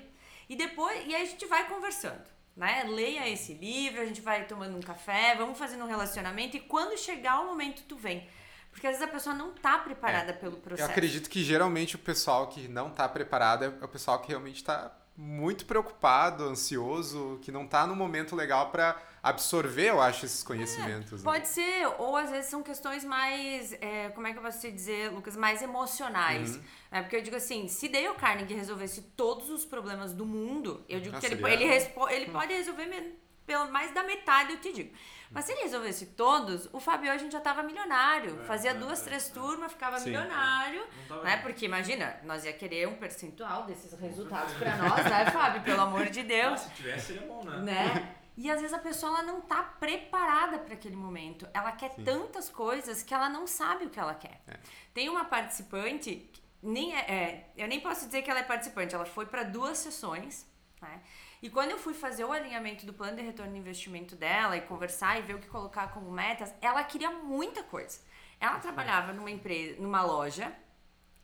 e 0.49 0.55
depois, 0.55 1.05
e 1.07 1.13
aí 1.13 1.21
a 1.21 1.25
gente 1.25 1.45
vai 1.45 1.67
conversando, 1.67 2.23
né? 2.61 2.83
Leia 2.87 3.27
esse 3.27 3.55
livro, 3.55 3.99
a 4.01 4.05
gente 4.05 4.21
vai 4.21 4.45
tomando 4.45 4.77
um 4.77 4.81
café, 4.81 5.33
vamos 5.35 5.57
fazendo 5.57 5.83
um 5.83 5.87
relacionamento, 5.87 6.55
e 6.55 6.59
quando 6.59 6.95
chegar 6.95 7.39
o 7.41 7.47
momento 7.47 7.81
tu 7.87 7.97
vem. 7.97 8.27
Porque 8.71 8.85
às 8.85 8.93
vezes 8.93 9.09
a 9.09 9.11
pessoa 9.11 9.35
não 9.35 9.51
tá 9.51 9.79
preparada 9.79 10.31
pelo 10.31 10.57
Eu 10.57 10.61
processo. 10.61 10.89
acredito 10.89 11.27
que 11.27 11.43
geralmente 11.43 11.95
o 11.95 11.99
pessoal 11.99 12.47
que 12.47 12.67
não 12.67 12.91
tá 12.91 13.09
preparado 13.09 13.65
é 13.65 13.67
o 13.83 13.87
pessoal 13.87 14.19
que 14.19 14.29
realmente 14.29 14.63
tá 14.63 14.95
muito 15.17 15.65
preocupado, 15.65 16.43
ansioso, 16.45 17.39
que 17.41 17.51
não 17.51 17.67
tá 17.67 17.85
no 17.87 17.95
momento 17.95 18.35
legal 18.35 18.69
para 18.69 18.95
absorver, 19.23 19.89
eu 19.89 20.01
acho, 20.01 20.25
esses 20.25 20.41
conhecimentos. 20.43 21.23
né? 21.23 21.31
Pode 21.31 21.47
ser, 21.47 21.85
ou 21.99 22.15
às 22.17 22.29
vezes 22.29 22.49
são 22.49 22.63
questões 22.63 23.03
mais, 23.05 23.73
é, 23.73 24.09
como 24.09 24.25
é 24.27 24.31
que 24.31 24.39
eu 24.39 24.41
posso 24.41 24.59
te 24.59 24.71
dizer, 24.71 25.11
Lucas, 25.11 25.35
mais 25.37 25.61
emocionais. 25.61 26.55
Uhum. 26.55 26.63
né? 26.91 27.01
porque 27.01 27.15
eu 27.17 27.21
digo 27.21 27.35
assim, 27.35 27.67
se 27.67 27.87
Dale 27.87 28.13
Carnegie 28.15 28.53
resolvesse 28.55 29.01
todos 29.15 29.49
os 29.49 29.63
problemas 29.65 30.13
do 30.13 30.25
mundo, 30.25 30.83
eu 30.89 30.99
digo 30.99 31.13
Nossa, 31.15 31.27
que 31.27 31.33
ele, 31.33 31.43
ele 31.45 31.63
ele, 31.63 31.73
é- 31.73 31.93
ele 32.15 32.31
pode 32.31 32.53
resolver 32.53 32.85
me- 32.87 33.19
pelo 33.45 33.69
mais 33.71 33.93
da 33.93 34.03
metade, 34.03 34.53
eu 34.53 34.59
te 34.61 34.71
digo. 34.71 34.93
Mas 35.29 35.45
se 35.45 35.51
ele 35.53 35.61
resolvesse 35.63 36.07
todos, 36.07 36.69
o 36.73 36.79
Fabio 36.79 37.11
a 37.11 37.17
gente 37.17 37.31
já 37.31 37.39
tava 37.39 37.63
milionário. 37.63 38.39
É, 38.41 38.45
Fazia 38.45 38.71
é, 38.71 38.73
duas, 38.73 39.01
é, 39.01 39.03
três 39.05 39.29
é. 39.29 39.33
turmas, 39.33 39.71
ficava 39.71 39.97
Sim. 39.97 40.05
milionário. 40.09 40.81
Não 40.81 41.07
tava 41.07 41.23
Né? 41.23 41.37
Porque 41.37 41.65
imagina, 41.65 42.17
nós 42.23 42.43
ia 42.45 42.53
querer 42.53 42.87
um 42.87 42.95
percentual 42.95 43.63
desses 43.63 43.97
resultados 43.99 44.53
pra 44.55 44.75
nós, 44.77 45.03
né, 45.05 45.31
Fábio? 45.31 45.61
Pelo 45.63 45.81
amor 45.81 46.05
de 46.09 46.21
Deus 46.23 46.53
Ah, 46.53 46.57
se 46.57 46.69
tivesse, 46.75 47.05
seria 47.13 47.27
bom, 47.27 47.43
né? 47.45 47.57
né? 47.59 48.15
E 48.37 48.49
às 48.49 48.61
vezes 48.61 48.73
a 48.73 48.79
pessoa 48.79 49.11
ela 49.11 49.23
não 49.23 49.41
tá 49.41 49.61
preparada 49.61 50.59
para 50.59 50.73
aquele 50.73 50.95
momento. 50.95 51.47
Ela 51.53 51.71
quer 51.71 51.91
Sim. 51.91 52.03
tantas 52.03 52.49
coisas 52.49 53.03
que 53.03 53.13
ela 53.13 53.29
não 53.29 53.45
sabe 53.45 53.85
o 53.85 53.89
que 53.89 53.99
ela 53.99 54.15
quer. 54.15 54.41
É. 54.47 54.57
Tem 54.93 55.09
uma 55.09 55.25
participante, 55.25 56.31
nem 56.61 56.95
é, 56.95 56.99
é, 56.99 57.51
eu 57.57 57.67
nem 57.67 57.79
posso 57.79 58.05
dizer 58.05 58.21
que 58.21 58.31
ela 58.31 58.39
é 58.39 58.43
participante, 58.43 58.95
ela 58.95 59.05
foi 59.05 59.25
para 59.25 59.43
duas 59.43 59.77
sessões, 59.77 60.45
né? 60.81 61.01
E 61.41 61.49
quando 61.49 61.71
eu 61.71 61.79
fui 61.79 61.93
fazer 61.93 62.23
o 62.23 62.31
alinhamento 62.31 62.85
do 62.85 62.93
plano 62.93 63.17
de 63.17 63.23
retorno 63.23 63.51
de 63.51 63.57
investimento 63.57 64.15
dela 64.15 64.55
e 64.55 64.61
conversar 64.61 65.17
e 65.17 65.23
ver 65.23 65.35
o 65.35 65.39
que 65.39 65.47
colocar 65.47 65.87
como 65.87 66.11
metas, 66.11 66.53
ela 66.61 66.83
queria 66.83 67.09
muita 67.09 67.63
coisa. 67.63 67.99
Ela 68.39 68.59
trabalhava 68.59 69.11
numa 69.11 69.31
empresa, 69.31 69.81
numa 69.81 70.03
loja, 70.03 70.55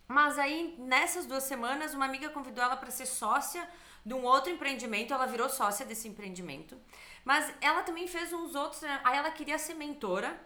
mas 0.07 0.39
aí 0.39 0.75
nessas 0.79 1.27
duas 1.27 1.43
semanas 1.43 1.93
uma 1.93 2.05
amiga 2.05 2.29
convidou 2.29 2.63
ela 2.63 2.75
para 2.75 2.89
ser 2.89 3.05
sócia 3.05 3.67
de 4.07 4.13
um 4.13 4.23
outro 4.23 4.49
empreendimento, 4.49 5.13
ela 5.13 5.25
virou 5.25 5.49
sócia 5.49 5.85
desse 5.85 6.07
empreendimento. 6.07 6.77
Mas 7.25 7.53
ela 7.59 7.83
também 7.83 8.07
fez 8.07 8.31
uns 8.31 8.55
outros, 8.55 8.81
né? 8.81 9.01
aí 9.03 9.17
ela 9.17 9.29
queria 9.31 9.59
ser 9.59 9.73
mentora 9.73 10.39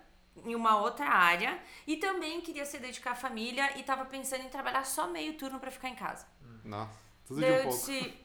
em 0.44 0.56
uma 0.56 0.82
outra 0.82 1.06
área 1.06 1.62
e 1.86 1.98
também 1.98 2.42
queria 2.42 2.66
se 2.66 2.80
dedicar 2.80 3.12
à 3.12 3.16
família 3.16 3.78
e 3.78 3.82
estava 3.82 4.04
pensando 4.06 4.44
em 4.44 4.50
trabalhar 4.50 4.84
só 4.84 5.06
meio 5.06 5.38
turno 5.38 5.60
para 5.60 5.70
ficar 5.70 5.90
em 5.90 5.96
casa. 5.96 6.26
Nossa, 6.66 6.98
tudo 7.28 7.40
Daí 7.40 7.52
de 7.52 7.56
um 7.56 7.60
eu 7.60 7.64
pouco. 7.66 7.78
disse, 7.78 8.18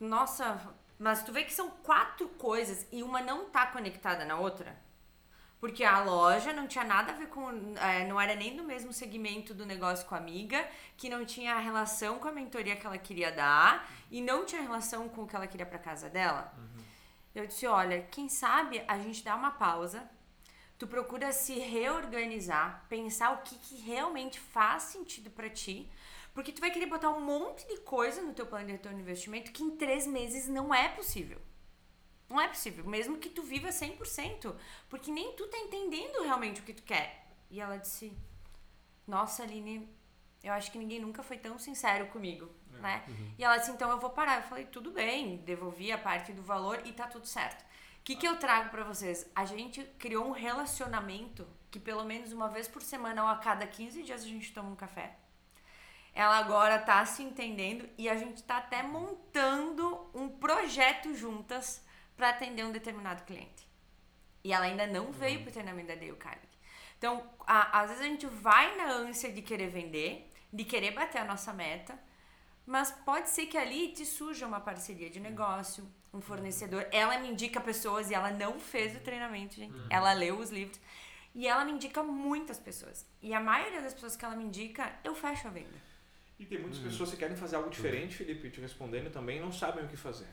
nossa, 0.00 0.74
mas 0.98 1.22
tu 1.22 1.32
vê 1.32 1.44
que 1.44 1.52
são 1.52 1.68
quatro 1.82 2.26
coisas 2.28 2.86
e 2.90 3.02
uma 3.02 3.20
não 3.20 3.50
tá 3.50 3.66
conectada 3.66 4.24
na 4.24 4.38
outra? 4.38 4.74
Porque 5.62 5.84
a 5.84 6.02
loja 6.02 6.52
não 6.52 6.66
tinha 6.66 6.82
nada 6.82 7.12
a 7.12 7.14
ver 7.14 7.28
com. 7.28 7.48
é, 7.76 8.04
não 8.08 8.20
era 8.20 8.34
nem 8.34 8.56
do 8.56 8.64
mesmo 8.64 8.92
segmento 8.92 9.54
do 9.54 9.64
negócio 9.64 10.04
com 10.08 10.16
a 10.16 10.18
amiga, 10.18 10.68
que 10.96 11.08
não 11.08 11.24
tinha 11.24 11.56
relação 11.56 12.18
com 12.18 12.26
a 12.26 12.32
mentoria 12.32 12.74
que 12.74 12.84
ela 12.84 12.98
queria 12.98 13.30
dar 13.30 13.88
e 14.10 14.20
não 14.20 14.44
tinha 14.44 14.60
relação 14.60 15.08
com 15.08 15.22
o 15.22 15.26
que 15.28 15.36
ela 15.36 15.46
queria 15.46 15.64
pra 15.64 15.78
casa 15.78 16.10
dela. 16.10 16.52
Eu 17.32 17.46
disse: 17.46 17.64
olha, 17.64 18.02
quem 18.10 18.28
sabe 18.28 18.82
a 18.88 18.98
gente 18.98 19.22
dá 19.22 19.36
uma 19.36 19.52
pausa, 19.52 20.02
tu 20.76 20.88
procura 20.88 21.30
se 21.30 21.56
reorganizar, 21.60 22.84
pensar 22.88 23.30
o 23.30 23.42
que, 23.42 23.54
que 23.54 23.76
realmente 23.82 24.40
faz 24.40 24.82
sentido 24.82 25.30
pra 25.30 25.48
ti, 25.48 25.88
porque 26.34 26.50
tu 26.50 26.60
vai 26.60 26.72
querer 26.72 26.86
botar 26.86 27.10
um 27.10 27.20
monte 27.20 27.64
de 27.68 27.76
coisa 27.82 28.20
no 28.20 28.34
teu 28.34 28.46
plano 28.46 28.66
de 28.66 28.72
retorno 28.72 28.96
de 28.96 29.04
investimento 29.04 29.52
que 29.52 29.62
em 29.62 29.76
três 29.76 30.08
meses 30.08 30.48
não 30.48 30.74
é 30.74 30.88
possível. 30.88 31.40
Não 32.32 32.40
é 32.40 32.48
possível, 32.48 32.82
mesmo 32.86 33.18
que 33.18 33.28
tu 33.28 33.42
viva 33.42 33.68
100%, 33.68 34.54
porque 34.88 35.10
nem 35.10 35.34
tu 35.34 35.46
tá 35.48 35.58
entendendo 35.58 36.22
realmente 36.22 36.62
o 36.62 36.64
que 36.64 36.72
tu 36.72 36.82
quer. 36.82 37.26
E 37.50 37.60
ela 37.60 37.76
disse: 37.76 38.16
Nossa, 39.06 39.42
Aline, 39.42 39.86
eu 40.42 40.54
acho 40.54 40.72
que 40.72 40.78
ninguém 40.78 40.98
nunca 40.98 41.22
foi 41.22 41.36
tão 41.36 41.58
sincero 41.58 42.06
comigo, 42.06 42.50
né? 42.80 43.04
E 43.36 43.44
ela 43.44 43.58
disse: 43.58 43.70
Então 43.70 43.90
eu 43.90 44.00
vou 44.00 44.08
parar. 44.08 44.36
Eu 44.36 44.44
falei: 44.44 44.64
Tudo 44.64 44.90
bem, 44.90 45.36
devolvi 45.44 45.92
a 45.92 45.98
parte 45.98 46.32
do 46.32 46.42
valor 46.42 46.80
e 46.86 46.92
tá 46.92 47.06
tudo 47.06 47.26
certo. 47.26 47.60
O 48.00 48.02
que, 48.02 48.16
que 48.16 48.26
eu 48.26 48.38
trago 48.38 48.70
pra 48.70 48.82
vocês? 48.82 49.30
A 49.34 49.44
gente 49.44 49.84
criou 49.98 50.26
um 50.26 50.32
relacionamento 50.32 51.46
que 51.70 51.78
pelo 51.78 52.02
menos 52.02 52.32
uma 52.32 52.48
vez 52.48 52.66
por 52.66 52.80
semana 52.80 53.24
ou 53.24 53.28
a 53.28 53.36
cada 53.36 53.66
15 53.66 54.02
dias 54.02 54.22
a 54.22 54.26
gente 54.26 54.54
toma 54.54 54.70
um 54.70 54.76
café. 54.76 55.18
Ela 56.14 56.38
agora 56.38 56.78
tá 56.78 57.04
se 57.04 57.22
entendendo 57.22 57.86
e 57.98 58.08
a 58.08 58.16
gente 58.16 58.42
tá 58.42 58.56
até 58.56 58.82
montando 58.82 60.10
um 60.14 60.30
projeto 60.30 61.14
juntas 61.14 61.82
para 62.16 62.30
atender 62.30 62.64
um 62.64 62.72
determinado 62.72 63.22
cliente. 63.24 63.66
E 64.44 64.52
ela 64.52 64.64
ainda 64.64 64.86
não 64.86 65.12
veio 65.12 65.42
pro 65.42 65.52
treinamento 65.52 65.88
da 65.88 65.94
Dale 65.94 66.12
Carnegie. 66.14 66.48
Então, 66.98 67.28
a- 67.46 67.80
às 67.80 67.90
vezes 67.90 68.04
a 68.04 68.08
gente 68.08 68.26
vai 68.26 68.76
na 68.76 68.90
ânsia 68.92 69.32
de 69.32 69.42
querer 69.42 69.68
vender, 69.70 70.28
de 70.52 70.64
querer 70.64 70.92
bater 70.92 71.18
a 71.18 71.24
nossa 71.24 71.52
meta, 71.52 71.98
mas 72.66 72.90
pode 72.90 73.28
ser 73.28 73.46
que 73.46 73.56
ali 73.56 73.92
te 73.92 74.04
surja 74.04 74.46
uma 74.46 74.60
parceria 74.60 75.10
de 75.10 75.18
negócio, 75.18 75.88
um 76.12 76.20
fornecedor. 76.20 76.86
Ela 76.92 77.18
me 77.18 77.28
indica 77.30 77.60
pessoas 77.60 78.10
e 78.10 78.14
ela 78.14 78.30
não 78.30 78.58
fez 78.60 78.94
o 78.96 79.00
treinamento, 79.00 79.54
gente. 79.56 79.74
Ela 79.90 80.12
leu 80.12 80.38
os 80.38 80.50
livros. 80.50 80.78
E 81.34 81.48
ela 81.48 81.64
me 81.64 81.72
indica 81.72 82.02
muitas 82.02 82.58
pessoas. 82.58 83.06
E 83.22 83.32
a 83.32 83.40
maioria 83.40 83.80
das 83.80 83.94
pessoas 83.94 84.14
que 84.14 84.24
ela 84.24 84.36
me 84.36 84.44
indica, 84.44 84.92
eu 85.02 85.14
fecho 85.14 85.48
a 85.48 85.50
venda. 85.50 85.80
E 86.38 86.44
tem 86.44 86.58
muitas 86.60 86.78
pessoas 86.80 87.10
que 87.10 87.16
querem 87.16 87.36
fazer 87.36 87.56
algo 87.56 87.70
diferente, 87.70 88.16
Felipe, 88.16 88.50
te 88.50 88.60
respondendo 88.60 89.10
também, 89.10 89.40
não 89.40 89.50
sabem 89.50 89.84
o 89.84 89.88
que 89.88 89.96
fazer. 89.96 90.28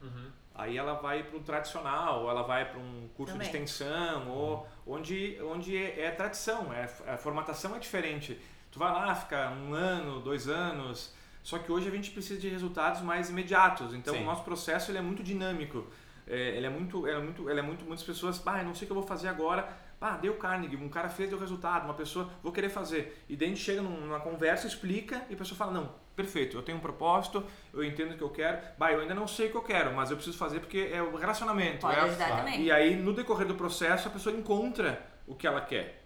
Uhum. 0.00 0.32
Aí 0.54 0.76
ela 0.78 0.94
vai 0.94 1.24
para 1.24 1.36
o 1.36 1.40
tradicional, 1.40 2.22
ou 2.22 2.30
ela 2.30 2.42
vai 2.42 2.64
para 2.70 2.78
um 2.78 3.08
curso 3.16 3.32
Também. 3.32 3.50
de 3.50 3.54
extensão, 3.56 4.28
ou 4.30 4.68
onde, 4.86 5.36
onde 5.42 5.76
é, 5.76 6.02
é 6.02 6.10
tradição, 6.12 6.72
é, 6.72 6.88
a 7.08 7.16
formatação 7.16 7.74
é 7.74 7.78
diferente. 7.80 8.38
Tu 8.70 8.78
vai 8.78 8.92
lá, 8.92 9.14
fica 9.14 9.50
um 9.50 9.74
ano, 9.74 10.20
dois 10.20 10.48
anos, 10.48 11.12
só 11.42 11.58
que 11.58 11.70
hoje 11.72 11.88
a 11.88 11.90
gente 11.90 12.10
precisa 12.12 12.40
de 12.40 12.48
resultados 12.48 13.00
mais 13.02 13.30
imediatos. 13.30 13.92
Então 13.94 14.14
Sim. 14.14 14.22
o 14.22 14.24
nosso 14.24 14.44
processo 14.44 14.90
ele 14.92 14.98
é 14.98 15.02
muito 15.02 15.22
dinâmico. 15.24 15.86
É, 16.26 16.56
ele 16.56 16.66
é 16.66 16.70
muito, 16.70 17.06
ele 17.06 17.16
é 17.18 17.20
muito, 17.20 17.50
ele 17.50 17.60
é 17.60 17.62
muito, 17.62 17.84
muitas 17.84 18.04
pessoas, 18.04 18.40
ah, 18.46 18.62
não 18.62 18.74
sei 18.74 18.84
o 18.84 18.86
que 18.86 18.92
eu 18.92 18.96
vou 19.00 19.06
fazer 19.06 19.28
agora. 19.28 19.68
Ah, 20.00 20.16
deu 20.16 20.34
Carnegie, 20.36 20.76
um 20.76 20.88
cara 20.88 21.08
fez, 21.08 21.30
deu 21.30 21.38
resultado, 21.38 21.84
uma 21.84 21.94
pessoa, 21.94 22.30
vou 22.42 22.52
querer 22.52 22.68
fazer. 22.68 23.24
E 23.28 23.36
daí 23.36 23.48
a 23.48 23.50
gente 23.50 23.60
chega 23.62 23.82
num- 23.82 24.00
numa 24.06 24.20
conversa, 24.20 24.66
explica, 24.66 25.24
e 25.30 25.34
a 25.34 25.36
pessoa 25.36 25.56
fala, 25.56 25.72
não, 25.72 25.94
perfeito, 26.16 26.56
eu 26.56 26.62
tenho 26.62 26.78
um 26.78 26.80
propósito, 26.80 27.44
eu 27.72 27.82
entendo 27.84 28.12
o 28.14 28.16
que 28.16 28.22
eu 28.22 28.30
quero. 28.30 28.58
Bah, 28.78 28.92
eu 28.92 29.00
ainda 29.00 29.14
não 29.14 29.26
sei 29.26 29.48
o 29.48 29.50
que 29.50 29.56
eu 29.56 29.62
quero, 29.62 29.92
mas 29.94 30.10
eu 30.10 30.16
preciso 30.16 30.36
fazer 30.38 30.60
porque 30.60 30.90
é 30.92 31.02
o 31.02 31.16
relacionamento. 31.16 31.80
Pode 31.80 31.96
é 31.96 32.00
a- 32.00 32.04
ajudar 32.04 32.36
também. 32.36 32.62
E 32.62 32.70
aí, 32.70 32.96
no 32.96 33.12
decorrer 33.12 33.46
do 33.46 33.54
processo, 33.54 34.08
a 34.08 34.10
pessoa 34.10 34.34
encontra 34.34 35.04
o 35.26 35.34
que 35.34 35.46
ela 35.46 35.60
quer. 35.60 36.02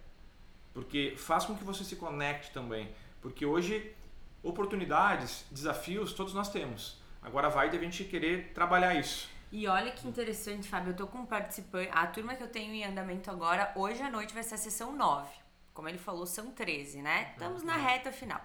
Porque 0.73 1.15
faz 1.17 1.45
com 1.45 1.55
que 1.55 1.63
você 1.63 1.83
se 1.83 1.95
conecte 1.95 2.51
também. 2.51 2.89
Porque 3.21 3.45
hoje, 3.45 3.93
oportunidades, 4.41 5.45
desafios, 5.51 6.13
todos 6.13 6.33
nós 6.33 6.49
temos. 6.49 6.99
Agora 7.21 7.49
vai 7.49 7.69
de 7.69 7.77
a 7.77 7.79
gente 7.81 8.03
querer 8.05 8.51
trabalhar 8.53 8.93
isso. 8.95 9.29
E 9.51 9.67
olha 9.67 9.91
que 9.91 10.07
interessante, 10.07 10.67
Fábio. 10.67 10.91
Eu 10.91 10.95
tô 10.95 11.07
com 11.07 11.19
um 11.19 11.25
participante. 11.25 11.89
A 11.91 12.05
turma 12.07 12.35
que 12.35 12.43
eu 12.43 12.47
tenho 12.47 12.73
em 12.73 12.85
andamento 12.85 13.29
agora, 13.31 13.71
hoje 13.75 14.01
à 14.01 14.09
noite 14.09 14.33
vai 14.33 14.43
ser 14.43 14.55
a 14.55 14.57
sessão 14.57 14.95
9. 14.95 15.27
Como 15.73 15.87
ele 15.89 15.97
falou, 15.97 16.25
são 16.25 16.51
13, 16.51 17.01
né? 17.01 17.29
Estamos 17.31 17.63
na 17.63 17.75
reta 17.75 18.11
final. 18.11 18.41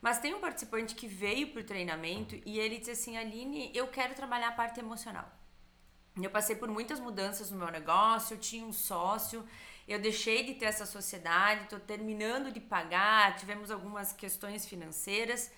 Mas 0.00 0.18
tem 0.18 0.34
um 0.34 0.40
participante 0.40 0.94
que 0.94 1.06
veio 1.06 1.48
pro 1.52 1.64
treinamento 1.64 2.38
e 2.44 2.58
ele 2.58 2.78
disse 2.78 2.92
assim: 2.92 3.16
Aline, 3.16 3.70
eu 3.74 3.88
quero 3.88 4.14
trabalhar 4.14 4.48
a 4.48 4.52
parte 4.52 4.80
emocional. 4.80 5.30
Eu 6.20 6.30
passei 6.30 6.56
por 6.56 6.68
muitas 6.68 6.98
mudanças 6.98 7.50
no 7.50 7.58
meu 7.58 7.70
negócio, 7.70 8.34
eu 8.34 8.38
tinha 8.38 8.64
um 8.64 8.72
sócio, 8.72 9.46
eu 9.86 10.00
deixei 10.00 10.44
de 10.44 10.54
ter 10.54 10.64
essa 10.66 10.86
sociedade, 10.86 11.64
estou 11.64 11.78
terminando 11.78 12.50
de 12.50 12.60
pagar, 12.60 13.36
tivemos 13.36 13.70
algumas 13.70 14.12
questões 14.12 14.66
financeiras, 14.66 15.52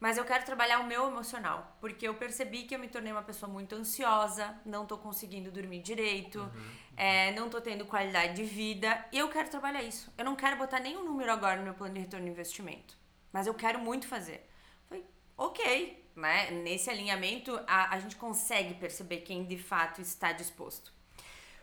mas 0.00 0.18
eu 0.18 0.24
quero 0.24 0.44
trabalhar 0.44 0.80
o 0.80 0.86
meu 0.86 1.06
emocional, 1.06 1.76
porque 1.80 2.08
eu 2.08 2.14
percebi 2.14 2.64
que 2.64 2.74
eu 2.74 2.78
me 2.80 2.88
tornei 2.88 3.12
uma 3.12 3.22
pessoa 3.22 3.50
muito 3.50 3.76
ansiosa, 3.76 4.60
não 4.66 4.82
estou 4.82 4.98
conseguindo 4.98 5.52
dormir 5.52 5.80
direito, 5.80 6.50
é, 6.96 7.30
não 7.30 7.46
estou 7.46 7.60
tendo 7.60 7.86
qualidade 7.86 8.34
de 8.34 8.42
vida, 8.42 9.06
e 9.12 9.18
eu 9.18 9.28
quero 9.28 9.48
trabalhar 9.48 9.84
isso. 9.84 10.12
Eu 10.18 10.24
não 10.24 10.34
quero 10.34 10.56
botar 10.56 10.80
nenhum 10.80 11.04
número 11.04 11.30
agora 11.30 11.56
no 11.56 11.62
meu 11.62 11.74
plano 11.74 11.94
de 11.94 12.00
retorno 12.00 12.26
de 12.26 12.32
investimento, 12.32 12.98
mas 13.32 13.46
eu 13.46 13.54
quero 13.54 13.78
muito 13.78 14.06
fazer. 14.06 14.48
Falei, 14.88 15.04
ok, 15.36 16.10
né? 16.14 16.50
Nesse 16.50 16.90
alinhamento 16.90 17.58
a, 17.66 17.94
a 17.94 17.98
gente 17.98 18.16
consegue 18.16 18.74
perceber 18.74 19.18
quem 19.18 19.44
de 19.44 19.58
fato 19.58 20.00
está 20.00 20.32
disposto. 20.32 20.92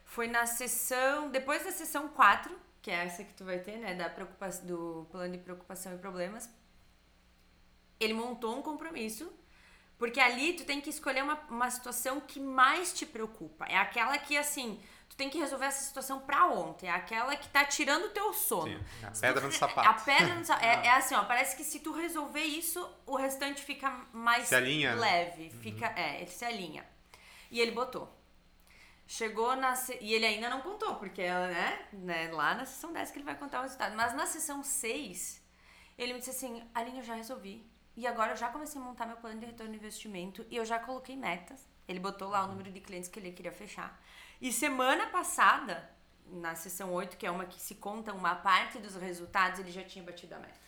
Foi 0.03 0.28
na 0.28 0.45
sessão, 0.45 1.30
depois 1.30 1.63
da 1.63 1.72
sessão 1.72 2.09
4, 2.09 2.57
que 2.82 2.89
é 2.89 3.05
essa 3.05 3.24
que 3.24 3.34
tu 3.34 3.45
vai 3.45 3.59
ter, 3.59 3.78
né? 3.78 3.93
Da 3.95 4.09
preocupação, 4.09 4.65
do 4.65 5.07
plano 5.11 5.34
de 5.34 5.39
preocupação 5.39 5.93
e 5.93 5.97
problemas. 5.97 6.49
ele 7.99 8.13
montou 8.13 8.57
um 8.57 8.61
compromisso, 8.61 9.32
porque 9.97 10.20
ali 10.20 10.53
tu 10.53 10.63
tem 10.65 10.80
que 10.82 10.89
escolher 10.89 11.24
uma, 11.24 11.36
uma 11.49 11.70
situação 11.70 12.22
que 12.22 12.39
mais 12.39 12.93
te 12.93 13.05
preocupa. 13.05 13.65
É 13.65 13.76
aquela 13.78 14.17
que, 14.17 14.38
assim, 14.38 14.80
tu 15.10 15.16
tem 15.16 15.30
que 15.30 15.38
resolver 15.38 15.66
essa 15.66 15.84
situação 15.84 16.20
pra 16.22 16.45
ontem. 16.47 16.88
É 16.88 16.91
aquela 16.91 17.36
que 17.36 17.49
tá 17.49 17.66
tirando 17.66 18.05
o 18.05 18.10
teu 18.10 18.32
sono. 18.34 18.80
Sim, 18.80 19.05
a 19.05 19.14
Se 19.14 19.22
pedra 19.22 19.41
tu 19.41 19.47
no 19.47 19.51
sapato. 19.53 19.89
A 19.89 19.93
pedra 19.93 20.36
no 20.36 20.45
sapato. 20.45 20.66
É, 20.66 20.86
é 20.88 20.91
assim, 20.91 21.16
ó, 21.16 21.24
parece 21.26 21.57
que 21.57 21.64
se 21.64 21.80
tu 21.80 21.91
resolver 21.91 22.43
isso, 22.43 22.88
o 23.05 23.16
restante 23.16 23.62
fica 23.62 23.89
mais 24.14 24.47
Se 24.47 24.55
alinha, 24.55 24.95
né? 24.95 25.01
leve. 25.01 25.49
Fica, 25.62 25.88
é, 25.97 26.22
ele 26.22 26.32
se 26.32 26.45
alinha. 26.45 26.86
E 27.51 27.60
ele 27.60 27.72
botou. 27.72 28.16
Chegou 29.07 29.55
na. 29.55 29.74
E 29.99 30.14
ele 30.14 30.26
ainda 30.26 30.49
não 30.51 30.62
contou, 30.62 30.95
porque 30.95 31.24
né, 31.24 31.88
né, 31.91 32.32
lá 32.32 32.53
na 32.53 32.64
sessão 32.64 32.93
10 32.93 33.10
que 33.10 33.18
ele 33.18 33.26
vai 33.26 33.36
contar 33.36 33.60
o 33.60 33.64
resultado. 33.64 33.95
Mas 33.95 34.14
na 34.14 34.28
sessão 34.28 34.64
6, 34.64 35.41
ele 35.97 36.14
me 36.14 36.20
disse 36.20 36.30
assim: 36.30 36.64
Aline, 36.76 36.99
eu 36.99 37.03
já 37.03 37.16
resolvi. 37.16 37.68
E 37.97 38.05
agora 38.07 38.32
eu 38.34 38.38
já 38.38 38.49
comecei 38.49 38.80
a 38.80 38.84
montar 38.84 39.05
meu 39.07 39.18
plano 39.18 39.39
de 39.39 39.47
retorno 39.47 39.72
de 39.72 39.78
investimento 39.78 40.45
e 40.49 40.55
eu 40.55 40.64
já 40.64 40.80
coloquei 40.80 41.18
metas. 41.18 41.68
Ele 41.88 41.99
botou 41.99 42.30
lá 42.30 42.45
o 42.45 42.47
número 42.47 42.72
de 42.72 42.80
clientes 42.80 43.10
que 43.10 43.20
ele 43.20 43.32
queria 43.32 43.51
fechar. 43.51 43.99
E 44.41 44.53
semana 44.53 45.07
passada, 45.07 45.89
na 46.25 46.55
sessão 46.55 46.93
8, 46.93 47.17
que 47.17 47.25
é 47.25 47.31
uma 47.31 47.45
que 47.45 47.59
se 47.59 47.75
conta 47.75 48.13
uma 48.13 48.35
parte 48.35 48.77
dos 48.79 48.95
resultados, 48.95 49.59
ele 49.59 49.71
já 49.71 49.83
tinha 49.83 50.03
batido 50.03 50.35
a 50.35 50.39
meta. 50.39 50.59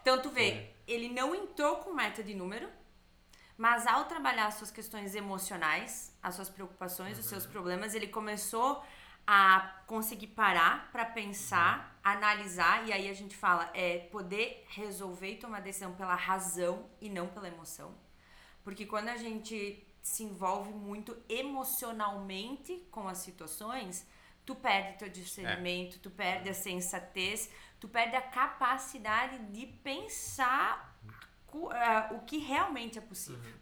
Então 0.00 0.22
tu 0.22 0.30
vê, 0.30 0.70
ele 0.86 1.10
não 1.10 1.34
entrou 1.34 1.76
com 1.76 1.92
meta 1.92 2.22
de 2.22 2.34
número, 2.34 2.68
mas 3.58 3.86
ao 3.86 4.06
trabalhar 4.06 4.46
as 4.46 4.54
suas 4.54 4.70
questões 4.70 5.14
emocionais, 5.14 6.16
as 6.22 6.34
suas 6.34 6.48
preocupações, 6.48 7.18
os 7.18 7.26
seus 7.26 7.44
problemas, 7.44 7.94
ele 7.94 8.08
começou 8.08 8.82
a 9.26 9.82
conseguir 9.86 10.28
parar 10.28 10.90
para 10.90 11.04
pensar, 11.04 11.98
analisar, 12.02 12.86
e 12.86 12.92
aí 12.92 13.08
a 13.08 13.14
gente 13.14 13.36
fala 13.36 13.70
é 13.74 13.98
poder 14.10 14.64
resolver 14.68 15.32
e 15.32 15.36
tomar 15.36 15.60
decisão 15.60 15.94
pela 15.94 16.14
razão 16.14 16.88
e 17.00 17.10
não 17.10 17.28
pela 17.28 17.48
emoção. 17.48 17.94
Porque 18.62 18.86
quando 18.86 19.08
a 19.08 19.16
gente 19.16 19.86
se 20.04 20.22
envolve 20.22 20.70
muito 20.72 21.16
emocionalmente 21.28 22.86
com 22.90 23.08
as 23.08 23.18
situações, 23.18 24.06
tu 24.44 24.54
perde 24.54 24.98
teu 24.98 25.08
discernimento, 25.08 25.98
tu 25.98 26.10
perde 26.10 26.50
a 26.50 26.54
sensatez, 26.54 27.50
tu 27.80 27.88
perde 27.88 28.14
a 28.14 28.20
capacidade 28.22 29.38
de 29.46 29.66
pensar 29.66 31.00
cu- 31.46 31.70
ah, 31.72 32.10
o 32.12 32.20
que 32.20 32.36
realmente 32.38 32.98
é 32.98 33.00
possível. 33.00 33.54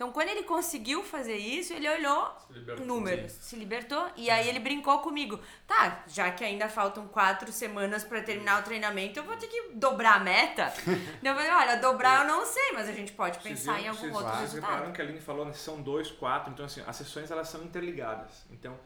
Então, 0.00 0.12
quando 0.12 0.30
ele 0.30 0.44
conseguiu 0.44 1.02
fazer 1.04 1.36
isso, 1.36 1.74
ele 1.74 1.86
olhou 1.86 2.34
Se 2.48 2.82
números, 2.86 3.32
se 3.32 3.54
libertou 3.54 4.10
e 4.16 4.30
aí 4.30 4.48
ele 4.48 4.58
brincou 4.58 5.00
comigo. 5.00 5.38
Tá, 5.66 6.02
já 6.08 6.30
que 6.30 6.42
ainda 6.42 6.70
faltam 6.70 7.06
quatro 7.06 7.52
semanas 7.52 8.02
pra 8.02 8.22
terminar 8.22 8.62
o 8.62 8.64
treinamento, 8.64 9.18
eu 9.18 9.24
vou 9.24 9.36
ter 9.36 9.46
que 9.48 9.72
dobrar 9.74 10.14
a 10.14 10.20
meta. 10.20 10.72
Eu 11.22 11.34
falei, 11.34 11.50
olha, 11.50 11.76
dobrar 11.76 12.22
eu 12.22 12.28
não 12.32 12.46
sei, 12.46 12.72
mas 12.72 12.88
a 12.88 12.92
gente 12.92 13.12
pode 13.12 13.42
Vocês 13.42 13.58
pensar 13.60 13.74
viram- 13.74 13.84
em 13.84 13.88
algum 13.88 14.00
vocês- 14.00 14.14
outro 14.14 14.30
Vocês 14.30 14.40
resultado. 14.40 14.70
repararam 14.70 14.92
que 14.94 15.02
a 15.02 15.04
Aline 15.04 15.20
falou 15.20 15.44
na 15.44 15.52
sessão 15.52 15.82
2, 15.82 16.10
4, 16.12 16.50
então 16.50 16.64
assim, 16.64 16.82
as 16.86 16.96
sessões 16.96 17.30
elas 17.30 17.48
são 17.50 17.62
interligadas. 17.62 18.46
Então, 18.50 18.80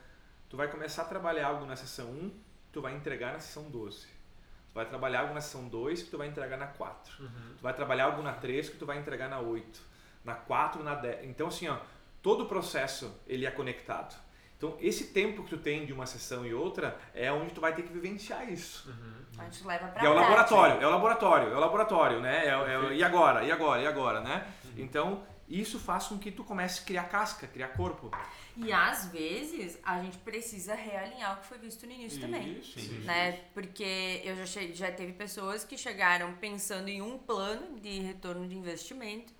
tu 0.50 0.56
vai 0.56 0.66
começar 0.66 1.02
a 1.02 1.04
trabalhar 1.04 1.46
algo 1.46 1.64
na 1.64 1.76
sessão 1.76 2.06
1, 2.10 2.32
tu 2.72 2.82
vai 2.82 2.92
entregar 2.92 3.32
na 3.34 3.38
sessão 3.38 3.70
12. 3.70 4.00
Tu 4.00 4.74
vai 4.74 4.84
trabalhar 4.84 5.20
algo 5.20 5.32
na 5.34 5.40
sessão 5.40 5.68
2 5.68 6.02
que 6.02 6.10
tu 6.10 6.18
vai 6.18 6.26
entregar 6.26 6.56
na 6.58 6.66
4. 6.66 7.14
Tu 7.56 7.62
vai 7.62 7.72
trabalhar 7.72 8.06
algo 8.06 8.20
na 8.20 8.32
3 8.32 8.68
que 8.68 8.76
tu 8.76 8.84
vai 8.84 8.98
entregar 8.98 9.28
na 9.28 9.38
8. 9.38 9.93
Na 10.24 10.34
4, 10.34 10.82
na 10.82 10.94
10. 10.94 11.24
Então 11.28 11.48
assim, 11.48 11.68
ó, 11.68 11.76
todo 12.22 12.44
o 12.44 12.46
processo 12.46 13.14
ele 13.26 13.44
é 13.46 13.50
conectado. 13.50 14.16
Então, 14.56 14.76
esse 14.80 15.08
tempo 15.08 15.42
que 15.42 15.50
tu 15.50 15.58
tem 15.58 15.84
de 15.84 15.92
uma 15.92 16.06
sessão 16.06 16.46
e 16.46 16.54
outra 16.54 16.98
é 17.12 17.30
onde 17.30 17.52
tu 17.52 17.60
vai 17.60 17.74
ter 17.74 17.82
que 17.82 17.92
vivenciar 17.92 18.50
isso. 18.50 18.88
A 19.36 19.44
gente 19.44 19.66
leva 19.66 19.88
pra 19.88 20.02
E 20.02 20.06
é 20.06 20.08
o 20.08 20.14
laboratório, 20.14 20.80
é 20.80 20.86
o 20.86 20.90
laboratório, 20.90 21.52
é 21.52 21.56
o 21.56 21.60
laboratório, 21.60 22.20
né? 22.20 22.46
É, 22.46 22.56
o- 22.56 22.90
é 22.90 22.94
e 22.94 23.04
agora, 23.04 23.42
e 23.44 23.52
agora, 23.52 23.82
e 23.82 23.86
agora, 23.86 24.20
né? 24.20 24.46
Então, 24.78 25.22
isso 25.48 25.78
faz 25.78 26.06
com 26.06 26.16
que 26.18 26.30
tu 26.30 26.44
comece 26.44 26.80
a 26.80 26.84
criar 26.84 27.04
casca, 27.04 27.46
criar 27.46 27.68
corpo. 27.68 28.10
E 28.56 28.72
às 28.72 29.06
vezes 29.06 29.78
a 29.84 30.00
gente 30.00 30.16
precisa 30.18 30.74
realinhar 30.74 31.34
o 31.36 31.40
que 31.40 31.46
foi 31.46 31.58
visto 31.58 31.84
no 31.84 31.92
início 31.92 32.20
também. 32.20 32.58
Isso, 32.60 32.78
Sim. 32.78 32.96
isso. 32.98 33.06
Né? 33.06 33.32
Porque 33.52 34.22
eu 34.24 34.36
já, 34.36 34.46
che- 34.46 34.72
já 34.72 34.90
teve 34.92 35.12
pessoas 35.12 35.64
que 35.64 35.76
chegaram 35.76 36.32
pensando 36.34 36.88
em 36.88 37.02
um 37.02 37.18
plano 37.18 37.78
de 37.80 37.98
retorno 38.00 38.46
de 38.48 38.56
investimento 38.56 39.32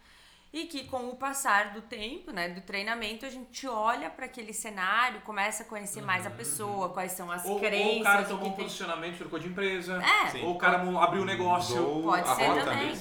e 0.56 0.66
que 0.66 0.84
com 0.86 1.08
o 1.08 1.16
passar 1.16 1.72
do 1.72 1.82
tempo, 1.82 2.30
né, 2.30 2.48
do 2.48 2.60
treinamento, 2.60 3.26
a 3.26 3.28
gente 3.28 3.66
olha 3.66 4.08
para 4.08 4.26
aquele 4.26 4.52
cenário, 4.52 5.20
começa 5.22 5.64
a 5.64 5.66
conhecer 5.66 6.00
mais 6.00 6.24
a 6.24 6.30
pessoa, 6.30 6.90
quais 6.90 7.10
são 7.10 7.28
as 7.28 7.44
Ou, 7.44 7.58
crenças. 7.58 7.88
ou 7.96 8.00
o 8.00 8.04
cara 8.04 8.24
tomou 8.24 8.46
um 8.46 8.52
tem- 8.52 8.64
posicionamento, 8.64 9.18
trocou 9.18 9.40
de 9.40 9.48
empresa, 9.48 10.00
É. 10.00 10.30
Sim. 10.30 10.42
ou 10.44 10.54
o 10.54 10.58
cara 10.58 10.76
abriu 11.02 11.22
um 11.22 11.24
negócio. 11.24 11.74
Mudou 11.74 12.02
Pode 12.04 12.28
ser 12.36 12.64
também. 12.64 12.92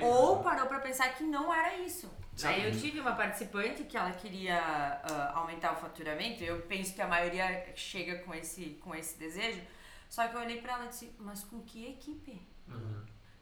É. 0.00 0.04
Ou 0.04 0.40
parou 0.40 0.66
pra 0.68 0.78
pensar 0.78 1.08
que 1.16 1.24
não 1.24 1.52
era 1.52 1.74
isso. 1.78 2.08
Aí 2.44 2.64
eu 2.64 2.70
tive 2.80 3.00
uma 3.00 3.12
participante 3.16 3.82
que 3.82 3.96
ela 3.96 4.12
queria 4.12 4.56
ah, 5.02 5.32
aumentar 5.34 5.72
o 5.72 5.76
faturamento. 5.76 6.44
Eu 6.44 6.62
penso 6.62 6.94
que 6.94 7.02
a 7.02 7.08
maioria 7.08 7.66
chega 7.74 8.20
com 8.20 8.32
esse, 8.32 8.78
com 8.84 8.94
esse 8.94 9.18
desejo. 9.18 9.60
Só 10.08 10.28
que 10.28 10.36
eu 10.36 10.40
olhei 10.40 10.60
pra 10.62 10.74
ela 10.74 10.84
e 10.84 10.88
disse, 10.88 11.12
mas 11.18 11.42
com 11.42 11.60
que 11.60 11.86
equipe? 11.88 12.40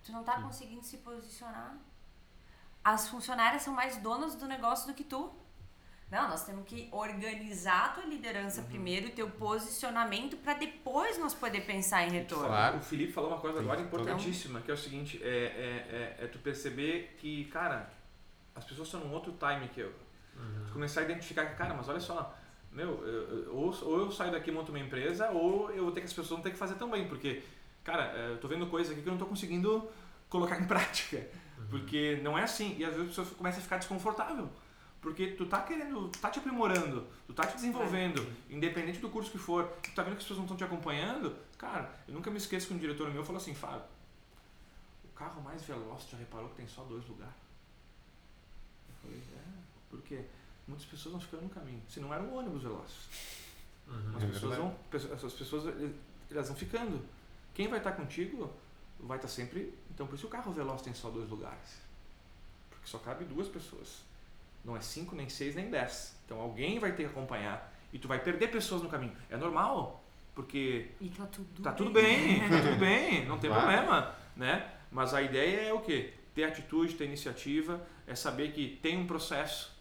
Tu 0.02 0.10
não 0.10 0.24
tá 0.24 0.40
conseguindo 0.40 0.82
se 0.82 0.96
posicionar? 0.96 1.76
As 2.84 3.08
funcionárias 3.08 3.62
são 3.62 3.74
mais 3.74 3.96
donas 3.98 4.34
do 4.34 4.46
negócio 4.46 4.86
do 4.86 4.94
que 4.94 5.04
tu. 5.04 5.30
Não, 6.10 6.26
nós 6.30 6.44
temos 6.46 6.66
que 6.66 6.88
organizar 6.90 7.84
a 7.84 7.88
tua 7.90 8.04
liderança 8.06 8.62
primeiro, 8.62 9.08
o 9.08 9.10
teu 9.10 9.28
posicionamento, 9.28 10.38
pra 10.38 10.54
depois 10.54 11.18
nós 11.18 11.34
poder 11.34 11.60
pensar 11.66 12.04
em 12.06 12.10
retorno. 12.10 12.46
Claro. 12.46 12.78
O 12.78 12.80
Felipe 12.80 13.12
falou 13.12 13.30
uma 13.30 13.38
coisa 13.40 13.60
agora 13.60 13.80
importantíssima, 13.82 14.60
que 14.62 14.70
é 14.70 14.74
o 14.74 14.76
seguinte, 14.78 15.20
é, 15.22 15.28
é, 15.28 16.16
é, 16.20 16.24
é 16.24 16.26
tu 16.28 16.38
perceber 16.38 17.14
que, 17.18 17.44
cara, 17.46 17.90
as 18.54 18.64
pessoas 18.64 18.88
estão 18.88 19.00
num 19.02 19.12
outro 19.12 19.32
time 19.38 19.68
que 19.68 19.80
eu. 19.80 19.92
Tu 20.66 20.72
começar 20.72 21.00
a 21.00 21.04
identificar 21.04 21.44
que, 21.46 21.56
cara, 21.56 21.74
mas 21.74 21.86
olha 21.90 22.00
só, 22.00 22.34
meu, 22.72 23.04
eu- 23.06 23.44
eu- 23.44 23.54
ou, 23.56 23.74
ou 23.82 24.00
eu 24.00 24.10
saio 24.12 24.32
daqui 24.32 24.48
e 24.48 24.52
monto 24.52 24.70
uma 24.72 24.78
empresa, 24.78 25.28
ou 25.30 25.70
eu 25.72 25.82
vou 25.82 25.92
ter 25.92 26.00
que 26.00 26.06
as 26.06 26.12
pessoas 26.12 26.28
vão 26.30 26.40
ter 26.40 26.52
que 26.52 26.56
fazer 26.56 26.76
também, 26.76 27.06
porque, 27.06 27.42
cara, 27.84 28.04
é, 28.16 28.30
eu 28.30 28.38
tô 28.38 28.48
vendo 28.48 28.66
coisas 28.68 28.92
aqui 28.92 29.02
que 29.02 29.08
eu 29.08 29.12
não 29.12 29.18
tô 29.18 29.26
conseguindo 29.26 29.90
colocar 30.30 30.58
em 30.58 30.64
prática. 30.68 31.26
Porque 31.70 32.20
não 32.22 32.38
é 32.38 32.42
assim, 32.44 32.76
e 32.78 32.84
às 32.84 32.92
vezes 32.92 33.11
as 33.11 33.16
pessoas 33.16 33.36
começam 33.36 33.61
a 33.61 33.62
ficar 33.62 33.78
desconfortável. 33.78 34.48
Porque 35.00 35.28
tu 35.28 35.46
tá 35.46 35.62
querendo, 35.62 36.09
tu 36.09 36.18
tá 36.18 36.28
te 36.28 36.40
aprimorando, 36.40 37.06
tu 37.26 37.32
tá 37.32 37.46
te 37.46 37.54
desenvolvendo, 37.54 38.26
independente 38.50 38.98
do 38.98 39.09
curso 39.09 39.30
que 39.30 39.38
for, 39.38 39.64
tu 39.82 39.94
tá 39.94 40.02
vendo 40.02 40.14
que 40.14 40.18
as 40.18 40.24
pessoas 40.24 40.38
não 40.38 40.44
estão 40.44 40.56
te 40.56 40.64
acompanhando, 40.64 41.36
cara, 41.56 41.94
eu 42.09 42.14
nunca 42.14 42.30
me 42.30 42.36
esqueço 42.36 42.66
que 42.66 42.74
um 42.74 42.78
diretor 42.78 43.09
meu 43.12 43.24
falou 43.24 43.40
assim, 43.40 43.54
Fábio, 43.54 43.82
o 45.04 45.09
carro 45.14 45.40
mais 45.40 45.62
veloz, 45.62 46.09
já 46.11 46.18
reparou 46.18 46.48
que 46.48 46.56
tem 46.56 46.66
só 46.66 46.82
dois 46.82 47.06
lugares? 47.06 47.34
Eu 48.88 48.94
falei, 49.02 49.22
é, 49.36 49.42
por 49.88 50.02
quê? 50.02 50.24
Muitas 50.66 50.86
pessoas 50.86 51.12
vão 51.12 51.20
ficando 51.20 51.44
no 51.44 51.50
caminho, 51.50 51.82
se 51.88 52.00
não 52.00 52.12
era 52.12 52.22
um 52.22 52.34
ônibus 52.34 52.62
veloz. 52.62 53.09
As 54.16 54.22
É 54.22 54.26
pessoas 54.26 54.59
vão, 54.59 54.76
essas 54.92 55.32
pessoas 55.32 55.74
elas 56.30 56.48
vão 56.48 56.56
ficando. 56.56 57.02
Quem 57.55 57.68
vai 57.68 57.78
estar 57.78 57.93
contigo 57.93 58.52
vai 59.01 59.16
estar 59.16 59.28
sempre. 59.28 59.72
Então 59.98 60.06
por 60.06 60.14
isso 60.14 60.28
o 60.28 60.30
carro 60.30 60.52
veloz 60.52 60.80
tem 60.80 60.94
só 60.94 61.10
dois 61.10 61.28
lugares. 61.28 61.82
Porque 62.70 62.86
só 62.86 62.98
cabe 62.98 63.24
duas 63.24 63.48
pessoas. 63.48 64.04
Não 64.64 64.76
é 64.76 64.80
cinco, 64.80 65.16
nem 65.16 65.28
seis, 65.28 65.56
nem 65.56 65.68
dez. 65.68 66.14
Então 66.24 66.38
alguém 66.40 66.78
vai 66.78 66.92
ter 66.92 67.02
que 67.02 67.10
acompanhar. 67.10 67.74
E 67.92 67.98
tu 67.98 68.06
vai 68.06 68.20
perder 68.20 68.46
pessoas 68.48 68.80
no 68.80 68.88
caminho. 68.88 69.16
É 69.28 69.36
normal. 69.36 70.04
Porque 70.36 70.92
E 71.00 71.08
tá 71.08 71.26
tudo 71.26 71.62
tá 71.64 71.72
tudo 71.72 71.90
bem, 71.90 72.38
tá 72.48 72.60
tudo 72.62 72.76
bem, 72.78 73.26
não 73.26 73.40
tem 73.40 73.50
Claro. 73.50 73.66
problema, 73.66 74.14
né? 74.36 74.70
Mas 74.88 75.12
a 75.14 75.20
ideia 75.20 75.62
é 75.62 75.72
o 75.72 75.80
quê? 75.80 76.14
Ter 76.32 76.44
atitude, 76.44 76.94
ter 76.94 77.06
iniciativa, 77.06 77.84
é 78.06 78.14
saber 78.14 78.52
que 78.52 78.78
tem 78.80 78.96
um 78.96 79.04
processo, 79.04 79.76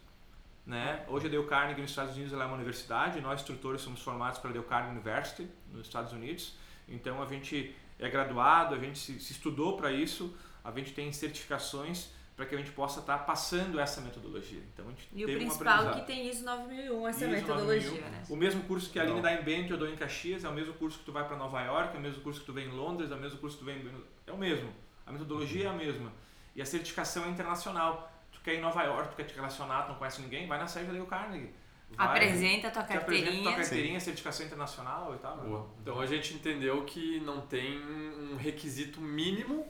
né? 0.66 1.06
Hoje 1.10 1.28
a 1.28 1.30
Dale 1.30 1.46
Carnegie 1.46 1.82
nos 1.82 1.92
Estados 1.92 2.16
Unidos 2.16 2.34
ela 2.34 2.46
é 2.46 2.48
uma 2.48 2.56
universidade, 2.56 3.22
nós 3.22 3.42
instrutores 3.42 3.82
somos 3.82 4.02
formados 4.02 4.40
pela 4.40 4.52
Dale 4.52 4.66
Carnegie 4.66 4.94
University 4.98 5.48
nos 5.72 5.86
Estados 5.86 6.12
Unidos, 6.12 6.56
então 6.90 7.22
a 7.22 7.28
gente 7.28 7.76
é 8.00 8.10
graduado, 8.10 8.76
a 8.76 8.80
gente 8.80 9.00
se, 9.00 9.20
se 9.20 9.34
estudou 9.34 9.78
para 9.78 9.92
isso, 9.92 10.36
a 10.64 10.72
gente 10.72 10.94
tem 10.94 11.12
certificações 11.12 12.10
para 12.36 12.46
que 12.46 12.54
a 12.54 12.58
gente 12.58 12.70
possa 12.72 13.00
estar 13.00 13.18
passando 13.20 13.80
essa 13.80 14.00
metodologia. 14.00 14.62
Então 14.72 14.86
a 14.86 14.90
gente 14.92 15.08
E 15.12 15.24
o 15.24 15.26
teve 15.26 15.40
um 15.40 15.48
principal 15.48 15.74
aprendizado. 15.80 16.00
que 16.02 16.06
tem 16.06 16.30
ISO 16.30 16.46
9001, 16.46 17.08
essa 17.08 17.26
ISO 17.26 17.32
metodologia, 17.32 17.90
9001. 17.90 18.10
né? 18.12 18.24
O 18.30 18.36
mesmo 18.36 18.64
curso 18.64 18.92
que 18.92 19.00
a 19.00 19.02
Aline 19.02 19.22
dá 19.22 19.34
em 19.34 19.44
Bento, 19.44 19.74
eu 19.74 19.78
dou 19.78 19.90
em 19.90 19.96
Caxias, 19.96 20.44
é 20.44 20.50
o 20.50 20.54
mesmo 20.54 20.76
curso 20.76 21.00
que 21.00 21.06
tu 21.06 21.12
vai 21.12 21.28
para 21.28 21.36
Nova 21.36 21.60
York, 21.64 21.96
é 21.96 22.00
o 22.00 22.02
mesmo 22.02 22.22
curso 22.22 22.42
que 22.42 22.46
tu 22.46 22.54
vem 22.54 22.68
em 22.68 22.72
Londres, 22.72 23.10
é 23.10 23.16
o 23.16 23.20
mesmo 23.20 23.40
curso 23.40 23.58
que 23.58 23.64
tu 23.64 23.66
vem 23.66 23.78
em... 23.80 24.04
É 24.28 24.32
o 24.32 24.38
mesmo. 24.38 24.70
A 25.06 25.12
metodologia 25.12 25.66
é 25.66 25.70
a 25.70 25.74
mesma. 25.74 26.14
E 26.56 26.62
a 26.62 26.66
certificação 26.66 27.26
é 27.26 27.30
internacional. 27.30 28.12
Tu 28.32 28.40
quer 28.42 28.54
ir 28.54 28.58
em 28.58 28.62
Nova 28.62 28.84
York, 28.84 29.10
tu 29.10 29.16
quer 29.16 29.24
te 29.24 29.34
relacionar, 29.34 29.84
tu 29.84 29.90
não 29.90 29.96
conhece 29.96 30.22
ninguém, 30.22 30.48
vai 30.48 30.60
na 30.60 30.68
sede 30.68 30.96
da 30.96 31.06
Carnegie. 31.06 31.52
Vai, 31.96 32.08
Apresenta 32.08 32.68
a 32.68 32.72
tua 32.72 32.84
te 32.84 32.94
apresenta 32.94 33.02
tua 33.02 33.34
carteirinha. 33.44 33.56
carteirinha, 33.56 34.00
certificação 34.00 34.46
internacional 34.46 35.16
e 35.16 35.18
tal. 35.20 35.38
Boa. 35.38 35.68
Então 35.82 36.00
a 36.00 36.06
gente 36.06 36.34
entendeu 36.34 36.84
que 36.84 37.20
não 37.22 37.42
tem 37.42 37.80
um 37.82 38.36
requisito 38.36 39.00
mínimo 39.02 39.66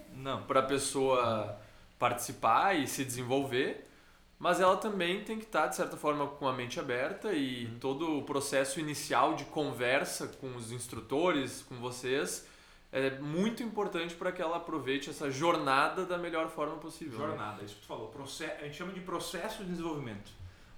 para 0.48 0.60
a 0.61 0.64
pessoa 0.64 1.57
participar 1.99 2.73
e 2.77 2.88
se 2.88 3.06
desenvolver, 3.06 3.88
mas 4.39 4.60
ela 4.60 4.77
também 4.77 5.23
tem 5.23 5.38
que 5.38 5.45
estar, 5.45 5.68
de 5.68 5.76
certa 5.76 5.95
forma, 5.98 6.27
com 6.27 6.48
a 6.48 6.53
mente 6.53 6.80
aberta 6.80 7.34
e 7.34 7.65
Uhum. 7.65 7.80
todo 7.80 8.18
o 8.19 8.23
processo 8.23 8.80
inicial 8.80 9.34
de 9.35 9.45
conversa 9.45 10.27
com 10.27 10.56
os 10.56 10.72
instrutores, 10.72 11.64
com 11.64 11.76
vocês, 11.77 12.48
é 12.91 13.11
muito 13.19 13.61
importante 13.64 14.14
para 14.15 14.31
que 14.31 14.41
ela 14.41 14.57
aproveite 14.57 15.10
essa 15.10 15.30
jornada 15.31 16.06
da 16.06 16.18
melhor 16.18 16.49
forma 16.49 16.76
possível. 16.77 17.19
né? 17.19 17.26
Jornada, 17.27 17.64
isso 17.64 17.76
que 17.76 17.81
tu 17.81 17.88
falou. 17.88 18.07
Proce- 18.10 18.45
a 18.45 18.64
gente 18.64 18.76
chama 18.76 18.91
de 18.94 19.02
processo 19.02 19.64
de 19.64 19.69
desenvolvimento. 19.72 20.31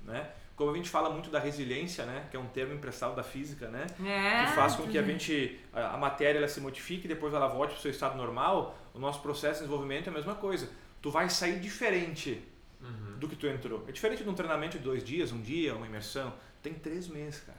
Né? 0.04 0.30
Como 0.56 0.72
a 0.72 0.76
gente 0.76 0.90
fala 0.90 1.10
muito 1.10 1.30
da 1.30 1.40
resiliência, 1.40 2.06
né? 2.06 2.28
que 2.30 2.36
é 2.36 2.40
um 2.40 2.48
termo 2.48 2.74
emprestado 2.74 3.16
da 3.16 3.24
física, 3.24 3.70
né? 3.70 3.88
É. 4.06 4.46
que 4.46 4.52
faz 4.54 4.76
com 4.76 4.84
que 4.88 4.98
a 4.98 5.04
gente 5.04 5.60
a 5.74 5.94
a 5.94 5.98
matéria 5.98 6.38
ela 6.40 6.48
se 6.48 6.60
modifique 6.60 7.06
e 7.06 7.08
depois 7.08 7.34
ela 7.34 7.48
volte 7.48 7.72
para 7.74 7.80
o 7.80 7.82
seu 7.82 7.92
estado 7.92 8.18
normal, 8.18 8.78
o 8.94 9.00
nosso 9.00 9.22
processo 9.22 9.56
de 9.56 9.66
desenvolvimento 9.66 10.08
é 10.08 10.10
a 10.10 10.14
mesma 10.14 10.36
coisa. 10.36 10.70
Tu 11.02 11.10
vai 11.10 11.30
sair 11.30 11.60
diferente 11.60 12.44
Uhum. 12.82 13.18
do 13.20 13.28
que 13.28 13.36
tu 13.36 13.46
entrou. 13.46 13.84
É 13.90 13.92
diferente 13.92 14.24
de 14.24 14.30
um 14.30 14.34
treinamento 14.34 14.78
de 14.78 14.84
dois 14.86 15.04
dias, 15.04 15.34
um 15.34 15.42
dia, 15.42 15.76
uma 15.76 15.86
imersão. 15.86 16.34
Tem 16.64 16.74
três 16.74 17.10
meses, 17.10 17.42
cara. 17.42 17.58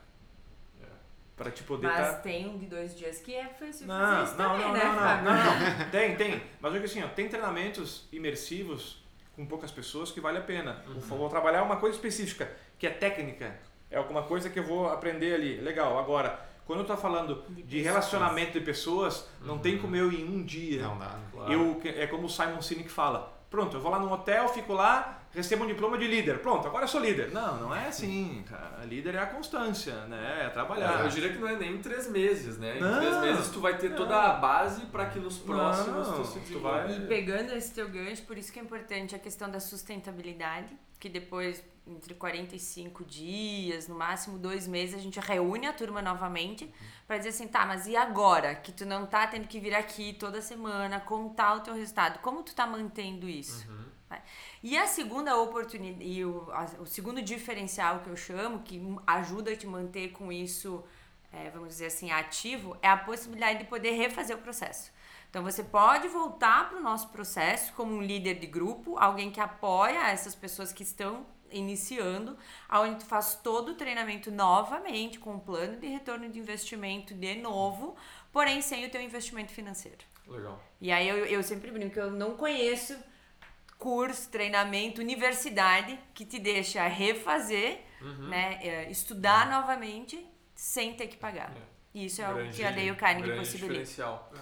É. 0.82 0.86
Para 1.36 1.50
te 1.50 1.62
poder 1.62 1.86
Mas 1.88 2.06
estar. 2.06 2.22
tem 2.22 2.48
um 2.48 2.56
de 2.56 2.64
dois 2.64 2.96
dias 2.96 3.18
que 3.20 3.34
é 3.34 3.46
fácil 3.48 3.86
Não, 3.86 3.98
fazer 3.98 4.14
não, 4.16 4.24
isso 4.24 4.36
não, 4.36 4.50
também, 4.50 4.66
não, 4.66 4.72
né, 4.72 4.84
não, 4.84 4.94
Fábio? 4.98 5.24
não, 5.24 5.78
não. 5.84 5.90
Tem, 5.92 6.16
tem. 6.16 6.42
Mas 6.58 6.72
olha 6.72 6.80
que 6.80 6.86
assim, 6.86 7.02
ó, 7.02 7.08
tem 7.08 7.28
treinamentos 7.28 8.08
imersivos 8.10 8.99
com 9.40 9.46
poucas 9.46 9.70
pessoas 9.70 10.10
que 10.12 10.20
vale 10.20 10.36
a 10.38 10.42
pena. 10.42 10.84
Uhum. 10.86 11.00
Vou 11.00 11.28
trabalhar 11.30 11.62
uma 11.62 11.76
coisa 11.76 11.96
específica, 11.96 12.50
que 12.78 12.86
é 12.86 12.90
técnica. 12.90 13.56
É 13.90 13.96
alguma 13.96 14.22
coisa 14.22 14.50
que 14.50 14.58
eu 14.58 14.64
vou 14.64 14.88
aprender 14.88 15.34
ali. 15.34 15.56
Legal. 15.56 15.98
Agora, 15.98 16.38
quando 16.66 16.80
eu 16.80 16.84
tô 16.86 16.96
falando 16.96 17.42
De 17.48 17.62
de 17.62 17.80
relacionamento 17.80 18.52
de 18.52 18.60
pessoas, 18.64 19.26
não 19.42 19.58
tem 19.58 19.76
Uhum. 19.76 19.80
como 19.82 19.96
eu 19.96 20.12
ir 20.12 20.20
em 20.20 20.28
um 20.28 20.44
dia. 20.44 20.82
Não 20.82 20.98
dá. 20.98 21.06
né? 21.06 21.20
Claro. 21.32 21.52
Eu, 21.52 21.80
é 21.84 22.06
como 22.06 22.26
o 22.26 22.28
Simon 22.28 22.60
Sinek 22.60 22.90
fala. 22.90 23.32
Pronto, 23.50 23.76
eu 23.76 23.80
vou 23.80 23.90
lá 23.90 23.98
num 23.98 24.12
hotel, 24.12 24.48
fico 24.50 24.72
lá, 24.74 25.19
recebo 25.32 25.64
um 25.64 25.66
diploma 25.66 25.96
de 25.98 26.06
líder. 26.06 26.40
Pronto, 26.40 26.66
agora 26.66 26.84
eu 26.84 26.88
sou 26.88 27.00
líder. 27.00 27.30
Não, 27.32 27.56
não 27.60 27.74
é 27.74 27.86
assim, 27.88 28.42
cara. 28.48 28.84
Líder 28.84 29.14
é 29.14 29.18
a 29.18 29.26
constância, 29.26 29.94
né? 30.06 30.46
É 30.46 30.48
trabalhar. 30.48 31.00
Eu 31.04 31.08
diria 31.08 31.30
que 31.32 31.38
não 31.38 31.48
é 31.48 31.56
nem 31.56 31.74
em 31.76 31.78
três 31.78 32.08
meses, 32.10 32.58
né? 32.58 32.78
Em 32.78 32.80
Não. 32.80 32.98
três 32.98 33.16
meses 33.20 33.48
tu 33.50 33.60
vai 33.60 33.76
ter 33.78 33.94
toda 33.94 34.16
a 34.16 34.32
base 34.34 34.86
para 34.86 35.06
que 35.06 35.18
nos 35.18 35.38
próximos 35.38 36.08
Não, 36.08 36.22
tu 36.22 36.28
se 36.28 36.38
desenvolva. 36.40 36.82
vai- 36.86 36.96
E 36.96 37.06
pegando 37.06 37.52
esse 37.52 37.72
teu 37.72 37.88
gancho, 37.88 38.22
por 38.22 38.36
isso 38.36 38.52
que 38.52 38.58
é 38.58 38.62
importante 38.62 39.14
a 39.14 39.18
questão 39.18 39.50
da 39.50 39.60
sustentabilidade, 39.60 40.76
que 40.98 41.08
depois, 41.08 41.62
entre 41.86 42.14
45 42.14 43.04
dias, 43.04 43.88
no 43.88 43.94
máximo 43.94 44.38
dois 44.38 44.66
meses, 44.68 44.94
a 44.94 44.98
gente 44.98 45.18
reúne 45.20 45.66
a 45.66 45.72
turma 45.72 46.02
novamente 46.02 46.72
para 47.06 47.16
dizer 47.18 47.30
assim, 47.30 47.48
tá, 47.48 47.64
mas 47.66 47.86
e 47.86 47.96
agora? 47.96 48.54
Que 48.54 48.70
tu 48.72 48.84
não 48.84 49.06
tá 49.06 49.26
tendo 49.26 49.46
que 49.48 49.58
vir 49.58 49.74
aqui 49.74 50.12
toda 50.12 50.40
semana, 50.42 51.00
contar 51.00 51.54
o 51.56 51.60
teu 51.60 51.74
resultado. 51.74 52.18
Como 52.20 52.42
tu 52.42 52.54
tá 52.54 52.66
mantendo 52.66 53.28
isso? 53.28 53.66
Vai. 54.08 54.20
E 54.62 54.76
a 54.76 54.86
segunda 54.86 55.36
oportunidade, 55.36 56.04
e 56.04 56.24
o, 56.24 56.50
a- 56.52 56.68
o 56.80 56.86
segundo 56.86 57.22
diferencial 57.22 58.00
que 58.00 58.10
eu 58.10 58.16
chamo, 58.16 58.60
que 58.60 58.80
ajuda 59.06 59.52
a 59.52 59.56
te 59.56 59.66
manter 59.66 60.12
com 60.12 60.30
isso, 60.30 60.84
é, 61.32 61.48
vamos 61.50 61.68
dizer 61.68 61.86
assim, 61.86 62.10
ativo, 62.10 62.76
é 62.82 62.88
a 62.88 62.96
possibilidade 62.96 63.60
de 63.60 63.64
poder 63.64 63.92
refazer 63.92 64.36
o 64.36 64.40
processo. 64.40 64.92
Então 65.30 65.42
você 65.42 65.62
pode 65.62 66.08
voltar 66.08 66.68
para 66.68 66.78
o 66.78 66.82
nosso 66.82 67.08
processo 67.08 67.72
como 67.74 67.94
um 67.94 68.02
líder 68.02 68.34
de 68.34 68.46
grupo, 68.46 68.98
alguém 68.98 69.30
que 69.30 69.40
apoia 69.40 70.08
essas 70.10 70.34
pessoas 70.34 70.72
que 70.72 70.82
estão 70.82 71.24
iniciando, 71.52 72.36
aonde 72.68 73.00
tu 73.00 73.06
faz 73.06 73.34
todo 73.36 73.70
o 73.72 73.74
treinamento 73.74 74.30
novamente, 74.30 75.18
com 75.18 75.34
um 75.34 75.38
plano 75.38 75.78
de 75.78 75.86
retorno 75.86 76.28
de 76.28 76.38
investimento 76.38 77.14
de 77.14 77.36
novo, 77.36 77.96
porém 78.32 78.60
sem 78.60 78.84
o 78.86 78.90
teu 78.90 79.00
investimento 79.00 79.52
financeiro. 79.52 79.98
Legal. 80.26 80.60
E 80.80 80.92
aí 80.92 81.08
eu, 81.08 81.24
eu 81.26 81.42
sempre 81.42 81.70
brinco 81.70 81.94
que 81.94 82.00
eu 82.00 82.10
não 82.10 82.36
conheço 82.36 82.96
curso, 83.80 84.30
treinamento, 84.30 85.00
universidade 85.00 85.98
que 86.14 86.24
te 86.24 86.38
deixa 86.38 86.86
refazer, 86.86 87.80
né, 88.28 88.58
é, 88.62 88.90
estudar 88.90 89.50
novamente 89.50 90.24
sem 90.54 90.94
ter 90.94 91.08
que 91.08 91.16
pagar. 91.16 91.52
E 91.92 92.04
isso 92.04 92.22
é 92.22 92.28
o 92.32 92.50
que 92.50 92.62
a 92.62 92.70
Dale 92.70 92.94
Carnegie 92.94 93.26
grande 93.26 93.40
possibilita. 93.40 93.68
diferencial. 93.80 94.32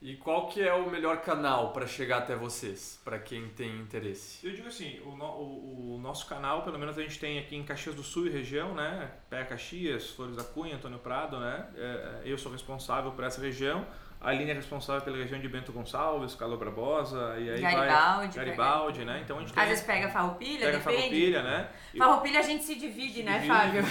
E 0.00 0.14
qual 0.16 0.46
que 0.48 0.60
é 0.62 0.72
o 0.74 0.90
melhor 0.90 1.22
canal 1.22 1.72
para 1.72 1.86
chegar 1.86 2.18
até 2.18 2.36
vocês, 2.36 3.00
para 3.02 3.18
quem 3.18 3.48
tem 3.48 3.80
interesse? 3.80 4.46
Eu 4.46 4.52
digo 4.54 4.68
assim, 4.68 5.00
o, 5.04 5.16
no- 5.16 5.24
o- 5.24 5.94
o 5.96 5.98
nosso 5.98 6.26
canal, 6.26 6.62
pelo 6.62 6.78
menos 6.78 6.96
a 6.98 7.02
gente 7.02 7.18
tem 7.18 7.38
aqui 7.38 7.56
em 7.56 7.64
Caxias 7.64 7.94
do 7.94 8.02
Sul 8.02 8.26
e 8.26 8.30
região, 8.30 8.74
né? 8.74 9.10
Pé 9.30 9.42
Caxias, 9.44 10.10
Flores 10.10 10.36
da 10.36 10.44
Cunha, 10.44 10.76
Antônio 10.76 10.98
Prado, 10.98 11.40
né? 11.40 11.66
É, 11.74 12.22
eu 12.26 12.36
sou 12.36 12.52
responsável 12.52 13.10
por 13.12 13.24
essa 13.24 13.40
região. 13.40 13.86
A 14.20 14.30
Aline 14.30 14.50
é 14.50 14.54
responsável 14.54 15.02
pela 15.02 15.16
região 15.16 15.38
de 15.40 15.48
Bento 15.48 15.72
Gonçalves, 15.72 16.34
Carlos 16.34 16.58
Barbosa, 16.58 17.36
e 17.38 17.50
aí 17.50 17.60
Garibaldi, 17.60 18.36
vai... 18.36 18.44
Garibaldi, 18.44 19.04
né? 19.04 19.20
Então 19.22 19.36
a 19.36 19.40
gente 19.40 19.50
Às 19.50 19.54
tem... 19.54 19.68
vezes 19.68 19.84
pega 19.84 20.08
farroupilha, 20.08 20.66
pega 20.66 20.78
depende. 20.78 20.96
farroupilha, 20.96 21.42
né? 21.42 21.70
E- 21.94 21.98
Farroupilha 21.98 22.40
a 22.40 22.42
gente 22.42 22.64
se 22.64 22.74
divide, 22.74 23.22
né, 23.22 23.34
divide. 23.34 23.54
Fábio? 23.54 23.82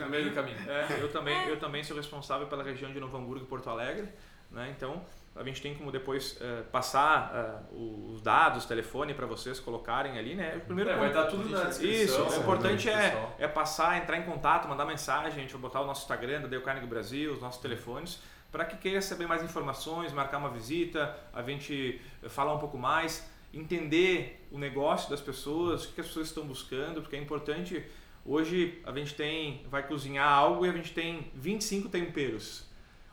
No 0.00 0.08
meio 0.08 0.24
do 0.30 0.34
caminho. 0.34 0.58
É, 0.68 0.86
eu 1.00 1.12
também, 1.12 1.48
eu 1.48 1.58
também 1.58 1.84
sou 1.84 1.96
responsável 1.96 2.46
pela 2.46 2.64
região 2.64 2.92
de 2.92 2.98
Novo 2.98 3.16
Hamburgo 3.16 3.44
e 3.44 3.48
Porto 3.48 3.68
Alegre, 3.70 4.08
né? 4.50 4.72
Então 4.76 5.02
a 5.36 5.42
gente 5.42 5.60
tem 5.60 5.74
como 5.74 5.90
depois 5.90 6.38
eh, 6.40 6.62
passar 6.70 7.32
eh, 7.34 7.74
os 7.74 8.22
dados, 8.22 8.66
telefone 8.66 9.12
para 9.14 9.26
vocês 9.26 9.58
colocarem 9.58 10.16
ali, 10.16 10.36
né? 10.36 10.60
Primeiro 10.64 10.90
É, 10.90 10.96
vai 10.96 11.08
estar 11.08 11.24
tudo 11.24 11.48
na 11.48 11.64
descrição. 11.64 12.04
Isso, 12.04 12.22
o 12.22 12.30
né, 12.30 12.36
importante 12.36 12.88
é, 12.88 13.34
é 13.40 13.48
passar, 13.48 13.98
entrar 13.98 14.16
em 14.16 14.22
contato, 14.22 14.68
mandar 14.68 14.84
mensagem, 14.84 15.38
a 15.38 15.42
gente 15.42 15.52
vai 15.52 15.62
botar 15.62 15.80
o 15.80 15.86
nosso 15.86 16.02
Instagram 16.02 16.42
da 16.42 16.60
Carnegie 16.60 16.86
Brasil, 16.86 17.32
os 17.32 17.40
nossos 17.40 17.60
telefones, 17.60 18.20
para 18.54 18.64
que 18.64 18.76
queira 18.76 19.02
saber 19.02 19.26
mais 19.26 19.42
informações, 19.42 20.12
marcar 20.12 20.38
uma 20.38 20.48
visita, 20.48 21.18
a 21.32 21.42
gente 21.42 22.00
eh, 22.22 22.28
falar 22.28 22.54
um 22.54 22.58
pouco 22.60 22.78
mais, 22.78 23.28
entender 23.52 24.46
o 24.52 24.56
negócio 24.56 25.10
das 25.10 25.20
pessoas, 25.20 25.84
o 25.84 25.92
que 25.92 26.00
as 26.00 26.06
pessoas 26.06 26.28
estão 26.28 26.46
buscando, 26.46 27.02
porque 27.02 27.16
é 27.16 27.18
importante. 27.18 27.84
Hoje 28.24 28.80
a 28.84 28.92
gente 28.92 29.12
tem, 29.14 29.66
vai 29.68 29.84
cozinhar 29.84 30.28
algo 30.28 30.64
e 30.64 30.68
a 30.68 30.72
gente 30.72 30.92
tem 30.92 31.32
25 31.34 31.88
temperos. 31.88 32.64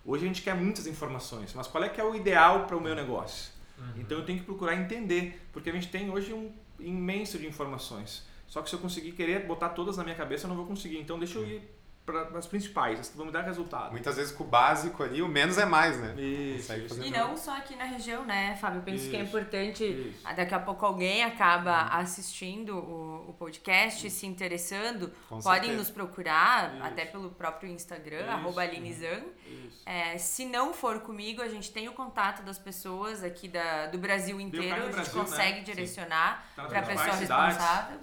Hoje 0.06 0.26
a 0.26 0.28
gente 0.28 0.44
quer 0.44 0.54
muitas 0.54 0.86
informações, 0.86 1.56
mas 1.56 1.66
qual 1.66 1.84
é 1.84 1.90
que 1.90 2.00
é 2.00 2.04
o 2.04 2.14
ideal 2.14 2.68
para 2.68 2.78
o 2.78 2.80
meu 2.80 2.94
negócio? 2.94 3.52
Então 4.00 4.20
eu 4.20 4.24
tenho 4.24 4.38
que 4.38 4.46
procurar 4.46 4.76
entender, 4.76 5.42
porque 5.52 5.72
a 5.72 5.74
gente 5.74 5.88
tem 5.88 6.12
hoje 6.12 6.32
um 6.32 6.52
imenso 6.80 7.40
de 7.40 7.48
informações. 7.48 8.24
Só 8.46 8.62
que 8.62 8.70
se 8.70 8.76
eu 8.76 8.80
conseguir 8.80 9.14
querer 9.14 9.48
botar 9.48 9.70
todas 9.70 9.98
na 9.98 10.04
minha 10.04 10.16
cabeça, 10.16 10.46
eu 10.46 10.50
não 10.50 10.56
vou 10.56 10.68
conseguir. 10.68 11.00
Então 11.00 11.18
deixa 11.18 11.40
eu 11.40 11.48
ir 11.48 11.81
para 12.12 12.40
as 12.40 12.48
principais, 12.48 13.00
as 13.00 13.10
que 13.10 13.18
vão 13.18 13.26
me 13.26 13.32
dar 13.32 13.42
resultado. 13.42 13.92
Muitas 13.92 14.16
vezes 14.18 14.32
com 14.32 14.44
o 14.44 14.48
básico 14.48 15.04
ali, 15.04 15.22
o 15.22 15.28
menos 15.28 15.58
é 15.58 15.66
mais, 15.66 16.00
né? 16.00 16.14
Isso, 16.22 16.74
isso. 16.74 17.04
E 17.04 17.10
não 17.12 17.36
só 17.38 17.56
aqui 17.58 17.76
na 17.76 17.86
região, 17.86 18.26
né, 18.26 18.56
Fábio? 18.60 18.80
Eu 18.80 18.84
penso 18.84 19.10
que 19.10 19.16
é 19.16 19.20
Isso, 19.20 19.30
importante. 19.30 19.84
isso. 19.86 20.20
ah, 20.24 20.34
Daqui 20.34 20.54
a 20.54 20.60
pouco 20.60 20.86
alguém 20.86 21.24
acaba 21.24 21.84
assistindo 21.90 22.76
o, 22.78 23.30
o 23.30 23.34
podcast, 23.34 24.10
se 24.10 24.26
interessando. 24.26 25.12
Com 25.30 25.40
Podem 25.40 25.62
certeza. 25.72 25.78
nos 25.78 25.90
procurar, 25.90 26.74
Isso. 26.76 26.84
até 26.84 27.06
pelo 27.06 27.32
próprio 27.32 27.70
Instagram, 27.72 28.22
Isso. 28.22 28.30
arroba 28.30 28.62
Alinizan. 28.62 29.22
Isso. 29.46 29.82
É, 29.86 30.18
se 30.18 30.46
não 30.46 30.74
for 30.74 31.00
comigo, 31.02 31.42
a 31.42 31.48
gente 31.48 31.72
tem 31.72 31.88
o 31.90 31.94
contato 31.94 32.44
das 32.44 32.60
pessoas 32.60 33.24
aqui 33.24 33.48
da, 33.48 33.88
do 33.88 33.98
Brasil 33.98 34.40
inteiro. 34.40 34.70
Carnegie 34.70 34.90
A 35.00 35.04
gente 35.04 35.12
Brasil, 35.14 35.20
né? 35.24 35.26
consegue 35.30 35.58
Sim. 35.60 35.64
direcionar 35.64 36.46
Tá 36.56 36.66
para 36.66 36.80
a 36.80 36.84
pessoa 36.84 37.16
responsável. 37.16 38.00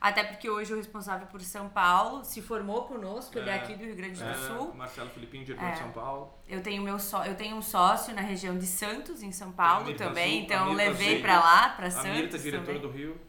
Até 0.00 0.22
porque 0.22 0.48
hoje 0.48 0.72
o 0.72 0.76
responsável 0.76 1.26
por 1.26 1.40
São 1.40 1.68
Paulo 1.68 2.24
se 2.24 2.40
formou 2.40 2.82
conosco, 2.84 3.36
ele 3.38 3.50
é 3.50 3.54
É. 3.54 3.56
aqui 3.56 3.74
do 3.74 3.84
Rio 3.84 3.96
Grande 3.96 4.22
do 4.22 4.28
É, 4.28 4.34
Sul. 4.34 4.72
Marcelo 4.74 5.10
Filipinho, 5.10 5.44
diretor 5.44 5.66
É. 5.66 5.72
de 5.72 5.78
São 5.78 5.90
Paulo. 5.90 6.32
Eu 6.48 6.62
tenho, 6.62 6.82
meu 6.82 6.98
só, 6.98 7.24
eu 7.24 7.34
tenho 7.34 7.56
um 7.56 7.62
sócio 7.62 8.14
na 8.14 8.20
região 8.20 8.56
de 8.56 8.66
Santos, 8.66 9.22
em 9.22 9.32
São 9.32 9.50
Paulo 9.50 9.92
também, 9.94 10.34
Azul, 10.34 10.44
então 10.44 10.70
a 10.70 10.74
levei 10.74 11.20
pra 11.20 11.40
lá, 11.40 11.68
pra 11.70 11.88
A 11.88 11.90
Santos. 11.90 12.10
Mirta, 12.10 12.38
diretora 12.38 12.78
também. 12.78 12.80
do 12.82 12.96
Rio. 12.96 13.20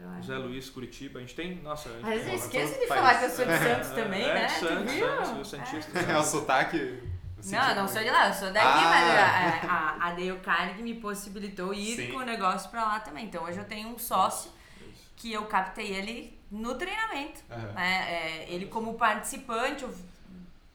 Então, 0.00 0.22
José 0.22 0.36
Luiz, 0.38 0.70
Curitiba. 0.70 1.18
A 1.18 1.22
gente 1.22 1.34
tem. 1.34 1.56
Nossa, 1.56 1.88
a 1.88 1.92
gente 1.92 2.04
Às 2.04 2.08
vezes 2.10 2.24
tem 2.24 2.30
eu 2.32 2.38
uma- 2.38 2.44
esqueço 2.46 2.80
de 2.80 2.86
falar 2.86 3.14
que 3.18 3.24
eu 3.24 3.30
sou 3.30 3.44
de 3.44 3.58
Santos 3.58 3.90
É, 3.90 3.94
também, 4.02 4.22
é, 4.22 4.34
né? 4.34 4.46
Tu 4.46 4.66
Santos, 4.66 4.92
viu? 4.92 5.06
Santos, 5.08 5.30
eu 5.38 5.44
Santista. 5.44 5.98
É 5.98 6.18
o 6.18 6.22
sotaque. 6.22 7.02
Não, 7.46 7.68
eu 7.70 7.74
não 7.76 7.88
sou 7.88 8.02
de 8.02 8.10
lá, 8.10 8.28
eu 8.28 8.34
sou 8.34 8.52
daqui, 8.52 8.66
Ah. 8.66 8.90
mas 9.60 9.64
a, 9.70 9.74
a, 9.74 10.06
a 10.08 10.10
Dale 10.10 10.38
Carnegie 10.40 10.82
me 10.82 10.94
possibilitou 10.94 11.72
ir 11.74 11.96
Sim. 11.96 12.12
com 12.12 12.18
o 12.18 12.24
negócio 12.24 12.70
pra 12.70 12.84
lá 12.84 13.00
também. 13.00 13.24
Então 13.24 13.42
hoje 13.44 13.58
eu 13.58 13.64
tenho 13.64 13.88
um 13.88 13.98
sócio 13.98 14.50
que 15.18 15.32
eu 15.32 15.44
captei 15.46 15.88
ele 15.94 16.38
no 16.50 16.74
treinamento. 16.76 17.40
Aham. 17.50 17.72
né? 17.72 18.06
É, 18.08 18.46
ele 18.52 18.66
como 18.66 18.94
participante, 18.94 19.82
eu- 19.84 19.94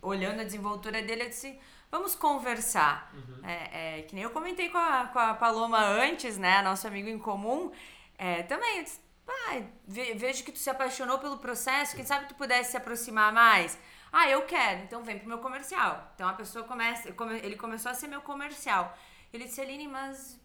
olhando 0.02 0.41
a 0.41 0.44
desenvoltura 0.44 1.02
dele, 1.02 1.24
eu 1.24 1.30
disse, 1.30 1.57
vamos 1.90 2.14
conversar. 2.14 3.11
É, 3.44 3.99
é, 3.99 4.02
que 4.03 4.14
nem 4.15 4.24
eu 4.24 4.30
comentei 4.32 4.70
com 4.70 4.78
a, 4.78 5.07
com 5.07 5.20
a 5.20 5.34
Paloma 5.34 5.80
antes, 5.80 6.38
né? 6.38 6.61
Nosso 6.61 6.86
amigo 6.88 7.07
em 7.10 7.18
comum. 7.18 7.72
É, 8.18 8.44
também, 8.44 8.78
eu 8.80 8.84
disse, 8.84 8.99
"Pai, 9.26 9.65
ve- 9.88 10.14
vejo 10.15 10.44
que 10.44 10.52
tu 10.52 10.60
se 10.60 10.70
apaixonou 10.70 11.18
pelo 11.20 11.38
processo, 11.38 11.95
quem 11.95 12.06
sabe 12.06 12.28
tu 12.28 12.36
pudesse 12.36 12.72
se 12.72 12.78
aproximar 12.78 13.32
mais? 13.32 13.80
Ah, 14.11 14.30
eu 14.30 14.44
quero, 14.44 14.84
então 14.84 15.03
vem 15.03 15.18
pro 15.18 15.28
meu 15.28 15.40
comercial. 15.40 16.11
Então 16.15 16.28
a 16.28 16.34
pessoa 16.34 16.65
começa, 16.65 17.11
come- 17.14 17.40
ele 17.40 17.56
começou 17.56 17.90
a 17.91 17.95
ser 17.95 18.07
meu 18.07 18.22
comercial. 18.22 18.95
Ele 19.34 19.45
disse, 19.45 19.60
Aline, 19.61 19.88
mas 19.88 20.40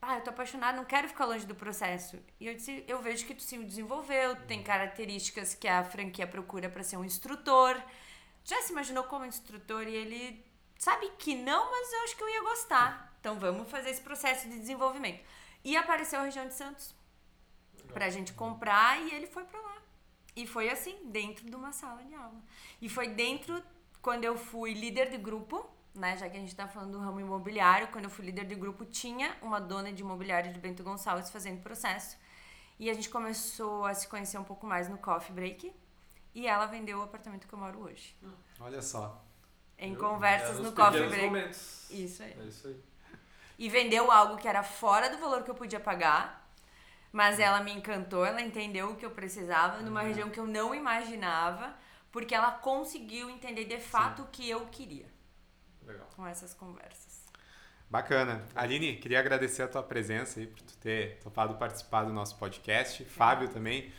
ah, 0.00 0.16
eu 0.16 0.22
tô 0.22 0.30
apaixonada, 0.30 0.76
não 0.76 0.84
quero 0.84 1.08
ficar 1.08 1.24
longe 1.24 1.44
do 1.44 1.54
processo. 1.54 2.18
E 2.38 2.46
eu 2.46 2.54
disse, 2.54 2.84
eu 2.86 3.02
vejo 3.02 3.26
que 3.26 3.34
tu 3.34 3.42
se 3.42 3.58
desenvolveu, 3.58 4.36
tu 4.36 4.42
tem 4.42 4.62
características 4.62 5.54
que 5.54 5.66
a 5.66 5.82
franquia 5.82 6.26
procura 6.26 6.68
para 6.68 6.84
ser 6.84 6.96
um 6.96 7.04
instrutor. 7.04 7.80
Já 8.44 8.62
se 8.62 8.72
imaginou 8.72 9.04
como 9.04 9.24
instrutor 9.24 9.88
e 9.88 9.94
ele 9.94 10.44
sabe 10.78 11.10
que 11.18 11.34
não, 11.34 11.70
mas 11.70 11.92
eu 11.92 12.00
acho 12.04 12.16
que 12.16 12.22
eu 12.22 12.28
ia 12.28 12.42
gostar. 12.42 13.16
Então 13.20 13.38
vamos 13.38 13.68
fazer 13.70 13.90
esse 13.90 14.00
processo 14.00 14.48
de 14.48 14.58
desenvolvimento. 14.58 15.20
E 15.64 15.76
apareceu 15.76 16.20
a 16.20 16.24
região 16.24 16.46
de 16.46 16.54
Santos 16.54 16.94
pra 17.92 18.08
gente 18.08 18.32
comprar 18.32 19.00
e 19.00 19.12
ele 19.12 19.26
foi 19.26 19.44
pra 19.44 19.60
lá. 19.60 19.82
E 20.36 20.46
foi 20.46 20.70
assim, 20.70 20.96
dentro 21.06 21.44
de 21.44 21.56
uma 21.56 21.72
sala 21.72 22.04
de 22.04 22.14
aula. 22.14 22.40
E 22.80 22.88
foi 22.88 23.08
dentro, 23.08 23.60
quando 24.00 24.24
eu 24.24 24.38
fui 24.38 24.72
líder 24.72 25.10
de 25.10 25.18
grupo, 25.18 25.68
né? 25.98 26.16
Já 26.16 26.28
que 26.28 26.36
a 26.36 26.40
gente 26.40 26.54
tá 26.54 26.66
falando 26.68 26.92
do 26.92 26.98
ramo 26.98 27.20
imobiliário, 27.20 27.88
quando 27.88 28.04
eu 28.04 28.10
fui 28.10 28.24
líder 28.24 28.44
de 28.44 28.54
grupo, 28.54 28.84
tinha 28.84 29.36
uma 29.42 29.60
dona 29.60 29.92
de 29.92 30.02
imobiliário 30.02 30.52
de 30.52 30.58
Bento 30.58 30.82
Gonçalves 30.82 31.30
fazendo 31.30 31.60
processo. 31.60 32.16
E 32.78 32.88
a 32.88 32.94
gente 32.94 33.10
começou 33.10 33.84
a 33.84 33.92
se 33.92 34.06
conhecer 34.06 34.38
um 34.38 34.44
pouco 34.44 34.66
mais 34.66 34.88
no 34.88 34.96
coffee 34.96 35.34
break. 35.34 35.72
E 36.34 36.46
ela 36.46 36.66
vendeu 36.66 37.00
o 37.00 37.02
apartamento 37.02 37.48
que 37.48 37.52
eu 37.52 37.58
moro 37.58 37.80
hoje. 37.80 38.16
Olha 38.60 38.80
só. 38.80 39.24
Em 39.76 39.90
Viu? 39.90 40.00
conversas 40.00 40.60
no 40.60 40.72
coffee 40.72 41.08
break. 41.08 41.26
momentos. 41.26 41.90
Isso 41.90 42.22
aí. 42.22 42.36
É 42.38 42.44
isso 42.44 42.68
aí. 42.68 42.80
E 43.58 43.68
vendeu 43.68 44.10
algo 44.12 44.36
que 44.36 44.46
era 44.46 44.62
fora 44.62 45.10
do 45.10 45.18
valor 45.18 45.42
que 45.42 45.50
eu 45.50 45.54
podia 45.54 45.80
pagar. 45.80 46.46
Mas 47.10 47.40
ela 47.40 47.60
me 47.60 47.72
encantou, 47.72 48.24
ela 48.24 48.40
entendeu 48.40 48.90
o 48.90 48.96
que 48.96 49.04
eu 49.04 49.10
precisava 49.10 49.80
numa 49.80 50.02
região 50.02 50.28
que 50.30 50.38
eu 50.38 50.46
não 50.46 50.74
imaginava, 50.74 51.74
porque 52.12 52.34
ela 52.34 52.52
conseguiu 52.52 53.30
entender 53.30 53.64
de 53.64 53.80
fato 53.80 54.22
o 54.22 54.26
que 54.26 54.48
eu 54.48 54.66
queria 54.66 55.08
Legal. 55.88 56.08
com 56.14 56.26
essas 56.26 56.54
conversas. 56.54 57.18
Bacana. 57.90 58.44
Aline, 58.54 58.96
queria 58.96 59.18
agradecer 59.18 59.62
a 59.62 59.68
tua 59.68 59.82
presença 59.82 60.40
aí, 60.40 60.46
por 60.46 60.60
tu 60.60 60.76
ter 60.76 61.18
topado 61.22 61.54
participar 61.54 62.04
do 62.04 62.12
nosso 62.12 62.36
podcast. 62.36 63.04
Fábio 63.06 63.48
também. 63.48 63.90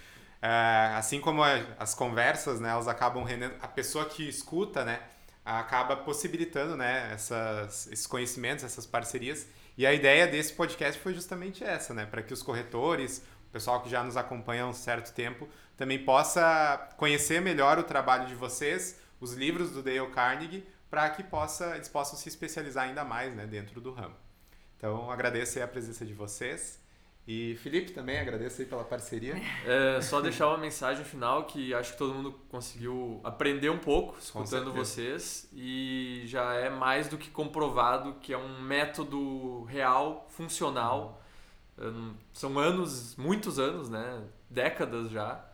É, 0.41 0.93
assim 0.95 1.19
como 1.19 1.43
a- 1.43 1.65
as 1.79 1.93
conversas, 1.95 2.59
né, 2.59 2.69
elas 2.69 2.87
acabam 2.87 3.23
rendendo... 3.23 3.55
A 3.61 3.67
pessoa 3.67 4.05
que 4.05 4.27
escuta, 4.29 4.85
né, 4.85 5.01
acaba 5.43 5.95
possibilitando, 5.97 6.77
né, 6.77 7.11
essas, 7.13 7.87
esses 7.87 8.05
conhecimentos, 8.05 8.63
essas 8.63 8.85
parcerias. 8.85 9.47
E 9.77 9.85
a 9.87 9.93
ideia 9.93 10.27
desse 10.27 10.53
podcast 10.53 10.99
foi 11.01 11.13
justamente 11.13 11.63
essa, 11.63 11.93
né, 11.93 12.05
para 12.05 12.21
que 12.21 12.31
os 12.33 12.43
corretores, 12.43 13.23
o 13.47 13.51
pessoal 13.51 13.81
que 13.81 13.89
já 13.89 14.03
nos 14.03 14.15
acompanha 14.15 14.63
há 14.63 14.67
um 14.67 14.73
certo 14.73 15.11
tempo, 15.13 15.49
também 15.75 15.97
possa 16.05 16.89
conhecer 16.97 17.41
melhor 17.41 17.79
o 17.79 17.83
trabalho 17.83 18.27
de 18.27 18.35
vocês, 18.35 18.99
os 19.19 19.33
livros 19.33 19.71
do 19.71 19.81
Dale 19.81 20.05
Carnegie, 20.11 20.63
para 20.89 21.09
que 21.09 21.23
possa, 21.23 21.75
eles 21.75 21.87
possam 21.87 22.17
se 22.17 22.27
especializar 22.29 22.85
ainda 22.85 23.03
mais 23.03 23.35
né, 23.35 23.45
dentro 23.45 23.79
do 23.79 23.91
ramo. 23.91 24.15
Então, 24.77 25.11
agradeço 25.11 25.61
a 25.61 25.67
presença 25.67 26.05
de 26.05 26.13
vocês. 26.13 26.81
E 27.27 27.55
Felipe 27.57 27.91
também, 27.91 28.17
agradeço 28.17 28.59
aí 28.59 28.67
pela 28.67 28.83
parceria. 28.83 29.35
É, 29.63 30.01
só 30.01 30.19
deixar 30.19 30.47
uma 30.47 30.57
mensagem 30.57 31.05
final 31.05 31.43
que 31.43 31.75
acho 31.75 31.91
que 31.91 31.97
todo 31.99 32.11
mundo 32.11 32.31
conseguiu 32.49 33.21
aprender 33.23 33.69
um 33.69 33.77
pouco 33.77 34.17
escutando 34.17 34.73
vocês 34.73 35.47
e 35.53 36.23
já 36.25 36.55
é 36.55 36.71
mais 36.71 37.07
do 37.07 37.19
que 37.19 37.29
comprovado 37.29 38.15
que 38.15 38.33
é 38.33 38.37
um 38.37 38.61
método 38.63 39.63
real, 39.65 40.25
funcional. 40.31 41.21
Hum, 41.77 42.15
São 42.33 42.57
anos, 42.57 43.15
muitos 43.15 43.59
anos, 43.59 43.89
né? 43.89 44.23
Décadas 44.49 45.11
já. 45.11 45.45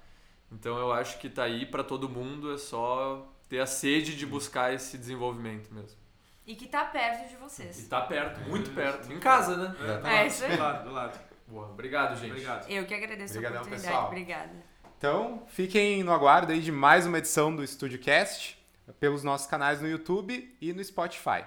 Então 0.50 0.78
eu 0.78 0.94
acho 0.94 1.20
que 1.20 1.30
tá 1.30 1.44
aí 1.44 1.66
para 1.66 1.84
todo 1.84 2.08
mundo, 2.08 2.54
é 2.54 2.58
só 2.58 3.35
ter 3.50 3.60
a 3.60 3.66
sede 3.66 4.16
de 4.16 4.26
buscar 4.26 4.74
esse 4.74 4.98
desenvolvimento 4.98 5.72
mesmo. 5.74 5.98
E 6.46 6.56
que 6.56 6.68
tá 6.68 6.86
perto 6.86 7.28
de 7.28 7.34
E 7.34 7.38
vocês. 7.38 7.88
tá 7.88 8.02
perto, 8.02 8.40
muito 8.50 8.70
perto, 8.72 9.12
em 9.12 9.20
casa, 9.20 9.56
né? 9.58 9.76
É, 9.80 9.98
do 9.98 10.08
É 10.08 10.28
isso 10.28 10.44
aí. 10.46 10.56
do 10.56 10.62
lado, 10.62 10.84
do 10.88 10.94
lado. 10.94 11.20
Boa, 11.48 11.68
obrigado, 11.70 12.16
gente. 12.16 12.32
Obrigado. 12.32 12.70
Eu 12.70 12.86
que 12.86 12.94
agradeço 12.94 13.34
Obrigadão, 13.34 13.60
a 13.60 13.62
oportunidade. 13.62 13.94
pessoal. 13.94 14.08
Obrigada. 14.08 14.52
Então, 14.98 15.44
fiquem 15.48 16.04
no 16.04 16.12
aguardo 16.14 16.52
aí 16.52 16.62
de 16.62 16.72
mais 16.72 17.06
uma 17.06 17.18
edição 17.18 17.56
do 17.56 17.64
Estúdio 17.64 18.00
Cast 18.00 18.58
pelos 19.00 19.24
nossos 19.24 19.48
canais 19.48 19.82
no 19.82 19.88
YouTube 19.88 20.56
e 20.62 20.72
no 20.74 20.84
Spotify. 20.84 21.44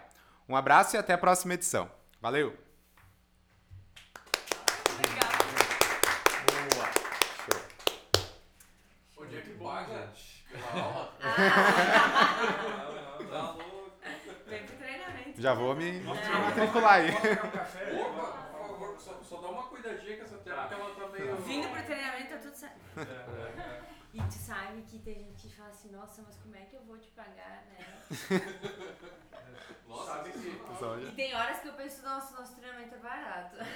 Um 0.48 0.54
abraço 0.56 0.96
e 0.96 0.98
até 0.98 1.12
a 1.14 1.18
próxima 1.18 1.54
edição. 1.54 1.90
Valeu! 2.20 2.56
Boa. 6.74 6.88
Onde 9.18 9.36
é 9.36 9.40
que 9.40 9.50
paga? 9.50 10.12
Aula? 13.32 13.64
Vem 14.46 14.66
pro 14.66 14.76
treinamento. 14.76 15.40
Já 15.42 15.54
vou 15.54 15.74
me 15.76 16.00
matricular 16.00 16.92
aí. 16.94 17.10
Opa, 17.10 18.26
por 18.52 18.68
favor, 18.68 19.00
só, 19.00 19.20
só 19.22 19.40
dá 19.40 19.48
uma 19.48 19.64
cuidadinha 19.64 20.16
com 20.16 20.24
essa 20.24 20.38
tela, 20.38 20.62
porque 20.62 20.74
ela 20.80 20.94
tá 20.94 21.08
meio... 21.08 21.36
Vindo 21.36 21.68
pro 21.68 21.82
treinamento 21.82 22.30
tá 22.30 22.38
tudo 22.38 22.54
certo. 22.54 22.78
E 24.14 24.22
tu 24.22 24.32
sabe 24.34 24.82
que 24.82 24.98
tem 25.00 25.14
gente 25.14 25.48
que 25.48 25.54
fala 25.54 25.68
assim, 25.68 25.90
nossa, 25.92 26.22
mas 26.26 26.36
como 26.38 26.56
é 26.56 26.60
que 26.60 26.74
eu 26.76 26.82
vou 26.82 26.98
te 26.98 27.10
pagar, 27.10 27.64
né? 27.66 27.78
Nossa, 29.88 30.12
Sabe 30.12 30.30
que 30.32 31.06
E 31.06 31.12
tem 31.12 31.34
horas 31.34 31.60
que 31.60 31.68
eu 31.68 31.72
penso, 31.72 32.02
nossa, 32.02 32.38
nosso 32.38 32.54
treinamento 32.56 32.94
é 32.94 32.98
barato. 32.98 33.56